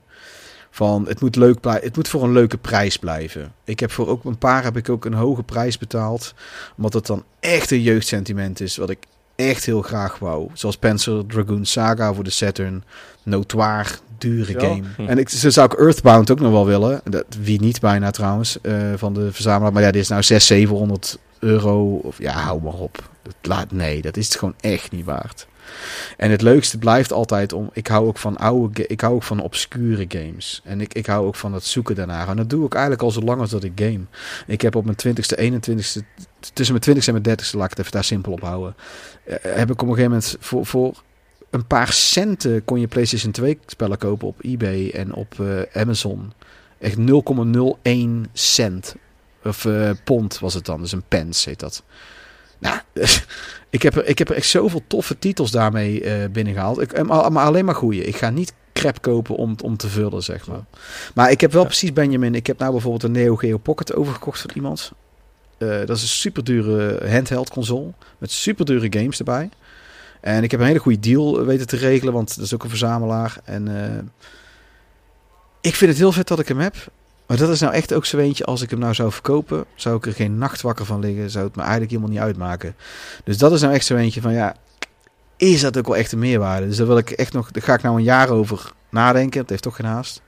Van 0.72 1.06
het 1.08 1.22
moet 1.22 1.36
leuk 1.36 1.60
blijven. 1.60 1.88
Het 1.88 1.96
moet 1.96 2.08
voor 2.08 2.24
een 2.24 2.32
leuke 2.32 2.58
prijs 2.58 2.98
blijven. 2.98 3.54
Ik 3.64 3.80
heb 3.80 3.92
voor 3.92 4.08
ook 4.08 4.24
een 4.26 4.38
paar 4.38 4.64
heb 4.64 4.78
ik 4.78 4.90
ook 4.90 5.06
een 5.06 5.14
hoge 5.14 5.44
prijs 5.44 5.78
betaald. 5.78 6.34
Omdat 6.78 6.94
het 6.94 7.06
dan 7.06 7.24
echt 7.40 7.72
een 7.72 7.82
jeugdsentiment 7.82 8.60
is. 8.62 8.78
Wat 8.78 8.90
ik 8.90 9.00
echt 9.36 9.66
heel 9.66 9.82
graag 9.82 10.20
wou. 10.20 10.50
Zoals 10.54 10.78
Panzer 10.78 11.26
Dragoon 11.26 11.66
Saga 11.66 12.14
voor 12.14 12.24
de 12.24 12.30
Saturn. 12.30 12.84
Notoire, 13.24 13.90
dure 14.18 14.52
Ja. 14.54 14.60
game. 14.60 14.82
Hm. 14.96 15.06
En 15.08 15.18
ik, 15.18 15.30
zo 15.30 15.50
zou 15.50 15.72
ik 15.74 15.80
Earthbound 15.80 16.32
ook 16.32 16.40
nog 16.40 16.52
wel 16.52 16.66
willen. 16.66 17.02
Dat, 17.04 17.26
wie 17.42 17.62
niet 17.62 17.80
bijna 17.80 18.12
trouwens. 18.12 18.62
eh, 18.62 18.74
van 18.96 19.14
de 19.14 19.32
verzamelaar. 19.32 19.74
Maar 19.74 19.84
ja, 19.84 19.92
dit 19.92 20.02
is 20.02 20.08
nou 20.10 20.24
600, 20.24 20.68
700 20.70 21.18
euro. 21.40 21.96
Of 21.96 22.18
ja, 22.18 22.32
hou 22.32 22.62
maar 22.62 22.74
op. 22.74 23.10
Dat 23.22 23.36
laat, 23.42 23.72
nee, 23.72 24.02
dat 24.02 24.18
is 24.18 24.28
het 24.28 24.38
gewoon 24.38 24.56
echt 24.60 24.92
niet 24.92 25.06
waard. 25.06 25.48
En 26.18 26.32
het 26.32 26.42
leukste 26.42 26.78
blijft 26.78 27.12
altijd 27.12 27.54
om. 27.54 27.70
Ik 27.74 27.88
hou 27.88 28.08
ook 28.08 28.18
van 28.18 28.38
oude. 28.38 28.88
Ik 28.88 29.02
hou 29.02 29.14
ook 29.14 29.24
van 29.24 29.40
obscure 29.40 30.06
games. 30.08 30.62
En 30.64 30.82
ik, 30.82 30.94
ik 30.94 31.06
hou 31.06 31.26
ook 31.26 31.36
van 31.36 31.54
het 31.54 31.64
zoeken 31.64 31.96
daarnaar. 31.96 32.28
En 32.28 32.36
dat 32.36 32.50
doe 32.50 32.66
ik 32.66 32.74
eigenlijk 32.74 33.04
al 33.04 33.12
zo 33.12 33.22
lang 33.22 33.42
als 33.42 33.50
dat 33.50 33.64
ik 33.64 33.72
game. 33.76 34.02
Ik 34.48 34.62
heb 34.62 34.76
op 34.76 34.86
mijn 34.86 34.98
20ste, 35.08 35.40
21ste. 35.40 36.02
Tussen 36.54 36.80
mijn 36.86 36.98
20ste 36.98 37.06
en 37.06 37.22
mijn 37.22 37.40
30ste, 37.40 37.52
laat 37.52 37.72
ik 37.72 37.78
het 37.78 37.80
even 37.80 37.92
daar 37.92 38.04
simpel 38.04 38.32
op 38.32 38.42
houden. 38.42 38.76
eh, 39.24 39.36
heb 39.42 39.72
ik 39.72 39.82
op 39.82 39.88
een 39.88 39.96
gegeven 39.96 40.12
moment 40.12 40.36
voor. 40.40 40.66
voor 40.66 41.04
een 41.50 41.68
paar 41.68 41.94
centen 41.94 42.66
kon 42.66 42.80
je 42.80 42.88
PlayStation 42.88 43.32
2 43.32 43.60
spellen 43.66 43.98
kopen 43.98 44.28
op 44.28 44.44
eBay 44.44 44.90
en 44.90 45.14
op 45.14 45.40
eh, 45.40 45.82
Amazon. 45.82 46.34
Echt 46.78 46.98
0,01 46.98 48.32
cent. 48.34 48.96
Of 49.50 49.66
eh, 49.66 49.90
pond 50.04 50.40
was 50.40 50.54
het 50.54 50.66
dan. 50.66 50.82
Dus 50.82 50.92
een 50.92 51.04
pence 51.08 51.50
heet 51.50 51.60
dat. 51.60 51.84
Nou, 52.60 52.80
ik 53.70 53.82
heb, 53.82 53.96
er, 53.96 54.06
ik 54.06 54.18
heb 54.18 54.30
er 54.30 54.36
echt 54.36 54.48
zoveel 54.48 54.82
toffe 54.88 55.20
titels 55.20 55.52
daarmee 55.52 56.04
eh, 56.04 56.30
binnengehaald. 56.30 56.82
Ik, 56.82 56.94
eh, 56.94 57.04
maar, 57.04 57.32
maar 57.32 57.46
alleen 57.46 57.66
maar 57.66 57.76
goeie. 57.76 58.04
Ik 58.04 58.16
ga 58.16 58.30
niet 58.30 58.54
crap 58.74 59.02
kopen 59.02 59.36
om, 59.36 59.56
om 59.64 59.78
te 59.78 59.88
vullen, 59.88 60.24
zeg 60.24 60.48
maar. 60.48 60.64
Maar 61.14 61.32
ik 61.32 61.42
heb 61.42 61.52
wel 61.52 61.66
precies, 61.66 61.94
Benjamin. 61.94 62.36
Ik 62.36 62.48
heb 62.48 62.58
nou 62.58 62.72
bijvoorbeeld 62.72 63.04
een 63.04 63.12
Neo 63.12 63.36
Geo 63.36 63.58
Pocket 63.58 63.96
overgekocht 63.96 64.42
van 64.42 64.50
iemand. 64.54 64.92
Dat 65.58 65.90
is 65.90 66.02
een 66.02 66.08
super 66.08 66.44
dure 66.44 67.10
handheld 67.10 67.50
console. 67.50 67.92
Met 68.18 68.32
super 68.32 68.66
dure 68.66 68.88
games 68.90 69.20
erbij. 69.20 69.50
En 70.22 70.44
ik 70.44 70.52
heb 70.52 70.60
een 70.60 70.66
hele 70.66 70.80
goede 70.80 71.00
deal 71.00 71.46
weten 71.46 71.68
te 71.68 71.76
regelen, 71.76 72.14
want 72.14 72.36
dat 72.36 72.46
is 72.46 72.54
ook 72.54 72.64
een 72.64 72.70
verzamelaar. 72.70 73.38
En 73.44 73.68
ik 75.62 75.76
vind 75.76 75.92
het 75.92 76.00
heel 76.00 76.12
vet 76.12 76.28
dat 76.28 76.40
ik 76.40 76.48
hem 76.48 76.60
heb. 76.60 76.76
Maar 77.30 77.38
dat 77.38 77.50
is 77.50 77.60
nou 77.60 77.74
echt 77.74 77.94
ook 77.94 78.06
zo 78.06 78.18
eentje, 78.18 78.46
als 78.46 78.62
ik 78.62 78.70
hem 78.70 78.80
nou 78.80 78.94
zou 78.94 79.12
verkopen, 79.12 79.66
zou 79.76 79.96
ik 79.96 80.06
er 80.06 80.14
geen 80.14 80.38
nacht 80.38 80.62
wakker 80.62 80.86
van 80.86 81.00
liggen. 81.00 81.30
Zou 81.30 81.46
het 81.46 81.56
me 81.56 81.62
eigenlijk 81.62 81.92
helemaal 81.92 82.12
niet 82.12 82.22
uitmaken. 82.22 82.76
Dus 83.24 83.38
dat 83.38 83.52
is 83.52 83.62
nou 83.62 83.74
echt 83.74 83.86
zo 83.86 83.96
eentje 83.96 84.22
van, 84.22 84.34
ja, 84.34 84.56
is 85.38 85.62
dat 85.62 85.78
ook 85.78 85.88
wel 85.88 85.96
echt 85.96 86.12
een 86.12 86.20
meerwaarde? 86.20 86.68
Dus 86.68 86.78
daar 86.78 86.88
wil 86.88 86.98
ik 86.98 87.10
echt 87.10 87.34
nog, 87.34 87.52
daar 87.52 87.64
ga 87.64 87.74
ik 87.74 87.82
nou 87.82 87.98
een 87.98 88.04
jaar 88.04 88.30
over 88.30 88.72
nadenken. 88.90 89.42
Het 89.42 89.50
heeft 89.50 89.64
toch 89.64 89.76
geen 89.76 89.86
haast. 89.86 90.22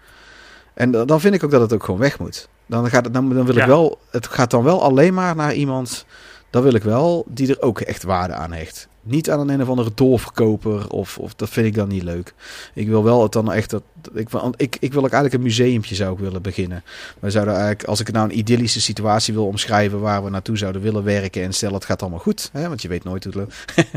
En 0.74 0.92
dan 0.92 1.22
vind 1.22 1.36
ik 1.36 1.44
ook 1.44 1.52
dat 1.52 1.62
het 1.62 1.74
ook 1.74 1.84
gewoon 1.84 2.00
weg 2.00 2.20
moet. 2.20 2.48
Dan, 2.66 2.90
gaat 2.90 3.04
het, 3.06 3.14
dan, 3.14 3.34
dan 3.34 3.46
wil 3.46 3.56
ik 3.56 3.66
wel, 3.66 4.00
het 4.10 4.28
gaat 4.28 4.52
dan 4.52 4.64
wel 4.64 4.84
alleen 4.84 5.14
maar 5.14 5.36
naar 5.36 5.54
iemand, 5.54 6.06
dat 6.50 6.64
wil 6.64 6.74
ik 6.74 6.84
wel, 6.84 7.26
die 7.28 7.50
er 7.50 7.62
ook 7.62 7.80
echt 7.80 8.04
waarde 8.04 8.34
aan 8.34 8.54
hecht. 8.54 8.88
Niet 9.04 9.30
aan 9.32 9.40
een 9.40 9.50
een 9.50 9.62
of 9.62 9.70
andere 9.70 9.92
doorverkoper 9.96 10.90
of, 10.90 11.18
of 11.18 11.34
dat 11.36 11.50
vind 11.50 11.66
ik 11.68 11.76
dan 11.76 11.88
niet 11.88 12.04
leuk. 12.04 12.34
Ik 12.74 12.88
wil 12.88 13.04
wel 13.04 13.24
het 13.24 13.32
dan 13.32 13.52
echt 13.52 13.70
dat 13.70 13.84
ik, 14.14 14.30
wil- 14.30 14.54
ik, 14.58 14.78
ik 14.80 14.94
wil 14.94 15.04
ook 15.04 15.12
eigenlijk 15.12 15.34
een 15.34 15.42
museumpje 15.42 15.96
zou 15.96 16.14
ik 16.14 16.20
willen 16.20 16.42
beginnen. 16.42 16.84
We 17.20 17.30
zouden 17.30 17.54
eigenlijk, 17.54 17.84
als 17.84 18.00
ik 18.00 18.12
nou 18.12 18.30
een 18.30 18.38
idyllische 18.38 18.82
situatie 18.82 19.34
wil 19.34 19.46
omschrijven 19.48 20.00
waar 20.00 20.24
we 20.24 20.30
naartoe 20.30 20.58
zouden 20.58 20.82
willen 20.82 21.04
werken 21.04 21.44
en 21.44 21.54
stel 21.54 21.74
het 21.74 21.86
gaat 21.86 22.02
allemaal 22.02 22.20
goed, 22.20 22.50
hè, 22.54 22.68
want 22.68 22.82
je 22.82 22.88
weet 22.88 23.04
nooit 23.04 23.24
hoe 23.24 23.34
het 23.34 23.42
loopt. 23.42 23.66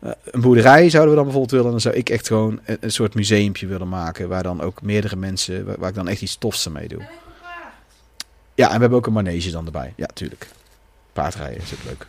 Eh, 0.00 0.10
een 0.24 0.40
boerderij 0.40 0.90
zouden 0.90 1.10
we 1.10 1.16
dan 1.16 1.24
bijvoorbeeld 1.24 1.50
willen, 1.54 1.70
dan 1.70 1.80
zou 1.80 1.94
ik 1.94 2.10
echt 2.10 2.26
gewoon 2.26 2.60
een, 2.64 2.76
een 2.80 2.92
soort 2.92 3.14
museumpje 3.14 3.66
willen 3.66 3.88
maken 3.88 4.28
waar 4.28 4.42
dan 4.42 4.60
ook 4.60 4.82
meerdere 4.82 5.16
mensen, 5.16 5.64
waar, 5.64 5.76
waar 5.78 5.88
ik 5.88 5.94
dan 5.94 6.08
echt 6.08 6.22
iets 6.22 6.36
tofs 6.36 6.68
mee 6.68 6.88
doe. 6.88 7.02
Ja, 8.54 8.66
en 8.66 8.74
we 8.74 8.80
hebben 8.80 8.98
ook 8.98 9.06
een 9.06 9.12
manege 9.12 9.50
dan 9.50 9.66
erbij. 9.66 9.92
Ja, 9.96 10.06
tuurlijk. 10.14 10.48
Paardrijden 11.12 11.62
is 11.62 11.72
ook 11.72 11.84
leuk. 11.84 12.06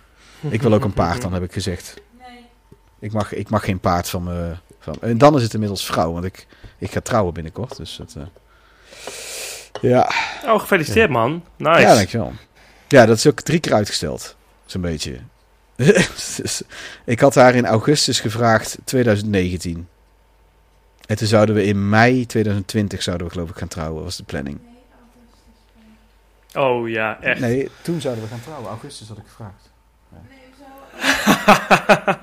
ik 0.50 0.62
wil 0.62 0.72
ook 0.72 0.84
een 0.84 0.92
paard, 0.92 1.22
dan 1.22 1.32
heb 1.32 1.42
ik 1.42 1.52
gezegd. 1.52 1.94
Ik 2.98 3.12
mag, 3.12 3.32
ik 3.32 3.50
mag 3.50 3.64
geen 3.64 3.80
paard 3.80 4.08
van 4.08 4.22
me. 4.22 4.54
Van, 4.78 4.94
en 5.00 5.18
dan 5.18 5.36
is 5.36 5.42
het 5.42 5.54
inmiddels 5.54 5.86
vrouw, 5.86 6.12
want 6.12 6.24
ik, 6.24 6.46
ik 6.78 6.90
ga 6.90 7.00
trouwen 7.00 7.34
binnenkort. 7.34 7.76
Dus 7.76 7.96
dat, 7.96 8.16
eh, 8.16 8.22
ja. 9.80 10.10
Oh, 10.44 10.60
gefeliciteerd 10.60 11.10
man. 11.10 11.44
Nice. 11.56 11.80
ja, 11.80 11.94
dankjewel. 11.94 12.32
Ja, 12.88 13.06
dat 13.06 13.16
is 13.16 13.26
ook 13.26 13.40
drie 13.40 13.60
keer 13.60 13.74
uitgesteld. 13.74 14.36
Zo'n 14.66 14.80
beetje. 14.80 15.18
Dus 16.36 16.62
ik 17.04 17.20
had 17.20 17.34
haar 17.34 17.54
in 17.54 17.66
augustus 17.66 18.20
gevraagd, 18.20 18.78
2019. 18.84 19.88
En 21.06 21.16
toen 21.16 21.26
zouden 21.26 21.54
we 21.54 21.64
in 21.64 21.88
mei 21.88 22.26
2020 22.26 23.02
zouden 23.02 23.26
we 23.26 23.32
geloof 23.32 23.50
ik 23.50 23.56
gaan 23.56 23.68
trouwen, 23.68 24.04
was 24.04 24.16
de 24.16 24.22
planning. 24.22 24.60
Oh 26.54 26.88
ja, 26.88 27.20
echt. 27.20 27.40
Nee, 27.40 27.70
toen 27.82 28.00
zouden 28.00 28.24
we 28.24 28.30
gaan 28.30 28.40
trouwen. 28.40 28.68
Augustus 28.68 29.08
had 29.08 29.18
ik 29.18 29.24
gevraagd. 29.26 29.70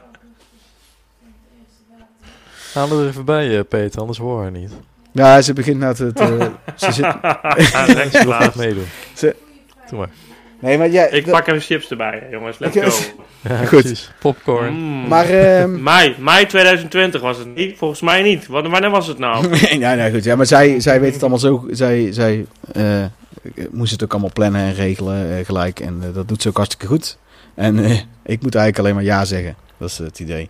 Haal 2.73 2.99
er 3.01 3.07
even 3.07 3.25
bij, 3.25 3.57
eh, 3.57 3.63
Peter, 3.69 3.99
anders 3.99 4.17
hoor 4.17 4.45
je 4.45 4.51
niet. 4.51 4.71
Ja, 5.11 5.41
ze 5.41 5.53
begint 5.53 5.79
nou 5.79 5.95
te... 5.95 6.13
te- 6.13 6.51
ze 6.75 6.91
zit, 6.91 7.05
Lekker 7.21 7.63
Ze 7.65 8.09
wil 8.11 8.21
Klaas. 8.21 8.41
graag 8.41 8.55
meedoen. 8.55 8.85
Ze- 9.13 9.35
Doe 9.89 9.99
maar. 9.99 10.09
nee, 10.59 10.77
maar 10.77 10.89
jij... 10.89 11.09
Ik 11.09 11.25
pak 11.29 11.47
even 11.47 11.61
chips 11.61 11.89
erbij, 11.89 12.27
jongens. 12.31 12.57
Let's 12.59 12.77
go. 12.79 12.89
Ja, 13.49 13.57
Goed. 13.65 13.79
precies. 13.81 14.11
Popcorn. 14.19 14.73
Mm. 14.73 15.07
Maar, 15.07 15.29
ehm 15.29 15.83
Mei, 15.83 16.15
mei 16.17 16.45
2020 16.45 17.21
was 17.21 17.37
het 17.37 17.55
niet? 17.55 17.77
Volgens 17.77 18.01
mij 18.01 18.21
niet. 18.21 18.47
Wat- 18.47 18.67
Wanneer 18.67 18.89
was 18.89 19.07
het 19.07 19.17
nou? 19.17 19.55
ja, 19.79 19.93
nee, 19.93 20.11
goed. 20.11 20.23
Ja, 20.23 20.35
maar 20.35 20.45
zij, 20.45 20.79
zij 20.79 20.99
weet 20.99 21.11
het 21.13 21.21
allemaal 21.21 21.39
zo. 21.39 21.65
Zij, 21.71 22.07
zij 22.13 22.45
eh, 22.73 23.03
moest 23.71 23.91
het 23.91 24.03
ook 24.03 24.11
allemaal 24.11 24.31
plannen 24.33 24.61
en 24.61 24.73
regelen 24.73 25.37
eh, 25.37 25.45
gelijk. 25.45 25.79
En 25.79 26.03
dat 26.13 26.27
doet 26.27 26.41
ze 26.41 26.47
ook 26.49 26.57
hartstikke 26.57 26.87
goed. 26.87 27.17
En 27.59 27.79
eh, 27.79 27.91
ik 28.35 28.41
moet 28.41 28.55
eigenlijk 28.55 28.79
alleen 28.79 28.95
maar 28.95 29.03
ja 29.03 29.25
zeggen. 29.25 29.55
Dat 29.77 29.89
is 29.89 29.97
het 29.97 30.19
idee. 30.19 30.49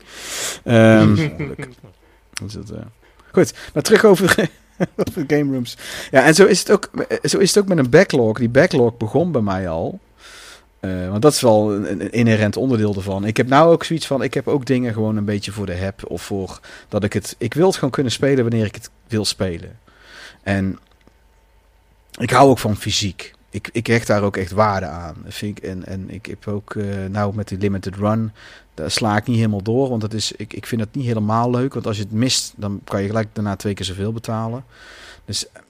Ehm, 0.64 1.16
dat, 2.54 2.70
eh, 2.70 2.82
Goed, 3.32 3.54
maar 3.74 3.84
terug 3.84 4.06
over, 4.06 4.50
over 5.08 5.24
game 5.28 5.54
rooms. 5.54 5.78
Ja, 6.12 6.24
en 6.24 6.34
zo 6.34 6.46
is, 6.46 6.60
het 6.60 6.72
ook, 6.72 6.90
zo 7.24 7.38
is 7.38 7.54
het 7.54 7.64
ook 7.64 7.70
met 7.70 7.78
een 7.78 7.90
backlog. 7.90 8.38
Die 8.38 8.50
backlog 8.50 8.98
begon 8.98 9.32
bij 9.32 9.42
mij 9.42 9.70
al. 9.70 10.00
Eh, 10.80 11.10
want 11.10 11.22
dat 11.22 11.34
is 11.34 11.42
wel 11.42 11.74
een, 11.74 11.92
een 11.92 12.12
inherent 12.12 12.58
onderdeel 12.58 12.96
ervan. 12.96 13.26
Ik 13.26 13.38
heb 13.38 13.48
nou 13.48 13.72
ook 13.72 13.84
zoiets 13.84 14.08
van, 14.08 14.24
ik 14.24 14.34
heb 14.34 14.48
ook 14.48 14.66
dingen 14.66 14.94
gewoon 14.94 15.18
een 15.18 15.26
beetje 15.26 15.52
voor 15.52 15.66
de 15.66 15.74
heb. 15.74 16.06
Of 16.08 16.22
voor 16.22 16.60
dat 16.88 17.04
ik 17.04 17.14
het, 17.14 17.36
ik 17.38 17.54
wil 17.54 17.66
het 17.68 17.76
gewoon 17.76 17.90
kunnen 17.90 18.12
spelen 18.12 18.44
wanneer 18.44 18.66
ik 18.66 18.76
het 18.76 18.90
wil 19.08 19.26
spelen. 19.26 19.80
En 20.44 20.80
ik 22.20 22.30
hou 22.30 22.50
ook 22.50 22.60
van 22.60 22.78
fysiek. 22.78 23.34
Ik, 23.50 23.70
ik 23.72 23.88
hecht 23.88 24.08
daar 24.08 24.24
ook 24.24 24.38
echt 24.38 24.52
waarde 24.52 24.86
aan. 24.86 25.16
Vind 25.28 25.58
ik, 25.58 25.64
en, 25.64 25.86
en 25.86 26.10
ik 26.10 26.26
heb 26.26 26.48
ook, 26.48 26.76
eh, 26.76 26.86
nou 27.10 27.36
met 27.36 27.48
die 27.48 27.58
limited 27.58 27.96
run, 27.96 28.32
daar 28.74 28.92
sla 28.92 29.18
ik 29.18 29.28
niet 29.28 29.36
helemaal 29.36 29.64
door. 29.64 29.90
Want 29.90 30.02
dat 30.02 30.14
is, 30.14 30.32
ik, 30.32 30.54
ik 30.54 30.66
vind 30.66 30.82
het 30.82 30.96
niet 30.96 31.06
helemaal 31.06 31.52
leuk. 31.52 31.74
Want 31.74 31.88
als 31.88 31.98
je 31.98 32.04
het 32.04 32.12
mist, 32.12 32.54
dan 32.56 32.82
kan 32.84 33.02
je 33.02 33.08
gelijk 33.08 33.28
daarna 33.34 33.56
twee 33.56 33.74
keer 33.74 33.86
zoveel 33.86 34.14
betalen. 34.14 34.64
Dus 35.26 35.52
eh, 35.52 35.62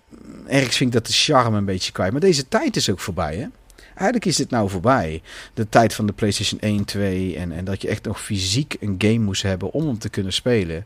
ergens 0.47 0.77
vind 0.77 0.93
ik 0.93 0.95
dat 0.95 1.07
de 1.07 1.17
charme 1.17 1.57
een 1.57 1.65
beetje 1.65 1.91
kwijt. 1.91 2.11
Maar 2.11 2.21
deze 2.21 2.47
tijd 2.47 2.75
is 2.75 2.89
ook 2.89 2.99
voorbij, 2.99 3.35
hè? 3.35 3.47
Eigenlijk 3.99 4.25
is 4.25 4.35
dit 4.35 4.49
nou 4.49 4.69
voorbij. 4.69 5.21
De 5.53 5.69
tijd 5.69 5.93
van 5.93 6.05
de 6.05 6.13
PlayStation 6.13 6.59
1, 6.59 6.85
2 6.85 7.37
en, 7.37 7.51
en 7.51 7.65
dat 7.65 7.81
je 7.81 7.87
echt 7.87 8.05
nog 8.05 8.21
fysiek 8.21 8.77
een 8.79 8.95
game 8.97 9.19
moest 9.19 9.41
hebben 9.41 9.71
om 9.71 9.85
hem 9.85 9.97
te 9.97 10.09
kunnen 10.09 10.33
spelen. 10.33 10.85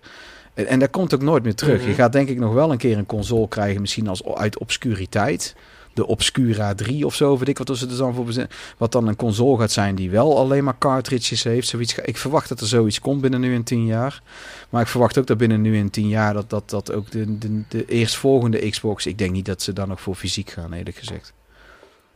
En, 0.53 0.67
en 0.67 0.79
dat 0.79 0.89
komt 0.89 1.13
ook 1.13 1.21
nooit 1.21 1.43
meer 1.43 1.55
terug. 1.55 1.79
Mhm. 1.79 1.89
Je 1.89 1.95
gaat 1.95 2.11
denk 2.11 2.29
ik 2.29 2.39
nog 2.39 2.53
wel 2.53 2.71
een 2.71 2.77
keer 2.77 2.97
een 2.97 3.05
console 3.05 3.47
krijgen, 3.47 3.81
misschien 3.81 4.07
als 4.07 4.25
uit 4.25 4.57
obscuriteit. 4.57 5.55
De 5.93 6.07
Obscura 6.07 6.75
3 6.75 7.05
of 7.05 7.15
zo, 7.15 7.37
weet 7.37 7.47
ik 7.47 7.57
wat 7.57 7.77
ze 7.77 7.87
er 7.87 7.97
dan 7.97 8.13
voor 8.13 8.25
bezin- 8.25 8.47
Wat 8.77 8.91
dan 8.91 9.07
een 9.07 9.15
console 9.15 9.59
gaat 9.59 9.71
zijn 9.71 9.95
die 9.95 10.09
wel 10.09 10.37
alleen 10.37 10.63
maar 10.63 10.77
cartridges 10.77 11.43
heeft. 11.43 11.67
Zoiets. 11.67 11.95
Ik 11.95 12.17
verwacht 12.17 12.49
dat 12.49 12.61
er 12.61 12.67
zoiets 12.67 12.99
komt 12.99 13.21
binnen 13.21 13.39
nu 13.41 13.53
in 13.53 13.63
10 13.63 13.85
jaar. 13.85 14.21
Maar 14.69 14.81
ik 14.81 14.87
verwacht 14.87 15.17
ook 15.17 15.27
dat 15.27 15.37
binnen 15.37 15.61
nu 15.61 15.77
in 15.77 15.89
10 15.89 16.07
jaar 16.07 16.33
dat, 16.33 16.49
dat, 16.49 16.69
dat 16.69 16.91
ook 16.93 17.11
de, 17.11 17.37
de, 17.37 17.61
de 17.69 17.85
eerstvolgende 17.85 18.69
Xbox. 18.69 19.05
Ik 19.05 19.17
denk 19.17 19.31
niet 19.31 19.45
dat 19.45 19.61
ze 19.61 19.73
dan 19.73 19.87
nog 19.87 20.01
voor 20.01 20.15
fysiek 20.15 20.49
gaan, 20.49 20.73
eerlijk 20.73 20.97
gezegd. 20.97 21.33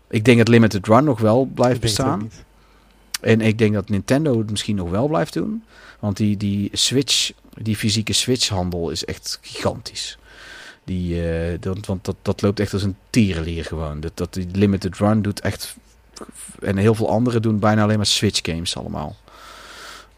Ik 0.10 0.26
denk 0.26 0.38
dat 0.38 0.48
Limited 0.48 0.88
Run 0.88 1.04
nog 1.04 1.20
wel 1.20 1.46
blijft 1.46 1.80
bestaan. 1.82 2.32
En 3.22 3.42
ik 3.42 3.58
denk 3.58 3.74
dat 3.74 3.90
Nintendo 3.90 4.38
het 4.38 4.50
misschien 4.50 4.76
nog 4.76 4.90
wel 4.90 5.08
blijft 5.08 5.34
doen. 5.34 5.64
Want 6.00 6.18
die, 6.18 6.38
die 6.38 6.70
Switch, 6.74 7.32
die 7.62 7.76
fysieke 7.76 8.14
Switch-handel 8.14 8.90
is 8.90 9.06
echt 9.06 9.40
gigantisch. 9.42 10.18
Die, 10.88 11.30
eh, 11.32 11.58
dat, 11.60 11.86
want 11.86 12.06
dat, 12.06 12.16
dat 12.22 12.42
loopt 12.42 12.60
echt 12.60 12.74
als 12.74 12.84
een 12.84 12.96
tierenlier 13.10 13.66
gewoon. 13.66 14.00
Dat, 14.00 14.12
dat 14.18 14.34
die 14.34 14.48
Limited 14.54 14.98
Run 14.98 15.22
doet 15.22 15.40
echt... 15.40 15.76
En 16.62 16.78
heel 16.78 16.96
veel 16.96 17.10
anderen 17.10 17.42
doen 17.42 17.60
bijna 17.60 17.84
alleen 17.84 17.98
maar 17.98 18.06
Switch-games 18.06 18.78
allemaal. 18.78 19.16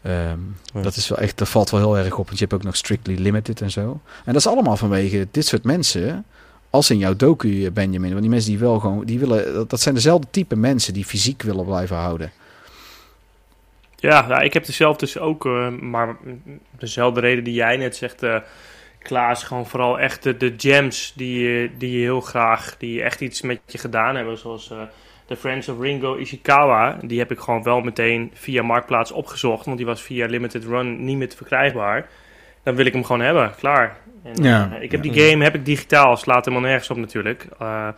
Ehm, 0.02 0.38
Ja. 0.74 0.82
Dat 0.82 0.96
is 0.96 1.08
wel 1.08 1.18
echt, 1.18 1.38
dat 1.38 1.48
valt 1.48 1.70
wel 1.70 1.80
heel 1.80 2.04
erg 2.04 2.18
op. 2.18 2.26
Want 2.26 2.38
je 2.38 2.44
hebt 2.44 2.52
ook 2.52 2.62
nog 2.62 2.76
Strictly 2.76 3.14
Limited 3.18 3.60
en 3.60 3.70
zo. 3.70 4.00
En 4.24 4.32
dat 4.32 4.36
is 4.36 4.46
allemaal 4.46 4.76
vanwege 4.76 5.28
dit 5.30 5.46
soort 5.46 5.64
mensen. 5.64 6.24
Als 6.70 6.90
in 6.90 6.98
jouw 6.98 7.16
docu, 7.16 7.64
eh, 7.64 7.70
Benjamin. 7.72 8.08
Want 8.10 8.20
die 8.20 8.30
mensen 8.30 8.50
die 8.50 8.58
wel 8.58 8.78
gewoon, 8.78 9.04
die 9.04 9.18
willen, 9.18 9.52
dat- 9.54 9.70
dat 9.70 9.80
zijn 9.80 9.94
dezelfde 9.94 10.26
type 10.30 10.56
mensen 10.56 10.92
die 10.94 11.04
fysiek 11.04 11.42
willen 11.42 11.64
blijven 11.64 11.96
houden. 11.96 12.32
Ja, 13.96 14.26
nou, 14.26 14.44
ik 14.44 14.52
heb 14.52 14.66
er 14.66 14.72
zelf 14.72 14.96
dus 14.96 15.18
ook, 15.18 15.46
eh, 15.46 15.68
maar 15.68 16.16
dezelfde 16.78 17.20
reden 17.20 17.44
die 17.44 17.54
jij 17.54 17.76
net 17.76 17.96
zegt, 17.96 18.22
eh 18.22 18.36
Klaas, 19.02 19.44
gewoon 19.44 19.66
vooral 19.66 20.00
echt 20.00 20.22
de, 20.22 20.36
de 20.36 20.54
gems 20.56 21.12
die, 21.16 21.38
je- 21.40 21.70
die 21.78 21.92
je 21.92 21.98
heel 22.02 22.20
graag, 22.20 22.76
die 22.78 23.02
echt 23.02 23.20
iets 23.20 23.42
met 23.42 23.60
je 23.66 23.78
gedaan 23.78 24.16
hebben, 24.16 24.38
zoals 24.38 24.70
eh, 24.70 24.78
de 25.26 25.36
Friends 25.36 25.68
of 25.68 25.80
Ringo 25.80 26.16
Ishikawa. 26.16 26.96
Die 27.04 27.18
heb 27.18 27.30
ik 27.30 27.38
gewoon 27.38 27.62
wel 27.62 27.80
meteen 27.80 28.30
via 28.34 28.62
Marktplaats 28.62 29.12
opgezocht, 29.12 29.64
want 29.64 29.76
die 29.76 29.86
was 29.86 30.02
via 30.02 30.26
Limited 30.26 30.64
Run 30.64 31.04
niet 31.04 31.16
meer 31.16 31.28
te 31.28 31.36
verkrijgbaar. 31.36 32.08
dan 32.62 32.74
wil 32.74 32.86
ik 32.86 32.92
hem 32.92 33.04
gewoon 33.04 33.20
hebben. 33.20 33.54
Klaar. 33.58 33.96
En, 34.22 34.42
Ja. 34.42 34.70
eh, 34.76 34.82
ik 34.82 34.90
heb 34.90 35.04
Ja. 35.04 35.12
die 35.12 35.22
game 35.30 35.44
heb 35.44 35.54
ik 35.54 35.64
digitaal, 35.64 36.16
slaat 36.16 36.44
helemaal 36.44 36.68
nergens 36.68 36.90
op 36.90 36.96
natuurlijk. 36.96 37.46
Eh, 37.58 37.88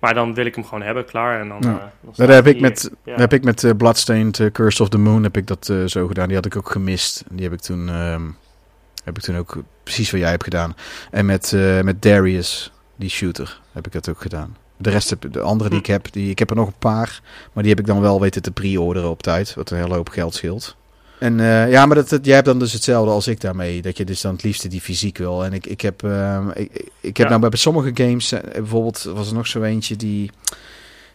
maar 0.00 0.14
dan 0.14 0.34
wil 0.34 0.46
ik 0.46 0.54
hem 0.54 0.64
gewoon 0.64 0.82
hebben, 0.82 1.04
klaar. 1.04 1.40
En 1.40 1.48
dan, 1.48 1.80
staat 2.12 2.28
heb 2.28 2.46
ik 2.46 2.60
met. 2.60 2.90
Ja. 3.04 3.14
heb 3.14 3.32
ik 3.32 3.44
met 3.44 3.64
eh, 3.64 3.70
Bloodstained 3.76 4.48
Curse 4.52 4.82
of 4.82 4.88
the 4.88 4.98
Moon 4.98 5.22
heb 5.22 5.36
ik 5.36 5.46
dat 5.46 5.72
zo 5.86 6.06
gedaan. 6.06 6.26
Die 6.26 6.36
had 6.36 6.46
ik 6.46 6.56
ook 6.56 6.70
gemist. 6.70 7.24
Die 7.30 7.44
heb 7.44 7.52
ik 7.52 7.60
toen, 7.60 7.88
ehm, 7.88 8.22
heb 9.04 9.16
ik 9.18 9.22
toen 9.22 9.36
ook 9.36 9.56
precies 9.82 10.10
wat 10.10 10.20
jij 10.20 10.30
hebt 10.30 10.44
gedaan. 10.44 10.74
En 11.10 11.26
met, 11.26 11.52
eh, 11.52 11.80
met 11.80 12.02
Darius, 12.02 12.72
die 12.96 13.10
shooter, 13.10 13.60
heb 13.72 13.86
ik 13.86 13.92
dat 13.92 14.08
ook 14.08 14.20
gedaan. 14.20 14.56
De 14.76 14.90
rest, 14.90 15.10
heb, 15.10 15.26
de 15.32 15.40
andere 15.40 15.68
die 15.70 15.78
Hm. 15.78 15.84
ik 15.84 15.90
heb, 15.90 16.12
die, 16.12 16.30
ik 16.30 16.38
heb 16.38 16.50
er 16.50 16.56
nog 16.56 16.66
een 16.66 16.78
paar. 16.78 17.20
Maar 17.52 17.62
die 17.62 17.72
heb 17.72 17.80
ik 17.80 17.86
dan 17.86 18.00
wel 18.00 18.20
weten 18.20 18.42
te 18.42 18.50
pre-orderen 18.50 19.10
op 19.10 19.22
tijd. 19.22 19.54
Wat 19.54 19.70
een 19.70 19.78
hele 19.78 19.94
hoop 19.94 20.08
geld 20.08 20.34
scheelt. 20.34 20.76
En 21.18 21.40
eh, 21.40 21.70
ja, 21.70 21.86
maar 21.86 21.96
dat, 21.96 22.08
dat- 22.08 22.24
jij 22.24 22.34
hebt 22.34 22.46
dan 22.46 22.58
dus 22.58 22.72
hetzelfde 22.72 23.10
als 23.10 23.26
ik 23.28 23.40
daarmee. 23.40 23.82
Dat 23.82 23.96
je 23.96 24.04
dus 24.04 24.20
dan 24.20 24.32
het 24.32 24.42
liefste 24.42 24.68
die 24.68 24.80
fysiek 24.80 25.18
wil. 25.18 25.44
En 25.44 25.52
ik, 25.52 25.66
ik 25.66 25.80
heb, 25.80 26.02
ehm, 26.04 26.48
ik, 26.48 26.84
ik- 27.00 27.16
heb 27.16 27.28
Ja. 27.30 27.36
nou 27.38 27.48
bij 27.50 27.58
sommige 27.58 27.90
games, 27.94 28.32
eh, 28.32 28.40
bijvoorbeeld 28.52 29.02
was 29.02 29.28
er 29.28 29.34
nog 29.34 29.46
zo 29.46 29.62
eentje 29.62 29.96
die... 29.96 30.30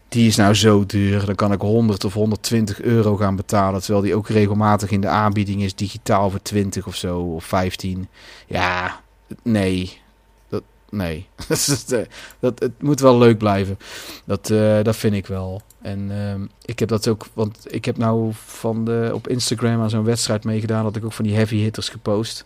Die 0.07 0.27
is 0.27 0.36
nou 0.36 0.53
zo 0.53 0.86
duur. 0.86 1.26
Dan 1.26 1.36
kan 1.36 1.52
ik 1.52 1.61
100 1.61 2.03
of 2.03 2.14
120 2.14 2.82
euro 2.82 3.15
gaan 3.15 3.36
betalen. 3.36 3.82
Terwijl 3.82 4.03
die 4.03 4.15
ook 4.15 4.27
regelmatig 4.27 4.91
in 4.91 5.02
de 5.02 5.07
aanbieding 5.07 5.61
is. 5.61 5.76
Digitaal 5.76 6.30
voor 6.30 6.41
20 6.41 6.88
of 6.88 6.95
zo. 6.95 7.19
Of 7.19 7.45
15. 7.45 8.07
Ja, 8.48 9.02
nee. 9.44 10.02
Dat, 10.49 10.64
nee. 10.90 11.27
eh, 11.48 11.99
dat, 12.40 12.60
het 12.60 12.82
moet 12.82 12.99
wel 12.99 13.18
leuk 13.18 13.38
blijven. 13.38 13.77
Dat, 14.26 14.49
eh, 14.49 14.84
dat 14.84 14.95
vind 14.95 15.15
ik 15.15 15.27
wel. 15.27 15.61
En 15.82 16.11
ehm, 16.11 16.45
ik 16.65 16.80
heb 16.80 16.90
dat 16.90 17.07
ook. 17.07 17.27
Want 17.34 17.73
ik 17.73 17.86
heb 17.86 17.98
nou 17.98 18.32
van 18.34 18.86
de, 18.86 19.11
op 19.14 19.27
Instagram 19.27 19.82
aan 19.82 19.90
zo'n 19.90 20.03
wedstrijd 20.03 20.44
meegedaan. 20.44 20.84
Dat 20.84 20.95
ik 20.95 21.06
ook 21.06 21.14
van 21.14 21.26
die 21.26 21.36
heavy 21.36 21.57
hitters 21.57 21.90
gepost. 21.90 22.45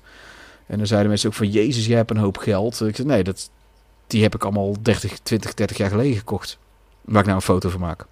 En 0.70 0.78
dan 0.78 0.88
zeiden 0.88 1.10
mensen 1.10 1.30
ook 1.30 1.36
van... 1.36 1.50
Jezus, 1.50 1.86
jij 1.86 1.98
hebt 1.98 2.12
een 2.12 2.18
hoop 2.18 2.38
geld. 2.38 2.82
Ik 2.82 2.96
zei, 2.96 3.08
nee, 3.08 3.24
dat, 3.24 3.50
die 4.08 4.22
heb 4.22 4.36
ik 4.36 4.44
allemaal 4.44 4.76
30, 4.82 5.20
20, 5.20 5.54
30 5.54 5.78
jaar 5.78 5.90
geleden 5.90 6.18
gekocht. 6.18 6.58
Waar 7.10 7.20
ik 7.20 7.26
nou 7.26 7.36
een 7.38 7.42
foto 7.42 7.70
van 7.70 7.80
maak. 7.80 8.06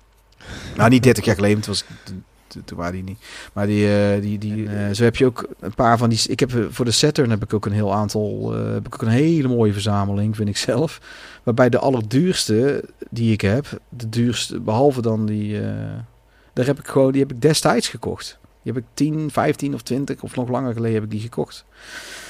Nou, 0.75 0.89
niet 0.89 1.03
30 1.03 1.25
jaar 1.25 1.35
geleden, 1.35 1.57
het 1.57 1.65
was, 1.67 1.83
toen- 2.03 2.23
waren 2.75 2.93
die 2.93 3.03
niet. 3.03 3.19
Maar 3.53 3.65
die, 3.67 3.97
eh, 4.13 4.21
die, 4.21 4.37
die 4.37 4.69
eh, 4.69 4.93
zo 4.93 5.03
heb 5.03 5.15
je 5.15 5.25
ook 5.25 5.47
een 5.59 5.73
paar 5.73 5.97
van 5.97 6.09
die. 6.09 6.21
Ik 6.27 6.39
heb 6.39 6.55
eh, 6.55 6.63
voor 6.69 6.85
de 6.85 6.91
Saturn 6.91 7.29
heb 7.29 7.43
ik 7.43 7.53
ook 7.53 7.65
een 7.65 7.71
heel 7.71 7.93
aantal. 7.93 8.55
eh, 8.55 8.73
heb 8.73 8.85
ik 8.87 8.93
ook 8.93 9.01
een 9.01 9.07
hele 9.07 9.47
mooie 9.47 9.73
verzameling, 9.73 10.35
vind 10.35 10.49
ik 10.49 10.57
zelf. 10.57 11.01
Waarbij 11.43 11.69
de 11.69 11.77
allerduurste 11.79 12.83
die 13.09 13.31
ik 13.31 13.41
heb, 13.41 13.67
de 13.89 14.09
duurste, 14.09 14.59
behalve 14.59 15.01
dan 15.01 15.25
die. 15.25 15.61
eh, 15.61 15.73
daar 16.53 16.65
heb 16.65 16.79
ik 16.79 16.87
gewoon, 16.87 17.11
die 17.11 17.21
heb 17.21 17.31
ik 17.31 17.41
destijds 17.41 17.87
gekocht. 17.87 18.37
Die 18.63 18.73
heb 18.73 18.81
ik 18.83 18.87
10, 18.93 19.31
15 19.31 19.73
of 19.73 19.81
20 19.81 20.21
of 20.21 20.35
nog 20.35 20.49
langer 20.49 20.73
geleden 20.73 20.93
heb 20.95 21.03
ik 21.03 21.11
die 21.11 21.19
gekocht. 21.21 21.65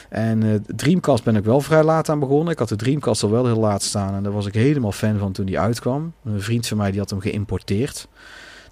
En 0.09 0.43
eh 0.43 0.53
Dreamcast 0.75 1.23
ben 1.23 1.35
ik 1.35 1.43
wel 1.43 1.61
vrij 1.61 1.83
laat 1.83 2.09
aan 2.09 2.19
begonnen. 2.19 2.53
Ik 2.53 2.59
had 2.59 2.69
de 2.69 2.75
Dreamcast 2.75 3.23
al 3.23 3.31
wel 3.31 3.45
heel 3.45 3.59
laat 3.59 3.83
staan. 3.83 4.13
En 4.13 4.23
daar 4.23 4.31
was 4.31 4.45
ik 4.45 4.53
helemaal 4.53 4.91
fan 4.91 5.17
van 5.17 5.31
toen 5.31 5.45
die 5.45 5.59
uitkwam. 5.59 6.13
Een 6.23 6.41
vriend 6.41 6.67
van 6.67 6.77
mij 6.77 6.91
die 6.91 6.99
had 6.99 7.09
hem 7.09 7.19
geïmporteerd. 7.19 8.07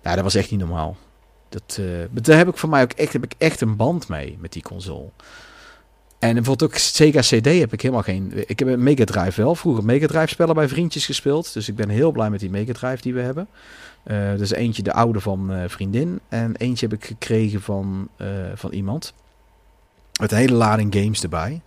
Nou, 0.03 0.15
dat 0.15 0.23
was 0.23 0.35
echt 0.35 0.51
niet 0.51 0.59
normaal. 0.59 0.97
Dat, 1.49 1.79
maar 2.11 2.21
daar 2.21 2.37
heb 2.37 2.47
ik 2.47 2.57
voor 2.57 2.69
mij 2.69 2.81
ook 2.81 2.91
echt, 2.91 3.13
heb 3.13 3.23
ik 3.23 3.33
echt 3.37 3.61
een 3.61 3.75
band 3.75 4.07
mee 4.07 4.37
met 4.39 4.53
die 4.53 4.61
console. 4.61 5.09
En 6.19 6.33
bijvoorbeeld 6.33 6.71
ook 6.71 6.77
Sega 6.77 7.19
CD 7.19 7.45
heb 7.59 7.73
ik 7.73 7.81
helemaal 7.81 8.03
geen. 8.03 8.31
Ik 8.49 8.59
heb 8.59 8.67
een 8.67 8.83
Mega 8.83 9.03
Drive 9.03 9.41
wel. 9.41 9.55
Vroeger 9.55 9.85
Mega 9.85 10.07
Drive 10.07 10.27
spellen 10.27 10.55
bij 10.55 10.67
vriendjes 10.67 11.05
gespeeld. 11.05 11.53
Dus 11.53 11.69
ik 11.69 11.75
ben 11.75 11.89
heel 11.89 12.11
blij 12.11 12.29
met 12.29 12.39
die 12.39 12.49
Mega 12.49 12.73
Drive 12.73 13.01
die 13.01 13.13
we 13.13 13.21
hebben. 13.21 13.47
Eh 14.03 14.35
dus 14.37 14.51
eentje 14.51 14.83
de 14.83 14.93
oude 14.93 15.19
van 15.19 15.53
eh, 15.53 15.63
vriendin. 15.67 16.19
En 16.29 16.55
eentje 16.55 16.87
heb 16.87 16.97
ik 16.97 17.05
gekregen 17.05 17.61
van, 17.61 18.09
van 18.55 18.71
iemand. 18.71 19.13
Met 20.19 20.31
een 20.31 20.37
hele 20.37 20.53
lading 20.53 20.95
games 20.95 21.23
erbij. 21.23 21.61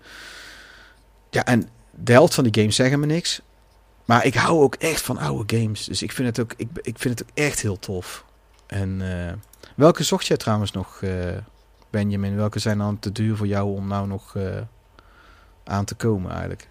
Ja, 1.30 1.44
en 1.44 1.68
de 1.90 2.12
helft 2.12 2.34
van 2.34 2.44
die 2.44 2.60
games 2.60 2.76
zeggen 2.76 3.00
me 3.00 3.06
niks. 3.06 3.40
Maar 4.04 4.24
ik 4.24 4.34
hou 4.34 4.62
ook 4.62 4.74
echt 4.74 5.02
van 5.02 5.18
oude 5.18 5.56
games. 5.56 5.84
Dus 5.84 6.02
ik 6.02 6.12
vind 6.12 6.28
het 6.28 6.40
ook, 6.40 6.54
ik, 6.56 6.68
ik 6.82 6.98
vind 6.98 7.18
het 7.18 7.28
ook 7.28 7.36
echt 7.36 7.60
heel 7.60 7.78
tof. 7.78 8.24
En 8.66 8.98
eh, 9.00 9.32
welke 9.76 10.02
zocht 10.02 10.26
jij 10.26 10.36
trouwens 10.36 10.72
nog, 10.72 11.02
eh, 11.02 11.10
Benjamin? 11.90 12.36
Welke 12.36 12.58
zijn 12.58 12.78
dan 12.78 12.98
te 12.98 13.12
duur 13.12 13.36
voor 13.36 13.46
jou 13.46 13.76
om 13.76 13.88
nou 13.88 14.06
nog 14.06 14.36
eh, 14.36 14.42
aan 15.64 15.84
te 15.84 15.94
komen 15.94 16.30
eigenlijk? 16.30 16.68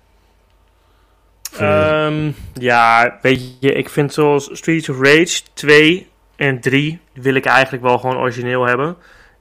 Ehm, 1.58 2.32
ja, 2.54 3.18
weet 3.22 3.58
je, 3.60 3.74
ik 3.74 3.90
vind 3.90 4.14
zoals 4.14 4.50
Streets 4.52 4.90
of 4.90 5.00
Rage 5.00 5.42
2 5.54 6.10
en 6.36 6.60
3 6.60 7.00
wil 7.14 7.36
ik 7.36 7.46
eigenlijk 7.46 7.84
wel 7.84 8.00
gewoon 8.00 8.18
origineel 8.18 8.66
hebben. 8.66 8.98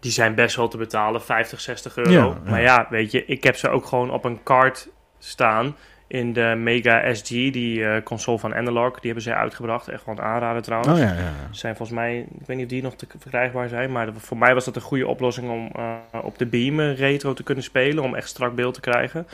Die 0.07 0.15
zijn 0.15 0.35
best 0.35 0.57
wel 0.57 0.69
te 0.69 0.77
betalen, 0.77 1.23
50, 1.23 1.61
60 1.61 1.97
euro. 1.97 2.11
Ja. 2.11 2.51
Maar 2.51 2.63
ja, 2.63 2.87
weet 2.91 3.11
je, 3.11 3.25
ik 3.25 3.45
heb 3.45 3.57
ze 3.57 3.69
ook 3.69 3.87
gewoon 3.87 4.11
op 4.11 4.25
een 4.25 4.43
kaart 4.43 4.89
staan 5.19 5.77
in 6.07 6.33
de 6.33 6.55
Mega 6.59 7.15
SG, 7.15 7.29
die 7.29 7.85
eh, 7.85 8.03
console 8.03 8.39
van 8.39 8.55
Analog. 8.55 8.93
Die 8.93 9.05
hebben 9.05 9.23
zij 9.23 9.35
uitgebracht, 9.35 9.89
echt 9.89 10.05
wel 10.05 10.15
een 10.15 10.23
aanrader 10.23 10.63
trouwens. 10.63 10.93
oh 10.93 10.99
ja, 10.99 11.13
ja. 11.13 11.19
ja. 11.19 11.33
Zijn 11.51 11.77
volgens 11.77 11.99
mij, 11.99 12.19
ik 12.19 12.47
weet 12.47 12.57
niet 12.57 12.65
of 12.65 12.71
die 12.71 12.83
nog 12.83 12.95
te 12.97 13.07
verkrijgbaar 13.19 13.69
zijn, 13.69 13.93
maar 13.93 14.09
voor 14.17 14.37
mij 14.37 14.55
was 14.55 14.65
dat 14.65 14.77
een 14.77 14.83
goede 14.83 15.07
oplossing 15.07 15.51
om 15.51 15.71
eh, 15.75 16.25
op 16.25 16.39
de 16.39 16.47
Beam 16.47 16.81
eh, 16.81 16.99
retro 16.99 17.33
te 17.33 17.43
kunnen 17.43 17.65
spelen, 17.65 18.05
om 18.05 18.15
echt 18.15 18.29
strak 18.29 18.55
beeld 18.55 18.75
te 18.75 18.81
krijgen. 18.81 19.27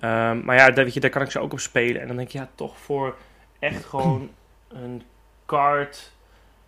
Ehm, 0.00 0.40
maar 0.44 0.56
ja, 0.56 0.70
daar, 0.70 0.84
weet 0.84 0.94
je, 0.94 1.00
daar 1.00 1.10
kan 1.10 1.22
ik 1.22 1.30
ze 1.30 1.40
ook 1.40 1.52
op 1.52 1.60
spelen. 1.60 2.00
En 2.00 2.06
dan 2.06 2.16
denk 2.16 2.28
ik, 2.28 2.34
ja, 2.34 2.48
toch 2.54 2.78
voor 2.78 3.16
echt 3.58 3.84
gewoon 3.84 4.30
een 4.68 5.02
kaart 5.46 6.12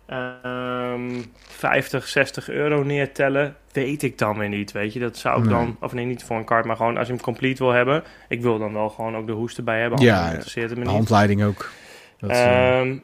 ehm 0.07 1.21
50, 1.47 2.07
60 2.07 2.49
euro 2.49 2.83
neertellen, 2.83 3.55
weet 3.71 4.03
ik 4.03 4.17
dan 4.17 4.37
weer 4.37 4.49
niet, 4.49 4.71
weet 4.71 4.93
je. 4.93 4.99
Dat 4.99 5.17
zou 5.17 5.37
ik 5.39 5.45
Nee. 5.49 5.53
dan, 5.53 5.77
of 5.81 5.93
nee, 5.93 6.05
niet 6.05 6.23
voor 6.23 6.37
een 6.37 6.45
kaart, 6.45 6.65
maar 6.65 6.75
gewoon 6.75 6.97
als 6.97 7.07
je 7.07 7.13
hem 7.13 7.21
complete 7.21 7.63
wil 7.63 7.71
hebben. 7.73 8.03
Ik 8.29 8.41
wil 8.41 8.59
dan 8.59 8.73
wel 8.73 8.89
gewoon 8.89 9.15
ook 9.15 9.27
de 9.27 9.33
hoest 9.33 9.57
erbij 9.57 9.81
hebben, 9.81 9.99
Ja, 10.01 10.25
interesseert 10.25 10.69
het 10.69 10.77
me 10.79 10.83
De 10.83 10.89
niet. 10.89 10.97
handleiding 10.97 11.43
ook. 11.43 11.69
Dat, 12.19 12.29
eh, 12.29 12.79
Ehm, 12.79 12.97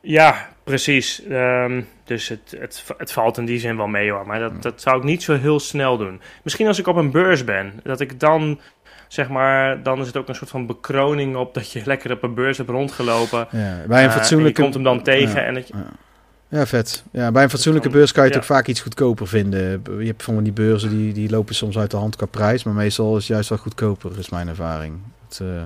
ja, 0.00 0.48
precies. 0.64 1.22
Ehm, 1.26 1.82
dus 2.04 2.28
het, 2.28 2.56
het, 2.58 2.84
het 2.98 3.12
valt 3.12 3.38
in 3.38 3.44
die 3.44 3.58
zin 3.58 3.76
wel 3.76 3.86
mee 3.86 4.10
hoor. 4.10 4.26
Maar 4.26 4.38
dat, 4.38 4.62
dat 4.62 4.80
zou 4.80 4.96
ik 4.96 5.02
niet 5.04 5.22
zo 5.22 5.36
heel 5.38 5.60
snel 5.60 5.96
doen. 5.96 6.20
Misschien 6.42 6.66
als 6.66 6.78
ik 6.78 6.86
op 6.86 6.96
een 6.96 7.10
beurs 7.10 7.44
ben. 7.44 7.80
Dat 7.82 8.00
ik 8.00 8.20
dan, 8.20 8.60
zeg 9.08 9.28
maar, 9.28 9.82
dan 9.82 10.00
is 10.00 10.06
het 10.06 10.16
ook 10.16 10.28
een 10.28 10.34
soort 10.34 10.50
van 10.50 10.66
bekroning 10.66 11.36
op 11.36 11.54
dat 11.54 11.72
je 11.72 11.82
lekker 11.92 12.12
op 12.12 12.22
een 12.22 12.34
beurs 12.34 12.56
hebt 12.58 12.70
rondgelopen. 12.70 13.38
ja, 13.50 13.58
bij 13.58 13.82
een 13.84 13.90
Eh, 13.90 14.04
en 14.04 14.10
fatsoenlijke... 14.10 14.56
je 14.56 14.62
komt 14.62 14.74
hem 14.74 14.82
dan 14.82 15.02
tegen 15.02 15.40
Ja. 15.40 15.46
en 15.46 15.54
dat 15.54 15.68
je... 15.68 15.74
Ja, 15.76 15.86
vet. 16.50 17.04
Ja, 17.10 17.32
bij 17.32 17.42
een 17.42 17.50
fatsoenlijke 17.50 17.88
beurs 17.88 18.12
kan 18.12 18.22
je 18.22 18.28
het 18.28 18.38
ja. 18.38 18.44
ook 18.44 18.56
vaak 18.56 18.66
iets 18.66 18.80
goedkoper 18.80 19.28
vinden. 19.28 19.82
Je 19.98 20.06
hebt 20.06 20.22
van 20.22 20.42
die 20.42 20.52
beurzen 20.52 20.90
die, 20.90 21.12
die 21.12 21.30
lopen 21.30 21.54
soms 21.54 21.78
uit 21.78 21.90
de 21.90 21.96
hand 21.96 22.16
qua 22.16 22.26
prijs, 22.26 22.64
maar 22.64 22.74
meestal 22.74 23.10
is 23.10 23.22
het 23.22 23.26
juist 23.26 23.48
wel 23.48 23.58
goedkoper, 23.58 24.18
is 24.18 24.28
mijn 24.28 24.48
ervaring. 24.48 24.98
Het, 25.28 25.40
eh, 25.40 25.62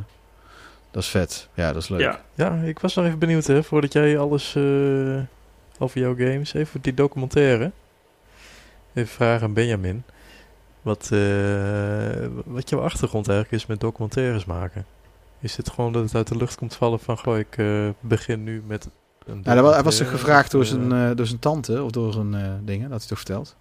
dat 0.91 1.03
is 1.03 1.09
vet. 1.09 1.49
Ja, 1.55 1.73
dat 1.73 1.83
is 1.83 1.89
leuk. 1.89 2.01
Ja, 2.01 2.21
Ja, 2.35 2.55
ik 2.55 2.79
was 2.79 2.95
nog 2.95 3.05
even 3.05 3.19
benieuwd, 3.19 3.47
hè, 3.47 3.63
voordat 3.63 3.93
jij 3.93 4.19
alles 4.19 4.55
eh, 4.55 5.21
over 5.79 6.01
jouw 6.01 6.17
games, 6.17 6.55
even 6.55 6.81
die 6.81 6.95
documentaire. 6.95 7.71
Even 8.95 9.15
vragen 9.15 9.47
aan 9.47 9.53
Benjamin. 9.53 10.05
Wat, 10.83 11.09
eh, 11.13 12.27
wat 12.45 12.69
jouw 12.69 12.81
achtergrond 12.81 13.29
eigenlijk 13.29 13.63
is 13.63 13.69
met 13.69 13.81
documentaires 13.81 14.45
maken. 14.45 14.87
Is 15.41 15.57
het 15.57 15.71
gewoon 15.71 15.93
dat 15.93 16.03
het 16.03 16.15
uit 16.15 16.29
de 16.29 16.37
lucht 16.37 16.57
komt 16.57 16.75
vallen 16.75 17.01
van, 17.01 17.19
goh, 17.19 17.39
ik 17.39 17.57
eh, 17.57 17.89
begin 18.01 18.45
nu 18.45 18.63
met 18.67 18.89
Ja, 19.27 19.33
dat 19.35 19.45
wa- 19.45 19.73
hij 19.73 19.83
was 19.83 19.97
toch 19.97 20.07
documentaire, 20.07 20.17
gevraagd 20.19 20.51
door 20.51 20.61
of, 20.61 20.67
zijn, 20.67 20.93
eh, 20.93 21.17
door 21.17 21.27
zijn 21.27 21.39
tante 21.39 21.83
of 21.83 21.91
door 21.91 22.13
zijn 22.13 22.35
eh 22.35 22.53
dingen, 22.63 22.91
dat 22.91 22.99
hij 22.99 23.09
toch 23.09 23.19
verteld? 23.19 23.57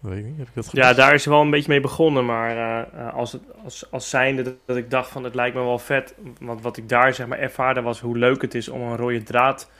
weet 0.00 0.18
ik 0.18 0.24
niet, 0.24 0.38
heb 0.38 0.48
ik 0.48 0.54
dat 0.54 0.68
ja, 0.72 0.92
daar 0.92 1.14
is 1.14 1.24
hij 1.24 1.32
wel 1.32 1.42
een 1.42 1.50
beetje 1.50 1.70
mee 1.70 1.80
begonnen. 1.80 2.24
Maar 2.24 2.56
eh, 2.56 3.14
als, 3.14 3.32
het, 3.32 3.42
als, 3.64 3.90
als 3.90 4.10
zijnde 4.10 4.42
dat, 4.42 4.54
dat 4.66 4.76
ik 4.76 4.90
dacht 4.90 5.10
van 5.10 5.24
het 5.24 5.34
lijkt 5.34 5.56
me 5.56 5.62
wel 5.62 5.78
vet. 5.78 6.14
Want 6.40 6.62
wat 6.62 6.76
ik 6.76 6.88
daar 6.88 7.14
zeg 7.14 7.26
maar 7.26 7.38
ervaarde 7.38 7.82
was 7.82 8.00
hoe 8.00 8.18
leuk 8.18 8.42
het 8.42 8.54
is 8.54 8.68
om 8.68 8.80
een 8.80 8.96
rode 8.96 9.22
draad 9.22 9.70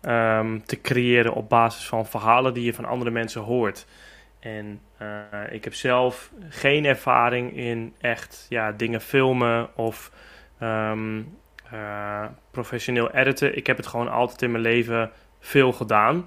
ehm, 0.00 0.58
te 0.66 0.80
creëren 0.80 1.32
op 1.34 1.48
basis 1.48 1.88
van 1.88 2.06
verhalen 2.06 2.54
die 2.54 2.64
je 2.64 2.74
van 2.74 2.84
andere 2.84 3.10
mensen 3.10 3.40
hoort. 3.40 3.86
En 4.40 4.80
eh, 4.96 5.08
ik 5.50 5.64
heb 5.64 5.74
zelf 5.74 6.30
geen 6.48 6.84
ervaring 6.84 7.56
in 7.56 7.94
echt 8.00 8.46
ja, 8.48 8.72
dingen 8.72 9.00
filmen 9.00 9.76
of 9.76 10.10
ehm, 10.58 11.22
eh, 11.74 12.24
professioneel 12.50 13.10
editen. 13.10 13.56
Ik 13.56 13.66
heb 13.66 13.76
het 13.76 13.86
gewoon 13.86 14.08
altijd 14.08 14.42
in 14.42 14.50
mijn 14.50 14.62
leven 14.62 15.10
veel 15.40 15.72
gedaan. 15.72 16.26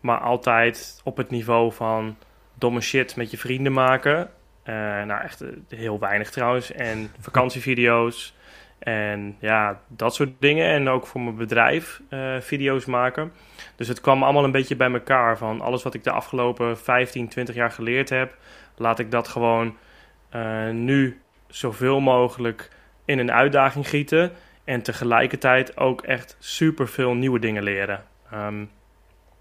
Maar 0.00 0.18
altijd 0.18 1.00
op 1.04 1.16
het 1.16 1.30
niveau 1.30 1.72
van 1.72 2.16
domme 2.54 2.80
shit 2.80 3.16
met 3.16 3.30
je 3.30 3.38
vrienden 3.38 3.72
maken. 3.72 4.30
Eh, 4.62 4.74
nou, 4.74 5.22
echt 5.22 5.40
eh, 5.40 5.48
heel 5.68 5.98
weinig 5.98 6.30
trouwens. 6.30 6.72
En 6.72 7.10
vakantievideo's. 7.20 8.36
En 8.78 9.36
ja, 9.38 9.80
dat 9.88 10.14
soort 10.14 10.32
dingen. 10.38 10.68
En 10.68 10.88
ook 10.88 11.06
voor 11.06 11.20
mijn 11.20 11.36
bedrijf 11.36 12.00
video's 12.40 12.84
maken. 12.84 13.32
Dus 13.76 13.88
het 13.88 14.00
kwam 14.00 14.22
allemaal 14.22 14.44
een 14.44 14.50
beetje 14.50 14.76
bij 14.76 14.92
elkaar. 14.92 15.38
Van 15.38 15.60
alles 15.60 15.82
wat 15.82 15.94
ik 15.94 16.04
de 16.04 16.10
afgelopen 16.10 16.78
15, 16.78 17.28
20 17.28 17.54
jaar 17.54 17.70
geleerd 17.70 18.08
heb. 18.08 18.36
Laat 18.76 18.98
ik 18.98 19.10
dat 19.10 19.28
gewoon 19.28 19.76
nu 20.72 21.20
zoveel 21.46 22.00
mogelijk 22.00 22.70
in 23.04 23.18
een 23.18 23.32
uitdaging 23.32 23.88
gieten. 23.88 24.32
En 24.64 24.82
tegelijkertijd 24.82 25.76
ook 25.76 26.02
echt 26.02 26.36
super 26.38 26.88
veel 26.88 27.14
nieuwe 27.14 27.38
dingen 27.38 27.62
leren. 27.62 28.04
Ehm, 28.30 28.64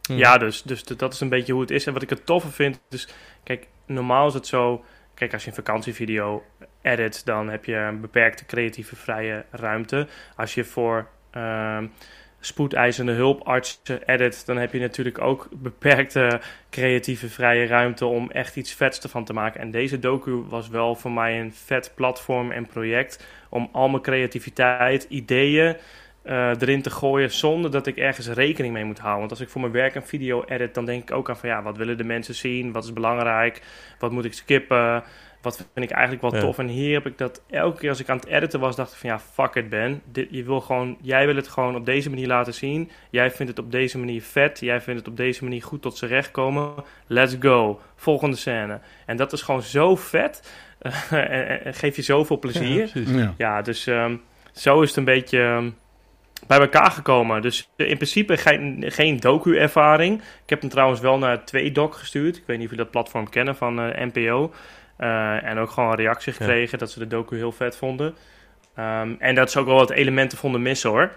Hm. 0.07 0.17
ja, 0.17 0.37
dus, 0.37 0.61
dus 0.61 0.83
dat 0.83 1.13
is 1.13 1.19
een 1.19 1.29
beetje 1.29 1.53
hoe 1.53 1.61
het 1.61 1.71
is. 1.71 1.85
En 1.85 1.93
wat 1.93 2.01
ik 2.01 2.09
het 2.09 2.25
toffe 2.25 2.51
vind, 2.51 2.81
dus 2.89 3.07
kijk, 3.43 3.67
normaal 3.85 4.27
is 4.27 4.33
het 4.33 4.47
zo, 4.47 4.85
kijk, 5.13 5.33
als 5.33 5.43
je 5.43 5.49
een 5.49 5.55
vakantievideo 5.55 6.43
edit, 6.81 7.25
dan 7.25 7.49
heb 7.49 7.65
je 7.65 7.75
een 7.75 8.01
beperkte 8.01 8.45
creatieve 8.45 8.95
vrije 8.95 9.45
ruimte. 9.51 10.07
Als 10.35 10.53
je 10.53 10.63
voor 10.63 11.07
ehm, 11.31 11.87
spoedeisende 12.45 13.11
hulpartsen 13.11 14.03
edit, 14.05 14.45
dan 14.45 14.57
heb 14.57 14.73
je 14.73 14.79
natuurlijk 14.79 15.21
ook 15.21 15.47
beperkte 15.51 16.41
creatieve 16.69 17.29
vrije 17.29 17.65
ruimte 17.65 18.05
om 18.05 18.31
echt 18.31 18.55
iets 18.55 18.73
vets 18.73 18.99
ervan 18.99 19.25
te 19.25 19.33
maken. 19.33 19.61
En 19.61 19.71
deze 19.71 19.99
docu 19.99 20.31
was 20.31 20.67
wel 20.67 20.95
voor 20.95 21.11
mij 21.11 21.39
een 21.39 21.53
vet 21.53 21.91
platform 21.95 22.51
en 22.51 22.65
project 22.65 23.27
om 23.49 23.69
al 23.71 23.89
mijn 23.89 24.03
creativiteit, 24.03 25.05
ideeën 25.09 25.75
eh, 26.23 26.61
erin 26.61 26.81
te 26.81 26.89
gooien 26.89 27.31
zonder 27.31 27.71
dat 27.71 27.87
ik 27.87 27.97
ergens 27.97 28.27
rekening 28.27 28.73
mee 28.73 28.85
moet 28.85 28.99
houden. 28.99 29.19
Want 29.19 29.31
als 29.31 29.41
ik 29.41 29.49
voor 29.49 29.61
mijn 29.61 29.73
werk 29.73 29.95
een 29.95 30.05
video 30.05 30.43
edit, 30.43 30.73
dan 30.73 30.85
denk 30.85 31.01
ik 31.01 31.15
ook 31.15 31.29
aan 31.29 31.37
van 31.37 31.49
ja, 31.49 31.63
wat 31.63 31.77
willen 31.77 31.97
de 31.97 32.03
mensen 32.03 32.35
zien? 32.35 32.71
Wat 32.71 32.83
is 32.83 32.93
belangrijk? 32.93 33.61
Wat 33.99 34.11
moet 34.11 34.25
ik 34.25 34.33
skippen? 34.33 35.03
Wat 35.43 35.55
vind 35.73 35.85
ik 35.85 35.91
eigenlijk 35.91 36.21
wel 36.21 36.35
Ja. 36.35 36.39
tof? 36.39 36.57
En 36.57 36.67
hier 36.67 36.93
heb 36.93 37.05
ik 37.05 37.17
dat 37.17 37.43
elke 37.49 37.79
keer 37.79 37.89
als 37.89 37.99
ik 37.99 38.09
aan 38.09 38.17
het 38.17 38.25
editen 38.27 38.59
was, 38.59 38.75
dacht 38.75 38.91
ik 38.91 38.97
van 38.97 39.09
ja, 39.09 39.19
fuck 39.19 39.55
it 39.55 39.69
Ben. 39.69 40.01
Dit, 40.05 40.27
je 40.31 40.43
wil 40.43 40.61
gewoon, 40.61 40.97
jij 41.01 41.25
wil 41.25 41.35
het 41.35 41.47
gewoon 41.47 41.75
op 41.75 41.85
deze 41.85 42.09
manier 42.09 42.27
laten 42.27 42.53
zien. 42.53 42.91
Jij 43.09 43.31
vindt 43.31 43.51
het 43.57 43.65
op 43.65 43.71
deze 43.71 43.99
manier 43.99 44.21
vet. 44.21 44.59
Jij 44.59 44.81
vindt 44.81 44.99
het 44.99 45.09
op 45.09 45.17
deze 45.17 45.43
manier 45.43 45.63
goed 45.63 45.81
tot 45.81 45.97
z'n 45.97 46.05
recht 46.05 46.31
komen. 46.31 46.73
Let's 47.07 47.35
go. 47.39 47.79
Volgende 47.95 48.35
scène. 48.35 48.79
En 49.05 49.17
dat 49.17 49.33
is 49.33 49.41
gewoon 49.41 49.61
zo 49.61 49.95
vet. 49.95 50.51
en, 51.09 51.29
en- 51.29 51.65
en 51.65 51.73
geeft 51.73 51.95
je 51.95 52.01
zoveel 52.01 52.39
plezier. 52.39 52.85
Ja, 52.85 52.91
precies. 52.91 53.09
Ja. 53.15 53.33
Ja, 53.37 53.61
dus 53.61 53.87
ehm, 53.87 54.15
zo 54.53 54.81
is 54.81 54.87
het 54.87 54.97
een 54.97 55.03
beetje 55.05 55.39
ehm, 55.41 55.69
bij 56.47 56.59
elkaar 56.59 56.91
gekomen. 56.91 57.41
Dus 57.41 57.69
eh, 57.75 57.89
in 57.89 57.95
principe 57.95 58.37
geen, 58.37 58.83
geen 58.87 59.17
docu-ervaring. 59.19 60.17
Ik 60.21 60.49
heb 60.49 60.61
hem 60.61 60.69
trouwens 60.69 60.99
wel 60.99 61.17
naar 61.17 61.45
twee 61.45 61.71
doc 61.71 61.97
gestuurd. 61.99 62.37
Ik 62.37 62.43
weet 62.45 62.57
niet 62.57 62.65
of 62.65 62.71
jullie 62.71 62.83
dat 62.91 62.91
platform 62.93 63.29
kennen 63.29 63.55
van 63.55 63.79
eh, 63.81 64.05
NPO. 64.13 64.53
Eh, 64.95 65.43
en 65.43 65.57
ook 65.57 65.69
gewoon 65.69 65.89
een 65.89 65.95
reactie 65.95 66.33
gekregen 66.33 66.77
dat 66.77 66.91
ze 66.91 66.99
de 66.99 67.07
docu 67.07 67.35
heel 67.35 67.51
vet 67.51 67.77
vonden. 67.77 68.15
Ehm, 68.75 69.13
en 69.19 69.35
dat 69.35 69.51
ze 69.51 69.59
ook 69.59 69.65
wel 69.65 69.75
wat 69.75 69.89
elementen 69.89 70.37
vonden 70.37 70.61
missen 70.61 70.89
hoor. 70.89 71.11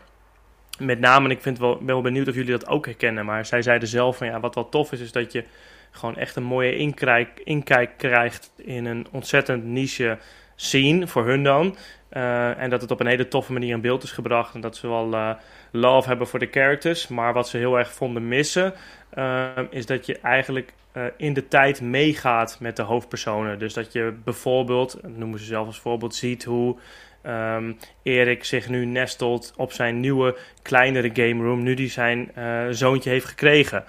Met 0.78 1.01
name, 1.01 1.24
en 1.24 1.31
ik 1.31 1.43
vind 1.43 1.59
wel, 1.59 1.77
ben 1.77 1.86
wel 1.86 2.01
benieuwd 2.01 2.28
of 2.28 2.35
jullie 2.35 2.51
dat 2.51 2.69
ook 2.69 2.85
herkennen. 2.85 3.24
Maar 3.24 3.47
zij 3.47 3.62
zeiden 3.62 3.89
zelf 3.89 4.16
van 4.16 4.27
ja, 4.27 4.40
wat 4.40 4.55
wel 4.55 4.69
tof 4.69 4.93
is, 4.93 5.01
is 5.01 5.12
dat 5.12 5.32
je 5.32 5.44
gewoon 5.90 6.16
echt 6.16 6.36
een 6.36 6.43
mooie 6.43 6.77
inkijk, 6.77 7.40
inkijk 7.44 7.90
krijgt 7.97 8.53
in 8.57 8.85
een 8.85 9.07
ontzettend 9.11 9.65
niche 9.65 10.19
scene, 10.55 11.07
voor 11.07 11.27
hun 11.27 11.43
dan. 11.43 11.77
Eh, 12.16 12.59
en 12.59 12.70
dat 12.70 12.80
het 12.80 12.90
op 12.90 13.01
een 13.01 13.06
hele 13.06 13.28
toffe 13.28 13.52
manier 13.52 13.74
in 13.74 13.80
beeld 13.80 14.02
is 14.02 14.12
gebracht. 14.12 14.55
En 14.55 14.60
dat 14.60 14.76
ze 14.76 14.88
wel 14.88 15.12
eh, 15.14 15.30
love 15.70 16.09
hebben 16.09 16.26
voor 16.26 16.38
de 16.38 16.48
characters. 16.51 17.09
Maar 17.09 17.32
wat 17.32 17.48
ze 17.48 17.56
heel 17.56 17.78
erg 17.78 17.93
vonden 17.93 18.28
missen, 18.28 18.74
eh, 19.10 19.47
is 19.70 19.86
dat 19.86 20.06
je 20.06 20.18
eigenlijk 20.18 20.72
eh, 20.93 21.05
in 21.16 21.32
de 21.32 21.48
tijd 21.48 21.80
meegaat 21.80 22.56
met 22.60 22.76
de 22.76 22.82
hoofdpersonen. 22.82 23.59
Dus 23.59 23.74
dat 23.74 23.93
je 23.93 24.14
bijvoorbeeld, 24.24 24.98
dat 25.02 25.16
noemen 25.16 25.38
ze 25.38 25.44
zelf 25.44 25.66
als 25.66 25.80
voorbeeld, 25.80 26.14
ziet 26.14 26.44
hoe 26.44 26.76
ehm, 27.22 27.72
Erik 28.02 28.44
zich 28.44 28.68
nu 28.68 28.84
nestelt 28.84 29.52
op 29.56 29.72
zijn 29.72 30.01
nieuwe, 30.01 30.36
kleinere 30.62 31.10
game 31.12 31.44
room. 31.44 31.62
Nu 31.62 31.74
die 31.74 31.90
zijn 31.90 32.32
zoontje 32.70 33.10
heeft 33.10 33.26
gekregen. 33.26 33.84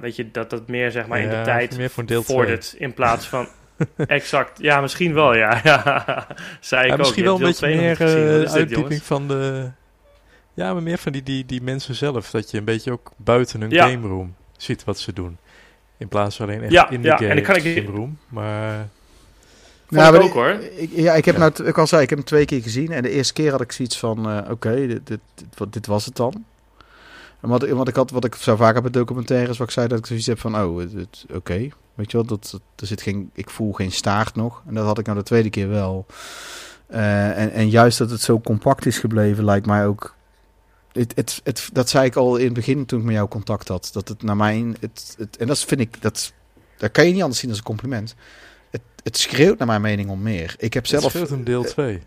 Weet 0.00 0.16
je, 0.16 0.30
dat 0.30 0.50
dat 0.50 0.68
meer 0.68 0.90
zeg 0.90 1.06
maar 1.06 1.20
in 1.20 1.28
de 1.28 1.42
tijd 1.42 1.76
meer 1.76 1.90
voor 1.90 2.04
vordert 2.22 2.74
in 2.78 2.94
plaats 2.94 3.28
van... 3.28 3.48
exact, 4.06 4.58
ja, 4.62 4.80
misschien 4.80 5.14
wel, 5.14 5.34
ja. 5.34 5.60
ja. 5.64 6.26
Zei 6.60 6.82
ik 6.82 6.86
Ja, 6.88 6.92
ook. 6.92 6.98
misschien 6.98 7.24
wel 7.24 7.34
een 7.34 7.42
beetje 7.42 7.66
meer 7.76 8.00
eh, 8.00 8.40
dit, 8.40 8.50
uitdieping 8.52 9.02
van 9.02 9.28
de... 9.28 9.70
Ja, 10.54 10.72
maar 10.72 10.82
meer 10.82 10.98
van 10.98 11.12
die, 11.12 11.22
die, 11.22 11.46
die 11.46 11.62
mensen 11.62 11.94
zelf. 11.94 12.30
Dat 12.30 12.50
je 12.50 12.58
een 12.58 12.64
beetje 12.64 12.92
ook 12.92 13.12
buiten 13.16 13.60
hun 13.60 13.70
Ja. 13.70 13.88
game 13.88 14.08
room 14.08 14.34
ziet 14.56 14.84
wat 14.84 14.98
ze 14.98 15.12
doen. 15.12 15.38
In 15.98 16.08
plaats 16.08 16.36
van 16.36 16.46
alleen 16.48 16.62
echt 16.62 16.72
Ja, 16.72 16.90
in 16.90 17.02
de 17.02 17.08
ja, 17.08 17.16
game, 17.16 17.28
en 17.28 17.36
dan 17.36 17.44
kan 17.44 17.56
ik- 17.56 17.76
game 17.84 17.96
room. 17.96 18.18
Maar 18.28 18.88
Vond 19.88 20.00
Ja, 20.00 20.06
ik 20.06 20.12
maar 20.12 20.22
ook, 20.22 20.32
hoor. 20.32 20.48
Ik, 20.76 20.90
ja, 20.92 21.14
ik 21.14 21.24
heb 21.24 21.34
Ja. 21.36 21.40
nou, 21.40 21.64
ik 21.68 21.78
al 21.78 21.86
zei, 21.86 22.02
ik 22.02 22.08
heb 22.08 22.18
hem 22.18 22.26
twee 22.26 22.44
keer 22.44 22.62
gezien. 22.62 22.92
En 22.92 23.02
de 23.02 23.10
eerste 23.10 23.32
keer 23.32 23.50
had 23.50 23.60
ik 23.60 23.72
zoiets 23.72 23.98
van, 23.98 24.28
eh, 24.30 24.50
oké, 24.50 24.86
dit, 24.86 25.06
dit, 25.06 25.20
dit, 25.34 25.46
wat- 25.58 25.72
dit 25.72 25.86
was 25.86 26.04
het 26.04 26.16
dan. 26.16 26.44
En 27.40 27.48
wat, 27.48 27.68
wat 27.68 27.88
ik 27.88 27.94
had, 27.94 28.10
wat 28.10 28.24
ik 28.24 28.34
zo 28.34 28.56
vaak 28.56 28.74
heb 28.74 28.82
met 28.82 28.92
documentaires, 28.92 29.58
wat 29.58 29.66
ik 29.66 29.72
zei, 29.72 29.88
dat 29.88 29.98
ik 29.98 30.06
zoiets 30.06 30.26
heb 30.26 30.38
van, 30.40 30.56
oh, 30.56 30.82
oké. 31.34 31.68
Weet 31.94 32.10
je 32.10 32.16
wel, 32.16 32.26
dat, 32.26 32.48
dat- 32.52 32.60
er 32.76 32.86
zit 32.86 33.02
geen, 33.02 33.30
ik 33.34 33.50
voel 33.50 33.72
geen 33.72 33.92
staart 33.92 34.34
nog. 34.34 34.62
En 34.66 34.74
dat 34.74 34.84
had 34.84 34.98
ik 34.98 35.06
nou 35.06 35.18
de 35.18 35.24
tweede 35.24 35.50
keer 35.50 35.68
wel. 35.68 36.06
Eh, 36.86 37.38
en, 37.38 37.52
en 37.52 37.68
juist 37.70 37.98
dat 37.98 38.10
het 38.10 38.20
zo 38.20 38.40
compact 38.40 38.86
is 38.86 38.98
gebleven, 38.98 39.44
lijkt 39.44 39.66
mij 39.66 39.86
ook... 39.86 40.14
Het, 40.92 41.12
het, 41.14 41.40
het, 41.44 41.68
dat 41.72 41.88
zei 41.88 42.06
ik 42.06 42.16
al 42.16 42.36
in 42.36 42.44
het 42.44 42.54
begin 42.54 42.86
toen 42.86 42.98
ik 42.98 43.04
met 43.04 43.14
jou 43.14 43.28
contact 43.28 43.68
had. 43.68 43.90
Dat 43.92 44.08
het 44.08 44.22
naar 44.22 44.36
mijn... 44.36 44.76
Het, 44.80 45.16
en 45.38 45.46
dat 45.46 45.58
vind 45.58 45.80
ik... 45.80 46.02
Dat, 46.02 46.32
dat 46.76 46.90
kan 46.90 47.06
je 47.06 47.12
niet 47.12 47.22
anders 47.22 47.40
zien 47.40 47.50
als 47.50 47.58
een 47.58 47.64
compliment. 47.64 48.14
Het, 48.70 48.80
het 49.02 49.16
schreeuwt 49.16 49.58
naar 49.58 49.66
mijn 49.66 49.80
mening 49.80 50.10
om 50.10 50.22
meer. 50.22 50.54
Ik 50.58 50.74
heb 50.74 50.86
zelf... 50.86 51.02
het 51.02 51.12
scheelt 51.12 51.30
een 51.30 51.44
deel 51.44 51.64
2. 51.64 52.02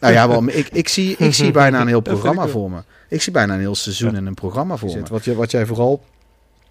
Nou 0.00 0.12
ja, 0.12 0.28
wel, 0.28 0.48
ik, 0.48 0.68
ik, 0.68 0.88
zie, 0.88 1.16
ik 1.16 1.34
zie 1.34 1.50
bijna 1.50 1.80
een 1.80 1.86
heel 1.86 2.00
programma 2.12 2.46
voor 2.46 2.70
me. 2.70 2.82
Ik 3.08 3.22
zie 3.22 3.32
bijna 3.32 3.54
een 3.54 3.60
heel 3.60 3.74
seizoen 3.74 4.14
en 4.14 4.26
een 4.26 4.34
programma 4.34 4.76
voor 4.76 4.88
me. 4.88 5.02
Wat, 5.10 5.24
je, 5.24 5.34
wat 5.34 5.50
jij 5.50 5.66
vooral, 5.66 6.04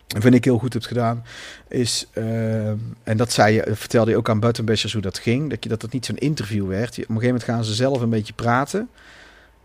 vind 0.07 0.35
ik 0.35 0.43
heel 0.43 0.57
goed 0.57 0.73
hebt 0.73 0.87
gedaan, 0.87 1.23
is... 1.67 2.07
ehm, 2.13 2.77
en 3.03 3.17
dat 3.17 3.31
zei 3.31 3.53
je, 3.53 3.75
vertelde 3.75 4.11
je 4.11 4.17
ook 4.17 4.29
aan 4.29 4.39
Buttonbashers 4.39 4.93
hoe 4.93 5.01
dat 5.01 5.17
ging. 5.17 5.49
Dat, 5.49 5.63
je, 5.63 5.69
dat 5.69 5.81
het 5.81 5.91
niet 5.91 6.05
zo'n 6.05 6.17
interview 6.17 6.67
werd. 6.67 6.95
Je- 6.95 7.01
op 7.01 7.09
een 7.09 7.15
gegeven 7.15 7.33
moment 7.35 7.43
gaan 7.43 7.63
ze 7.63 7.73
zelf 7.73 8.01
een 8.01 8.09
beetje 8.09 8.33
praten. 8.33 8.89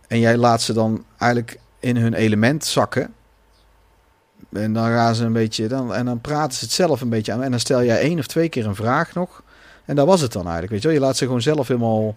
En 0.09 0.19
jij 0.19 0.37
laat 0.37 0.63
ze 0.63 0.73
dan 0.73 1.05
eigenlijk 1.19 1.59
in 1.81 1.97
hun 1.97 2.15
element 2.15 2.65
zakken. 2.65 3.15
En 4.53 4.73
dan 4.73 4.85
gaan 4.87 5.15
ze 5.15 5.25
een 5.25 5.33
beetje... 5.33 5.67
Dan, 5.67 5.95
en 5.95 6.05
dan 6.05 6.21
praten 6.21 6.59
ze 6.59 6.65
het 6.65 6.75
zelf 6.75 7.01
een 7.01 7.09
beetje 7.09 7.33
aan. 7.33 7.43
En 7.43 7.51
dan 7.51 7.61
stel 7.61 7.85
jij 7.85 8.01
één 8.01 8.19
of 8.19 8.27
twee 8.27 8.49
keer 8.49 8.67
een 8.67 8.75
vraag 8.75 9.15
nog. 9.15 9.43
En 9.85 9.97
dat 9.97 10.07
was 10.07 10.21
het 10.21 10.33
dan 10.33 10.43
eigenlijk. 10.43 10.73
Weet 10.73 10.83
je, 10.83 10.89
wel? 10.89 10.97
je 10.97 11.03
laat 11.05 11.17
ze 11.17 11.25
gewoon 11.25 11.43
zelf 11.43 11.69
helemaal... 11.69 12.15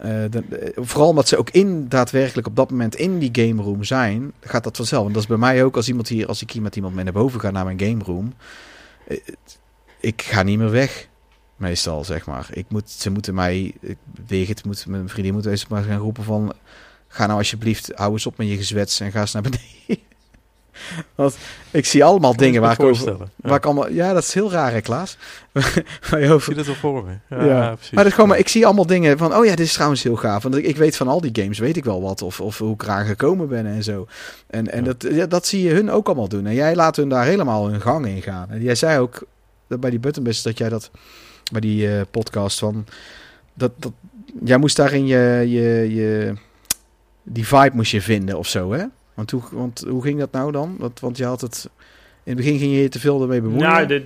eh, 0.00 0.10
de- 0.30 0.72
vooral 0.76 1.08
omdat 1.08 1.28
ze 1.28 1.36
ook 1.36 1.50
in 1.50 1.88
daadwerkelijk 1.88 2.46
op 2.46 2.56
dat 2.56 2.70
moment 2.70 2.94
in 2.94 3.18
die 3.18 3.30
game 3.32 3.62
room 3.62 3.84
zijn, 3.84 4.32
gaat 4.40 4.64
dat 4.64 4.76
vanzelf. 4.76 5.06
En 5.06 5.12
dat 5.12 5.22
is 5.22 5.28
bij 5.28 5.36
mij 5.36 5.64
ook 5.64 5.76
als 5.76 5.88
iemand 5.88 6.08
hier, 6.08 6.26
als 6.26 6.42
ik 6.42 6.50
hier 6.50 6.62
met 6.62 6.76
iemand 6.76 6.94
mee 6.94 7.04
naar 7.04 7.12
boven 7.12 7.40
ga 7.40 7.50
naar 7.50 7.64
mijn 7.64 7.80
game 7.80 8.04
room. 8.04 8.34
eh, 9.06 9.16
Ik 10.00 10.22
ga 10.22 10.42
niet 10.42 10.58
meer 10.58 10.70
weg. 10.70 11.08
Meestal, 11.56 12.04
zeg 12.04 12.26
maar. 12.26 12.48
Ik 12.52 12.66
moet, 12.68 12.90
ze 12.90 13.10
moeten 13.10 13.34
mij, 13.34 13.74
Birgit 14.26 14.64
moet, 14.64 14.86
mijn 14.86 15.08
vriendin 15.08 15.32
moet 15.34 15.46
eens 15.46 15.66
maar 15.66 15.82
gaan 15.82 15.98
roepen 15.98 16.24
van, 16.24 16.52
ga 17.08 17.26
nou 17.26 17.38
alsjeblieft, 17.38 17.92
hou 17.94 18.12
eens 18.12 18.26
op 18.26 18.36
met 18.36 18.48
je 18.48 18.56
gezwets 18.56 19.00
en 19.00 19.10
ga 19.12 19.20
eens 19.20 19.32
naar 19.32 19.42
beneden. 19.42 20.08
Want 21.14 21.36
ik 21.70 21.86
zie 21.86 22.04
allemaal 22.04 22.36
dingen 22.36 22.60
waar 22.60 22.72
ik 22.72 22.80
over, 22.80 22.96
voorstellen. 22.96 23.30
waar 23.36 23.56
ik 23.56 23.64
allemaal, 23.64 23.90
ja, 23.90 24.12
dat 24.12 24.22
is 24.22 24.34
heel 24.34 24.50
raar, 24.50 24.72
hè, 24.72 24.80
Klaas. 24.80 25.16
waar 26.10 26.20
je 26.20 26.26
Ik 26.26 26.30
over, 26.32 26.54
zie 26.54 26.64
dat 26.64 26.76
voor 26.76 27.04
me. 27.04 27.12
Ja, 27.36 27.44
Ja. 27.44 27.74
precies. 27.74 27.90
maar 27.90 27.98
dat 28.02 28.06
is 28.06 28.12
gewoon, 28.14 28.28
maar 28.28 28.38
ik 28.38 28.48
zie 28.48 28.66
allemaal 28.66 28.86
dingen 28.86 29.18
van, 29.18 29.34
oh 29.36 29.44
ja, 29.44 29.50
dit 29.56 29.66
is 29.66 29.72
trouwens 29.72 30.02
heel 30.02 30.16
gaaf. 30.16 30.42
Want 30.42 30.56
ik, 30.56 30.64
ik 30.64 30.76
weet 30.76 30.96
van 30.96 31.08
al 31.08 31.20
die 31.20 31.42
games, 31.42 31.58
weet 31.58 31.76
ik 31.76 31.84
wel 31.84 32.02
wat. 32.02 32.22
Of, 32.22 32.40
of 32.40 32.58
hoe 32.58 32.74
ik 32.74 32.82
eraan 32.82 33.06
gekomen 33.06 33.48
ben 33.48 33.66
en 33.66 33.82
zo. 33.82 34.06
En, 34.46 34.72
en 34.72 34.84
Ja. 34.84 34.92
dat, 34.92 35.06
ja, 35.12 35.26
dat 35.26 35.46
zie 35.46 35.62
je 35.62 35.74
hun 35.74 35.90
ook 35.90 36.06
allemaal 36.06 36.28
doen. 36.28 36.46
En 36.46 36.54
jij 36.54 36.74
laat 36.74 36.96
hun 36.96 37.08
daar 37.08 37.24
helemaal 37.24 37.68
hun 37.68 37.80
gang 37.80 38.06
in 38.06 38.22
gaan. 38.22 38.50
En 38.50 38.62
jij 38.62 38.74
zei 38.74 38.98
ook 38.98 39.22
dat 39.68 39.80
bij 39.80 39.90
die 39.90 39.98
Buttonbus 39.98 40.42
dat 40.42 40.58
jij 40.58 40.68
dat, 40.68 40.90
bij 41.52 41.60
die 41.60 41.96
eh, 41.96 42.00
podcast 42.10 42.58
van, 42.58 42.86
dat, 43.54 43.72
dat, 43.76 43.92
jij 44.44 44.56
moest 44.58 44.76
daarin 44.76 45.06
je, 45.06 45.44
je, 45.48 45.94
je, 45.94 46.34
die 47.22 47.46
vibe 47.46 47.70
moest 47.76 47.90
je 47.92 48.02
vinden 48.02 48.38
of 48.38 48.46
zo, 48.46 48.72
hè? 48.72 48.84
Want 49.52 49.84
hoe, 49.88 50.02
ging 50.02 50.18
dat 50.18 50.32
nou 50.32 50.52
dan? 50.52 50.90
Want, 51.00 51.16
je 51.16 51.24
had 51.24 51.40
het, 51.40 51.70
in 52.22 52.32
het 52.32 52.36
begin 52.36 52.58
ging 52.58 52.76
je 52.76 52.88
te 52.88 53.00
veel 53.00 53.22
ermee 53.22 53.40
bemoeien. 53.40 53.68
Nou, 53.68 54.02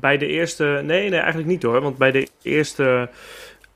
bij 0.00 0.18
de 0.18 0.26
eerste... 0.26 0.64
Nee, 0.64 1.08
nee, 1.08 1.18
eigenlijk 1.18 1.48
niet 1.48 1.62
hoor. 1.62 1.80
Want 1.80 1.96
bij 1.96 2.10
de 2.10 2.28
eerste... 2.42 3.08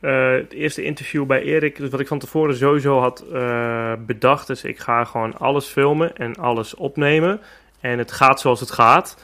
eh, 0.01 0.33
het 0.33 0.53
eerste 0.53 0.83
interview 0.83 1.27
bij 1.27 1.43
Erik, 1.43 1.77
dus 1.77 1.91
wat 1.91 2.01
ik 2.01 2.07
van 2.07 2.19
tevoren 2.19 2.57
sowieso 2.57 3.01
had 3.01 3.25
eh, 3.33 3.93
bedacht, 4.07 4.49
is 4.49 4.65
ik 4.65 4.79
ga 4.79 5.05
gewoon 5.05 5.39
alles 5.39 5.67
filmen 5.67 6.17
en 6.17 6.37
alles 6.37 6.75
opnemen. 6.75 7.41
En 7.81 7.99
het 7.99 8.13
gaat 8.13 8.41
zoals 8.41 8.61
het 8.61 8.71
gaat. 8.71 9.17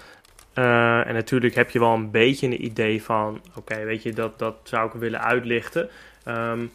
Eh, 0.53 1.07
en 1.07 1.15
natuurlijk 1.15 1.55
heb 1.55 1.71
je 1.71 1.79
wel 1.79 1.95
een 1.95 2.11
beetje 2.11 2.47
een 2.47 2.65
idee 2.65 3.03
van, 3.03 3.41
oké, 3.55 3.85
weet 3.85 4.03
je, 4.03 4.13
dat, 4.13 4.39
dat 4.39 4.55
zou 4.63 4.87
ik 4.87 4.93
willen 4.93 5.23
uitlichten. 5.23 5.89
Ehm, 6.25 6.67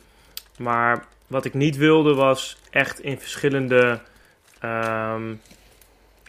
maar 0.57 1.05
wat 1.27 1.45
ik 1.45 1.53
niet 1.53 1.77
wilde 1.77 2.13
was 2.13 2.57
echt 2.69 2.99
in 2.99 3.19
verschillende, 3.19 3.99
ehm, 4.61 5.33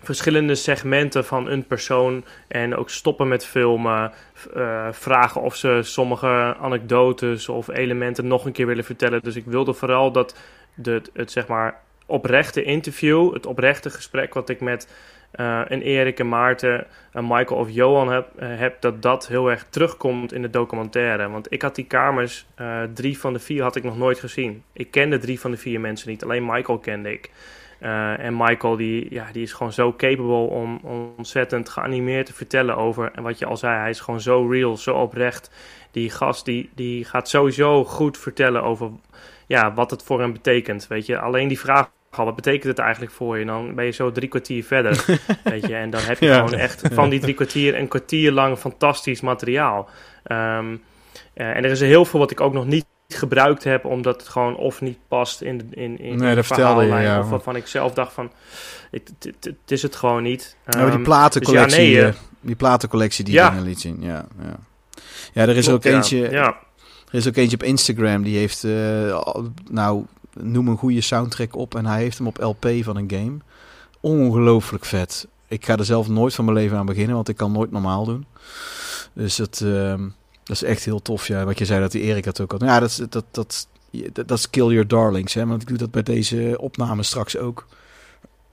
verschillende 0.03 0.55
segmenten 0.55 1.25
van 1.25 1.49
een 1.49 1.67
persoon 1.67 2.25
en 2.49 2.77
ook 2.77 2.91
stoppen 2.91 3.29
met 3.29 3.47
filmen. 3.47 4.13
eh, 4.55 4.89
vragen 4.91 5.41
of 5.41 5.57
ze 5.57 5.81
sommige 5.83 6.57
anekdotes 6.61 7.49
of 7.49 7.69
elementen 7.69 8.27
nog 8.27 8.45
een 8.45 8.53
keer 8.53 8.67
willen 8.67 8.85
vertellen. 8.85 9.23
Dus 9.23 9.37
ik 9.37 9.45
wilde 9.45 9.73
vooral 9.73 10.13
dat 10.13 10.37
de, 10.75 11.03
het 11.13 11.31
zeg 11.31 11.47
maar 11.47 11.81
oprechte 12.07 12.63
interview, 12.63 13.33
het 13.35 13.47
oprechte 13.47 13.91
gesprek 13.91 14.35
wat 14.35 14.49
ik 14.49 14.61
met 14.61 14.89
eh, 15.31 15.61
een 15.69 15.83
Erik 15.83 16.19
en 16.19 16.29
Maarten, 16.29 16.87
een 17.13 17.27
Michael 17.27 17.61
of 17.61 17.71
Johan 17.71 18.13
heb, 18.13 18.29
eh, 18.37 18.59
heb, 18.59 18.81
dat 18.81 19.03
dat 19.03 19.29
heel 19.29 19.51
erg 19.51 19.67
terugkomt 19.71 20.33
in 20.33 20.43
de 20.43 20.51
documentaire. 20.51 21.29
Want 21.29 21.53
ik 21.53 21.63
had 21.63 21.75
die 21.75 21.87
kamers, 21.87 22.47
drie 22.95 23.19
van 23.19 23.33
de 23.33 23.39
vier 23.39 23.63
had 23.63 23.77
ik 23.77 23.83
nog 23.83 23.99
nooit 23.99 24.19
gezien. 24.19 24.63
Ik 24.73 24.91
kende 24.91 25.19
drie 25.19 25.41
van 25.41 25.51
de 25.51 25.57
vier 25.57 25.81
mensen 25.81 26.11
niet, 26.11 26.25
alleen 26.25 26.47
Michael 26.47 26.79
kende 26.79 27.13
ik. 27.13 27.31
Eh, 27.83 28.19
en 28.19 28.37
Michael, 28.37 28.77
die, 28.77 29.07
ja, 29.11 29.27
die 29.33 29.43
is 29.43 29.53
gewoon 29.53 29.73
zo 29.73 29.95
capable 29.97 30.33
om, 30.33 30.81
om 30.83 31.13
ontzettend 31.17 31.69
geanimeerd 31.69 32.27
te 32.27 32.33
vertellen 32.33 32.77
over. 32.77 33.11
En 33.15 33.23
wat 33.23 33.39
je 33.39 33.47
al 33.47 33.57
zei, 33.57 33.79
hij 33.79 33.91
is 33.91 34.01
gewoon 34.01 34.21
zo 34.21 34.47
real, 34.47 34.77
zo 34.77 34.95
oprecht. 34.95 35.51
Die 35.91 36.11
gast 36.11 36.45
die, 36.45 36.71
die 36.75 37.05
gaat 37.05 37.29
sowieso 37.29 37.85
goed 37.85 38.19
vertellen 38.19 38.63
over 38.63 38.91
ja, 39.47 39.75
wat 39.75 39.91
het 39.91 40.03
voor 40.03 40.21
hem 40.21 40.33
betekent. 40.33 40.87
Weet 40.87 41.07
je, 41.07 41.19
alleen 41.19 41.49
die 41.49 41.59
vraag 41.59 41.91
al, 42.11 42.25
wat 42.25 42.35
betekent 42.35 42.65
het 42.65 42.79
eigenlijk 42.79 43.13
voor 43.13 43.35
je? 43.35 43.41
En 43.41 43.47
dan 43.47 43.75
ben 43.75 43.85
je 43.85 43.91
zo 43.91 44.13
drie 44.13 44.29
kwartier 44.29 44.65
verder. 44.65 45.05
weet 45.45 45.67
je, 45.67 45.75
en 45.75 45.91
dan 45.91 46.01
heb 46.01 46.19
je 46.19 46.27
Ja. 46.27 46.35
gewoon 46.35 46.59
echt 46.61 46.83
van 46.93 47.11
die 47.11 47.21
drie 47.21 47.35
kwartier 47.35 47.79
een 47.79 47.89
kwartier 47.89 48.33
lang 48.33 48.59
fantastisch 48.59 49.21
materiaal. 49.21 49.89
Ehm, 50.25 50.77
eh, 51.35 51.57
en 51.57 51.65
er 51.65 51.71
is 51.71 51.81
heel 51.81 52.05
veel 52.05 52.21
wat 52.21 52.31
ik 52.31 52.41
ook 52.41 52.53
nog 52.53 52.67
niet 52.67 52.85
gebruikt 53.15 53.65
heb, 53.65 53.85
omdat 53.85 54.21
het 54.21 54.29
gewoon 54.29 54.57
of 54.57 54.81
niet 54.81 54.99
past 55.09 55.41
in 55.41 55.59
de, 55.59 55.65
in, 55.71 55.99
in 55.99 56.17
Nee, 56.17 56.35
dat 56.35 56.47
vertelde 56.47 56.85
je, 56.85 56.95
ja. 56.95 57.21
Of 57.21 57.29
waarvan 57.31 57.57
ik 57.57 57.67
zelf 57.67 57.93
dacht 57.95 58.13
van, 58.13 58.31
het, 58.91 59.13
is 59.67 59.83
het 59.83 59.97
gewoon 59.97 60.23
niet. 60.23 60.57
Nou, 60.67 60.85
die 60.85 60.95
Ehm, 60.95 61.03
platencollectie, 61.03 61.77
dus 61.79 61.87
ja, 61.95 62.03
nee, 62.03 62.07
eh, 62.07 62.15
die 62.41 62.55
platencollectie 62.57 63.25
die 63.25 63.35
Ja. 63.35 63.49
dingen 63.51 63.65
liet 63.65 63.81
zien. 63.81 63.97
Ja, 64.01 64.25
ja. 64.43 64.57
ja 65.33 65.43
er 65.43 65.57
is 65.57 65.67
klopt, 65.67 65.87
ook 65.87 65.93
eentje. 65.93 66.31
Ja, 66.31 66.57
Er 67.11 67.19
is 67.19 67.29
ook 67.29 67.37
eentje 67.37 67.57
op 67.57 67.63
Instagram 67.63 68.23
die 68.23 68.37
heeft, 68.39 68.65
eh, 68.65 69.29
nou, 69.71 70.05
noem 70.35 70.69
een 70.69 70.77
goede 70.77 71.01
soundtrack 71.01 71.57
op 71.57 71.75
en 71.75 71.87
hij 71.87 72.01
heeft 72.01 72.19
hem 72.19 72.27
op 72.27 72.39
LP 72.43 72.67
van 72.81 72.97
een 72.97 73.11
game. 73.11 73.37
Ongelooflijk 74.01 74.85
vet. 74.85 75.27
Ik 75.49 75.65
ga 75.65 75.77
er 75.77 75.85
zelf 75.85 76.09
nooit 76.09 76.35
van 76.35 76.45
mijn 76.45 76.57
leven 76.57 76.79
aan 76.79 76.87
beginnen, 76.87 77.15
want 77.15 77.29
ik 77.29 77.37
kan 77.37 77.53
nooit 77.53 77.71
normaal 77.71 78.05
doen. 78.05 78.27
Dus 79.13 79.37
dat, 79.37 79.61
ehm, 79.65 80.09
dat 80.53 80.63
is 80.63 80.69
echt 80.77 80.85
heel 80.85 81.03
tof. 81.03 81.27
Ja, 81.27 81.45
wat 81.45 81.59
je 81.59 81.65
zei 81.65 81.81
dat 81.81 81.93
die 81.93 82.03
Erik 82.03 82.25
had 82.25 82.41
ook 82.41 82.53
al. 82.53 82.65
Ja, 82.65 82.81
dat, 82.81 82.89
is- 82.91 82.97
dat, 82.97 83.11
dat, 83.31 83.67
dat, 84.13 84.27
dat 84.27 84.39
is 84.39 84.51
Kill 84.51 84.67
Your 84.69 84.89
Darlings. 84.89 85.35
Hè? 85.35 85.47
Want 85.47 85.63
ik 85.63 85.69
doe 85.69 85.77
dat 85.79 85.91
bij 85.91 86.03
deze 86.03 86.57
opname 86.61 87.03
straks 87.03 87.37
ook. 87.37 87.67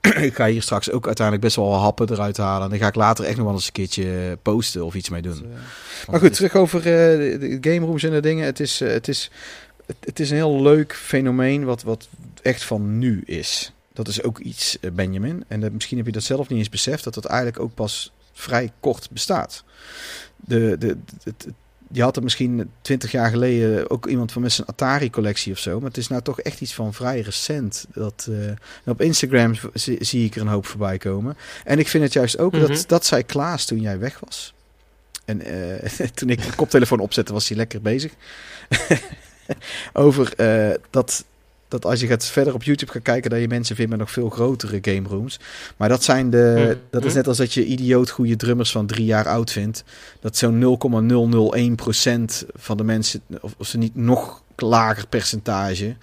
ik 0.00 0.34
ga 0.34 0.46
hier 0.46 0.62
straks 0.62 0.90
ook 0.90 1.06
uiteindelijk 1.06 1.44
best 1.46 1.56
wel 1.56 1.74
happen 1.74 2.10
eruit 2.10 2.36
halen. 2.36 2.62
En 2.64 2.70
dan 2.70 2.78
ga 2.78 2.86
ik 2.86 2.94
later 2.94 3.24
echt 3.24 3.36
nog 3.36 3.44
wel 3.46 3.54
eens 3.54 3.66
een 3.66 3.72
keertje 3.72 4.38
posten 4.42 4.84
of 4.84 4.94
iets 4.94 5.08
mee 5.08 5.22
doen. 5.22 5.44
Maar 6.10 6.20
goed, 6.20 6.34
terug 6.34 6.54
over 6.54 6.78
eh, 6.78 6.84
de, 7.40 7.58
de 7.60 7.70
game 7.72 7.86
rooms 7.86 8.02
en 8.02 8.10
de 8.10 8.20
dingen. 8.20 8.44
Het 8.44 8.60
is, 8.60 8.80
eh, 8.80 8.90
het 8.92 9.08
is, 9.08 9.30
het, 9.86 9.96
het 10.00 10.20
is 10.20 10.30
een 10.30 10.36
heel 10.36 10.62
leuk 10.62 10.94
fenomeen 10.94 11.64
wat, 11.64 11.82
wat 11.82 12.08
echt 12.42 12.64
van 12.64 12.98
nu 12.98 13.22
is. 13.26 13.72
Dat 13.92 14.08
is 14.08 14.22
ook 14.22 14.38
iets, 14.38 14.78
eh, 14.80 14.90
Benjamin. 14.90 15.44
En 15.48 15.60
dat, 15.60 15.72
misschien 15.72 15.96
heb 15.96 16.06
je 16.06 16.12
dat 16.12 16.22
zelf 16.22 16.48
niet 16.48 16.58
eens 16.58 16.68
beseft, 16.68 17.04
dat 17.04 17.14
dat 17.14 17.24
eigenlijk 17.24 17.60
ook 17.60 17.74
pas 17.74 18.12
vrij 18.32 18.72
kort 18.80 19.08
bestaat. 19.10 19.64
De, 20.36 20.76
de, 20.78 20.86
het- 20.86 21.24
het- 21.24 21.46
je 21.92 22.02
had 22.02 22.16
er 22.16 22.22
misschien 22.22 22.70
twintig 22.80 23.10
jaar 23.10 23.30
geleden 23.30 23.90
ook 23.90 24.06
iemand 24.06 24.32
van 24.32 24.42
met 24.42 24.52
zijn 24.52 24.66
Atari-collectie 24.66 25.52
of 25.52 25.58
zo. 25.58 25.78
Maar 25.78 25.88
het 25.88 25.96
is 25.96 26.08
nou 26.08 26.22
toch 26.22 26.40
echt 26.40 26.60
iets 26.60 26.74
van 26.74 26.94
vrij 26.94 27.20
recent. 27.20 27.86
Dat, 27.94 28.28
eh, 28.30 28.52
op 28.90 29.00
Instagram 29.00 29.54
zie, 29.74 30.04
zie 30.04 30.24
ik 30.24 30.34
er 30.34 30.40
een 30.40 30.46
hoop 30.46 30.66
voorbij 30.66 30.98
komen. 30.98 31.36
En 31.64 31.78
ik 31.78 31.88
vind 31.88 32.04
het 32.04 32.12
juist 32.12 32.38
ook, 32.38 32.52
Mhm. 32.52 32.66
dat, 32.66 32.84
dat 32.86 33.06
zei 33.06 33.22
Klaas 33.22 33.64
toen 33.64 33.80
jij 33.80 33.98
weg 33.98 34.20
was. 34.24 34.54
En 35.24 35.40
eh, 35.40 35.90
toen 36.14 36.30
ik 36.30 36.42
de 36.44 36.54
koptelefoon 36.56 37.00
opzette, 37.00 37.32
was 37.32 37.48
hij 37.48 37.56
lekker 37.56 37.80
bezig. 37.82 38.12
Over 39.92 40.32
eh, 40.36 40.74
dat, 40.90 41.24
dat 41.70 41.84
als 41.84 42.00
je 42.00 42.06
gaat 42.06 42.24
verder 42.24 42.54
op 42.54 42.62
YouTube 42.62 42.92
gaat 42.92 43.02
kijken, 43.02 43.30
dat 43.30 43.40
je 43.40 43.48
mensen 43.48 43.76
vindt 43.76 43.90
met 43.90 44.00
nog 44.00 44.10
veel 44.10 44.28
grotere 44.30 44.78
game 44.82 45.08
rooms. 45.08 45.40
Maar 45.76 45.88
dat 45.88 46.04
zijn 46.04 46.30
de. 46.30 46.54
Mhm. 46.56 46.76
Dat 46.90 47.04
is 47.04 47.14
net 47.14 47.26
als 47.28 47.36
dat 47.36 47.52
je 47.54 47.64
idioot 47.64 48.10
goede 48.10 48.36
drummers 48.36 48.70
van 48.70 48.86
drie 48.86 49.04
jaar 49.04 49.28
oud 49.28 49.50
vindt. 49.50 49.84
Dat 50.20 50.36
zo'n 50.36 50.58
0,001% 50.58 52.44
van 52.54 52.76
de 52.76 52.84
mensen, 52.84 53.20
of, 53.40 53.54
of 53.58 53.66
ze 53.66 53.78
niet 53.78 53.94
nog 53.96 54.42
lager 54.56 55.06
percentage. 55.06 55.96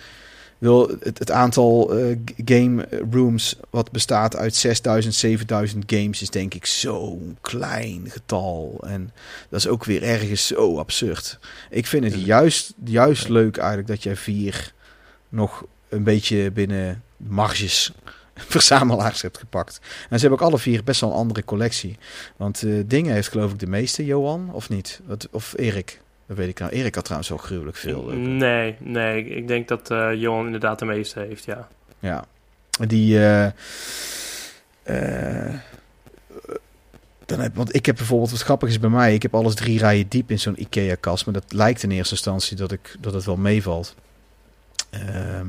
Wil 0.57 0.91
het, 0.99 1.19
het 1.19 1.31
aantal 1.31 1.87
g- 1.87 2.31
game 2.45 2.87
rooms 3.11 3.55
wat 3.69 3.91
bestaat 3.91 4.35
uit 4.35 4.55
6000, 4.55 5.15
7000 5.15 5.83
games 5.87 6.21
is 6.21 6.29
denk 6.29 6.53
ik 6.53 6.65
zo'n 6.65 7.37
klein 7.41 8.01
getal. 8.09 8.83
En 8.87 9.11
dat 9.49 9.59
is 9.59 9.67
ook 9.67 9.83
weer 9.85 10.03
ergens 10.03 10.47
zo 10.47 10.77
absurd. 10.77 11.39
Ik 11.69 11.85
vind 11.87 12.03
het 12.03 12.21
juist, 12.25 12.73
juist 12.83 13.29
leuk 13.29 13.57
eigenlijk 13.57 13.87
dat 13.87 14.03
jij 14.03 14.15
vier 14.15 14.73
nog 15.29 15.65
een 15.89 16.03
beetje 16.03 16.51
binnen 16.51 17.03
marges 17.17 17.91
verzamelaars 18.35 19.21
hebt 19.21 19.37
gepakt. 19.37 19.79
En 20.09 20.19
ze 20.19 20.27
hebben 20.27 20.39
ook 20.39 20.49
alle 20.51 20.59
vier 20.59 20.83
best 20.83 21.01
wel 21.01 21.09
een 21.09 21.15
andere 21.15 21.45
collectie. 21.45 21.97
Want 22.35 22.63
eh, 22.63 22.71
Dingen 22.85 23.13
heeft 23.13 23.27
geloof 23.29 23.51
ik 23.51 23.59
de 23.59 23.67
meeste, 23.67 24.05
Johan, 24.05 24.49
of 24.53 24.69
niet? 24.69 24.99
Wat, 25.05 25.27
of 25.31 25.53
Erik? 25.57 25.99
Dat 26.27 26.37
weet 26.37 26.47
ik 26.49 26.59
nou. 26.59 26.71
Erik 26.71 26.95
had 26.95 27.03
trouwens 27.03 27.29
wel 27.29 27.39
gruwelijk 27.39 27.77
veel. 27.77 28.05
leuke. 28.05 28.19
nee, 28.21 28.75
nee, 28.79 29.25
ik- 29.29 29.47
denk 29.47 29.67
dat 29.67 29.91
eh 29.91 30.13
Johan 30.13 30.45
inderdaad 30.45 30.79
de 30.79 30.85
meeste 30.85 31.19
heeft, 31.19 31.45
ja. 31.45 31.67
Ja. 31.99 32.25
Die. 32.87 33.17
eh, 33.19 33.45
eh, 34.83 35.53
dan 37.25 37.39
heb, 37.39 37.55
want 37.55 37.75
ik 37.75 37.85
heb 37.85 37.95
bijvoorbeeld, 37.95 38.31
wat 38.31 38.41
grappig 38.41 38.69
is 38.69 38.79
bij 38.79 38.89
mij, 38.89 39.13
ik 39.13 39.21
heb 39.21 39.35
alles 39.35 39.55
drie 39.55 39.79
rijen 39.79 40.07
diep 40.07 40.31
in 40.31 40.39
zo'n 40.39 40.61
IKEA-kast. 40.61 41.25
Maar 41.25 41.33
dat 41.33 41.53
lijkt 41.53 41.83
in 41.83 41.91
eerste 41.91 42.13
instantie 42.13 42.57
dat, 42.57 42.71
ik, 42.71 42.95
dat 42.99 43.13
het 43.13 43.25
wel 43.25 43.35
meevalt. 43.37 43.95
Ehm, 45.07 45.47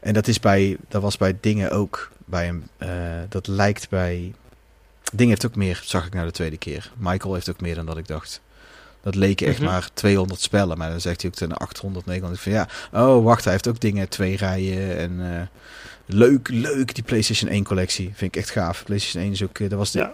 en 0.00 0.12
dat, 0.14 0.26
is 0.28 0.40
bij, 0.40 0.76
dat 0.88 1.02
was 1.02 1.16
bij 1.16 1.36
dingen 1.40 1.70
ook. 1.70 2.10
Bij 2.24 2.48
een, 2.48 2.68
eh, 2.76 2.88
dat 3.28 3.46
lijkt 3.46 3.88
bij. 3.88 4.34
Ding 5.12 5.28
heeft 5.28 5.46
ook 5.46 5.56
meer, 5.56 5.80
zag 5.84 6.06
ik 6.06 6.14
nou 6.14 6.26
de 6.26 6.32
tweede 6.32 6.56
keer. 6.58 6.92
Michael 6.96 7.34
heeft 7.34 7.50
ook 7.50 7.60
meer 7.60 7.74
dan 7.74 7.86
dat 7.86 7.96
ik 7.98 8.06
dacht. 8.06 8.40
Dat 9.02 9.14
leken 9.14 9.46
echt 9.46 9.58
Mhm. 9.60 9.66
maar 9.70 9.88
200 9.94 10.40
spellen. 10.40 10.78
Maar 10.78 10.90
dan 10.90 11.00
zegt 11.00 11.20
hij 11.22 11.30
ook 11.30 11.36
ten 11.36 11.52
800, 11.52 12.06
900. 12.06 12.42
Van 12.42 12.52
ja, 12.52 12.68
oh 12.92 13.24
wacht, 13.24 13.44
hij 13.44 13.52
heeft 13.52 13.68
ook 13.68 13.80
dingen 13.80 14.08
twee 14.08 14.36
rijen. 14.36 14.96
En 14.98 15.34
eh, 15.40 15.46
leuk, 16.06 16.48
leuk 16.48 16.94
die 16.94 17.04
PlayStation 17.04 17.50
1 17.50 17.64
collectie. 17.64 18.12
Vind 18.14 18.34
ik 18.34 18.40
echt 18.42 18.50
gaaf. 18.50 18.84
PlayStation 18.84 19.22
1 19.22 19.32
is 19.32 19.42
ook, 19.42 19.58
eh, 19.58 19.68
dat 19.68 19.78
was 19.78 19.90
de 19.90 19.98
Ja. 19.98 20.12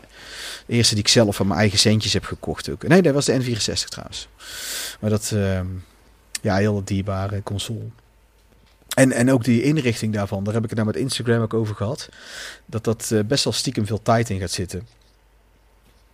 eerste 0.67 0.95
die 0.95 1.03
ik 1.05 1.11
zelf 1.11 1.37
van 1.37 1.47
mijn 1.47 1.59
eigen 1.61 1.79
centjes 1.79 2.13
heb 2.13 2.25
gekocht 2.25 2.69
ook. 2.71 2.87
Nee, 2.89 3.03
dat 3.03 3.15
was 3.15 3.25
de 3.25 3.33
N64 3.33 3.89
trouwens. 3.89 4.29
Maar 5.01 5.11
dat, 5.11 5.31
ehm, 5.35 5.67
ja, 6.43 6.57
heel 6.57 6.83
dierbare 6.85 7.43
console. 7.43 7.85
En, 8.95 9.13
en 9.13 9.31
ook 9.31 9.45
die 9.45 9.63
inrichting 9.63 10.13
daarvan, 10.13 10.45
daar 10.45 10.55
heb 10.55 10.63
ik 10.63 10.69
het 10.69 10.79
nou 10.79 10.91
met 10.91 11.01
Instagram 11.01 11.43
ook 11.43 11.55
over 11.55 11.75
gehad. 11.75 12.09
Dat 12.67 12.85
dat 12.85 13.11
eh, 13.11 13.21
best 13.21 13.45
wel 13.45 13.53
stiekem 13.53 13.87
veel 13.87 14.03
tijd 14.03 14.31
in 14.31 14.41
gaat 14.41 14.51
zitten. 14.51 14.89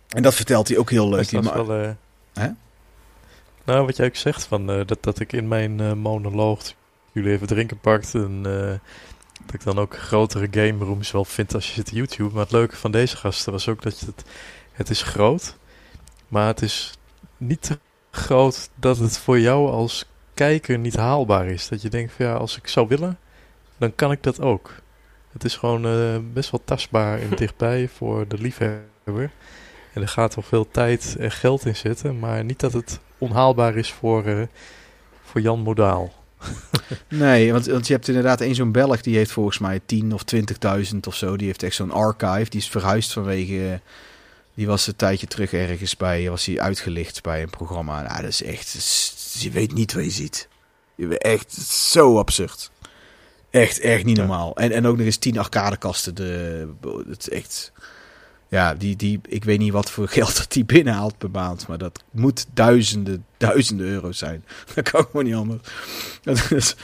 En 0.07 0.23
dat 0.23 0.35
vertelt 0.35 0.67
hij 0.67 0.77
ook 0.77 0.89
heel 0.89 1.09
leuk. 1.09 1.31
Dat 1.31 1.43
is 1.43 1.51
wel, 1.51 1.73
eh, 1.73 1.89
Hè? 2.33 2.49
Nou, 3.63 3.85
wat 3.85 3.97
jij 3.97 4.05
ook 4.05 4.15
zegt, 4.15 4.43
van, 4.43 4.71
eh, 4.71 4.85
dat, 4.85 4.97
dat 5.03 5.19
ik 5.19 5.33
in 5.33 5.47
mijn 5.47 5.99
monoloog 5.99 6.73
jullie 7.11 7.31
even 7.31 7.47
drinken 7.47 7.79
pakt 7.79 8.13
en 8.13 8.43
dat 9.45 9.53
ik 9.53 9.63
dan 9.63 9.79
ook 9.79 9.97
grotere 9.97 10.47
game 10.51 10.85
rooms 10.85 11.11
wel 11.11 11.25
vind 11.25 11.53
als 11.53 11.67
je 11.67 11.73
zit 11.73 11.89
YouTube. 11.89 12.33
Maar 12.33 12.43
het 12.43 12.51
leuke 12.51 12.75
van 12.75 12.91
deze 12.91 13.17
gasten 13.17 13.51
was 13.51 13.67
ook 13.67 13.81
dat 13.81 13.99
het, 13.99 14.23
het 14.71 14.89
is 14.89 15.01
groot, 15.01 15.55
maar 16.27 16.47
het 16.47 16.61
is 16.61 16.93
niet 17.37 17.61
te 17.61 17.79
groot 18.11 18.69
dat 18.75 18.97
het 18.97 19.17
voor 19.17 19.39
jou 19.39 19.71
als 19.71 20.05
kijker 20.39 20.77
niet 20.77 20.95
haalbaar 20.95 21.47
is. 21.47 21.67
Dat 21.67 21.81
je 21.81 21.89
denkt 21.89 22.13
van 22.13 22.25
ja, 22.25 22.33
als 22.33 22.57
ik 22.57 22.67
zou 22.67 22.87
willen, 22.87 23.17
dan 23.77 23.95
kan 23.95 24.11
ik 24.11 24.23
dat 24.23 24.41
ook. 24.41 24.73
Het 25.31 25.43
is 25.43 25.55
gewoon 25.55 25.85
eh, 25.85 26.17
best 26.33 26.51
wel 26.51 26.61
tastbaar 26.65 27.19
en 27.19 27.29
dichtbij 27.43 27.89
voor 27.95 28.27
de 28.27 28.37
liefhebber. 28.37 29.31
En 29.93 30.01
er 30.01 30.07
gaat 30.07 30.35
wel 30.35 30.43
veel 30.43 30.67
tijd 30.71 31.15
en 31.19 31.31
geld 31.31 31.65
in 31.65 31.75
zitten, 31.75 32.19
maar 32.19 32.43
niet 32.43 32.59
dat 32.59 32.73
het 32.73 32.99
onhaalbaar 33.17 33.75
is 33.75 33.91
voor, 33.91 34.25
eh, 34.25 34.41
voor 35.23 35.41
Jan 35.41 35.59
Modaal. 35.59 36.13
Nee, 37.07 37.51
want, 37.51 37.65
want 37.65 37.87
je 37.87 37.93
hebt 37.93 38.07
inderdaad 38.07 38.41
één 38.41 38.55
zo'n 38.55 38.71
Belg 38.71 39.01
die 39.01 39.15
heeft 39.15 39.31
volgens 39.31 39.59
mij 39.59 39.79
10 39.85 40.13
of 40.13 40.23
20.000 40.35 40.97
of 41.07 41.15
zo. 41.15 41.37
Die 41.37 41.47
heeft 41.47 41.63
echt 41.63 41.75
zo'n 41.75 41.91
archive. 41.91 42.49
Die 42.49 42.59
is 42.59 42.69
verhuisd 42.69 43.13
vanwege. 43.13 43.81
Die 44.53 44.67
was 44.67 44.87
een 44.87 44.95
tijdje 44.95 45.27
terug 45.27 45.53
ergens 45.53 45.97
bij. 45.97 46.29
Was 46.29 46.45
hij 46.45 46.59
uitgelicht 46.59 47.23
bij 47.23 47.41
een 47.41 47.49
programma. 47.49 48.01
Nou, 48.01 48.21
dat 48.21 48.29
is 48.29 48.43
echt. 48.43 48.65
dat 48.73 48.81
is- 48.81 49.18
je 49.41 49.51
weet 49.51 49.73
niet 49.73 49.93
wat 49.93 50.03
je 50.03 50.09
ziet. 50.09 50.47
Je 50.95 51.07
weet 51.07 51.21
echt 51.21 51.51
zo 51.67 52.17
absurd. 52.17 52.71
Echt, 53.49 53.79
echt 53.79 54.03
niet 54.05 54.17
normaal. 54.17 54.55
En, 54.55 54.71
en 54.71 54.85
ook 54.85 54.97
nog 54.97 55.05
eens 55.05 55.17
10 55.17 55.37
arcadekasten. 55.37 56.15
De, 56.15 56.67
het 57.09 57.27
is 57.27 57.29
echt. 57.29 57.71
Ja, 58.47 58.75
die, 58.75 58.95
die, 58.95 59.19
ik 59.27 59.43
weet 59.43 59.59
niet 59.59 59.71
wat 59.71 59.91
voor 59.91 60.07
geld 60.17 60.37
dat 60.37 60.51
die 60.51 60.65
binnenhaalt 60.65 61.17
per 61.17 61.29
maand. 61.29 61.67
Maar 61.67 61.77
dat 61.77 62.03
moet 62.11 62.45
duizenden, 62.53 63.25
duizenden 63.37 63.87
euro's 63.87 64.17
zijn. 64.17 64.45
Dat 64.75 64.91
kan 64.91 65.05
gewoon 65.05 65.25
niet 65.25 65.33
anders. 65.33 65.61
Dat 66.23 66.51
is, 66.51 66.75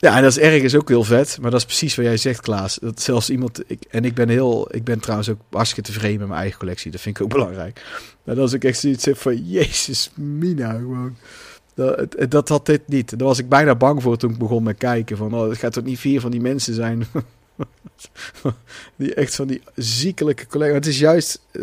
ja, 0.00 0.16
en 0.16 0.22
dat 0.22 0.30
is 0.30 0.38
ergens 0.38 0.74
ook 0.74 0.88
heel 0.88 1.04
vet. 1.04 1.38
Maar 1.40 1.50
dat 1.50 1.60
is 1.60 1.66
precies 1.66 1.94
wat 1.94 2.04
jij 2.04 2.16
zegt, 2.16 2.40
Klaas. 2.40 2.78
Dat 2.80 3.00
zelfs 3.00 3.30
iemand. 3.30 3.62
Ik, 3.66 3.84
en 3.90 4.04
ik 4.04 4.14
ben 4.14 4.28
heel. 4.28 4.74
Ik 4.74 4.84
ben 4.84 5.00
trouwens 5.00 5.28
ook 5.28 5.40
hartstikke 5.50 5.90
tevreden 5.90 6.18
met 6.18 6.28
mijn 6.28 6.40
eigen 6.40 6.58
collectie. 6.58 6.90
Dat 6.90 7.00
vind 7.00 7.16
ik 7.16 7.22
ook 7.22 7.28
belangrijk. 7.28 7.82
Maar 8.24 8.40
als 8.40 8.52
ik 8.52 8.64
echt 8.64 8.78
zoiets 8.78 9.04
heb 9.04 9.18
van. 9.18 9.48
Jezus, 9.48 10.10
Mina, 10.14 10.72
gewoon. 10.72 11.16
Dat, 11.78 12.30
dat 12.30 12.48
had 12.48 12.66
dit 12.66 12.80
niet. 12.88 13.18
Daar 13.18 13.28
was 13.28 13.38
ik 13.38 13.48
bijna 13.48 13.74
bang 13.74 14.02
voor 14.02 14.16
toen 14.16 14.30
ik 14.30 14.38
begon 14.38 14.62
met 14.62 14.76
kijken. 14.78 15.16
Van, 15.16 15.34
oh, 15.34 15.48
het 15.48 15.58
gaat 15.58 15.72
toch 15.72 15.84
niet 15.84 15.98
vier 15.98 16.20
van 16.20 16.30
die 16.30 16.40
mensen 16.40 16.74
zijn. 16.74 17.06
die 18.96 19.14
echt 19.14 19.34
van 19.34 19.46
die 19.46 19.62
ziekelijke 19.74 20.46
collega. 20.46 20.74
Het 20.74 20.86
is 20.86 20.98
juist... 20.98 21.40
eh, 21.50 21.62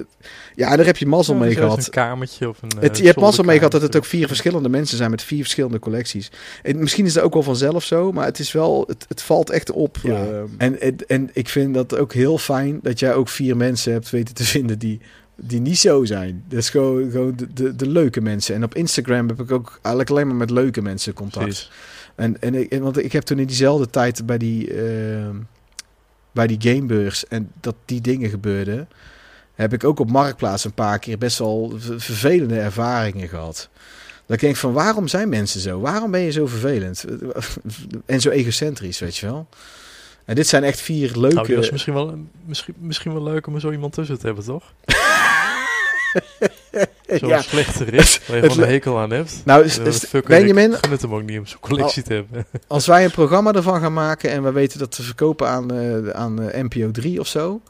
ja, 0.56 0.76
daar 0.76 0.86
heb 0.86 0.98
je 0.98 1.06
mazzel 1.08 1.34
Ja, 1.34 1.40
mee 1.40 1.54
gehad. 1.56 1.86
Een 1.86 1.92
kamertje 1.92 2.50
of 2.50 2.62
een. 2.62 2.70
eh, 2.70 2.80
Het, 2.82 2.98
je 2.98 3.06
hebt 3.06 3.20
mazzel 3.20 3.44
mee 3.44 3.56
gehad 3.58 3.72
dat 3.72 3.82
het 3.82 3.96
ook 3.96 4.06
vier 4.06 4.28
verschillende 4.28 4.70
mensen 4.70 4.98
zijn 4.98 5.10
met 5.12 5.24
vier 5.24 5.42
verschillende 5.42 5.80
collecties. 5.80 6.32
En 6.64 6.80
misschien 6.80 7.06
is 7.06 7.14
dat 7.14 7.24
ook 7.24 7.34
wel 7.34 7.44
vanzelf 7.44 7.84
zo, 7.84 8.12
maar 8.12 8.26
het 8.26 8.40
is 8.40 8.52
wel, 8.52 8.84
het, 8.88 9.06
het 9.08 9.22
valt 9.22 9.50
echt 9.50 9.72
op. 9.72 9.98
Ja. 10.04 10.24
eh. 10.26 10.42
en, 10.58 10.82
en, 10.82 10.96
en 11.08 11.30
ik 11.34 11.50
vind 11.50 11.74
dat 11.74 11.98
ook 11.98 12.14
heel 12.14 12.38
fijn 12.38 12.80
dat 12.82 13.00
jij 13.00 13.14
ook 13.14 13.30
vier 13.30 13.58
mensen 13.58 13.92
hebt 13.94 14.10
weten 14.10 14.36
te 14.36 14.44
vinden 14.44 14.80
die, 14.80 15.00
die 15.36 15.60
niet 15.60 15.78
zo 15.78 16.06
zijn. 16.06 16.44
Dat 16.48 16.60
is 16.60 16.70
gewoon, 16.70 17.12
gewoon 17.12 17.36
de, 17.36 17.54
de, 17.54 17.76
de 17.76 17.88
leuke 17.88 18.22
mensen. 18.22 18.56
En 18.56 18.64
op 18.64 18.76
Instagram 18.76 19.28
heb 19.28 19.40
ik 19.40 19.52
ook 19.52 19.70
eigenlijk 19.72 20.10
alleen 20.10 20.28
maar 20.28 20.36
met 20.36 20.50
leuke 20.50 20.82
mensen 20.82 21.14
contact. 21.14 21.46
Precies. 21.46 21.72
En, 22.16 22.42
en 22.42 22.56
ik, 22.56 22.80
want 22.82 22.98
ik 22.98 23.12
heb 23.12 23.24
toen 23.24 23.40
in 23.40 23.48
diezelfde 23.48 23.90
tijd 23.90 24.26
bij 24.26 24.38
die, 24.38 24.74
ehm, 24.74 25.36
bij 26.32 26.48
die 26.48 26.74
gamebeurs 26.74 27.28
en 27.28 27.52
dat 27.62 27.76
die 27.86 28.02
dingen 28.02 28.30
gebeurden, 28.30 28.90
heb 29.54 29.74
ik 29.74 29.84
ook 29.84 30.00
op 30.00 30.12
Marktplaats 30.12 30.64
een 30.64 30.74
paar 30.74 31.00
keer 31.00 31.18
best 31.18 31.38
wel 31.38 31.74
vervelende 31.80 32.60
ervaringen 32.60 33.28
gehad. 33.28 33.70
Dat 34.26 34.36
ik 34.36 34.42
denk 34.42 34.56
van 34.56 34.74
waarom 34.74 35.08
zijn 35.08 35.30
mensen 35.30 35.60
zo? 35.60 35.80
Waarom 35.80 36.12
ben 36.12 36.22
je 36.22 36.32
zo 36.32 36.46
vervelend? 36.46 37.06
En 38.06 38.22
zo 38.22 38.30
egocentrisch, 38.30 39.00
weet 39.00 39.18
je 39.18 39.26
wel? 39.26 39.48
En 40.26 40.36
dit 40.36 40.48
zijn 40.48 40.64
echt 40.64 40.82
vier 40.82 41.12
leuke... 41.18 41.52
Nou, 41.52 41.72
misschien 41.72 41.94
wel, 41.94 42.18
misschien, 42.46 42.74
misschien 42.80 43.14
wel 43.14 43.24
leuk 43.24 43.48
om 43.48 43.56
er 43.56 43.62
zo 43.62 43.72
iemand 43.72 43.94
tussen 43.94 44.20
te 44.20 44.26
hebben, 44.26 44.46
toch? 44.46 44.74
Zo'n 47.08 47.30
ja. 47.30 47.42
slechte 47.42 47.84
rit, 47.84 48.22
waar 48.28 48.36
je 48.38 48.42
het 48.44 48.52
gewoon 48.52 48.52
een 48.52 48.58
le- 48.58 48.66
hekel 48.74 49.00
aan 49.00 49.12
hebt. 49.12 49.42
Nou, 49.46 49.64
is, 49.64 49.80
Uh, 49.80 49.86
is- 49.86 50.10
Benjamin, 50.28 50.74
Ik 50.74 50.86
het 50.90 51.02
hem 51.02 51.14
ook 51.16 51.24
niet 51.24 51.40
om 51.40 51.46
zo'n 51.46 51.60
collectie 51.60 52.04
te 52.04 52.14
hebben. 52.14 52.46
als 52.68 52.88
wij 52.88 53.04
een 53.04 53.12
programma 53.12 53.54
ervan 53.54 53.82
gaan 53.82 53.94
maken 53.94 54.32
en 54.32 54.44
we 54.44 54.52
weten 54.52 54.80
dat 54.80 54.92
te 54.92 55.04
verkopen 55.04 55.48
aan, 55.48 55.72
eh, 55.74 56.10
aan 56.10 56.42
eh, 56.42 56.64
NPO 56.64 56.92
3 56.92 57.20
of 57.20 57.28
zo, 57.28 57.62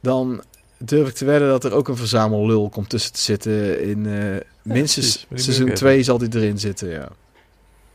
dan 0.00 0.42
durf 0.78 1.08
ik 1.08 1.14
te 1.14 1.24
wedden 1.24 1.48
dat 1.48 1.64
er 1.64 1.72
ook 1.74 1.88
een 1.88 1.96
verzamellul 1.96 2.68
komt 2.68 2.88
tussen 2.88 3.12
te 3.12 3.20
zitten. 3.20 3.80
In 3.82 4.06
eh, 4.06 4.36
minstens 4.62 5.26
seizoen 5.34 5.62
moet 5.62 5.70
ik 5.72 5.76
2 5.78 6.02
zal 6.02 6.18
die 6.18 6.28
erin 6.34 6.58
zitten, 6.58 6.88
ja. 6.88 7.08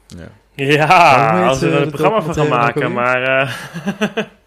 ja. 0.07 0.27
Ja, 0.57 1.47
als 1.47 1.59
we 1.59 1.65
er 1.65 1.71
de 1.71 1.77
een 1.85 1.89
programma 1.91 2.21
van 2.21 2.33
gaan 2.33 2.47
maken, 2.47 2.91
maar... 2.91 3.21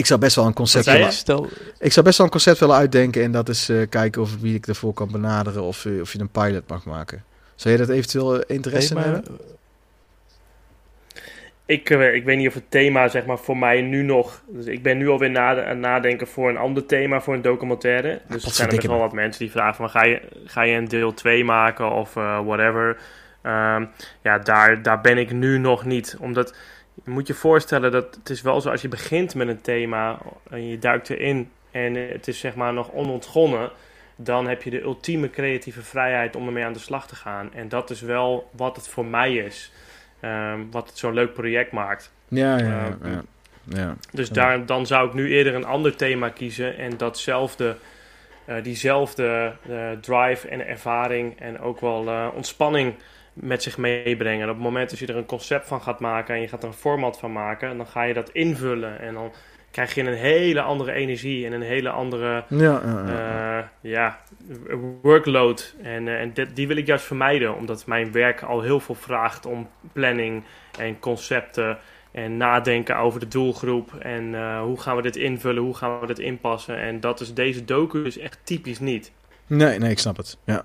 Ik 0.00 0.06
zou 0.06 0.20
best 0.20 0.36
wel 0.36 0.46
een 0.46 0.52
concept 0.52 0.84
willen? 0.84 1.12
Stel, 1.12 1.48
ik 1.78 1.92
zou 1.92 2.06
best 2.06 2.18
wel 2.18 2.26
een 2.26 2.32
concept 2.32 2.58
willen 2.58 2.76
uitdenken 2.76 3.22
en 3.22 3.32
dat 3.32 3.48
is 3.48 3.68
eh, 3.68 3.88
kijken 3.88 4.22
of 4.22 4.40
wie 4.40 4.54
ik 4.54 4.66
ervoor 4.66 4.92
kan 4.92 5.08
benaderen 5.10 5.62
of, 5.62 5.84
eh, 5.84 6.00
of 6.00 6.12
je 6.12 6.20
een 6.20 6.28
pilot 6.28 6.68
mag 6.68 6.84
maken. 6.84 7.24
Zou 7.54 7.74
je 7.74 7.80
dat 7.80 7.88
eventueel 7.88 8.40
eh, 8.40 8.56
interesse 8.56 8.94
in 8.94 9.00
hebben? 9.00 9.24
Ik, 11.66 11.90
ik 11.90 12.24
weet 12.24 12.36
niet 12.36 12.48
of 12.48 12.54
het 12.54 12.70
thema 12.70 13.08
zeg 13.08 13.26
maar, 13.26 13.38
voor 13.38 13.56
mij 13.56 13.80
nu 13.82 14.02
nog... 14.02 14.42
Dus 14.48 14.66
ik 14.66 14.82
ben 14.82 14.98
nu 14.98 15.08
alweer 15.08 15.30
na, 15.30 15.48
aan 15.48 15.68
het 15.68 15.78
nadenken 15.78 16.26
voor 16.26 16.48
een 16.48 16.56
ander 16.56 16.86
thema, 16.86 17.20
voor 17.20 17.34
een 17.34 17.42
documentaire. 17.42 18.20
dus 18.28 18.44
er 18.44 18.50
zijn 18.50 18.68
er 18.68 18.76
best 18.76 18.86
wel 18.86 18.98
wat 18.98 19.12
mensen 19.12 19.40
die 19.42 19.50
vragen 19.50 19.74
van... 19.74 19.90
Ga 19.90 20.04
je, 20.04 20.22
ga 20.44 20.62
je 20.62 20.76
een 20.76 20.88
deel 20.88 21.14
2 21.14 21.44
maken 21.44 21.90
of 21.92 22.16
eh, 22.16 22.44
whatever? 22.44 22.96
Ehm, 23.42 23.84
ja, 24.22 24.38
daar, 24.38 24.82
daar 24.82 25.00
ben 25.00 25.18
ik 25.18 25.32
nu 25.32 25.58
nog 25.58 25.84
niet. 25.84 26.16
Omdat, 26.20 26.54
je 27.04 27.10
moet 27.10 27.26
je 27.26 27.34
voorstellen 27.34 27.92
dat 27.92 28.14
het 28.14 28.30
is 28.30 28.42
wel 28.42 28.60
zo... 28.60 28.70
Als 28.70 28.82
je 28.82 28.88
begint 28.88 29.34
met 29.34 29.48
een 29.48 29.60
thema 29.60 30.18
en 30.50 30.68
je 30.68 30.78
duikt 30.78 31.10
erin... 31.10 31.50
en 31.70 31.94
het 31.94 32.28
is 32.28 32.38
zeg 32.38 32.54
maar 32.54 32.72
nog 32.72 32.92
onontgonnen... 32.92 33.70
dan 34.16 34.48
heb 34.48 34.62
je 34.62 34.70
de 34.70 34.80
ultieme 34.80 35.30
creatieve 35.30 35.82
vrijheid 35.82 36.36
om 36.36 36.46
ermee 36.46 36.64
aan 36.64 36.72
de 36.72 36.78
slag 36.78 37.06
te 37.06 37.16
gaan. 37.16 37.52
En 37.54 37.68
dat 37.68 37.90
is 37.90 38.00
wel 38.00 38.50
wat 38.56 38.76
het 38.76 38.88
voor 38.88 39.06
mij 39.06 39.34
is... 39.34 39.72
Ehm, 40.20 40.60
wat 40.70 40.88
het 40.88 40.98
zo'n 40.98 41.14
leuk 41.14 41.32
project 41.32 41.72
maakt. 41.72 42.12
Ja, 42.28 42.58
ja, 42.58 42.64
ja. 42.64 42.96
eh, 43.02 43.12
ja. 43.12 43.22
ja. 43.64 43.96
Dus 44.12 44.28
daar, 44.28 44.66
dan 44.66 44.86
zou 44.86 45.08
ik 45.08 45.14
nu 45.14 45.30
eerder 45.30 45.54
een 45.54 45.64
ander 45.64 45.96
thema 45.96 46.28
kiezen 46.28 46.78
en 46.78 46.96
datzelfde, 46.96 47.76
eh, 48.44 48.62
diezelfde 48.62 49.52
eh, 49.68 49.90
drive 50.00 50.48
en 50.48 50.66
ervaring 50.66 51.40
en 51.40 51.60
ook 51.60 51.80
wel 51.80 52.08
eh, 52.08 52.28
ontspanning 52.34 52.94
met 53.40 53.62
zich 53.62 53.78
meebrengen. 53.78 54.42
En 54.42 54.48
op 54.48 54.54
het 54.54 54.64
moment 54.64 54.90
dat 54.90 54.98
je 54.98 55.06
er 55.06 55.16
een 55.16 55.26
concept 55.26 55.66
van 55.66 55.80
gaat 55.82 56.00
maken 56.00 56.34
en 56.34 56.40
je 56.40 56.48
gaat 56.48 56.62
er 56.62 56.68
een 56.68 56.74
format 56.74 57.18
van 57.18 57.32
maken, 57.32 57.76
dan 57.76 57.86
ga 57.86 58.02
je 58.02 58.14
dat 58.14 58.30
invullen 58.30 59.00
en 59.00 59.14
dan 59.14 59.32
krijg 59.70 59.94
je 59.94 60.02
een 60.02 60.14
hele 60.14 60.60
andere 60.60 60.92
energie 60.92 61.46
en 61.46 61.52
een 61.52 61.62
hele 61.62 61.88
andere 61.90 62.44
Ja, 62.48 62.58
ja, 62.84 63.02
ja. 63.06 63.58
eh, 63.58 63.64
ja, 63.80 64.18
workload. 65.02 65.74
En, 65.82 66.08
eh, 66.08 66.20
en 66.20 66.32
dit- 66.34 66.56
die 66.56 66.66
wil 66.66 66.76
ik 66.76 66.86
juist 66.86 67.04
vermijden, 67.04 67.54
omdat 67.56 67.86
mijn 67.86 68.12
werk 68.12 68.42
al 68.42 68.60
heel 68.62 68.80
veel 68.80 68.94
vraagt 68.94 69.46
om 69.46 69.68
planning 69.92 70.42
en 70.78 70.98
concepten 70.98 71.78
en 72.12 72.36
nadenken 72.36 72.96
over 72.96 73.20
de 73.20 73.28
doelgroep 73.28 73.94
en 73.94 74.34
eh, 74.34 74.60
hoe 74.62 74.80
gaan 74.80 74.96
we 74.96 75.02
dit 75.02 75.16
invullen, 75.16 75.62
hoe 75.62 75.76
gaan 75.76 76.00
we 76.00 76.06
dit 76.06 76.18
inpassen. 76.18 76.78
En 76.80 77.00
dat 77.00 77.20
is 77.20 77.34
deze 77.34 77.64
docu 77.64 78.02
dus 78.02 78.18
echt 78.18 78.38
typisch 78.42 78.78
niet. 78.78 79.12
Nee, 79.46 79.78
nee, 79.78 79.90
ik 79.90 79.98
snap 79.98 80.16
het. 80.16 80.38
Ja. 80.44 80.64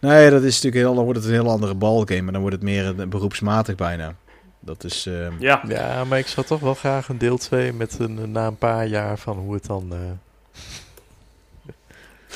Ja. 0.00 0.08
Nee, 0.08 0.30
dat 0.30 0.42
is 0.42 0.54
natuurlijk 0.54 0.84
heel, 0.84 0.94
dan 0.94 1.04
wordt 1.04 1.18
het 1.18 1.28
een 1.28 1.34
heel 1.34 1.50
andere 1.50 1.74
balgame, 1.74 2.22
maar 2.22 2.32
dan 2.32 2.40
wordt 2.40 2.56
het 2.56 2.64
meer 2.64 2.86
een, 2.86 3.08
beroepsmatig 3.08 3.74
bijna. 3.74 4.14
Dat 4.60 4.84
is. 4.84 5.06
ehm, 5.06 5.32
Ja, 5.38 5.62
ja, 5.68 6.04
maar 6.04 6.18
ik 6.18 6.26
zou 6.26 6.46
toch 6.46 6.60
wel 6.60 6.74
graag 6.74 7.08
een 7.08 7.18
deel 7.18 7.36
2 7.38 7.72
met 7.72 7.98
een, 7.98 8.30
na 8.32 8.46
een 8.46 8.58
paar 8.58 8.86
jaar 8.86 9.18
van 9.18 9.36
hoe 9.38 9.54
het 9.54 9.66
dan... 9.66 9.92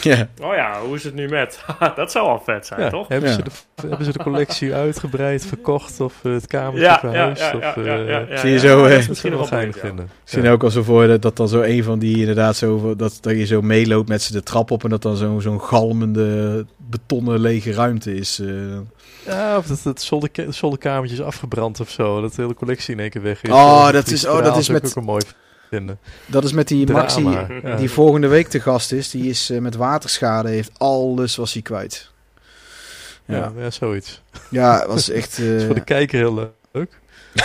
ja. 0.02 0.28
oh 0.42 0.54
ja, 0.54 0.80
hoe 0.86 0.94
is 0.96 1.04
het 1.04 1.14
nu 1.14 1.28
met? 1.28 1.64
dat 1.96 2.10
zou 2.12 2.26
al 2.28 2.42
vet 2.44 2.66
zijn, 2.66 2.80
ja, 2.80 2.88
toch? 2.88 3.08
Hebben, 3.08 3.28
Ja. 3.30 3.34
Ze 3.36 3.42
de, 3.42 3.50
hebben 3.88 4.04
ze 4.06 4.12
de 4.12 4.18
collectie 4.22 4.74
uitgebreid 4.84 5.46
verkocht 5.46 6.00
of 6.00 6.14
eh, 6.22 6.32
het 6.32 6.46
kamertje 6.46 6.80
Ja, 6.80 6.90
ja, 6.92 6.98
verhuisd? 6.98 7.40
ja, 7.40 7.52
ja, 7.52 7.56
of, 7.56 7.74
ja, 7.84 7.96
eh, 7.98 8.08
ja, 8.08 8.24
ja, 8.28 8.36
Zie 8.36 8.50
je 8.50 8.58
zo, 8.58 8.82
Dat 8.82 8.90
eh, 9.00 9.08
misschien 9.08 9.30
nog 9.30 9.40
wel 9.40 9.48
geinig 9.48 9.74
ja. 9.74 9.80
vinden. 9.80 10.04
Ik 10.04 10.10
zie 10.24 10.38
Ja. 10.38 10.44
nou 10.44 10.54
ook 10.56 10.62
al 10.62 10.70
zo 10.70 10.82
voor 10.82 11.06
dat, 11.06 11.22
dat 11.22 11.36
dan 11.36 11.48
zo 11.48 11.60
een 11.60 11.84
van 11.84 11.98
die 11.98 12.18
inderdaad 12.18 12.56
zo 12.56 12.96
dat, 12.96 13.18
dat 13.20 13.32
je 13.36 13.44
zo 13.46 13.60
meeloopt 13.62 14.08
met 14.08 14.22
ze 14.22 14.32
de 14.32 14.42
trap 14.42 14.70
op 14.70 14.84
en 14.84 14.90
dat 14.90 15.02
dan 15.02 15.16
zo- 15.16 15.38
zo'n 15.40 15.60
galmende 15.60 16.66
betonnen 16.76 17.40
lege 17.40 17.72
ruimte 17.72 18.14
is. 18.14 18.38
eh. 18.38 18.46
Ja, 19.26 19.56
of 19.56 19.66
dat 19.66 19.82
het 19.82 20.02
zolderka- 20.02 20.50
zolderkamertje 20.52 21.16
is 21.16 21.22
afgebrand 21.22 21.80
of 21.80 21.90
zo. 21.90 22.20
Dat 22.20 22.34
de 22.34 22.42
hele 22.42 22.54
collectie 22.54 22.94
in 22.94 23.00
één 23.00 23.10
keer 23.10 23.22
weg 23.22 23.42
is. 23.42 23.50
Oh, 23.50 23.84
Eh, 23.86 23.92
dat 23.92 24.06
is- 24.10 24.26
oh, 24.26 24.42
dat 24.44 24.56
is 24.56 24.68
met- 24.68 24.86
ook 24.86 24.94
wel 24.94 25.04
mooi 25.04 25.22
vinden. 25.76 25.98
Dat 26.26 26.44
is 26.44 26.52
met 26.52 26.68
die 26.68 26.92
Maxi 26.92 27.22
Drama, 27.22 27.46
ja. 27.62 27.76
die 27.76 27.90
volgende 27.90 28.26
week 28.26 28.48
te 28.48 28.60
gast 28.60 28.92
is. 28.92 29.10
Die 29.10 29.28
is 29.28 29.50
eh, 29.50 29.58
met 29.58 29.74
waterschade, 29.76 30.48
heeft 30.48 30.70
alles 30.78 31.36
was 31.36 31.52
hij 31.52 31.62
kwijt. 31.62 32.10
Ja, 33.24 33.36
Ja, 33.36 33.52
ja, 33.56 33.70
zoiets. 33.70 34.22
ja 34.50 34.86
was 34.86 35.10
echt... 35.10 35.36
Dat 35.38 35.46
is 35.46 35.60
eh, 35.60 35.66
voor 35.66 35.74
de 35.74 35.84
kijker 35.84 36.18
heel 36.18 36.52
leuk. 36.72 36.90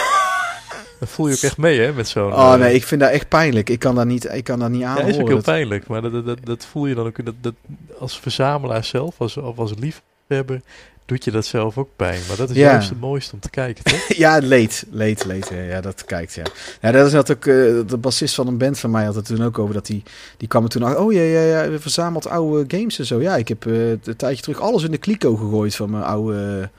Dan 0.99 1.07
voel 1.07 1.27
je 1.27 1.33
ook 1.35 1.41
echt 1.41 1.57
mee, 1.57 1.79
hè, 1.79 1.93
met 1.93 2.07
zo'n... 2.07 2.33
Oh 2.33 2.53
eh, 2.53 2.59
nee, 2.59 2.73
ik 2.73 2.83
vind 2.85 3.01
dat 3.01 3.09
echt 3.11 3.27
pijnlijk. 3.27 3.69
Ik 3.69 3.79
kan 3.79 3.95
dat 3.95 4.05
niet, 4.05 4.33
ik 4.33 4.43
kan 4.43 4.59
dat 4.59 4.69
niet 4.69 4.79
Ja, 4.81 4.87
aanhoren. 4.87 5.09
is 5.09 5.17
ook 5.19 5.27
heel 5.27 5.35
Dat- 5.35 5.45
pijnlijk, 5.45 5.87
maar 5.87 6.01
dat, 6.01 6.11
dat, 6.11 6.25
dat, 6.25 6.37
dat 6.43 6.65
voel 6.65 6.85
je 6.85 6.95
dan 6.95 7.05
ook 7.05 7.25
dat, 7.25 7.35
dat, 7.41 7.53
als 7.99 8.19
verzamelaar 8.19 8.83
zelf, 8.83 9.15
als, 9.21 9.37
of 9.37 9.57
als 9.57 9.73
liefhebber, 9.79 10.61
doet 11.09 11.23
je 11.23 11.31
dat 11.31 11.45
zelf 11.45 11.77
ook 11.77 11.89
pijn. 11.95 12.19
Maar 12.27 12.37
dat 12.37 12.49
is 12.49 12.55
Ja. 12.55 12.71
juist 12.71 12.89
het 12.89 12.99
mooiste 12.99 13.33
om 13.33 13.39
te 13.39 13.49
kijken, 13.49 13.83
toch? 13.83 14.07
Ja, 14.17 14.37
leed, 14.37 14.85
leed, 14.91 15.25
leed. 15.25 15.51
Ja, 15.69 15.81
dat 15.81 16.05
kijkt, 16.05 16.33
ja. 16.33 16.43
Ja, 16.81 16.91
dat 16.91 17.07
is 17.07 17.13
net 17.13 17.31
ook, 17.31 17.45
eh, 17.45 17.53
de 17.87 17.97
bassist 17.99 18.35
van 18.35 18.47
een 18.47 18.57
band 18.57 18.79
van 18.79 18.91
mij 18.91 19.05
had 19.05 19.15
het 19.15 19.25
toen 19.25 19.43
ook 19.43 19.59
over, 19.59 19.73
dat 19.73 19.85
die, 19.85 20.03
die 20.37 20.47
kwam 20.47 20.63
er 20.63 20.69
toen 20.69 20.83
achter, 20.83 21.01
oh 21.01 21.13
ja, 21.13 21.21
ja, 21.21 21.41
ja, 21.41 21.69
we 21.69 21.79
verzamelt 21.79 22.27
oude 22.27 22.77
games 22.77 22.99
en 22.99 23.05
zo. 23.05 23.21
Ja, 23.21 23.35
ik 23.35 23.47
heb 23.47 23.65
eh, 23.65 23.89
een 23.89 24.15
tijdje 24.17 24.41
terug 24.41 24.59
alles 24.59 24.83
in 24.83 24.91
de 24.91 24.97
kliko 24.97 25.35
gegooid 25.35 25.75
van 25.75 25.89
mijn 25.89 26.03
oude, 26.03 26.69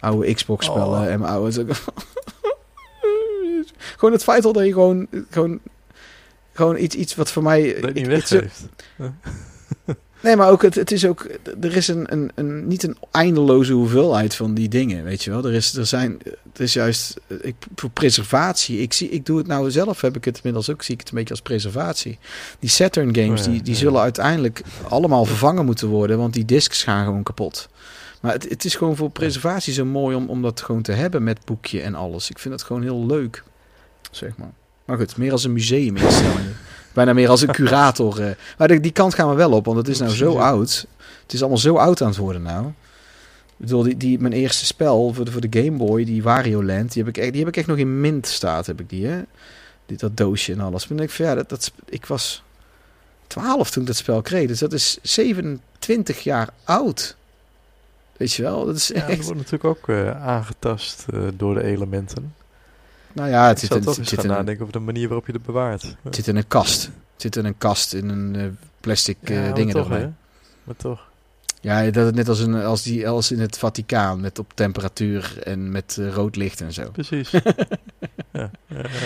oude 0.00 0.34
Xbox-spellen 0.34 1.00
Oh. 1.00 1.06
en 1.06 1.20
mijn 1.20 1.32
oude... 1.32 1.66
gewoon 3.96 4.12
het 4.14 4.22
feit 4.24 4.42
dat 4.42 4.56
je 4.58 4.72
gewoon, 4.72 5.06
gewoon, 5.30 5.58
gewoon 6.52 6.76
iets, 6.78 6.94
iets 6.94 7.14
wat 7.14 7.30
voor 7.32 7.42
mij... 7.42 7.76
Dat 7.80 7.94
je 7.94 8.00
niet 8.00 8.06
weggeeft. 8.06 8.66
Nee, 10.20 10.36
maar 10.36 10.50
ook, 10.50 10.62
het, 10.62 10.74
het 10.74 10.92
is 10.92 11.06
ook, 11.06 11.28
er 11.60 11.76
is 11.76 11.88
een, 11.88 12.12
een, 12.12 12.30
een, 12.34 12.66
niet 12.66 12.82
een 12.82 12.96
eindeloze 13.10 13.72
hoeveelheid 13.72 14.34
van 14.34 14.54
die 14.54 14.68
dingen, 14.68 15.04
weet 15.04 15.24
je 15.24 15.30
wel. 15.30 15.44
Er 15.44 15.54
is, 15.54 15.74
er 15.76 15.86
zijn, 15.86 16.18
het 16.24 16.60
is 16.60 16.72
juist, 16.72 17.16
ik, 17.40 17.54
voor 17.74 17.90
preservatie, 17.90 18.80
ik, 18.80 18.92
zie, 18.92 19.08
ik 19.08 19.26
doe 19.26 19.38
het 19.38 19.46
nou 19.46 19.70
zelf, 19.70 20.00
heb 20.00 20.16
ik 20.16 20.24
het 20.24 20.36
inmiddels 20.36 20.70
ook, 20.70 20.82
zie 20.82 20.94
ik 20.94 21.00
het 21.00 21.08
een 21.08 21.16
beetje 21.16 21.34
als 21.34 21.42
preservatie. 21.42 22.18
Die 22.58 22.70
Saturn 22.70 23.14
games, 23.14 23.40
Oh 23.40 23.46
ja, 23.46 23.52
die, 23.52 23.62
die 23.62 23.72
ja. 23.72 23.78
zullen 23.78 24.00
uiteindelijk 24.00 24.62
allemaal 24.88 25.24
vervangen 25.24 25.64
moeten 25.64 25.88
worden, 25.88 26.18
want 26.18 26.34
die 26.34 26.44
discs 26.44 26.82
gaan 26.82 27.04
gewoon 27.04 27.22
kapot. 27.22 27.68
Maar 28.20 28.32
het, 28.32 28.48
het 28.48 28.64
is 28.64 28.74
gewoon 28.74 28.96
voor 28.96 29.10
preservatie 29.10 29.72
zo 29.72 29.84
mooi 29.84 30.16
om, 30.16 30.28
om 30.28 30.42
dat 30.42 30.60
gewoon 30.60 30.82
te 30.82 30.92
hebben 30.92 31.24
met 31.24 31.44
boekje 31.44 31.80
en 31.80 31.94
alles. 31.94 32.30
Ik 32.30 32.38
vind 32.38 32.54
het 32.54 32.62
gewoon 32.62 32.82
heel 32.82 33.06
leuk, 33.06 33.42
zeg 34.10 34.36
maar. 34.36 34.52
Maar 34.84 34.96
goed, 34.96 35.16
meer 35.16 35.32
als 35.32 35.44
een 35.44 35.52
museuminstelling. 35.52 36.46
Bijna 36.96 37.12
meer 37.12 37.28
als 37.28 37.40
een 37.42 37.52
curator. 37.60 38.20
eh. 38.20 38.30
Maar 38.58 38.68
die, 38.68 38.80
die 38.80 38.92
kant 38.92 39.14
gaan 39.14 39.28
we 39.28 39.34
wel 39.34 39.52
op, 39.52 39.64
want 39.64 39.76
het 39.76 39.88
is 39.88 39.98
nou 39.98 40.10
zo 40.14 40.32
ja. 40.32 40.38
oud. 40.38 40.86
Het 41.22 41.32
is 41.32 41.40
allemaal 41.40 41.58
zo 41.58 41.76
oud 41.76 42.02
aan 42.02 42.08
het 42.08 42.16
worden 42.16 42.42
nou. 42.42 42.66
Ik 42.66 42.72
bedoel, 43.56 43.82
die, 43.82 43.96
die, 43.96 44.18
mijn 44.18 44.32
eerste 44.32 44.66
spel 44.66 45.12
voor 45.12 45.24
de, 45.24 45.30
voor 45.32 45.48
de 45.48 45.62
Game 45.62 45.76
Boy, 45.76 46.04
die 46.04 46.22
Wario 46.22 46.64
Land, 46.64 46.92
die 46.92 47.04
heb 47.04 47.16
ik, 47.16 47.22
echt- 47.22 47.30
die 47.32 47.40
heb 47.40 47.48
ik 47.48 47.56
echt 47.56 47.66
nog 47.66 47.76
in 47.76 48.00
mint 48.00 48.26
staat, 48.26 48.66
heb 48.66 48.80
ik 48.80 48.88
die, 48.88 49.06
hè. 49.06 49.22
Die, 49.86 49.96
dat 49.96 50.16
doosje 50.16 50.52
en 50.52 50.60
alles. 50.60 50.88
Maar 50.88 51.02
ik 51.02 51.10
van, 51.10 51.24
ja, 51.26 51.34
dat, 51.34 51.48
dat, 51.48 51.72
ik 51.84 52.06
was 52.06 52.42
12 53.26 53.70
toen 53.70 53.82
ik 53.82 53.88
dat 53.88 53.96
spel 53.96 54.22
kreeg. 54.22 54.48
Dus 54.48 54.58
dat 54.58 54.72
is 54.72 54.98
27 55.02 56.20
jaar 56.20 56.48
oud. 56.64 57.16
Weet 58.16 58.32
je 58.32 58.42
wel? 58.42 58.64
Dat 58.66 58.76
is 58.76 58.86
Ja, 58.88 58.94
dat 59.00 59.08
echt... 59.08 59.24
wordt 59.24 59.36
natuurlijk 59.50 59.64
ook 59.64 59.88
eh, 59.88 60.26
aangetast 60.26 61.06
eh, 61.12 61.20
door 61.34 61.54
de 61.54 61.62
elementen. 61.64 62.34
Nou 63.16 63.28
ja, 63.30 63.48
het 63.48 63.58
zit, 63.58 63.70
in, 63.70 63.80
toch 63.80 63.88
het, 63.88 63.98
eens 63.98 64.08
zit 64.08 64.22
in, 64.22 64.30
nadenken 64.30 64.60
over 64.62 64.72
de 64.72 64.78
manier 64.78 65.08
waarop 65.08 65.26
je 65.26 65.32
het 65.32 65.42
bewaart. 65.42 65.96
het 66.02 66.14
zit 66.14 66.26
in 66.26 66.36
een 66.36 66.48
kast. 66.48 66.82
Het 66.84 67.22
zit 67.22 67.36
in 67.36 67.44
een 67.44 67.58
kast, 67.58 67.94
in 67.94 68.08
een 68.08 68.36
eh, 68.36 68.42
plastic 68.80 69.16
eh, 69.22 69.46
Ja, 69.46 69.52
dingen 69.52 69.74
toch, 69.74 69.88
hè? 69.88 70.08
Maar 70.64 70.76
toch. 70.76 71.08
Ja, 71.60 71.90
dat 71.90 72.06
het 72.06 72.14
net 72.14 72.28
als, 72.28 72.40
een, 72.40 72.54
als, 72.54 72.82
die, 72.82 73.08
als 73.08 73.32
in 73.32 73.40
het 73.40 73.58
Vaticaan, 73.58 74.20
met 74.20 74.38
op 74.38 74.52
temperatuur 74.54 75.38
en 75.42 75.70
met 75.70 75.96
eh, 76.00 76.12
rood 76.12 76.36
licht 76.36 76.60
en 76.60 76.72
zo. 76.72 76.90
Precies. 76.90 77.30
ja, 78.32 78.50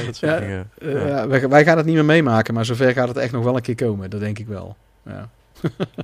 dat 0.07 0.17
soort 0.17 0.19
Ja, 0.19 0.39
dingen. 0.39 0.71
Ja. 0.81 1.07
ja, 1.07 1.29
wij, 1.29 1.49
wij 1.49 1.65
gaan 1.65 1.77
het 1.77 1.87
niet 1.87 1.95
meer 1.95 2.05
meemaken, 2.05 2.55
maar 2.55 2.65
zover 2.65 2.93
gaat 2.93 3.09
het 3.09 3.17
echt 3.17 3.33
nog 3.33 3.45
wel 3.45 3.57
een 3.57 3.63
keer 3.63 3.75
komen. 3.75 4.11
Dat 4.11 4.21
denk 4.21 4.39
ik 4.39 4.47
wel. 4.47 4.77
Ja. 5.05 5.31
en 5.63 6.01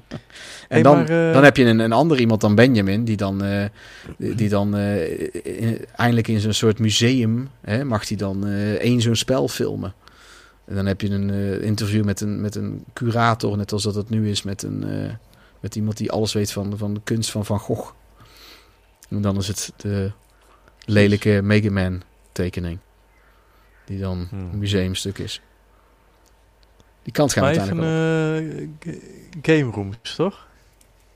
Hey, 0.69 0.83
dan, 0.83 0.97
maar, 0.97 1.09
eh, 1.29 1.33
dan 1.33 1.45
heb 1.45 1.57
je 1.57 1.65
een, 1.65 1.79
een 1.79 1.93
ander 1.93 2.19
iemand 2.21 2.41
dan 2.41 2.55
Benjamin, 2.55 3.05
die 3.05 3.17
dan, 3.17 3.45
eh, 3.45 3.65
die, 4.17 4.49
dan 4.49 4.77
eh, 4.77 5.21
in- 5.61 5.85
eindelijk 5.97 6.29
in 6.29 6.41
zo'n 6.41 6.53
soort 6.53 6.79
museum, 6.79 7.49
hè, 7.61 7.85
mag 7.85 8.09
hij 8.09 8.17
dan 8.17 8.47
eh, 8.47 8.73
één 8.73 9.01
zo'n 9.01 9.15
spel 9.15 9.49
filmen. 9.49 9.95
En 10.65 10.75
dan 10.75 10.87
heb 10.87 11.01
je 11.01 11.09
een 11.11 11.31
eh, 11.31 11.63
interview 11.63 12.05
met 12.05 12.21
een, 12.21 12.41
met 12.41 12.55
een 12.55 12.85
curator, 12.93 13.57
net 13.57 13.73
als 13.73 13.83
dat 13.83 13.95
het 13.95 14.09
nu 14.11 14.31
is 14.31 14.43
met, 14.43 14.63
een, 14.63 14.85
eh, 14.85 15.13
met 15.61 15.77
iemand 15.77 15.97
die 15.97 16.11
alles 16.11 16.33
weet 16.33 16.53
van, 16.53 16.79
van 16.79 16.95
de 16.95 17.01
kunst 17.05 17.31
van 17.31 17.45
Van 17.45 17.59
Gogh. 17.59 17.91
En 19.09 19.21
dan 19.21 19.37
is 19.37 19.49
het 19.49 19.73
de 19.77 20.11
lelijke 20.85 21.41
Mega 21.43 21.71
Man 21.71 22.03
tekening. 22.33 22.79
Die 23.85 23.99
dan 23.99 24.27
Hmm. 24.31 24.49
een 24.53 24.59
museumstuk 24.59 25.19
is. 25.19 25.41
Die 27.07 27.15
kant 27.15 27.33
gaan 27.33 27.43
we 27.53 27.59
uiteindelijk 27.59 28.67
eh, 28.87 28.93
ga- 28.93 28.99
game 29.43 29.71
rooms, 29.73 30.15
toch? 30.17 30.47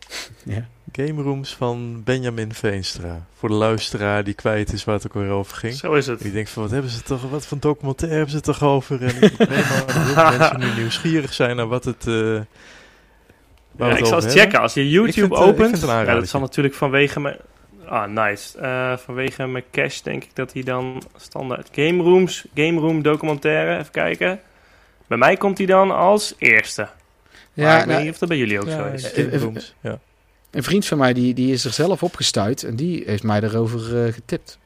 Ja. 0.44 0.66
Game 0.92 1.22
rooms 1.22 1.54
van 1.56 2.02
Benjamin 2.04 2.52
Veenstra. 2.54 3.26
Voor 3.38 3.48
de 3.48 3.54
luisteraar 3.54 4.24
die 4.24 4.34
kwijt 4.34 4.72
is 4.72 4.84
waar 4.84 4.94
het 4.94 5.06
ook 5.06 5.14
weer 5.14 5.28
over 5.30 5.56
ging. 5.56 5.74
Zo 5.74 5.92
is 5.92 6.06
het. 6.06 6.24
Ik 6.24 6.32
denk 6.32 6.48
van, 6.48 6.62
wat 6.62 6.70
hebben 6.72 6.90
ze 6.90 7.02
toch, 7.02 7.30
wat 7.30 7.46
voor 7.46 7.58
documentaire 7.58 8.16
hebben 8.16 8.34
ze 8.36 8.40
toch 8.40 8.62
over? 8.62 9.02
En 9.02 9.22
ik 9.22 9.38
maar 10.14 10.38
mensen 10.38 10.58
nu 10.60 10.66
nieuwsgierig 10.80 11.32
zijn 11.32 11.56
naar 11.56 11.66
wat 11.66 11.84
het... 11.84 12.06
eh, 12.06 12.14
waar 12.14 12.44
we 13.76 13.84
Ja, 13.84 13.88
het 13.88 13.98
ik 13.98 14.04
zal 14.06 14.18
hebben. 14.18 14.30
checken. 14.38 14.60
Als 14.60 14.74
je 14.74 14.88
YouTube 14.90 15.12
vind, 15.12 15.32
eh, 15.32 15.40
opent, 15.48 15.70
het 15.80 15.90
ja, 15.90 16.04
dat 16.04 16.28
zal 16.28 16.40
natuurlijk 16.40 16.74
vanwege 16.74 17.20
mijn... 17.20 17.36
Ah, 17.86 18.08
nice. 18.10 18.58
Eh, 18.58 18.96
vanwege 18.96 19.46
mijn 19.46 19.64
cache 19.72 20.02
denk 20.02 20.24
ik 20.24 20.30
dat 20.34 20.52
hij 20.52 20.62
dan 20.62 21.02
standaard 21.16 21.68
Game 21.72 22.02
Rooms, 22.02 22.44
Game 22.54 22.80
Room 22.80 23.02
documentaire, 23.02 23.78
even 23.78 23.92
kijken. 23.92 24.40
Bij 25.10 25.18
mij 25.18 25.36
komt 25.36 25.58
hij 25.58 25.66
dan 25.66 25.90
als 25.90 26.34
eerste. 26.38 26.88
Ja, 27.52 27.64
Ja, 27.66 27.72
ik 27.72 27.78
weet 27.78 27.86
nou, 27.86 28.02
niet 28.02 28.12
of 28.12 28.18
dat 28.18 28.28
bij 28.28 28.38
jullie 28.38 28.60
ook 28.60 28.66
Ja, 28.66 28.76
zo 28.76 28.84
is. 28.84 29.12
Eh, 29.12 29.34
eh, 29.34 29.40
rooms, 29.40 29.74
ja. 29.80 29.98
een 30.50 30.62
vriend 30.62 30.86
van 30.86 30.98
mij 30.98 31.12
die, 31.12 31.34
die 31.34 31.52
is 31.52 31.64
er 31.64 31.72
zelf 31.72 32.02
opgestuurd 32.02 32.62
en 32.62 32.76
die 32.76 33.02
heeft 33.06 33.22
mij 33.22 33.40
daarover 33.40 34.06
eh, 34.06 34.12
getipt. 34.12 34.58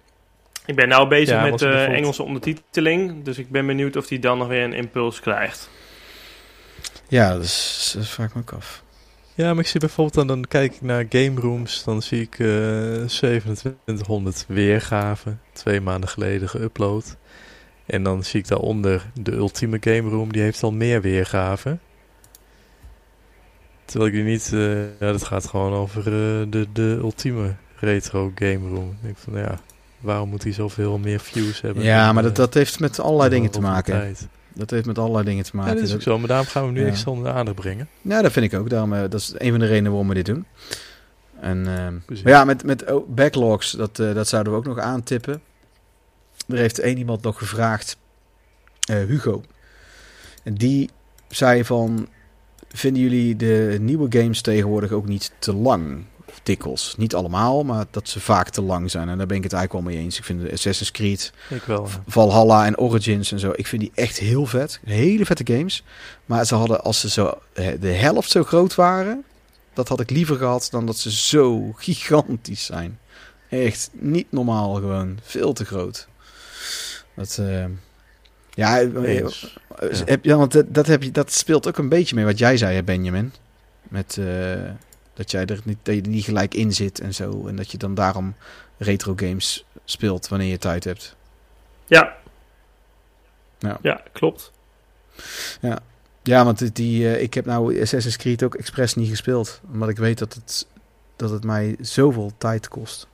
Ik 0.66 0.77
ben 0.77 0.89
nou 0.89 1.09
bezig 1.09 1.35
Ja, 1.35 1.43
met 1.43 1.51
was 1.51 1.61
de 1.61 1.75
Engelse 1.75 2.23
ondertiteling, 2.23 3.25
dus 3.25 3.39
ik 3.39 3.51
ben 3.51 3.66
benieuwd 3.66 3.97
of 3.97 4.09
hij 4.09 4.19
dan 4.19 4.39
nog 4.39 4.49
weer 4.49 4.62
een 4.62 4.73
impuls 4.73 5.21
krijgt. 5.21 5.71
Ja, 7.09 7.33
dat, 7.33 7.43
is, 7.43 7.95
dat 7.97 8.09
vraag 8.09 8.29
ik 8.29 8.35
me 8.35 8.41
ook 8.41 8.53
af. 8.53 8.83
Ja, 9.35 9.55
maar 9.55 9.62
ik 9.62 9.69
zie 9.69 9.81
bijvoorbeeld, 9.81 10.15
dan, 10.15 10.27
dan 10.27 10.45
kijk 10.49 10.75
ik 10.75 10.81
naar 10.81 11.07
game 11.09 11.41
rooms, 11.41 11.85
dan 11.85 12.03
zie 12.03 12.21
ik 12.21 12.39
eh 12.39 13.05
2700 13.07 14.45
weergaven, 14.49 15.41
twee 15.53 15.81
maanden 15.81 16.09
geleden 16.09 16.49
geüpload. 16.49 17.16
En 17.86 18.02
dan 18.02 18.24
zie 18.24 18.40
ik 18.40 18.48
daaronder 18.48 19.06
de 19.20 19.32
ultieme 19.32 19.77
game 19.81 20.09
room, 20.11 20.32
die 20.32 20.43
heeft 20.43 20.62
al 20.62 20.73
meer 20.73 21.01
weergaven. 21.01 21.81
Terwijl 23.85 24.11
ik 24.11 24.16
die 24.16 24.24
niet, 24.24 24.51
eh, 24.52 24.82
ja, 24.82 25.12
dat 25.12 25.24
gaat 25.24 25.47
gewoon 25.47 25.73
over 25.73 25.98
eh, 26.06 26.47
de, 26.51 26.66
de 26.73 26.98
ultieme 27.01 27.55
retro 27.77 28.32
game 28.35 28.69
room. 28.69 28.90
Ik 28.90 28.97
denk 29.02 29.16
van, 29.16 29.39
ja, 29.39 29.61
waarom 30.01 30.28
moet 30.28 30.43
hij 30.43 30.52
zoveel 30.52 30.98
meer 30.98 31.20
views 31.20 31.61
hebben? 31.61 31.82
Ja, 31.82 32.05
dan, 32.05 32.15
maar 32.15 32.23
dat, 32.23 32.32
eh, 32.32 32.39
dat 32.39 32.55
heeft 32.55 32.81
met 32.81 33.01
allerlei 33.01 33.31
dingen 33.31 33.51
te 33.51 33.61
maken. 33.61 33.93
tijd? 33.93 34.28
Dat 34.52 34.70
heeft 34.70 34.86
met 34.86 34.98
allerlei 34.98 35.24
dingen 35.24 35.44
te 35.44 35.51
Ja, 35.52 35.59
maken. 35.59 35.74
dat 35.74 35.85
is 35.85 35.89
ook 35.90 35.94
Dat- 35.94 36.02
zo, 36.06 36.19
maar 36.19 36.28
daarom 36.28 36.47
gaan 36.47 36.62
we 36.62 36.69
hem 36.69 36.77
nu 36.77 36.85
Ja. 36.85 36.89
extra 36.90 37.11
onder 37.11 37.27
de 37.32 37.39
aandacht 37.39 37.56
brengen. 37.56 37.89
Ja, 38.02 38.23
dat 38.23 38.32
vind 38.32 38.52
ik 38.52 38.61
ook. 38.61 38.70
Daarom, 38.70 38.90
dat 38.90 39.15
is 39.15 39.35
een 39.39 39.51
van 39.51 39.59
de 39.61 39.66
redenen 39.66 39.90
waarom 39.90 40.09
we 40.09 40.15
dit 40.15 40.27
doen. 40.27 40.44
En, 41.40 41.66
ehm, 41.66 41.93
maar 42.23 42.32
ja, 42.32 42.44
met, 42.44 42.65
met 42.65 42.90
oh, 42.93 43.09
backlogs, 43.09 43.70
dat, 43.70 43.97
dat 43.97 44.28
zouden 44.28 44.52
we 44.52 44.59
ook 44.59 44.65
nog 44.66 44.78
aantippen. 44.78 45.40
Er 46.49 46.57
heeft 46.57 46.79
één 46.79 46.99
iemand 46.99 47.23
nog 47.23 47.39
gevraagd, 47.39 47.97
eh, 48.89 48.97
Hugo. 48.97 49.43
En 50.43 50.55
die 50.55 50.91
zei 51.29 51.65
van, 51.65 52.09
vinden 52.73 53.03
jullie 53.03 53.37
de 53.37 53.77
nieuwe 53.81 54.07
games 54.19 54.41
tegenwoordig 54.41 54.91
ook 54.91 55.07
niet 55.07 55.33
te 55.39 55.55
lang? 55.55 56.05
Dikwijls. 56.43 56.95
Niet 56.97 57.15
allemaal, 57.15 57.65
maar 57.65 57.85
dat 57.91 58.09
ze 58.09 58.21
vaak 58.21 58.49
te 58.49 58.62
lang 58.62 58.91
zijn. 58.91 59.09
En 59.09 59.19
daar 59.19 59.27
ben 59.27 59.37
ik 59.37 59.43
het 59.43 59.53
eigenlijk 59.53 59.85
wel 59.85 59.95
mee 59.95 60.05
eens. 60.05 60.19
Ik 60.19 60.25
vind 60.25 60.41
de 60.41 60.53
Assassin's 60.53 60.91
Creed, 60.91 61.33
Ik 61.51 61.62
wel. 61.62 61.87
ja. 61.89 62.03
Valhalla 62.07 62.66
en 62.66 62.79
Origins 62.79 63.33
en 63.33 63.39
zo. 63.39 63.53
Ik 63.57 63.66
vind 63.66 63.83
die 63.83 63.93
echt 63.95 64.19
heel 64.19 64.47
vet. 64.47 64.81
Hele 64.85 65.25
vette 65.27 65.55
games. 65.55 65.85
Maar 66.27 66.45
ze 66.45 66.55
hadden, 66.55 66.83
als 66.85 67.01
ze 67.01 67.09
zo 67.11 67.39
de 67.81 67.89
helft 67.89 68.31
zo 68.31 68.43
groot 68.43 68.75
waren, 68.75 69.25
dat 69.73 69.89
had 69.89 70.01
ik 70.01 70.11
liever 70.11 70.37
gehad 70.37 70.69
dan 70.71 70.87
dat 70.87 70.97
ze 70.99 71.12
zo 71.12 71.73
gigantisch 71.77 72.65
zijn. 72.65 72.99
Echt 73.49 73.91
niet 73.93 74.27
normaal 74.33 74.75
gewoon. 74.75 75.19
Veel 75.23 75.53
te 75.53 75.65
groot. 75.65 76.09
Dat, 77.15 77.39
eh, 77.41 77.65
ja, 78.51 78.81
eh, 78.81 79.03
Eens. 79.03 79.59
eh, 79.78 79.91
Ja. 79.93 80.05
heb- 80.05 80.24
ja, 80.24 80.36
want 80.36 80.53
dat, 80.53 80.74
dat, 80.74 80.86
heb 80.86 81.03
je, 81.03 81.11
dat 81.11 81.32
speelt 81.32 81.69
ook 81.69 81.78
een 81.78 81.89
beetje 81.89 82.15
mee 82.15 82.24
wat 82.24 82.39
jij 82.39 82.57
zei, 82.57 82.74
hè, 82.74 82.82
Benjamin. 82.82 83.32
Met 83.82 84.16
eh, 84.19 84.70
dat 85.15 85.31
jij 85.31 85.45
er 85.47 85.61
niet, 85.65 85.78
dat 85.82 85.95
je 85.95 86.01
er 86.03 86.09
niet 86.09 86.24
gelijk 86.24 86.55
in 86.55 86.73
zit 86.73 87.01
en 87.01 87.15
zo. 87.15 87.47
En 87.47 87.57
dat 87.57 87.70
je 87.70 87.78
dan 87.78 87.95
daarom 87.95 88.35
retro 88.78 89.12
games 89.16 89.65
speelt 89.85 90.28
wanneer 90.28 90.49
je 90.51 90.59
tijd 90.59 90.85
hebt. 90.85 91.16
Ja. 91.86 92.16
Ja. 93.59 93.78
Ja, 93.82 94.01
klopt. 94.12 94.53
Ja, 96.23 96.45
want 96.45 96.74
die- 96.77 97.09
eh, 97.15 97.23
ik 97.23 97.35
heb 97.35 97.45
nou 97.45 97.81
Assassin's 97.81 98.16
Creed 98.16 98.43
ook 98.43 98.55
expres 98.55 98.95
niet 98.95 99.09
gespeeld. 99.09 99.61
Omdat 99.73 99.89
ik 99.89 99.97
weet 99.97 100.19
dat 100.19 100.35
het, 100.35 100.66
dat 101.16 101.31
het 101.31 101.45
mij 101.45 101.77
zoveel 101.81 102.32
tijd 102.39 102.69
kost. 102.69 103.07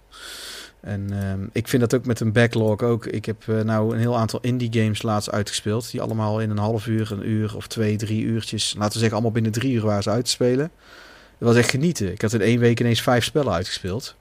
En 0.80 1.22
ehm, 1.22 1.46
ik 1.52 1.68
vind 1.68 1.82
dat 1.82 1.94
ook 1.94 2.06
met 2.06 2.20
een 2.20 2.32
backlog 2.32 2.82
ook. 2.82 3.06
Ik 3.06 3.24
heb 3.24 3.48
eh, 3.48 3.60
nou 3.60 3.92
een 3.94 4.00
heel 4.00 4.16
aantal 4.16 4.40
indie 4.42 4.82
games 4.82 5.02
laatst 5.02 5.30
uitgespeeld. 5.30 5.90
Die 5.90 6.00
allemaal 6.00 6.40
in 6.40 6.50
een 6.50 6.58
half 6.58 6.86
uur, 6.86 7.12
een 7.12 7.28
uur 7.28 7.56
of 7.56 7.66
twee, 7.66 7.96
drie 7.96 8.22
uurtjes. 8.22 8.74
Laten 8.74 8.92
we 8.92 8.98
zeggen 8.98 9.12
allemaal 9.12 9.32
binnen 9.32 9.52
drie 9.52 9.72
uur 9.72 9.84
waren 9.84 10.02
ze 10.02 10.10
uit 10.10 10.24
te 10.24 10.30
spelen. 10.30 10.70
Dat 11.38 11.48
was 11.48 11.56
echt 11.56 11.70
genieten. 11.70 12.12
Ik 12.12 12.22
had 12.22 12.32
in 12.32 12.40
één 12.40 12.58
week 12.58 12.80
ineens 12.80 13.02
vijf 13.02 13.24
spellen 13.24 13.52
uitgespeeld. 13.52 14.14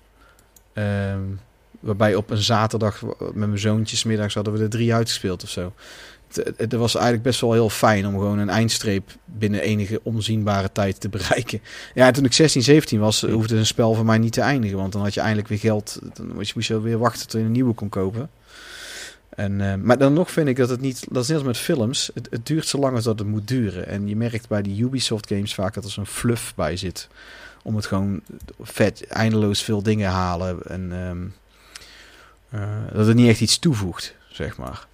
Ehm, 0.74 1.22
waarbij 1.80 2.16
op 2.16 2.30
een 2.30 2.38
zaterdag 2.38 3.02
met 3.20 3.36
mijn 3.36 3.60
zoontjes 3.60 4.04
middags 4.04 4.34
hadden 4.34 4.54
we 4.54 4.60
er 4.64 4.70
drie 4.70 4.94
uitgespeeld 4.94 5.44
of 5.44 5.50
zo. 5.50 5.74
Het, 6.34 6.54
het 6.58 6.74
was 6.74 6.94
eigenlijk 6.94 7.24
best 7.24 7.42
wel 7.42 7.54
heel 7.54 7.70
fijn 7.70 8.08
om 8.08 8.14
gewoon 8.14 8.40
een 8.40 8.50
eindstreep 8.50 9.12
binnen 9.26 9.62
enige 9.62 10.00
onzienbare 10.04 10.72
tijd 10.72 11.00
te 11.00 11.10
bereiken. 11.10 11.62
Ja, 11.94 12.12
toen 12.12 12.26
ik 12.26 12.34
16, 12.34 12.62
17 12.62 13.00
was, 13.00 13.22
hoefde 13.22 13.56
een 13.56 13.66
spel 13.66 13.94
van 13.94 14.06
mij 14.06 14.18
niet 14.18 14.34
te 14.34 14.42
eindigen. 14.42 14.78
Want 14.78 14.92
dan 14.92 15.02
had 15.02 15.14
je 15.14 15.20
eindelijk 15.20 15.48
weer 15.48 15.60
geld. 15.60 16.00
Dan 16.14 16.34
moest 16.34 16.68
je, 16.68 16.82
weer 16.82 16.98
wachten 16.98 17.28
tot 17.28 17.40
je 17.40 17.46
een 17.46 17.52
nieuwe 17.52 17.74
kon 17.74 17.90
kopen. 17.90 18.30
En, 19.30 19.62
eh, 19.62 19.76
maar 19.76 19.98
dan 19.98 20.14
nog 20.14 20.32
vind 20.32 20.48
ik 20.48 20.56
dat 20.56 20.70
het 20.70 20.82
niet... 20.82 21.06
Dat 21.12 21.24
is 21.24 21.30
net 21.30 21.38
als 21.38 21.48
met 21.48 21.58
films. 21.58 22.12
Het, 22.14 22.28
het 22.32 22.46
duurt 22.46 22.68
zo 22.68 22.78
lang 22.78 22.96
als 22.96 23.04
dat 23.04 23.20
het 23.20 23.28
moet 23.28 23.48
duren. 23.48 23.88
En 23.88 24.08
je 24.08 24.16
merkt 24.16 24.48
bij 24.48 24.62
die 24.62 24.84
Ubisoft 24.84 25.28
games 25.28 25.54
vaak 25.54 25.74
dat 25.74 25.84
er 25.84 25.92
zo'n 25.92 26.06
fluff 26.06 26.56
bij 26.56 26.78
zit. 26.78 27.08
Om 27.64 27.76
het 27.76 27.86
gewoon 27.86 28.22
vet, 28.62 29.08
eindeloos 29.08 29.64
veel 29.64 29.84
dingen 29.84 30.10
halen. 30.10 30.60
En 30.66 30.92
ehm, 30.92 31.26
eh, 32.50 32.94
dat 32.94 33.08
het 33.08 33.16
niet 33.16 33.30
echt 33.30 33.42
iets 33.42 33.60
toevoegt, 33.60 34.16
zeg 34.32 34.58
maar. 34.58 34.88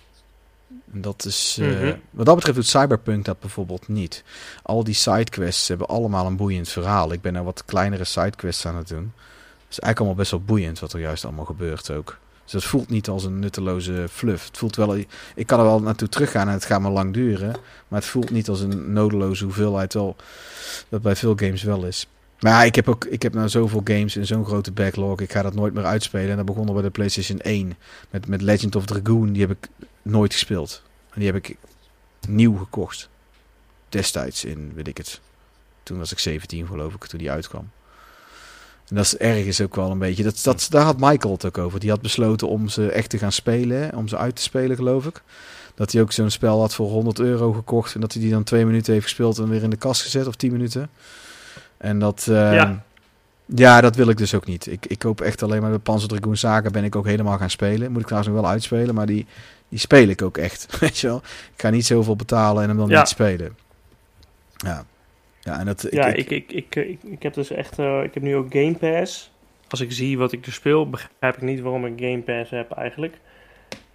En 0.96 1.02
dat 1.02 1.26
is... 1.26 1.58
eh, 1.62 1.68
Mhm. 1.68 1.96
Wat 2.10 2.26
dat 2.26 2.36
betreft 2.36 2.58
doet 2.58 2.68
Cyberpunk 2.68 3.26
dat 3.26 3.40
bijvoorbeeld 3.40 3.88
niet. 3.88 4.24
Al 4.64 4.84
die 4.84 4.94
sidequests 4.94 5.68
hebben 5.68 5.88
allemaal 5.88 6.26
een 6.26 6.36
boeiend 6.38 6.70
verhaal. 6.70 7.12
Ik 7.12 7.22
ben 7.22 7.34
nou 7.34 7.46
wat 7.46 7.64
kleinere 7.66 8.04
sidequests 8.04 8.66
aan 8.66 8.76
het 8.76 8.88
doen. 8.88 9.14
Het 9.14 9.74
is 9.74 9.80
eigenlijk 9.80 10.00
allemaal 10.00 10.16
best 10.16 10.32
wel 10.32 10.42
boeiend 10.42 10.80
wat 10.80 10.94
er 10.94 11.00
juist 11.00 11.24
allemaal 11.26 11.46
gebeurt 11.46 11.92
ook. 11.92 12.18
Dus 12.44 12.54
het 12.54 12.64
voelt 12.64 12.90
niet 12.90 13.08
als 13.10 13.24
een 13.24 13.40
nutteloze 13.40 14.06
fluff. 14.12 14.48
Het 14.48 14.58
voelt 14.58 14.76
wel... 14.76 14.96
Ik 15.36 15.48
kan 15.48 15.60
er 15.60 15.66
wel 15.66 15.82
naartoe 15.82 16.10
teruggaan 16.10 16.48
en 16.48 16.54
het 16.54 16.66
gaat 16.66 16.82
maar 16.82 16.92
lang 16.92 17.14
duren. 17.14 17.52
Maar 17.88 18.00
het 18.00 18.10
voelt 18.10 18.30
niet 18.30 18.50
als 18.50 18.60
een 18.62 18.94
nodeloze 18.94 19.44
hoeveelheid 19.44 19.94
wel... 19.94 20.16
Dat 20.90 21.02
bij 21.02 21.16
veel 21.16 21.34
games 21.36 21.64
wel 21.64 21.86
is. 21.86 22.08
Maar 22.40 22.52
ja, 22.52 22.64
ik 22.64 22.76
heb 22.76 22.90
ook 22.90 23.06
ik 23.06 23.22
heb 23.22 23.34
nou 23.34 23.50
zoveel 23.50 23.82
games 23.84 24.16
in 24.16 24.26
zo'n 24.26 24.46
grote 24.46 24.72
backlog. 24.72 25.20
Ik 25.22 25.32
ga 25.32 25.42
dat 25.42 25.54
nooit 25.54 25.74
meer 25.74 25.86
uitspelen. 25.86 26.30
En 26.30 26.38
dat 26.38 26.46
begon 26.46 26.68
al 26.68 26.74
bij 26.74 26.84
de 26.84 26.90
PlayStation 26.90 27.40
1. 27.40 27.74
Met, 28.10 28.28
met 28.28 28.42
Legend 28.42 28.76
of 28.76 28.86
Dragoon. 28.86 29.32
Die 29.32 29.42
heb 29.42 29.52
ik 29.52 29.68
nooit 30.02 30.34
gespeeld. 30.34 30.82
En 31.16 31.22
die 31.22 31.32
heb 31.32 31.36
ik 31.46 31.56
nieuw 32.28 32.58
gekocht. 32.58 33.10
Destijds 33.90 34.46
in, 34.46 34.72
weet 34.76 34.88
ik 34.88 34.98
het. 34.98 35.20
Toen 35.84 35.98
was 35.98 36.12
ik 36.12 36.20
17 36.20 36.68
geloof 36.68 36.94
ik, 36.94 37.06
toen 37.06 37.20
die 37.20 37.32
uitkwam. 37.32 37.70
En 38.90 38.96
dat 38.96 39.06
is 39.06 39.18
ergens 39.18 39.62
ook 39.62 39.76
wel 39.76 39.92
een 39.92 39.98
beetje. 40.00 40.24
Dat, 40.24 40.40
dat, 40.44 40.68
daar 40.70 40.84
had 40.84 41.00
Michael 41.00 41.34
het 41.34 41.46
ook 41.46 41.58
over. 41.58 41.80
Die 41.80 41.90
had 41.90 42.02
besloten 42.02 42.48
om 42.48 42.68
ze 42.68 42.90
echt 42.92 43.10
te 43.10 43.18
gaan 43.18 43.32
spelen. 43.32 43.96
Om 43.96 44.08
ze 44.08 44.18
uit 44.18 44.36
te 44.36 44.42
spelen, 44.42 44.76
geloof 44.76 45.06
ik. 45.06 45.22
Dat 45.76 45.92
hij 45.92 46.02
ook 46.02 46.12
zo'n 46.12 46.30
spel 46.30 46.60
had 46.60 46.74
voor 46.76 46.90
100 46.90 47.20
euro 47.20 47.52
gekocht. 47.54 47.96
En 47.96 48.02
dat 48.02 48.14
hij 48.14 48.22
die 48.22 48.32
dan 48.32 48.44
twee 48.44 48.66
minuten 48.66 48.94
heeft 48.94 49.06
gespeeld 49.06 49.38
en 49.38 49.50
weer 49.50 49.64
in 49.64 49.70
de 49.70 49.76
kast 49.76 50.02
gezet. 50.02 50.28
Of 50.28 50.36
10 50.36 50.52
minuten. 50.52 50.90
En 51.78 52.00
dat. 52.00 52.28
eh, 52.30 52.54
Ja. 52.54 52.84
Ja, 53.56 53.82
dat 53.82 53.96
wil 53.96 54.08
ik 54.10 54.18
dus 54.18 54.34
ook 54.34 54.46
niet. 54.46 54.68
Ik, 54.68 54.86
ik 54.86 55.00
koop 55.00 55.22
echt 55.22 55.44
alleen 55.44 55.62
maar 55.62 55.72
de 55.72 55.80
Panzer 55.80 56.10
Dragoon 56.10 56.38
Saga 56.38 56.70
ben 56.70 56.84
ik 56.84 56.96
ook 56.96 57.06
helemaal 57.06 57.38
gaan 57.38 57.50
spelen. 57.50 57.92
Moet 57.92 58.00
ik 58.02 58.06
trouwens 58.08 58.34
nog 58.34 58.42
wel 58.42 58.52
uitspelen, 58.52 58.96
maar 58.96 59.06
die, 59.06 59.26
die 59.70 59.80
speel 59.80 60.08
ik 60.08 60.22
ook 60.22 60.38
echt. 60.38 60.68
Weet 60.80 60.98
je 60.98 61.08
wel? 61.08 61.18
Ik 61.56 61.62
ga 61.62 61.70
niet 61.70 61.86
zoveel 61.86 62.16
betalen 62.16 62.64
en 62.64 62.70
hem 62.70 62.78
dan 62.78 62.90
Ja. 62.90 63.00
niet 63.00 63.08
spelen. 63.08 63.58
Ja. 64.56 64.86
Ja, 65.40 65.60
en 65.60 65.66
dat, 65.66 65.88
ja, 65.90 66.06
ik, 66.06 66.30
ik, 66.30 66.52
ik, 66.52 66.76
ik, 66.76 67.04
ik 67.04 67.24
heb 67.24 67.34
dus 67.34 67.52
echt, 67.52 67.80
eh, 67.80 68.04
ik 68.04 68.14
heb 68.14 68.24
nu 68.24 68.36
ook 68.36 68.52
Game 68.52 68.74
Pass. 68.76 69.32
Als 69.68 69.82
ik 69.82 69.92
zie 69.92 70.18
wat 70.18 70.32
ik 70.32 70.46
er 70.46 70.52
speel, 70.54 70.90
begrijp 70.90 71.36
ik 71.36 71.42
niet 71.42 71.60
waarom 71.60 71.86
ik 71.86 71.94
Game 72.00 72.22
Pass 72.22 72.52
heb 72.52 72.72
eigenlijk. 72.72 73.18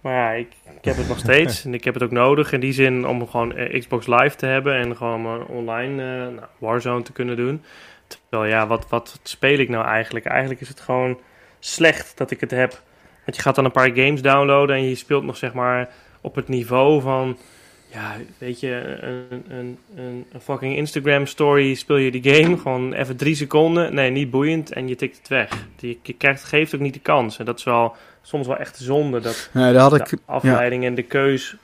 Maar 0.01 0.13
ja, 0.13 0.31
ik, 0.31 0.47
ik 0.77 0.85
heb 0.85 0.97
het 0.97 1.07
nog 1.07 1.19
steeds 1.27 1.65
en 1.65 1.73
ik 1.73 1.83
heb 1.83 1.93
het 1.93 2.03
ook 2.03 2.11
nodig 2.11 2.51
in 2.51 2.59
die 2.59 2.73
zin 2.73 3.07
om 3.07 3.27
gewoon 3.27 3.55
eh, 3.55 3.79
Xbox 3.79 4.07
Live 4.07 4.35
te 4.35 4.45
hebben 4.45 4.75
en 4.75 4.97
gewoon 4.97 5.25
eh, 5.25 5.49
online 5.49 6.01
eh, 6.01 6.33
nou, 6.35 6.45
Warzone 6.57 7.01
te 7.03 7.11
kunnen 7.11 7.35
doen. 7.35 7.63
Terwijl 8.07 8.51
ja, 8.51 8.67
wat, 8.67 8.89
wat 8.89 9.19
speel 9.23 9.57
ik 9.59 9.69
nou 9.69 9.85
eigenlijk? 9.85 10.25
Eigenlijk 10.25 10.61
is 10.61 10.67
het 10.67 10.79
gewoon 10.79 11.19
slecht 11.59 12.17
dat 12.17 12.31
ik 12.31 12.39
het 12.39 12.51
heb. 12.51 12.81
Want 13.25 13.35
je 13.35 13.41
gaat 13.41 13.55
dan 13.55 13.65
een 13.65 13.71
paar 13.71 13.91
games 13.93 14.21
downloaden 14.21 14.75
en 14.75 14.83
je 14.89 14.95
speelt 14.95 15.23
nog 15.23 15.37
zeg 15.37 15.53
maar 15.53 15.89
op 16.21 16.35
het 16.35 16.47
niveau 16.47 17.01
van 17.01 17.37
ja, 17.93 18.15
weet 18.37 18.59
je, 18.59 18.97
een, 19.01 19.43
een, 19.49 19.77
een, 19.95 20.25
een 20.31 20.41
fucking 20.41 20.75
Instagram 20.75 21.25
story 21.25 21.73
speel 21.73 21.95
je 21.97 22.11
die 22.11 22.33
game, 22.33 22.57
gewoon 22.57 22.93
even 22.93 23.15
drie 23.15 23.35
seconden, 23.35 23.93
nee, 23.95 24.11
niet 24.11 24.29
boeiend, 24.31 24.73
en 24.73 24.87
je 24.87 24.95
tikt 24.95 25.17
het 25.17 25.27
weg. 25.27 25.49
Je, 25.79 25.97
je 26.03 26.13
krijgt, 26.13 26.43
geeft 26.43 26.75
ook 26.75 26.81
niet 26.81 26.93
de 26.93 26.99
kans. 26.99 27.37
En 27.39 27.45
dat 27.45 27.57
is 27.57 27.63
wel 27.63 27.95
soms 28.21 28.47
wel 28.47 28.57
echt 28.57 28.77
zonde, 28.77 29.19
dat 29.19 29.49
nee, 29.53 29.73
daar 29.73 29.81
had 29.81 29.95
ik, 29.95 30.17
afleiding 30.25 30.85
en 30.85 30.95
de 30.95 31.03
keus... 31.03 31.55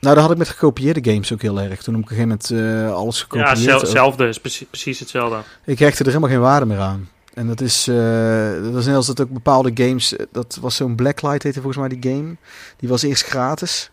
nou, 0.00 0.14
daar 0.14 0.22
had 0.22 0.32
ik 0.32 0.38
met 0.38 0.48
gekopieerde 0.48 1.10
games 1.10 1.32
ook 1.32 1.42
heel 1.42 1.60
erg. 1.60 1.82
Toen 1.82 1.94
heb 1.94 2.02
ik 2.04 2.10
op 2.10 2.18
een 2.18 2.26
gegeven 2.26 2.60
moment 2.60 2.90
eh, 2.90 2.94
alles 2.96 3.18
Ja, 3.18 3.22
gekopieerd. 3.22 3.74
ook. 3.74 3.80
hetzelfde, 3.80 4.28
is 4.28 4.40
precies, 4.40 4.66
precies 4.66 4.98
hetzelfde. 4.98 5.38
Ik 5.64 5.78
hechtte 5.78 6.02
er 6.04 6.08
helemaal 6.08 6.30
geen 6.30 6.40
waarde 6.40 6.66
meer 6.66 6.78
aan. 6.78 7.08
En 7.38 7.46
dat 7.46 7.60
is, 7.60 7.88
eh, 7.88 8.62
dat 8.62 8.72
was 8.72 8.86
net 8.86 8.96
als 8.96 9.06
dat 9.06 9.20
ook 9.20 9.30
bepaalde 9.30 9.70
games, 9.74 10.16
eh, 10.16 10.26
dat 10.32 10.58
was 10.60 10.76
zo'n 10.76 10.94
Blacklight 10.94 11.42
heette 11.42 11.60
volgens 11.60 11.88
mij 11.88 11.98
die 11.98 12.12
game. 12.12 12.36
Die 12.76 12.88
was 12.88 13.02
eerst 13.02 13.24
gratis. 13.24 13.90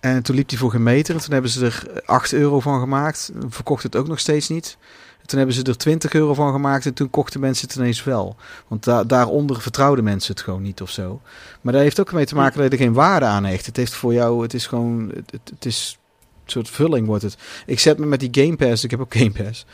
En 0.00 0.22
toen 0.22 0.36
liep 0.36 0.48
die 0.48 0.58
voor 0.58 0.70
geen 0.70 0.82
meter. 0.82 1.14
En 1.14 1.20
toen 1.20 1.32
hebben 1.32 1.50
ze 1.50 1.64
er 1.64 2.02
8 2.04 2.32
euro 2.32 2.60
van 2.60 2.80
gemaakt. 2.80 3.32
Verkocht 3.48 3.82
het 3.82 3.96
ook 3.96 4.08
nog 4.08 4.18
steeds 4.18 4.48
niet. 4.48 4.76
En 5.20 5.26
toen 5.26 5.38
hebben 5.38 5.56
ze 5.56 5.62
er 5.62 5.76
20 5.76 6.12
euro 6.12 6.34
van 6.34 6.52
gemaakt. 6.52 6.86
En 6.86 6.94
toen 6.94 7.10
kochten 7.10 7.40
mensen 7.40 7.68
het 7.68 7.76
ineens 7.76 8.04
wel. 8.04 8.36
Want 8.68 8.84
da 8.84 9.04
daaronder 9.04 9.60
vertrouwden 9.60 10.04
mensen 10.04 10.34
het 10.34 10.42
gewoon 10.42 10.62
niet 10.62 10.82
of 10.82 10.90
zo. 10.90 11.20
Maar 11.60 11.72
daar 11.72 11.82
heeft 11.82 12.00
ook 12.00 12.12
mee 12.12 12.26
te 12.26 12.34
maken 12.34 12.54
dat 12.60 12.64
je 12.64 12.76
er 12.76 12.84
geen 12.84 12.92
waarde 12.92 13.26
aan 13.26 13.44
hecht. 13.44 13.66
Het 13.66 13.76
heeft 13.76 13.94
voor 13.94 14.12
jou, 14.12 14.42
het 14.42 14.54
is 14.54 14.66
gewoon, 14.66 15.12
het, 15.14 15.30
het, 15.30 15.50
het 15.54 15.64
is 15.64 15.98
een 16.44 16.50
soort 16.50 16.70
vulling 16.70 17.06
wordt 17.06 17.22
het. 17.22 17.36
Ik 17.66 17.78
zet 17.78 17.98
me 17.98 18.06
met 18.06 18.20
die 18.20 18.44
Game 18.44 18.56
Pass, 18.56 18.84
ik 18.84 18.90
heb 18.90 19.00
ook 19.00 19.14
Game 19.14 19.30
Pass. 19.30 19.66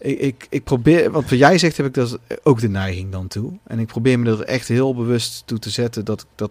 Ik, 0.00 0.18
ik, 0.18 0.46
ik 0.50 0.64
probeer, 0.64 1.10
want 1.10 1.30
wat 1.30 1.38
jij 1.38 1.58
zegt 1.58 1.76
heb 1.76 1.86
ik 1.86 1.94
dat 1.94 2.18
ook 2.42 2.60
de 2.60 2.68
neiging 2.68 3.12
dan 3.12 3.28
toe. 3.28 3.52
En 3.66 3.78
ik 3.78 3.86
probeer 3.86 4.18
me 4.18 4.30
er 4.30 4.42
echt 4.42 4.68
heel 4.68 4.94
bewust 4.94 5.42
toe 5.46 5.58
te 5.58 5.70
zetten 5.70 6.04
dat 6.04 6.26
dat, 6.34 6.50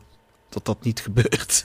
dat, 0.49 0.65
dat 0.65 0.83
niet 0.83 0.99
gebeurt. 1.09 1.63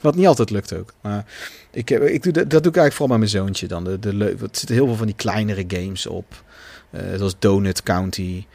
wat 0.00 0.14
niet 0.14 0.26
altijd 0.26 0.50
lukt 0.50 0.72
ook. 0.72 0.92
Maar 1.00 1.24
ik, 1.70 1.88
heb, 1.88 2.02
ik 2.02 2.22
doe 2.22 2.32
dat, 2.32 2.50
dat 2.50 2.62
doe 2.62 2.72
ik 2.72 2.78
eigenlijk 2.78 2.92
vooral 2.92 3.18
met 3.18 3.18
mijn 3.18 3.44
zoontje 3.44 3.66
dan. 3.66 3.84
De, 3.84 3.98
de, 3.98 4.24
er 4.24 4.48
zitten 4.52 4.74
heel 4.74 4.86
veel 4.86 4.96
van 4.96 5.06
die 5.06 5.14
kleinere 5.14 5.64
games 5.68 6.06
op. 6.06 6.44
Eh, 6.90 7.14
zoals 7.16 7.36
Donut 7.38 7.82
County. 7.82 8.46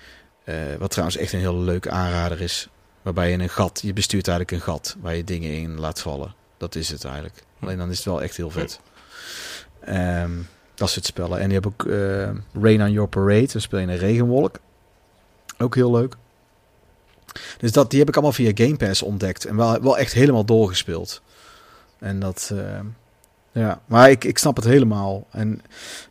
eh, 0.43 0.55
wat 0.79 0.89
trouwens 0.91 1.17
echt 1.17 1.33
een 1.33 1.39
heel 1.39 1.59
leuke 1.59 1.89
aanrader 1.89 2.41
is. 2.41 2.69
Waarbij 3.01 3.31
je 3.31 3.37
een 3.37 3.49
gat, 3.49 3.79
je 3.83 3.93
bestuurt 3.93 4.27
eigenlijk 4.27 4.57
een 4.57 4.73
gat 4.73 4.95
waar 5.01 5.15
je 5.15 5.23
dingen 5.23 5.51
in 5.51 5.79
laat 5.79 6.01
vallen. 6.01 6.35
Dat 6.57 6.75
is 6.75 6.89
het 6.89 7.03
eigenlijk. 7.03 7.43
Alleen 7.59 7.77
dan 7.77 7.89
is 7.89 7.95
het 7.97 8.05
wel 8.05 8.21
echt 8.21 8.37
heel 8.37 8.49
vet. 8.49 8.79
Ehm, 9.79 10.31
dat 10.81 10.89
soort 10.89 11.05
spellen. 11.05 11.39
En 11.39 11.47
je 11.47 11.53
hebt 11.53 11.65
ook 11.65 11.85
eh, 11.85 12.61
Rain 12.61 12.81
on 12.81 12.91
Your 12.91 13.07
Parade. 13.09 13.47
Dan 13.51 13.61
speel 13.61 13.79
je 13.79 13.87
een 13.87 13.97
regenwolk. 13.97 14.59
Ook 15.57 15.75
heel 15.75 15.91
leuk. 15.91 16.15
Dus 17.57 17.71
dat, 17.71 17.89
die 17.89 17.99
heb 17.99 18.07
ik 18.07 18.13
allemaal 18.13 18.33
via 18.33 18.51
Game 18.55 18.77
Pass 18.77 19.01
ontdekt. 19.01 19.45
En 19.45 19.55
wel, 19.55 19.81
wel 19.81 19.97
echt 19.97 20.13
helemaal 20.13 20.45
doorgespeeld. 20.45 21.21
En 21.99 22.19
dat... 22.19 22.51
eh, 22.53 22.79
ja, 23.51 23.81
maar 23.85 24.09
ik, 24.09 24.23
ik 24.23 24.37
snap 24.37 24.55
het 24.55 24.65
helemaal. 24.65 25.27
En 25.31 25.61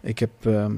ik 0.01 0.19
heb... 0.19 0.31
ehm, 0.41 0.73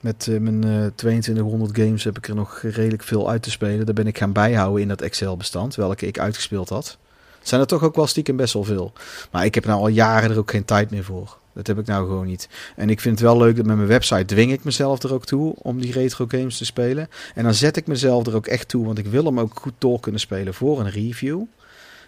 met 0.00 0.28
eh, 0.28 0.38
mijn 0.38 0.64
eh 0.64 0.86
2200 0.94 1.76
games 1.76 2.04
heb 2.04 2.16
ik 2.16 2.28
er 2.28 2.34
nog 2.34 2.60
redelijk 2.62 3.02
veel 3.02 3.30
uit 3.30 3.42
te 3.42 3.50
spelen. 3.50 3.86
Daar 3.86 3.94
ben 3.94 4.06
ik 4.06 4.18
gaan 4.18 4.32
bijhouden 4.32 4.82
in 4.82 4.88
dat 4.88 5.00
Excel-bestand, 5.00 5.74
welke 5.74 6.06
ik 6.06 6.18
uitgespeeld 6.18 6.68
had. 6.68 6.98
Zijn 7.42 7.60
er 7.60 7.66
toch 7.66 7.82
ook 7.82 7.94
wel 7.96 8.06
stiekem 8.06 8.36
best 8.36 8.52
wel 8.52 8.64
veel. 8.64 8.92
Maar 9.30 9.44
ik 9.44 9.54
heb 9.54 9.64
nou 9.64 9.80
al 9.80 9.88
jaren 9.88 10.30
er 10.30 10.38
ook 10.38 10.50
geen 10.50 10.64
tijd 10.64 10.90
meer 10.90 11.04
voor. 11.04 11.38
Dat 11.56 11.66
heb 11.66 11.78
ik 11.78 11.86
nou 11.86 12.06
gewoon 12.06 12.26
niet. 12.26 12.48
En 12.76 12.90
ik 12.90 13.00
vind 13.00 13.18
het 13.18 13.28
wel 13.28 13.38
leuk 13.38 13.56
dat 13.56 13.66
met 13.66 13.76
mijn 13.76 13.88
website 13.88 14.24
dwing 14.24 14.52
ik 14.52 14.64
mezelf 14.64 15.02
er 15.02 15.14
ook 15.14 15.26
toe 15.26 15.54
om 15.58 15.80
die 15.80 15.92
retro 15.92 16.24
games 16.28 16.58
te 16.58 16.64
spelen. 16.64 17.08
En 17.34 17.44
dan 17.44 17.54
zet 17.54 17.76
ik 17.76 17.86
mezelf 17.86 18.26
er 18.26 18.34
ook 18.34 18.46
echt 18.46 18.68
toe, 18.68 18.86
want 18.86 18.98
ik 18.98 19.06
wil 19.06 19.24
hem 19.24 19.40
ook 19.40 19.58
goed 19.60 19.74
door 19.78 20.00
kunnen 20.00 20.20
spelen 20.20 20.54
voor 20.54 20.80
een 20.80 20.90
review. 20.90 21.42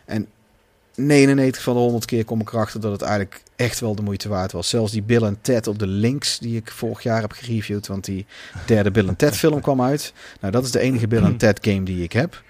En 0.04 0.26
99 0.94 1.62
van 1.62 1.74
de 1.74 1.80
100 1.80 2.04
keer 2.04 2.24
kom 2.24 2.40
ik 2.40 2.52
erachter 2.52 2.80
dat 2.80 2.92
het 2.92 3.02
eigenlijk 3.02 3.42
echt 3.56 3.80
wel 3.80 3.94
de 3.94 4.02
moeite 4.02 4.28
waard 4.28 4.52
was. 4.52 4.68
Zelfs 4.68 4.92
die 4.92 5.02
Bill 5.02 5.22
en 5.22 5.38
Ted 5.40 5.66
op 5.66 5.78
de 5.78 5.86
links 5.86 6.38
die 6.38 6.56
ik 6.56 6.70
vorig 6.70 7.02
jaar 7.02 7.20
heb 7.20 7.32
gereviewd, 7.32 7.86
want 7.86 8.04
die 8.04 8.26
derde 8.66 8.90
Bill 8.90 9.08
en 9.08 9.16
Ted 9.16 9.36
film 9.42 9.60
kwam 9.60 9.82
uit. 9.82 10.12
Nou, 10.40 10.52
dat 10.52 10.64
is 10.64 10.70
de 10.70 10.80
enige 10.80 11.08
Bill 11.08 11.22
en 11.22 11.36
Ted 11.46 11.58
game 11.62 11.82
die 11.82 12.02
ik 12.02 12.12
heb. 12.12 12.42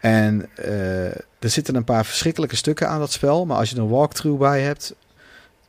En 0.00 0.48
eh, 0.54 1.06
er 1.14 1.50
zitten 1.50 1.74
een 1.74 1.84
paar 1.84 2.04
verschrikkelijke 2.04 2.56
stukken 2.56 2.88
aan 2.88 2.98
dat 2.98 3.12
spel, 3.12 3.46
maar 3.46 3.56
als 3.56 3.70
je 3.70 3.76
er 3.76 3.82
een 3.82 3.88
walkthrough 3.88 4.40
bij 4.40 4.60
hebt, 4.60 4.94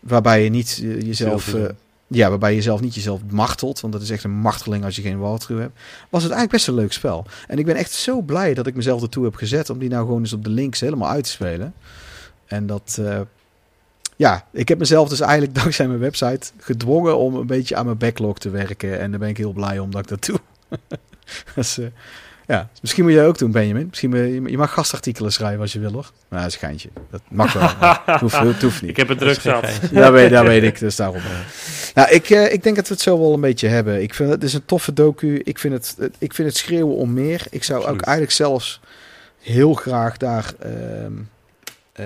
waarbij 0.01 0.43
je 0.43 0.49
niet 0.49 0.79
eh, 0.83 1.01
jezelf... 1.01 1.53
Eh, 1.53 1.63
ja, 2.07 2.29
waarbij 2.29 2.49
je 2.49 2.55
jezelf 2.55 2.81
niet 2.81 2.95
jezelf 2.95 3.21
martelt, 3.29 3.79
want 3.79 3.93
dat 3.93 4.01
is 4.01 4.09
echt 4.09 4.23
een 4.23 4.31
marteling 4.31 4.83
als 4.83 4.95
je 4.95 5.01
geen 5.01 5.19
walkthrough 5.19 5.63
hebt, 5.63 5.79
was 6.09 6.23
het 6.23 6.31
eigenlijk 6.31 6.51
best 6.51 6.67
een 6.67 6.73
leuk 6.73 6.93
spel. 6.93 7.25
En 7.47 7.59
ik 7.59 7.65
ben 7.65 7.75
echt 7.75 7.91
zo 7.91 8.21
blij 8.21 8.53
dat 8.53 8.67
ik 8.67 8.75
mezelf 8.75 9.01
ertoe 9.01 9.23
heb 9.23 9.35
gezet 9.35 9.69
om 9.69 9.79
die 9.79 9.89
nou 9.89 10.05
gewoon 10.05 10.19
eens 10.19 10.33
op 10.33 10.43
de 10.43 10.49
links 10.49 10.79
helemaal 10.79 11.09
uit 11.09 11.23
te 11.23 11.29
spelen. 11.29 11.73
En 12.45 12.65
dat, 12.65 12.97
eh, 13.01 13.19
ja, 14.15 14.47
ik 14.51 14.67
heb 14.67 14.79
mezelf 14.79 15.09
dus 15.09 15.19
eigenlijk 15.19 15.55
dankzij 15.61 15.87
mijn 15.87 15.99
website 15.99 16.51
gedwongen 16.57 17.17
om 17.17 17.35
een 17.35 17.47
beetje 17.47 17.75
aan 17.75 17.85
mijn 17.85 17.97
backlog 17.97 18.39
te 18.39 18.49
werken. 18.49 18.99
En 18.99 19.11
daar 19.11 19.19
ben 19.19 19.29
ik 19.29 19.37
heel 19.37 19.53
blij 19.53 19.79
om 19.79 19.91
dat 19.91 20.01
ik 20.01 20.07
dat 20.07 20.25
doe. 20.25 20.39
ja, 22.47 22.69
misschien 22.81 23.03
moet 23.03 23.13
jij 23.13 23.25
ook 23.25 23.37
doen, 23.37 23.51
Benjamin. 23.51 23.87
Misschien 23.89 24.09
moet 24.09 24.19
je, 24.19 24.41
je 24.51 24.57
mag 24.57 24.73
gastartikelen 24.73 25.31
schrijven 25.31 25.61
als 25.61 25.73
je 25.73 25.79
wil, 25.79 25.91
hoor. 25.91 26.11
Nou, 26.29 26.41
dat 26.43 26.45
is 26.45 26.53
een 26.53 26.59
geintje. 26.59 26.89
Dat 27.09 27.21
mag 27.27 27.53
wel. 27.53 27.69
het, 28.05 28.19
hoeft, 28.19 28.39
het 28.39 28.61
hoeft 28.61 28.81
niet. 28.81 28.89
Ik 28.89 28.97
heb 28.97 29.07
het 29.07 29.17
druk 29.17 29.41
zat. 29.41 29.65
Dat 29.91 30.11
weet, 30.11 30.29
dat 30.29 30.45
weet 30.45 30.63
ik, 30.63 30.79
dus 30.79 30.95
daarom. 30.95 31.21
Nou, 31.93 32.09
ik, 32.09 32.29
eh, 32.29 32.53
ik 32.53 32.63
denk 32.63 32.75
dat 32.75 32.87
we 32.87 32.93
het 32.93 33.03
zo 33.03 33.19
wel 33.19 33.33
een 33.33 33.41
beetje 33.41 33.67
hebben. 33.67 34.01
Ik 34.01 34.13
vind 34.13 34.29
het, 34.29 34.43
is 34.43 34.53
een 34.53 34.65
toffe 34.65 34.93
docu. 34.93 35.41
Ik 35.43 35.59
vind 35.59 35.73
het, 35.73 36.11
ik 36.17 36.33
vind 36.33 36.47
het 36.47 36.57
schreeuwen 36.57 36.95
om 36.95 37.13
meer. 37.13 37.45
Ik 37.49 37.63
zou 37.63 37.85
ook 37.85 38.01
eigenlijk 38.01 38.31
zelfs 38.31 38.79
heel 39.39 39.73
graag 39.73 40.17
daar... 40.17 40.53
ehm, 40.59 41.11
eh, 41.93 42.05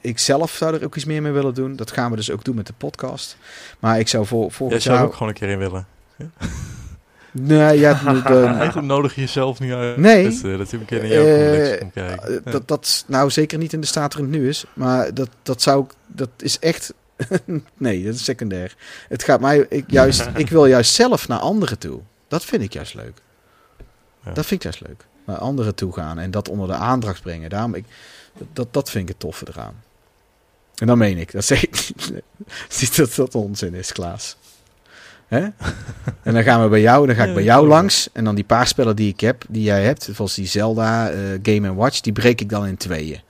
ik 0.00 0.18
zelf 0.18 0.50
zou 0.52 0.74
er 0.74 0.84
ook 0.84 0.96
iets 0.96 1.04
meer 1.04 1.22
mee 1.22 1.32
willen 1.32 1.54
doen. 1.54 1.76
Dat 1.76 1.90
gaan 1.90 2.10
we 2.10 2.16
dus 2.16 2.30
ook 2.30 2.44
doen 2.44 2.54
met 2.54 2.66
de 2.66 2.72
podcast. 2.76 3.36
Maar 3.78 3.98
ik 3.98 4.08
zou 4.08 4.26
voor, 4.26 4.40
Jij 4.40 4.50
volgend 4.50 4.82
zou 4.82 4.94
er 4.94 5.00
jaar... 5.00 5.10
ook 5.10 5.16
gewoon 5.16 5.28
een 5.28 5.38
keer 5.38 5.48
in 5.48 5.58
willen. 5.58 5.86
Nee, 7.32 7.78
ja, 7.78 8.00
Eigenlijk 8.26 8.86
nodig 8.86 9.14
je 9.14 9.20
jezelf 9.20 9.60
nu 9.60 9.74
uit. 9.74 9.96
Nee. 9.96 10.24
Dat, 10.24 10.42
eh, 10.50 10.58
dat 10.58 10.72
een 10.72 10.84
keer 10.84 10.98
naar 10.98 11.08
jouw 11.08 11.24
kijken. 11.24 12.34
Eh, 12.34 12.52
dat, 12.52 12.68
dat, 12.68 13.04
nou, 13.06 13.30
zeker 13.30 13.58
niet 13.58 13.72
in 13.72 13.80
de 13.80 13.86
staat 13.86 14.14
waarin 14.14 14.32
het 14.32 14.40
nu 14.42 14.48
is. 14.48 14.64
Maar 14.74 15.14
dat, 15.14 15.28
dat 15.42 15.62
zou 15.62 15.84
ik- 15.84 15.92
dat 16.06 16.28
is 16.38 16.58
echt. 16.58 16.94
nee, 17.76 18.04
dat 18.04 18.14
is 18.14 18.24
secundair. 18.24 18.74
Het 19.08 19.22
gaat 19.24 19.40
mij 19.40 19.66
ik, 19.68 19.84
juist. 19.86 20.28
ik 20.34 20.48
wil 20.48 20.66
juist 20.66 20.94
zelf 20.94 21.28
naar 21.28 21.38
anderen 21.38 21.78
toe. 21.78 22.00
Dat 22.28 22.44
vind 22.44 22.62
ik 22.62 22.72
juist 22.72 22.94
leuk. 22.94 23.18
Ja. 24.24 24.32
Dat 24.32 24.46
vind 24.46 24.64
ik 24.64 24.72
juist 24.72 24.80
leuk. 24.88 25.04
Naar 25.26 25.38
anderen 25.38 25.74
toe 25.74 25.92
gaan 25.92 26.18
en 26.18 26.30
dat 26.30 26.48
onder 26.48 26.66
de 26.66 26.74
aandacht 26.74 27.22
brengen. 27.22 27.50
Daarom, 27.50 27.74
ik, 27.74 27.84
dat, 28.52 28.68
dat 28.70 28.90
vind 28.90 29.02
ik 29.02 29.08
het 29.08 29.18
toffe 29.20 29.46
eraan. 29.48 29.82
En 30.76 30.86
dan 30.86 30.98
meen 30.98 31.18
ik. 31.18 31.32
Dat 31.32 31.44
zeg 31.44 31.62
ik 31.64 31.70
niet. 31.72 32.22
Niet 32.80 32.96
dat 32.96 33.14
dat 33.14 33.34
onzin 33.34 33.74
is, 33.74 33.92
Klaas. 33.92 34.36
Hè? 35.32 35.40
En 36.22 36.34
dan 36.34 36.42
gaan 36.42 36.62
we 36.62 36.68
bij 36.68 36.80
jou, 36.80 37.06
dan 37.06 37.14
ga 37.16 37.22
ik 37.22 37.28
Ja, 37.28 37.34
bij 37.34 37.42
jou 37.42 37.66
langs. 37.66 38.08
En 38.12 38.24
dan 38.24 38.34
die 38.34 38.44
paar 38.44 38.66
spellen 38.66 38.96
die 38.96 39.08
ik 39.12 39.20
heb, 39.20 39.44
die 39.48 39.62
jij 39.62 39.82
hebt, 39.84 40.08
zoals 40.14 40.34
die 40.34 40.46
Zelda, 40.46 41.10
eh, 41.10 41.18
Game 41.42 41.74
Watch, 41.74 42.00
die 42.00 42.12
breek 42.12 42.40
ik 42.40 42.48
dan 42.48 42.66
in 42.66 42.76
tweeën. 42.76 43.20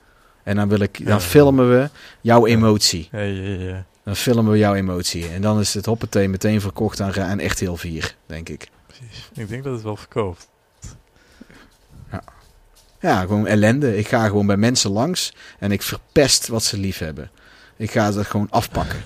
En 0.43 0.55
dan 0.55 0.69
wil 0.69 0.79
ik, 0.79 0.97
dan 0.97 1.07
Ja. 1.13 1.19
filmen 1.19 1.69
we 1.69 1.89
jouw 2.21 2.47
Ja. 2.47 2.53
emotie. 2.55 3.07
Ja, 3.11 3.19
ja, 3.19 3.49
ja. 3.67 3.85
Dan 4.03 4.15
filmen 4.15 4.51
we 4.51 4.57
jouw 4.57 4.73
emotie. 4.75 5.27
En 5.29 5.41
dan 5.41 5.59
is 5.59 5.73
het 5.73 5.85
hoppatee 5.85 6.29
meteen 6.29 6.61
verkocht 6.61 7.01
aan, 7.01 7.15
aan 7.21 7.39
echt 7.39 7.59
heel 7.59 7.77
vier, 7.77 8.15
denk 8.25 8.49
ik. 8.49 8.67
Precies. 8.87 9.29
Ik 9.33 9.49
denk 9.49 9.63
dat 9.63 9.73
het 9.73 9.83
wel 9.83 9.95
verkoopt. 9.95 10.47
Ja, 12.99 13.19
gewoon 13.21 13.47
ellende. 13.47 13.97
Ik 13.97 14.07
ga 14.07 14.25
gewoon 14.27 14.45
bij 14.45 14.57
mensen 14.57 14.91
langs 14.91 15.33
en 15.59 15.71
ik 15.71 15.81
verpest 15.81 16.47
wat 16.47 16.63
ze 16.63 16.77
lief 16.77 16.97
hebben. 16.97 17.31
Ik 17.77 17.91
ga 17.91 18.11
dat 18.11 18.25
gewoon 18.25 18.47
afpakken. 18.49 18.99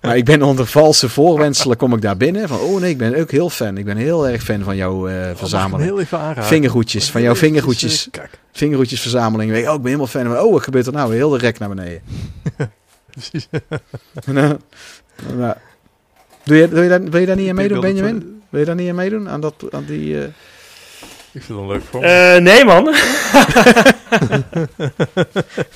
Maar 0.00 0.16
ik 0.16 0.24
ben 0.24 0.42
onder 0.42 0.66
valse 0.66 1.08
voorwenselen 1.08 1.76
kom 1.76 1.94
ik 1.94 2.00
daar 2.02 2.16
binnen. 2.16 2.48
Van, 2.48 2.58
oh 2.58 2.80
nee, 2.80 2.90
ik 2.90 2.98
ben 2.98 3.16
ook 3.20 3.30
heel 3.30 3.50
fan. 3.50 3.76
Ik 3.78 3.84
ben 3.84 3.96
heel 3.96 4.28
erg 4.28 4.42
fan 4.42 4.62
van 4.62 4.76
jouw 4.76 5.04
hem 5.04 5.36
verzameling. 5.36 5.88
heel 5.88 6.00
even 6.00 6.18
aanraken? 6.18 6.44
Vingerhoedjes, 6.44 7.10
van 7.10 7.22
jouw 7.22 7.34
vingerhoedjes. 7.34 8.08
eh. 8.10 8.22
Vingerhoedjesverzameling. 8.52 9.50
Weet 9.50 9.62
je, 9.62 9.68
Oh, 9.68 9.74
ik 9.74 9.80
ben 9.80 9.86
helemaal 9.90 10.06
fan. 10.10 10.24
van- 10.26 10.38
Oh, 10.38 10.52
wat 10.52 10.62
gebeurt 10.62 10.86
er 10.86 10.92
nou? 10.92 11.14
Heel 11.14 11.28
de 11.30 11.38
rek 11.38 11.58
naar 11.58 11.68
beneden. 11.68 12.00
Precies. 13.10 13.48
nou, 14.26 14.56
nou, 15.36 15.54
doe, 16.44 16.56
je, 16.56 16.68
doe 16.68 16.82
je 16.82 16.88
daar, 16.88 17.02
wil 17.02 17.20
je 17.20 17.26
daar 17.26 17.36
niet 17.36 17.48
aan 17.48 17.54
meedoen, 17.54 17.80
Benjamin? 17.80 18.42
Wil 18.48 18.60
je 18.60 18.66
daar 18.66 18.74
niet 18.74 18.88
aan 18.88 18.94
meedoen? 18.94 19.28
Aan, 19.28 19.40
dat, 19.40 19.54
aan 19.70 19.84
die... 19.86 20.18
eh, 20.18 20.24
Ik 21.32 21.42
vind 21.42 21.48
het 21.48 21.58
een 21.58 21.66
leuk. 21.66 21.82
Eh, 22.02 22.36
nee, 22.42 22.64
man. 22.64 22.84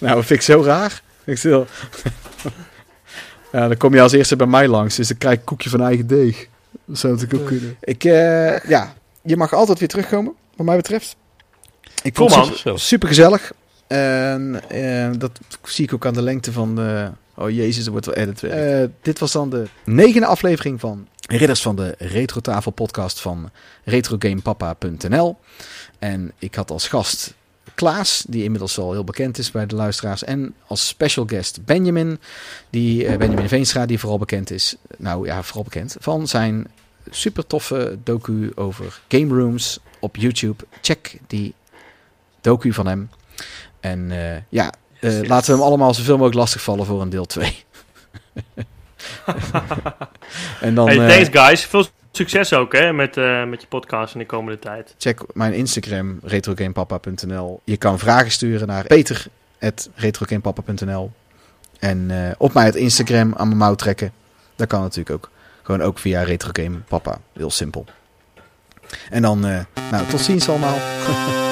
Nou, 0.00 0.14
dat 0.14 0.24
vind 0.26 0.30
ik 0.30 0.42
zo 0.42 0.62
raar. 0.62 1.02
Ik 1.24 1.38
stil. 1.38 1.66
Ja, 3.54 3.68
dan 3.68 3.76
kom 3.76 3.94
je 3.94 4.00
als 4.00 4.12
eerste 4.12 4.36
bij 4.36 4.46
mij 4.46 4.68
langs, 4.68 4.96
dus 4.96 5.08
dan 5.08 5.18
krijg 5.18 5.34
ik 5.34 5.40
een 5.40 5.46
koekje 5.46 5.70
van 5.70 5.82
eigen 5.82 6.06
deeg. 6.06 6.48
Dat 6.84 6.98
zou 6.98 7.12
natuurlijk 7.12 7.40
ook 7.40 7.48
kunnen. 7.48 7.76
Ik, 7.80 8.04
eh, 8.04 8.58
ja, 8.58 8.94
je 9.22 9.36
mag 9.36 9.52
altijd 9.52 9.78
weer 9.78 9.88
terugkomen, 9.88 10.32
wat 10.56 10.66
mij 10.66 10.76
betreft. 10.76 11.16
Ik 12.02 12.16
vond 12.16 12.34
het 12.34 12.56
super, 12.56 12.80
super 12.80 13.08
gezellig. 13.08 13.52
En 13.86 14.62
eh, 14.68 15.10
dat 15.18 15.40
zie 15.62 15.84
ik 15.84 15.94
ook 15.94 16.06
aan 16.06 16.14
de 16.14 16.22
lengte 16.22 16.52
van 16.52 16.74
de... 16.74 17.10
Oh 17.34 17.50
jezus, 17.50 17.84
er 17.86 17.90
wordt 17.90 18.06
wel 18.06 18.14
edit. 18.14 18.42
Eh, 18.42 18.84
dit 19.02 19.18
was 19.18 19.32
dan 19.32 19.50
de 19.50 19.64
negende 19.84 20.26
aflevering 20.26 20.80
van 20.80 21.08
Ridders 21.28 21.62
van 21.62 21.76
de 21.76 21.94
Retro 21.98 22.40
Tafel 22.40 22.70
podcast 22.70 23.20
van 23.20 23.50
retrogamepapa.nl. 23.84 25.36
En 25.98 26.32
ik 26.38 26.54
had 26.54 26.70
als 26.70 26.88
gast 26.88 27.34
Klaas, 27.74 28.24
die 28.28 28.42
inmiddels 28.42 28.78
al 28.78 28.92
heel 28.92 29.04
bekend 29.04 29.38
is 29.38 29.50
bij 29.50 29.66
de 29.66 29.74
luisteraars. 29.74 30.24
En 30.24 30.54
als 30.66 30.86
special 30.86 31.24
guest 31.26 31.64
Benjamin, 31.64 32.18
die, 32.70 33.06
eh, 33.06 33.18
Benjamin 33.18 33.48
Veenstra, 33.48 33.86
die 33.86 33.98
vooral 33.98 34.18
bekend 34.18 34.50
is. 34.50 34.76
Nou 34.96 35.26
ja, 35.26 35.42
vooral 35.42 35.64
bekend 35.64 35.96
van 36.00 36.28
zijn 36.28 36.66
super 37.10 37.46
toffe 37.46 37.98
docu 38.04 38.52
over 38.54 39.00
game 39.08 39.34
rooms 39.34 39.78
op 39.98 40.16
YouTube. 40.16 40.64
Check 40.80 41.18
die 41.26 41.54
docu 42.40 42.72
van 42.72 42.86
hem. 42.86 43.10
En 43.80 44.10
eh, 44.10 44.40
ja, 44.48 44.72
eh, 45.00 45.18
Yes, 45.18 45.28
laten 45.28 45.50
we 45.50 45.56
hem 45.56 45.66
allemaal 45.66 45.94
zoveel 45.94 46.14
mogelijk 46.14 46.36
lastigvallen 46.36 46.86
voor 46.86 47.00
een 47.00 47.10
deel 47.10 47.26
2. 47.26 47.64
en 50.60 50.74
dan 50.74 50.88
Hey, 50.88 51.08
thanks 51.08 51.40
guys. 51.40 51.64
Veel 51.64 51.86
succes 52.16 52.52
ook 52.52 52.72
hè, 52.72 52.92
met, 52.92 53.16
eh, 53.16 53.44
met 53.44 53.60
je 53.60 53.66
podcast 53.66 54.14
in 54.14 54.20
de 54.20 54.26
komende 54.26 54.58
tijd. 54.58 54.94
check 54.98 55.20
mijn 55.32 55.52
Instagram, 55.52 56.18
retrogamepapa.nl. 56.22 57.60
Je 57.64 57.76
kan 57.76 57.98
vragen 57.98 58.30
sturen 58.30 58.66
naar 58.66 58.84
peter.retrogamepapa.nl. 58.84 61.12
En 61.78 62.10
eh, 62.10 62.30
op 62.38 62.52
mij 62.52 62.64
het 62.64 62.74
Instagram 62.74 63.34
aan 63.36 63.46
mijn 63.46 63.58
mouw 63.58 63.74
trekken. 63.74 64.12
Dat 64.56 64.68
kan 64.68 64.80
natuurlijk 64.80 65.10
ook. 65.10 65.30
Gewoon 65.62 65.82
ook 65.82 65.98
via 65.98 66.22
Retrogame 66.22 66.76
Papa. 66.76 67.18
Heel 67.32 67.50
simpel. 67.50 67.84
En 69.10 69.22
dan, 69.22 69.46
eh, 69.46 69.60
nou, 69.90 70.06
tot 70.06 70.20
ziens 70.20 70.48
allemaal. 70.48 70.76